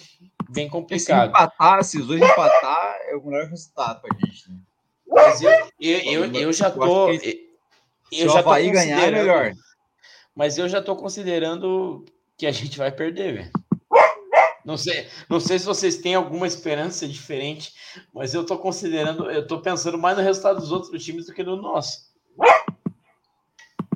bem 0.50 0.68
complicado. 0.68 1.26
Se 1.26 1.28
empatar, 1.28 1.84
se 1.84 1.96
os 1.96 2.08
dois 2.08 2.20
empatar, 2.20 2.96
é 3.06 3.14
o 3.14 3.24
melhor 3.24 3.46
resultado 3.46 4.00
para 4.00 4.16
a 4.16 4.26
gente. 4.26 4.50
Né? 4.50 4.56
Mas 5.06 5.40
eu, 5.40 5.50
eu, 5.80 5.98
eu, 6.00 6.34
eu 6.34 6.52
já 6.52 6.72
tô. 6.72 7.16
Se 7.16 7.40
eu 8.10 8.32
o 8.32 8.36
Havaí 8.36 8.68
ganhar, 8.72 9.00
é 9.00 9.10
melhor. 9.12 9.52
Mas 10.34 10.58
eu 10.58 10.68
já 10.68 10.82
tô 10.82 10.96
considerando 10.96 12.04
que 12.36 12.48
a 12.48 12.50
gente 12.50 12.76
vai 12.76 12.90
perder, 12.90 13.32
velho. 13.32 13.52
Não 14.64 14.76
sei, 14.76 15.06
não 15.30 15.38
sei 15.38 15.58
se 15.58 15.64
vocês 15.64 15.98
têm 15.98 16.16
alguma 16.16 16.48
esperança 16.48 17.06
diferente, 17.06 17.72
mas 18.12 18.34
eu 18.34 18.44
tô 18.44 18.58
considerando, 18.58 19.30
eu 19.30 19.46
tô 19.46 19.62
pensando 19.62 19.96
mais 19.96 20.16
no 20.16 20.22
resultado 20.22 20.58
dos 20.58 20.72
outros 20.72 21.02
times 21.02 21.26
do 21.26 21.32
que 21.32 21.44
no 21.44 21.56
nosso. 21.56 22.07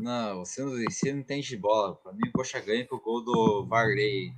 Não, 0.03 0.45
você 0.45 0.61
não, 0.61 0.71
você 0.73 1.13
não 1.13 1.21
entende 1.21 1.47
de 1.47 1.57
bola. 1.57 1.95
Pra 1.95 2.13
mim, 2.13 2.29
o 2.29 2.33
Coxa 2.33 2.59
ganha 2.59 2.85
com 2.85 2.97
o 2.97 3.01
gol 3.01 3.23
do 3.23 3.65
Varley. 3.67 4.33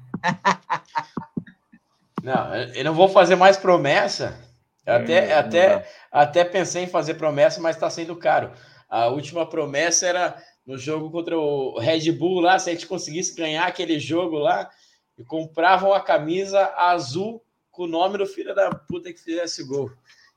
não, 2.22 2.54
eu 2.54 2.84
não 2.84 2.92
vou 2.92 3.08
fazer 3.08 3.34
mais 3.34 3.56
promessa. 3.56 4.38
Eu 4.84 4.96
até, 4.96 5.30
é, 5.30 5.32
até, 5.32 5.90
até 6.12 6.44
pensei 6.44 6.84
em 6.84 6.86
fazer 6.86 7.14
promessa, 7.14 7.62
mas 7.62 7.76
está 7.76 7.88
sendo 7.88 8.14
caro. 8.14 8.52
A 8.90 9.06
última 9.06 9.48
promessa 9.48 10.06
era 10.06 10.42
no 10.66 10.76
jogo 10.76 11.10
contra 11.10 11.38
o 11.38 11.78
Red 11.78 12.12
Bull 12.12 12.40
lá, 12.40 12.58
se 12.58 12.68
a 12.68 12.74
gente 12.74 12.86
conseguisse 12.86 13.34
ganhar 13.34 13.66
aquele 13.66 13.98
jogo 13.98 14.36
lá, 14.36 14.70
e 15.16 15.24
compravam 15.24 15.94
a 15.94 16.00
camisa 16.00 16.74
azul 16.76 17.42
com 17.70 17.84
o 17.84 17.88
nome 17.88 18.18
do 18.18 18.26
filho 18.26 18.54
da 18.54 18.70
puta 18.70 19.10
que 19.10 19.18
fizesse 19.18 19.64
gol. 19.64 19.90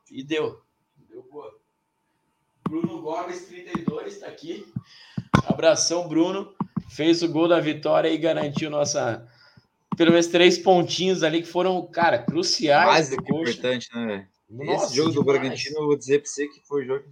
E 0.10 0.24
deu. 0.24 0.62
Deu 1.10 1.22
boa. 1.24 1.54
Bruno 2.64 3.02
Gomes, 3.02 3.46
32, 3.46 4.14
está 4.14 4.28
aqui. 4.28 4.66
Abração, 5.48 6.08
Bruno. 6.08 6.54
Fez 6.90 7.22
o 7.22 7.28
gol 7.28 7.48
da 7.48 7.60
vitória 7.60 8.10
e 8.10 8.18
garantiu 8.18 8.70
nossa. 8.70 9.28
Pelo 9.96 10.12
menos 10.12 10.28
três 10.28 10.58
pontinhos 10.58 11.24
ali 11.24 11.42
que 11.42 11.48
foram, 11.48 11.86
cara, 11.88 12.20
cruciais. 12.20 12.88
Mais 12.88 13.10
do 13.10 13.22
que 13.22 13.32
importante, 13.32 13.90
né? 13.94 14.28
Nossa, 14.50 14.86
Esse 14.86 14.96
jogo 14.96 15.10
demais. 15.10 15.16
do 15.16 15.24
Bragantino, 15.24 15.80
eu 15.80 15.86
vou 15.88 15.98
dizer 15.98 16.20
para 16.22 16.30
você 16.30 16.48
que 16.48 16.62
foi 16.66 16.84
o 16.84 16.86
jogo 16.86 17.04
que 17.04 17.10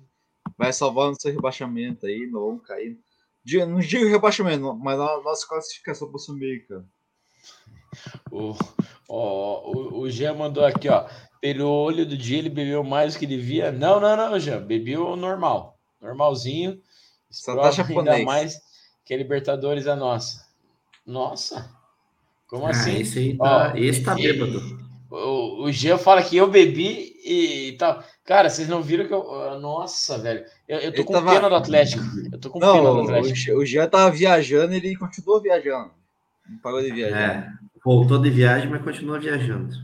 vai 0.57 0.71
salvar 0.71 1.09
no 1.09 1.19
seu 1.19 1.33
rebaixamento 1.33 2.05
aí, 2.05 2.27
não 2.31 2.41
vamos 2.41 2.65
cair. 2.65 2.97
Não 3.67 3.79
digo 3.79 4.09
rebaixamento, 4.09 4.73
mas 4.75 4.99
a 4.99 5.21
nossa 5.21 5.47
classificação 5.47 6.09
para 6.09 6.17
o. 6.17 6.86
O, 8.31 8.55
o, 9.07 9.17
o, 9.17 9.99
o 10.01 10.09
Jean 10.09 10.33
mandou 10.33 10.65
aqui, 10.65 10.89
ó. 10.89 11.07
Pelo 11.39 11.69
olho 11.69 12.05
do 12.05 12.17
dia, 12.17 12.39
ele 12.39 12.49
bebeu 12.49 12.83
mais 12.83 13.13
do 13.13 13.19
que 13.19 13.27
devia. 13.27 13.71
Não, 13.71 13.99
não, 13.99 14.17
não, 14.17 14.39
Jean. 14.39 14.61
Bebeu 14.61 15.15
normal. 15.15 15.77
Normalzinho. 16.01 16.81
Só 17.36 17.55
tá 17.55 17.71
japonês. 17.71 18.15
Ainda 18.15 18.25
mais 18.25 18.61
que 19.03 19.13
a 19.13 19.17
Libertadores 19.17 19.86
é 19.86 19.95
nossa. 19.95 20.45
Nossa. 21.05 21.69
Como 22.47 22.65
ah, 22.65 22.69
assim? 22.69 22.99
Esse 22.99 23.19
aí 23.19 23.38
tá, 23.38 23.73
ó, 23.73 23.77
esse 23.77 24.03
tá 24.03 24.15
bêbado. 24.15 24.86
O, 25.11 25.65
o 25.65 25.71
Jean 25.71 25.97
fala 25.97 26.23
que 26.23 26.38
eu 26.38 26.49
bebi 26.49 27.13
e 27.25 27.75
tal. 27.77 28.03
Cara, 28.23 28.49
vocês 28.49 28.67
não 28.67 28.81
viram 28.81 29.07
que 29.07 29.13
eu. 29.13 29.59
Nossa, 29.59 30.17
velho. 30.17 30.45
Eu, 30.67 30.79
eu 30.79 30.91
tô 30.91 30.97
ele 30.99 31.03
com 31.03 31.13
tava... 31.13 31.31
pena 31.31 31.49
do 31.49 31.55
Atlético. 31.55 32.03
Eu 32.31 32.39
tô 32.39 32.49
com 32.49 32.59
não, 32.59 32.73
pena 32.73 32.91
do 32.91 33.01
Atlético. 33.01 33.57
O 33.57 33.65
Jean 33.65 33.88
tava 33.88 34.11
viajando 34.11 34.73
e 34.73 34.77
ele 34.77 34.95
continuou 34.95 35.41
viajando. 35.41 35.91
Não 36.49 36.57
parou 36.59 36.81
de 36.81 36.91
viajar. 36.91 37.19
É, 37.19 37.49
voltou 37.83 38.17
de 38.17 38.29
viagem, 38.29 38.69
mas 38.69 38.81
continuou 38.81 39.19
viajando. 39.19 39.75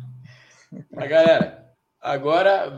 Mas, 0.92 1.10
galera, 1.10 1.61
agora 2.02 2.74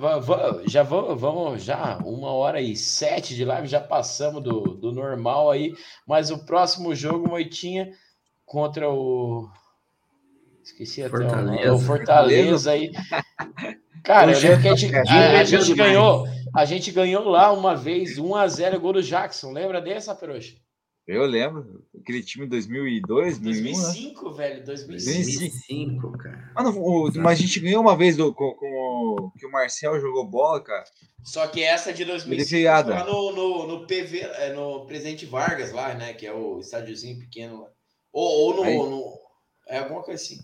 já 0.67 0.84
vamos, 0.84 1.63
já 1.63 1.97
uma 1.99 2.32
hora 2.32 2.61
e 2.61 2.76
sete 2.76 3.36
de 3.36 3.45
live, 3.45 3.67
já 3.67 3.80
passamos 3.80 4.43
do, 4.43 4.61
do 4.76 4.91
normal 4.91 5.49
aí. 5.49 5.74
Mas 6.05 6.30
o 6.30 6.45
próximo 6.45 6.93
jogo, 6.93 7.30
Moitinha, 7.30 7.91
contra 8.45 8.89
o 8.89 9.49
Esqueci 10.63 11.03
até 11.03 11.17
Fortaleza. 11.17 11.71
o, 11.71 11.76
o 11.76 11.80
Fortaleza 11.80 12.71
aí. 12.71 12.91
Cara, 14.03 14.32
eu 14.32 14.39
lembro 14.39 14.61
que 14.61 14.67
a 14.67 14.76
gente, 14.76 14.95
a, 14.95 15.39
a 15.39 15.43
gente 15.43 15.74
ganhou, 15.74 16.26
a 16.53 16.65
gente 16.65 16.91
ganhou 16.91 17.24
lá 17.28 17.51
uma 17.51 17.76
vez, 17.76 18.17
1 18.17 18.36
a 18.36 18.47
0 18.47 18.80
gol 18.80 18.93
do 18.93 19.03
Jackson. 19.03 19.51
Lembra 19.51 19.82
dessa, 19.82 20.15
Peroxa? 20.15 20.55
Eu 21.06 21.26
lembro. 21.26 21.86
Aquele 21.99 22.24
time 22.24 22.47
2002, 22.47 23.39
2005, 23.39 24.24
2001, 24.24 24.32
né? 24.32 24.38
velho. 24.38 24.66
2005. 24.66 25.39
2005, 25.39 26.18
cara. 26.18 26.51
Mano, 26.56 26.80
o, 26.80 27.12
mas 27.20 27.39
a 27.39 27.41
gente 27.41 27.60
ganhou 27.60 27.82
uma 27.82 27.95
vez 27.95 28.15
do, 28.15 28.34
com, 28.34 28.53
com 28.53 28.65
o, 28.65 29.32
que 29.38 29.45
o 29.45 29.52
Marcel 29.52 29.99
jogou 29.99 30.26
bola, 30.26 30.61
cara. 30.61 30.86
Só 31.22 31.45
que 31.48 31.61
essa 31.61 31.94
de 31.94 32.06
2005 32.06 32.90
lá 32.90 33.06
no, 33.06 33.32
no, 33.32 33.68
no 33.68 33.88
PV, 33.88 34.19
é, 34.19 34.53
no 34.53 34.86
Presidente 34.86 35.26
Vargas 35.26 35.72
lá, 35.72 35.94
né? 35.94 36.14
Que 36.14 36.26
é 36.26 36.34
o 36.34 36.60
estádiozinho 36.60 37.19
pequeno 37.19 37.61
lá. 37.61 37.69
Ou, 38.11 38.56
ou 38.56 38.65
no, 38.65 38.90
no, 38.90 39.19
É 39.68 39.80
alguma 39.80 40.03
coisa 40.03 40.22
assim. 40.22 40.40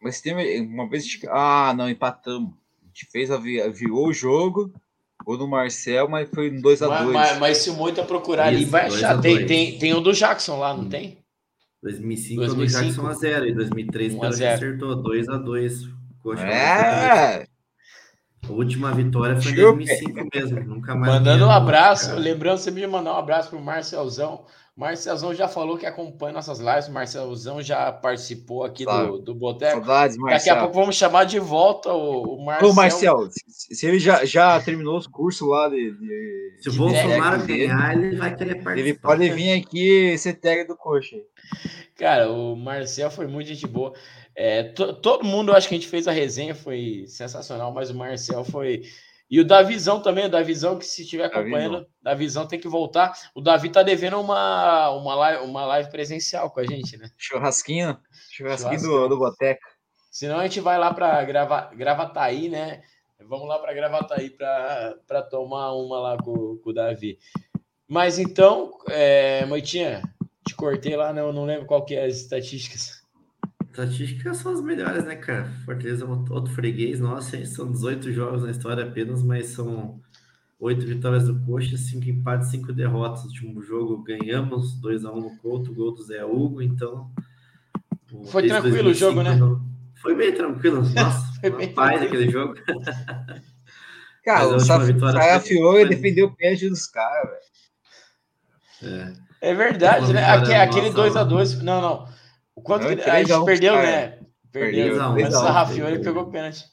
Mas 0.00 0.20
tem 0.20 0.34
uma 0.62 0.88
vez. 0.88 1.20
Ah, 1.28 1.72
não, 1.76 1.88
empatamos. 1.88 2.52
A 2.82 2.86
gente 2.86 3.06
fez 3.12 3.30
a 3.30 3.36
virou 3.36 4.08
o 4.08 4.12
jogo, 4.12 4.72
ou 5.30 5.38
no 5.38 5.46
Marcel, 5.46 6.08
mas 6.08 6.28
foi 6.28 6.50
um 6.50 6.60
2x2. 6.60 6.88
Mas, 6.88 7.12
mas, 7.12 7.38
mas, 7.38 7.58
se 7.58 7.70
o 7.70 7.74
Moita 7.74 8.02
procurar 8.02 8.46
ali, 8.46 8.64
vai 8.64 8.86
achar. 8.86 9.20
Tem, 9.20 9.46
tem, 9.46 9.78
tem 9.78 9.94
o 9.94 10.00
do 10.00 10.12
Jackson 10.12 10.58
lá, 10.58 10.74
não 10.74 10.84
hum. 10.84 10.88
tem? 10.88 11.18
2005, 11.82 12.40
2005 12.40 12.56
do 12.56 12.86
Jackson 12.86 13.06
a 13.06 13.14
0 13.14 13.46
e 13.46 13.54
2003 13.54 14.14
o 14.14 14.24
acertou 14.24 15.02
2x2. 15.02 15.88
É! 16.38 17.46
A 18.42 18.52
última 18.52 18.92
vitória 18.92 19.40
foi 19.40 19.52
em 19.52 19.54
2005 19.54 20.28
mesmo. 20.34 20.60
Nunca 20.64 20.94
mais. 20.94 21.14
Mandando 21.14 21.46
um 21.46 21.50
abraço, 21.50 22.08
cara. 22.08 22.20
lembrando 22.20 22.58
sempre 22.58 22.80
de 22.80 22.86
mandar 22.86 23.14
um 23.14 23.18
abraço 23.18 23.50
pro 23.50 23.60
Marcelzão. 23.60 24.44
Marcelzão 24.80 25.34
já 25.34 25.46
falou 25.46 25.76
que 25.76 25.84
acompanha 25.84 26.32
nossas 26.32 26.58
lives. 26.58 26.88
Marcelzão 26.88 27.60
já 27.60 27.92
participou 27.92 28.64
aqui 28.64 28.86
do, 28.86 29.18
do 29.18 29.34
Boteco. 29.34 29.72
Saudades, 29.72 30.16
Marcel. 30.16 30.38
Daqui 30.38 30.48
a 30.48 30.56
pouco 30.58 30.74
vamos 30.74 30.96
chamar 30.96 31.24
de 31.24 31.38
volta 31.38 31.92
o, 31.92 32.36
o 32.36 32.42
Marcel. 32.46 32.70
Ô, 32.70 32.72
Marcel, 32.72 33.28
se, 33.30 33.74
se 33.74 33.86
ele 33.86 33.98
já, 33.98 34.24
já 34.24 34.58
terminou 34.58 34.96
os 34.96 35.06
cursos 35.06 35.46
lá 35.46 35.68
de. 35.68 35.90
de 35.90 36.62
se 36.62 36.70
o 36.70 36.72
Bolsonaro 36.72 37.46
ganhar, 37.46 37.94
ele 37.94 38.16
vai 38.16 38.34
querer 38.34 38.54
participar. 38.54 38.78
Ele 38.78 38.94
pode 38.94 39.28
vir 39.28 39.52
aqui 39.52 40.16
ser 40.16 40.32
tag 40.40 40.66
do 40.66 40.74
coxa. 40.74 41.16
Cara, 41.98 42.32
o 42.32 42.56
Marcel 42.56 43.10
foi 43.10 43.26
muito 43.26 43.48
gente 43.48 43.66
boa. 43.66 43.92
É, 44.34 44.62
todo 44.62 45.26
mundo, 45.26 45.52
acho 45.52 45.68
que 45.68 45.74
a 45.74 45.78
gente 45.78 45.90
fez 45.90 46.08
a 46.08 46.12
resenha, 46.12 46.54
foi 46.54 47.04
sensacional, 47.06 47.70
mas 47.70 47.90
o 47.90 47.94
Marcel 47.94 48.42
foi 48.44 48.84
e 49.30 49.38
o 49.38 49.44
Davizão 49.44 50.02
também, 50.02 50.26
o 50.26 50.30
Davizão, 50.30 50.76
que 50.76 50.84
se 50.84 51.02
estiver 51.02 51.26
acompanhando, 51.26 51.74
Davi 51.76 51.88
Davizão 52.02 52.48
tem 52.48 52.58
que 52.58 52.66
voltar. 52.66 53.12
O 53.32 53.40
Davi 53.40 53.70
tá 53.70 53.80
devendo 53.80 54.20
uma, 54.20 54.90
uma, 54.90 55.14
live, 55.14 55.44
uma 55.44 55.64
live 55.66 55.88
presencial 55.88 56.50
com 56.50 56.58
a 56.58 56.66
gente, 56.66 56.96
né? 56.96 57.08
Churrasquinho, 57.16 57.96
churrasquinho, 58.32 58.80
do, 58.80 59.08
do 59.08 59.18
Boteca. 59.18 59.60
Senão 60.10 60.40
a 60.40 60.42
gente 60.42 60.58
vai 60.58 60.76
lá 60.76 60.92
para 60.92 61.24
grava, 61.24 61.70
Gravataí, 61.72 62.48
né? 62.48 62.82
Vamos 63.20 63.46
lá 63.46 63.60
para 63.60 63.72
Gravataí 63.72 64.30
para 64.30 65.22
tomar 65.30 65.74
uma 65.74 66.00
lá 66.00 66.16
com, 66.16 66.56
com, 66.56 66.70
o 66.70 66.72
Davi. 66.72 67.16
Mas 67.86 68.18
então, 68.18 68.78
é, 68.88 69.46
Moitinha, 69.46 70.02
te 70.44 70.56
cortei 70.56 70.96
lá, 70.96 71.12
não, 71.12 71.32
não 71.32 71.44
lembro 71.44 71.66
qual 71.66 71.84
que 71.84 71.94
é 71.94 72.04
as 72.04 72.16
estatísticas. 72.16 72.99
Estatísticas 73.70 74.38
são 74.38 74.52
as 74.52 74.60
melhores, 74.60 75.04
né, 75.04 75.14
cara? 75.14 75.48
Fortaleza 75.64 76.04
é 76.04 76.08
outro 76.08 76.52
freguês, 76.52 76.98
nossa, 76.98 77.44
são 77.46 77.70
18 77.70 78.12
jogos 78.12 78.42
na 78.42 78.50
história 78.50 78.84
apenas, 78.84 79.22
mas 79.22 79.46
são 79.46 80.00
oito 80.58 80.84
vitórias 80.84 81.26
do 81.26 81.38
Coxa, 81.46 81.76
cinco 81.76 82.08
empates, 82.08 82.50
cinco 82.50 82.72
derrotas. 82.72 83.22
No 83.22 83.28
último 83.28 83.62
jogo 83.62 84.02
ganhamos 84.02 84.80
2x1 84.80 85.14
no 85.14 85.36
Couto, 85.38 85.72
gol 85.72 85.94
do 85.94 86.02
Zé 86.02 86.24
Hugo, 86.24 86.60
então. 86.60 87.10
Foi 88.26 88.46
tranquilo 88.48 88.90
o 88.90 88.94
jogo, 88.94 89.22
né? 89.22 89.38
Foi 90.02 90.16
bem 90.16 90.34
tranquilo, 90.34 90.82
nossa, 90.92 91.40
foi 91.40 91.50
bem 91.50 91.72
paz 91.72 92.02
aquele 92.02 92.28
jogo. 92.28 92.54
Cara, 94.24 94.48
o 94.48 94.60
Saia 94.60 95.40
e 95.42 95.88
defendeu 95.88 96.26
o 96.26 96.36
pé 96.36 96.54
dos 96.54 96.86
caras, 96.86 97.30
velho. 98.82 99.14
É. 99.40 99.50
é 99.50 99.54
verdade, 99.54 100.12
né? 100.12 100.22
Aquele 100.24 100.90
2x2, 100.90 101.62
não, 101.62 101.80
não. 101.80 102.19
O 102.60 102.62
quanto 102.62 102.86
não, 102.86 102.94
que 102.94 103.08
a 103.08 103.24
gente 103.24 103.44
perdeu, 103.46 103.74
né? 103.74 104.18
Perdeu. 104.52 104.98
perdeu 104.98 105.12
mas 105.12 105.34
o 105.34 105.40
Sarrafiori 105.40 106.02
pegou 106.02 106.30
pênalti. 106.30 106.64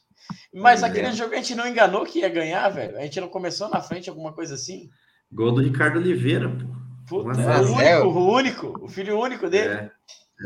Mas 0.52 0.82
aquele 0.82 1.12
jogo 1.12 1.32
a 1.32 1.36
gente 1.36 1.54
não 1.54 1.66
enganou 1.66 2.04
que 2.04 2.18
ia 2.18 2.28
ganhar, 2.28 2.68
velho. 2.68 2.98
A 2.98 3.02
gente 3.02 3.20
não 3.20 3.28
começou 3.28 3.70
na 3.70 3.80
frente, 3.80 4.10
alguma 4.10 4.32
coisa 4.32 4.54
assim. 4.54 4.90
Gol 5.32 5.52
do 5.52 5.62
Ricardo 5.62 5.98
Oliveira, 5.98 6.48
pô. 6.48 7.22
Puta, 7.22 7.40
é, 7.40 8.00
o, 8.00 8.04
único, 8.04 8.18
o 8.18 8.34
único, 8.34 8.84
o 8.84 8.88
filho 8.88 9.18
único 9.18 9.48
dele. 9.48 9.72
É, 9.72 9.90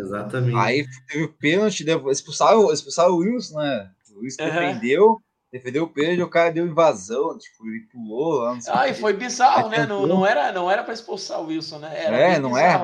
exatamente. 0.01 0.57
Aí 0.57 0.87
teve 1.09 1.25
o 1.25 1.33
pênalti, 1.33 1.85
expulsaram, 2.09 2.73
expulsaram 2.73 3.15
o 3.15 3.17
Wilson, 3.17 3.59
né? 3.59 3.91
O 4.15 4.21
Wilson 4.21 4.45
uhum. 4.45 4.51
defendeu, 4.51 5.19
defendeu 5.51 5.83
o 5.83 5.89
pênalti, 5.89 6.23
o 6.23 6.31
cara 6.31 6.53
deu 6.53 6.65
invasão, 6.65 7.37
tipo, 7.37 7.67
ele 7.67 7.89
pulou 7.91 8.35
lá. 8.43 8.59
Ah, 8.69 8.89
e 8.89 8.95
foi 8.95 9.13
bizarro, 9.13 9.71
né? 9.71 9.87
Não, 9.87 10.07
não, 10.07 10.25
era, 10.25 10.53
não 10.53 10.71
era 10.71 10.85
pra 10.85 10.95
expulsar 10.95 11.41
o 11.41 11.47
Wilson, 11.47 11.79
né? 11.79 11.93
Era 12.01 12.17
é, 12.17 12.39
não 12.39 12.57
é? 12.57 12.79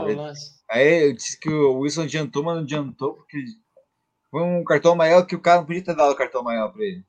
Aí 0.71 1.07
eu 1.09 1.13
disse 1.15 1.39
que 1.39 1.49
o 1.49 1.79
Wilson 1.79 2.03
adiantou, 2.03 2.43
mas 2.43 2.57
não 2.57 2.63
adiantou, 2.63 3.15
porque 3.15 3.39
foi 4.31 4.43
um 4.43 4.63
cartão 4.65 4.93
amarelo 4.93 5.27
que 5.27 5.35
o 5.35 5.41
cara 5.41 5.59
não 5.59 5.67
podia 5.67 5.83
ter 5.83 5.97
dado 5.97 6.13
o 6.13 6.17
cartão 6.17 6.43
amarelo 6.43 6.73
para 6.73 6.85
ele. 6.85 7.05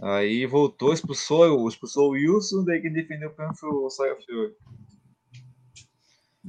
Aí 0.00 0.46
voltou, 0.46 0.92
expulsou, 0.92 1.68
expulsou 1.68 2.08
o 2.08 2.12
Wilson, 2.12 2.64
daí 2.64 2.80
quem 2.80 2.92
defendeu 2.92 3.28
o 3.28 3.34
pênalti 3.34 3.58
foi 3.58 3.68
o 3.68 3.90
Saia 3.90 4.16
Fiore. 4.16 4.54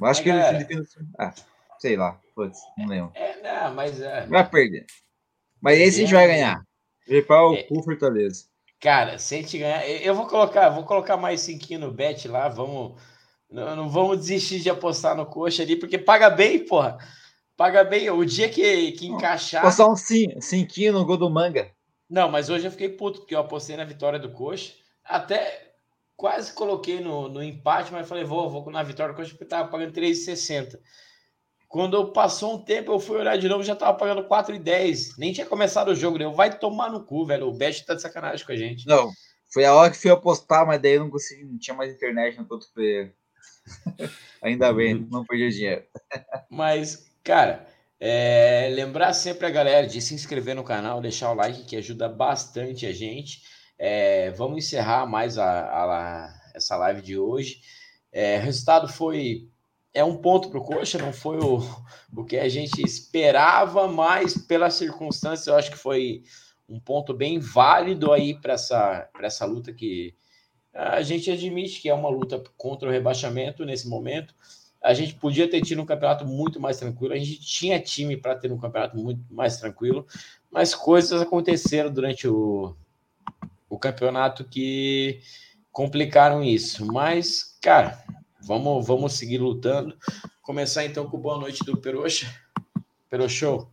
Acho 0.04 0.24
que 0.24 0.30
ele 0.30 0.40
defendeu. 0.60 0.86
Ah, 1.18 1.34
sei 1.80 1.98
lá, 1.98 2.20
putz, 2.36 2.60
não 2.78 2.88
lembro. 2.88 3.12
É, 3.16 3.42
não, 3.42 3.74
mas. 3.74 4.00
É... 4.00 4.26
Vai 4.28 4.48
perder. 4.48 4.86
Mas 5.62 5.80
esse 5.80 5.98
a 5.98 6.02
gente 6.04 6.14
vai 6.14 6.28
ganhar. 6.28 6.64
Repar 7.08 7.44
o 7.44 7.56
é... 7.56 7.64
cu 7.64 7.84
Fortaleza. 7.84 8.46
Cara, 8.80 9.18
se 9.18 9.36
a 9.36 9.38
gente 9.40 9.58
ganhar. 9.58 9.86
Eu 9.90 10.16
vou 10.16 10.28
colocar, 10.28 10.70
vou 10.70 10.86
colocar 10.86 11.18
mais 11.18 11.42
cinquinho 11.42 11.82
no 11.82 11.92
bet 11.92 12.28
lá, 12.28 12.48
vamos 12.48 13.02
não, 13.52 13.76
não 13.76 13.90
vamos 13.90 14.20
desistir 14.20 14.60
de 14.60 14.70
apostar 14.70 15.16
no 15.16 15.26
coxa 15.26 15.64
ali, 15.64 15.76
porque 15.76 15.98
paga 15.98 16.30
bem, 16.30 16.64
porra. 16.66 16.98
paga 17.58 17.84
bem. 17.84 18.10
O 18.10 18.24
dia 18.24 18.48
que, 18.48 18.92
que 18.92 19.08
encaixar. 19.08 19.64
Postar 19.64 19.88
um 19.88 19.96
cinquinho 19.96 20.94
no 20.94 21.06
gol 21.06 21.18
do 21.18 21.30
manga. 21.30 21.72
Não, 22.10 22.30
mas 22.30 22.50
hoje 22.50 22.68
eu 22.68 22.72
fiquei 22.72 22.90
puto, 22.90 23.20
porque 23.20 23.36
eu 23.36 23.40
apostei 23.40 23.76
na 23.76 23.84
vitória 23.84 24.20
do 24.20 24.32
Coxa. 24.32 24.74
Até 25.04 25.74
quase 26.16 26.54
coloquei 26.54 27.00
no, 27.00 27.28
no 27.28 27.42
empate, 27.42 27.92
mas 27.92 28.08
falei, 28.08 28.24
vou, 28.24 28.50
vou 28.50 28.70
na 28.72 28.84
vitória 28.84 29.14
do 29.14 29.18
Coxa, 29.18 29.32
porque 29.32 29.46
tava 29.46 29.70
pagando 29.70 29.94
3,60. 29.94 30.80
Quando 31.68 32.12
passou 32.12 32.56
um 32.56 32.64
tempo, 32.64 32.92
eu 32.92 33.00
fui 33.00 33.18
olhar 33.18 33.38
de 33.38 33.48
novo, 33.48 33.64
já 33.64 33.76
tava 33.76 33.96
pagando 33.98 34.28
4,10. 34.28 35.16
Nem 35.18 35.34
tinha 35.34 35.46
começado 35.46 35.90
o 35.90 35.96
jogo, 35.96 36.18
né? 36.18 36.28
Vai 36.28 36.58
tomar 36.58 36.92
no 36.92 37.04
cu, 37.04 37.26
velho. 37.26 37.48
O 37.48 37.54
Best 37.54 37.86
tá 37.86 37.94
de 37.94 38.02
sacanagem 38.02 38.44
com 38.44 38.52
a 38.52 38.56
gente. 38.56 38.88
Não, 38.88 39.12
foi 39.52 39.66
a 39.66 39.74
hora 39.74 39.92
que 39.92 39.98
fui 39.98 40.10
apostar, 40.10 40.66
mas 40.66 40.82
daí 40.82 40.94
eu 40.94 41.02
não 41.02 41.12
consegui, 41.12 41.44
não 41.46 41.60
tinha 41.60 41.76
mais 41.76 41.94
internet 41.94 42.38
no 42.38 42.48
outro 42.50 42.68
player. 42.74 43.14
Ainda 44.42 44.74
bem, 44.74 45.08
não 45.12 45.26
perdi 45.26 45.50
dinheiro. 45.50 45.84
mas, 46.50 47.12
cara, 47.24 47.68
é, 48.00 48.70
lembrar 48.74 49.14
sempre 49.14 49.46
a 49.46 49.50
galera 49.50 49.86
de 49.86 50.02
se 50.02 50.14
inscrever 50.14 50.56
no 50.56 50.64
canal, 50.64 51.02
deixar 51.02 51.32
o 51.32 51.36
like 51.36 51.66
que 51.66 51.76
ajuda 51.76 52.08
bastante 52.08 52.86
a 52.86 52.94
gente. 52.94 53.42
É, 53.78 54.32
vamos 54.32 54.66
encerrar 54.66 55.06
mais 55.06 55.38
a, 55.38 55.62
a, 55.62 56.42
essa 56.54 56.78
live 56.78 57.02
de 57.02 57.18
hoje. 57.18 57.62
É, 58.12 58.38
o 58.38 58.42
resultado 58.42 58.88
foi 58.88 59.50
é 59.94 60.04
um 60.04 60.18
ponto 60.18 60.50
para 60.50 60.60
o 60.60 60.64
Coxa, 60.64 60.98
não 60.98 61.12
foi 61.12 61.38
o, 61.40 61.60
o 62.16 62.24
que 62.24 62.38
a 62.38 62.48
gente 62.48 62.82
esperava, 62.82 63.88
mas 63.88 64.38
pela 64.38 64.70
circunstância 64.70 65.50
eu 65.50 65.56
acho 65.56 65.72
que 65.72 65.78
foi 65.78 66.24
um 66.68 66.80
ponto 66.80 67.14
bem 67.14 67.40
válido 67.40 68.14
aí 68.14 68.40
para 68.40 68.54
essa, 68.54 69.10
essa 69.20 69.46
luta 69.46 69.74
que 69.74 70.16
a 70.74 71.02
gente 71.02 71.32
admite 71.32 71.82
que 71.82 71.90
é 71.90 71.94
uma 71.94 72.10
luta 72.10 72.44
contra 72.58 72.88
o 72.88 72.92
rebaixamento 72.92 73.66
nesse 73.66 73.88
momento 73.88 74.34
a 74.82 74.94
gente 74.94 75.16
podia 75.16 75.50
ter 75.50 75.62
tido 75.62 75.82
um 75.82 75.86
campeonato 75.86 76.26
muito 76.26 76.60
mais 76.60 76.78
tranquilo, 76.78 77.14
a 77.14 77.18
gente 77.18 77.40
tinha 77.42 77.80
time 77.80 78.16
para 78.16 78.36
ter 78.36 78.52
um 78.52 78.58
campeonato 78.58 78.98
muito 78.98 79.22
mais 79.30 79.58
tranquilo, 79.58 80.08
mas 80.50 80.74
coisas 80.74 81.22
aconteceram 81.22 81.92
durante 81.92 82.28
o, 82.28 82.74
o 83.70 83.78
campeonato 83.78 84.46
que 84.46 85.20
complicaram 85.72 86.44
isso. 86.44 86.86
Mas, 86.86 87.58
cara, 87.62 88.02
vamos, 88.42 88.86
vamos 88.88 89.14
seguir 89.14 89.38
lutando. 89.38 89.98
Começar 90.42 90.86
então 90.86 91.08
com 91.10 91.20
boa 91.20 91.38
noite 91.38 91.64
do 91.66 91.78
Peroxa. 91.78 92.34
Peroxou. 93.10 93.70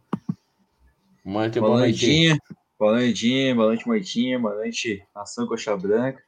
Muito 1.25 1.61
boa, 1.61 1.73
boa 1.73 1.81
noite. 1.83 2.37
Boa 2.79 2.93
noite, 2.93 3.55
boa 3.55 3.69
noite, 3.69 3.89
Moitinha, 3.89 4.39
boa 4.39 4.55
noite, 4.55 5.03
Nação 5.15 5.47
Coxa 5.47 5.75
Branca. 5.77 6.23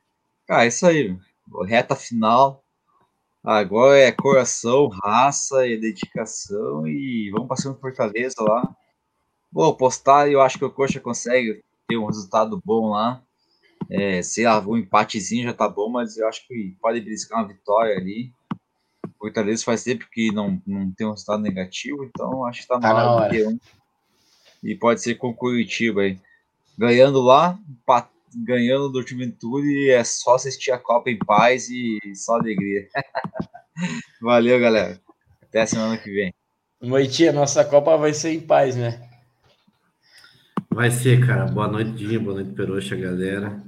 Cara, 0.48 0.64
é 0.64 0.68
isso 0.68 0.84
aí, 0.84 1.16
reta 1.66 1.94
final 1.94 2.64
Agora 3.42 3.96
é 3.96 4.12
coração, 4.12 4.88
raça 4.88 5.66
e 5.66 5.80
dedicação 5.80 6.86
e 6.86 7.30
vamos 7.30 7.48
passando 7.48 7.76
por 7.76 7.90
Fortaleza 7.90 8.42
lá. 8.42 8.76
Vou 9.50 9.70
apostar 9.70 10.28
e 10.28 10.32
eu 10.32 10.42
acho 10.42 10.58
que 10.58 10.64
o 10.66 10.70
Coxa 10.70 11.00
consegue 11.00 11.62
ter 11.86 11.96
um 11.96 12.06
resultado 12.06 12.60
bom 12.62 12.90
lá. 12.90 13.22
É, 13.88 14.20
sei 14.20 14.44
lá, 14.44 14.60
um 14.60 14.76
empatezinho 14.76 15.44
já 15.44 15.54
tá 15.54 15.66
bom, 15.66 15.88
mas 15.88 16.18
eu 16.18 16.28
acho 16.28 16.46
que 16.46 16.76
pode 16.78 17.00
beliscar 17.00 17.38
uma 17.38 17.48
vitória 17.48 17.96
ali. 17.96 18.32
O 19.06 19.18
Fortaleza 19.18 19.64
faz 19.64 19.84
tempo 19.84 20.06
que 20.12 20.30
não, 20.30 20.60
não 20.66 20.90
tem 20.92 21.06
um 21.06 21.12
resultado 21.12 21.40
negativo, 21.40 22.04
então 22.04 22.44
acho 22.44 22.62
que 22.62 22.68
tá, 22.68 22.78
tá 22.78 22.92
na 22.92 23.12
hora. 23.12 23.34
E 24.62 24.74
pode 24.74 25.00
ser 25.00 25.14
com 25.14 25.32
Curitiba 25.32 26.02
aí. 26.02 26.20
Ganhando 26.76 27.22
lá, 27.22 27.58
ganhando 28.34 28.88
do 28.88 29.06
Juventude 29.06 29.90
é 29.90 30.02
só 30.04 30.34
assistir 30.34 30.70
a 30.70 30.78
Copa 30.78 31.10
em 31.10 31.18
paz 31.18 31.68
e 31.68 31.98
só 32.14 32.34
alegria. 32.34 32.88
Valeu, 34.20 34.58
galera. 34.60 35.00
Até 35.42 35.66
semana 35.66 35.96
que 35.96 36.10
vem. 36.10 36.34
Noitinha, 36.80 37.32
nossa 37.32 37.64
Copa 37.64 37.96
vai 37.96 38.12
ser 38.12 38.32
em 38.32 38.40
paz, 38.40 38.76
né? 38.76 39.08
Vai 40.70 40.90
ser, 40.90 41.26
cara. 41.26 41.46
Boa 41.46 41.68
noite, 41.68 41.92
Dinho. 41.92 42.20
Boa 42.20 42.34
noite, 42.34 42.52
Peroxa, 42.52 42.94
galera. 42.94 43.62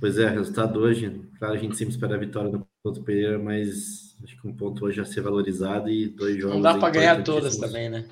Pois 0.00 0.18
é, 0.18 0.28
resultado 0.28 0.80
hoje. 0.80 1.20
Claro, 1.38 1.54
a 1.54 1.58
gente 1.58 1.76
sempre 1.76 1.94
espera 1.94 2.14
a 2.14 2.18
vitória 2.18 2.50
do 2.50 2.66
Ponto 2.82 3.02
Pereira, 3.02 3.38
mas 3.38 4.16
acho 4.24 4.40
que 4.40 4.48
um 4.48 4.56
ponto 4.56 4.84
hoje 4.84 5.00
a 5.00 5.04
ser 5.04 5.20
valorizado 5.20 5.88
e 5.90 6.08
dois 6.08 6.36
jogos. 6.36 6.56
Não 6.56 6.62
dá 6.62 6.76
para 6.76 6.90
ganhar 6.90 7.22
todas 7.22 7.56
também, 7.56 7.88
né? 7.88 8.04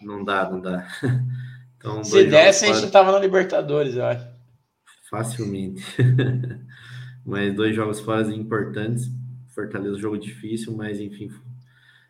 Não 0.00 0.24
dá, 0.24 0.50
não 0.50 0.60
dá. 0.60 0.86
Então, 1.76 2.02
Se 2.02 2.24
desse, 2.24 2.64
a 2.64 2.72
gente 2.72 2.90
tava 2.90 3.12
na 3.12 3.18
Libertadores, 3.18 3.94
eu 3.94 4.06
acho 4.06 4.33
facilmente. 5.14 5.84
mas 7.24 7.54
dois 7.54 7.74
jogos 7.74 8.00
fora 8.00 8.34
importantes. 8.34 9.08
Fortaleza, 9.54 9.96
jogo 9.96 10.18
difícil, 10.18 10.76
mas 10.76 10.98
enfim, 10.98 11.30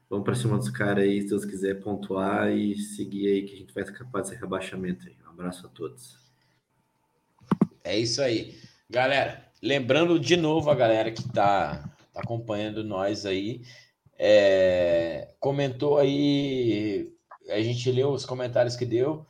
vamos 0.09 0.25
para 0.25 0.35
cima 0.35 0.57
dos 0.57 0.71
caras 0.71 1.05
aí, 1.05 1.21
se 1.21 1.29
Deus 1.29 1.45
quiser 1.45 1.75
pontuar 1.83 2.51
e 2.51 2.75
seguir 2.79 3.27
aí 3.27 3.43
que 3.43 3.55
a 3.55 3.59
gente 3.59 3.75
vai 3.75 3.85
escapar 3.85 4.23
desse 4.23 4.35
rebaixamento 4.35 5.07
aí. 5.07 5.15
Um 5.27 5.31
abraço 5.31 5.67
a 5.67 5.69
todos. 5.69 6.17
É 7.85 7.99
isso 7.99 8.23
aí. 8.23 8.55
Galera, 8.89 9.47
lembrando 9.63 10.19
de 10.19 10.39
novo 10.39 10.71
a 10.71 10.75
galera 10.75 11.13
que 11.13 11.21
está 11.21 11.95
tá 12.15 12.21
acompanhando 12.21 12.83
nós 12.83 13.27
aí, 13.27 13.61
é, 14.19 15.35
comentou 15.39 15.99
aí, 15.99 17.13
a 17.51 17.61
gente 17.61 17.91
leu 17.93 18.13
os 18.13 18.25
comentários 18.25 18.77
que 18.77 18.87
deu, 18.87 19.27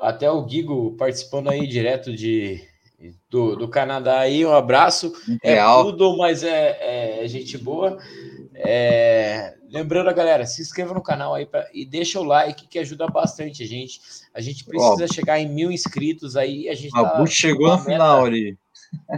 até 0.00 0.30
o 0.30 0.48
Gigo 0.48 0.96
participando 0.96 1.50
aí 1.50 1.66
direto 1.66 2.14
de, 2.16 2.66
do, 3.30 3.54
do 3.54 3.68
Canadá 3.68 4.20
aí, 4.20 4.44
um 4.44 4.52
abraço. 4.52 5.12
É 5.42 5.54
Real. 5.54 5.84
tudo, 5.84 6.16
mas 6.16 6.42
é, 6.42 7.22
é 7.22 7.28
gente 7.28 7.56
boa. 7.56 7.98
É, 8.54 9.54
lembrando 9.70 10.10
a 10.10 10.12
galera, 10.12 10.44
se 10.44 10.60
inscreva 10.60 10.92
no 10.92 11.02
canal 11.02 11.34
aí 11.34 11.46
pra, 11.46 11.68
e 11.72 11.84
deixa 11.84 12.18
o 12.18 12.24
like 12.24 12.66
que 12.66 12.78
ajuda 12.78 13.06
bastante 13.06 13.62
a 13.62 13.66
gente. 13.66 14.00
A 14.34 14.40
gente 14.40 14.64
precisa 14.64 15.04
Ó, 15.04 15.14
chegar 15.14 15.38
em 15.38 15.48
mil 15.48 15.70
inscritos 15.70 16.36
aí. 16.36 16.68
A 16.68 16.74
gente 16.74 16.96
a 16.98 17.04
tá 17.04 17.26
chegou 17.26 17.68
no 17.68 17.78
final 17.78 18.24
ali. 18.24 18.58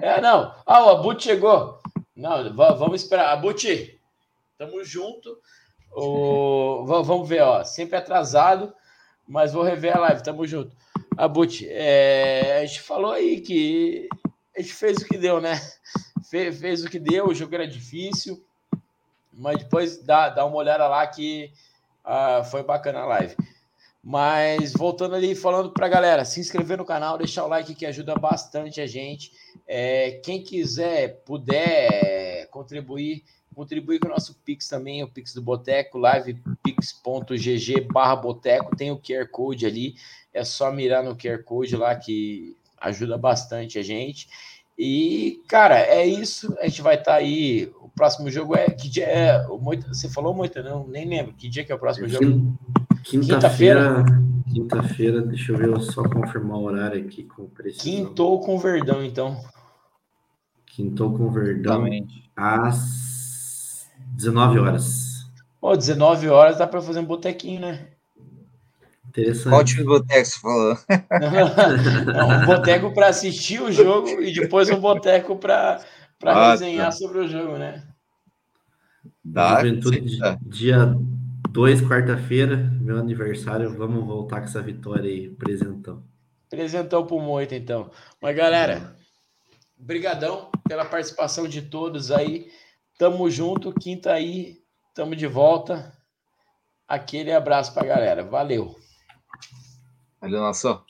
É, 0.03 0.21
não. 0.21 0.55
Ah, 0.67 0.85
o 0.85 0.89
Abut 0.91 1.23
chegou. 1.23 1.79
Não, 2.15 2.55
vamos 2.55 3.03
esperar. 3.03 3.33
Abut, 3.33 3.99
tamo 4.59 4.85
junto. 4.85 5.39
O, 5.93 6.85
vamos 6.85 7.29
ver, 7.29 7.43
ó. 7.43 7.65
Sempre 7.65 7.97
atrasado, 7.97 8.75
mas 9.27 9.53
vou 9.53 9.63
rever 9.63 9.97
a 9.97 10.01
live. 10.01 10.23
Tamo 10.23 10.47
junto. 10.47 10.77
Abut, 11.17 11.67
é, 11.69 12.61
a 12.61 12.67
gente 12.67 12.81
falou 12.81 13.13
aí 13.13 13.41
que 13.41 14.09
a 14.57 14.61
gente 14.61 14.75
fez 14.75 14.99
o 14.99 15.05
que 15.05 15.19
deu, 15.19 15.41
né? 15.41 15.61
Fe, 16.31 16.53
fez 16.53 16.85
o 16.85 16.89
que 16.89 16.99
deu, 16.99 17.29
o 17.29 17.35
jogo 17.35 17.55
era 17.55 17.67
difícil, 17.67 18.43
mas 19.33 19.59
depois 19.59 19.99
dá, 19.99 20.29
dá 20.29 20.45
uma 20.45 20.57
olhada 20.57 20.87
lá 20.87 21.07
que 21.07 21.53
uh, 22.05 22.45
foi 22.45 22.63
bacana 22.63 23.01
a 23.01 23.07
live. 23.07 23.37
Mas 24.03 24.73
voltando 24.73 25.15
ali, 25.15 25.35
falando 25.35 25.73
para 25.73 25.87
a 25.87 25.91
galera, 25.91 26.25
se 26.25 26.41
inscrever 26.41 26.79
no 26.79 26.87
canal, 26.87 27.19
deixar 27.19 27.45
o 27.45 27.49
like 27.49 27.75
que 27.75 27.85
ajuda 27.85 28.15
bastante 28.15 28.81
a 28.81 28.87
gente. 28.87 29.33
É, 29.67 30.21
quem 30.25 30.43
quiser, 30.43 31.23
puder 31.25 32.47
contribuir, 32.51 33.25
contribuir 33.55 33.99
com 33.99 34.09
o 34.09 34.11
nosso 34.11 34.35
Pix 34.45 34.69
também, 34.69 35.03
o 35.03 35.09
Pix 35.09 35.35
do 35.35 35.43
Boteco, 35.43 35.99
livepix.gg 35.99 37.81
barra 37.93 38.17
Boteco, 38.17 38.77
tem 38.77 38.91
o 38.91 38.99
QR 38.99 39.27
Code 39.31 39.67
ali 39.67 39.95
é 40.33 40.45
só 40.45 40.73
mirar 40.73 41.03
no 41.03 41.17
QR 41.17 41.43
Code 41.45 41.77
lá 41.77 41.95
que 41.95 42.57
ajuda 42.81 43.19
bastante 43.19 43.79
a 43.79 43.83
gente. 43.83 44.29
E, 44.79 45.43
cara, 45.47 45.79
é 45.79 46.07
isso. 46.07 46.57
A 46.61 46.67
gente 46.67 46.83
vai 46.83 46.95
estar 46.95 47.13
tá 47.13 47.19
aí. 47.19 47.71
O 47.81 47.89
próximo 47.89 48.31
jogo 48.31 48.57
é. 48.57 48.71
Que 48.71 48.89
dia 48.89 49.05
é? 49.05 49.47
Você 49.89 50.09
falou 50.09 50.33
muito, 50.33 50.63
não? 50.63 50.87
Nem 50.87 51.07
lembro. 51.07 51.35
Que 51.35 51.49
dia 51.49 51.65
que 51.65 51.73
é 51.73 51.75
o 51.75 51.79
próximo 51.79 52.09
jogo? 52.09 52.57
Quinta-feira. 53.05 54.05
Quinta-feira, 54.51 55.21
deixa 55.21 55.53
eu 55.53 55.59
ver, 55.59 55.69
eu 55.69 55.81
só 55.81 56.03
confirmar 56.03 56.59
o 56.59 56.65
horário 56.65 57.05
aqui 57.05 57.23
com 57.23 57.47
precisão. 57.47 57.85
Quintou 57.85 58.41
com 58.41 58.59
Verdão, 58.59 59.05
então. 59.05 59.41
Quintou 60.67 61.17
com 61.17 61.31
Verdão 61.31 61.85
às 62.35 63.10
19 64.21 64.59
horas. 64.59 65.27
Pô, 65.59 65.75
19 65.75 66.29
horas 66.29 66.59
dá 66.59 66.67
para 66.67 66.83
fazer 66.83 67.01
um 67.01 67.05
botequinho, 67.05 67.61
né? 67.61 67.89
Interessante. 69.09 69.49
Qual 69.49 69.65
time 69.65 69.85
boteco 69.85 70.27
você 70.27 70.39
falou? 70.39 70.79
um 72.43 72.47
boteco 72.47 72.95
para 72.95 73.09
assistir 73.09 73.61
o 73.63 73.73
jogo 73.73 74.09
e 74.21 74.33
depois 74.33 74.69
um 74.71 74.79
boteco 74.79 75.37
para 75.37 75.83
ah, 76.23 76.51
resenhar 76.51 76.87
tá. 76.87 76.93
sobre 76.93 77.21
o 77.21 77.29
jogo, 77.29 77.57
né? 77.57 77.83
Dá, 79.25 79.63
Juventude, 79.63 80.19
dia 80.43 80.95
2, 81.51 81.83
quarta-feira, 81.83 82.57
meu 82.81 82.99
aniversário. 82.99 83.75
Vamos 83.75 84.05
voltar 84.05 84.41
com 84.41 84.47
essa 84.47 84.63
vitória 84.63 85.11
aí, 85.11 85.31
presentão. 85.31 86.03
Presentão 86.49 87.07
pro 87.07 87.19
Moita, 87.21 87.57
então. 87.57 87.91
Mas, 88.21 88.37
galera, 88.37 88.95
brigadão 89.79 90.51
pela 90.69 90.85
participação 90.85 91.49
de 91.49 91.63
todos 91.63 92.11
aí. 92.11 92.49
Tamo 93.01 93.31
junto, 93.31 93.73
quinta 93.73 94.13
aí, 94.13 94.59
tamo 94.95 95.17
de 95.17 95.27
volta. 95.27 95.91
Aquele 96.87 97.33
abraço 97.33 97.73
pra 97.73 97.83
galera. 97.83 98.23
Valeu. 98.23 98.77
Olha 100.21 100.53
só. 100.53 100.85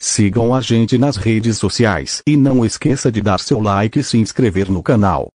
Sigam 0.00 0.54
a 0.54 0.60
gente 0.60 0.96
nas 0.96 1.16
redes 1.16 1.58
sociais 1.58 2.22
e 2.24 2.36
não 2.36 2.64
esqueça 2.64 3.10
de 3.10 3.20
dar 3.20 3.40
seu 3.40 3.58
like 3.58 3.98
e 3.98 4.04
se 4.04 4.18
inscrever 4.18 4.70
no 4.70 4.84
canal. 4.84 5.30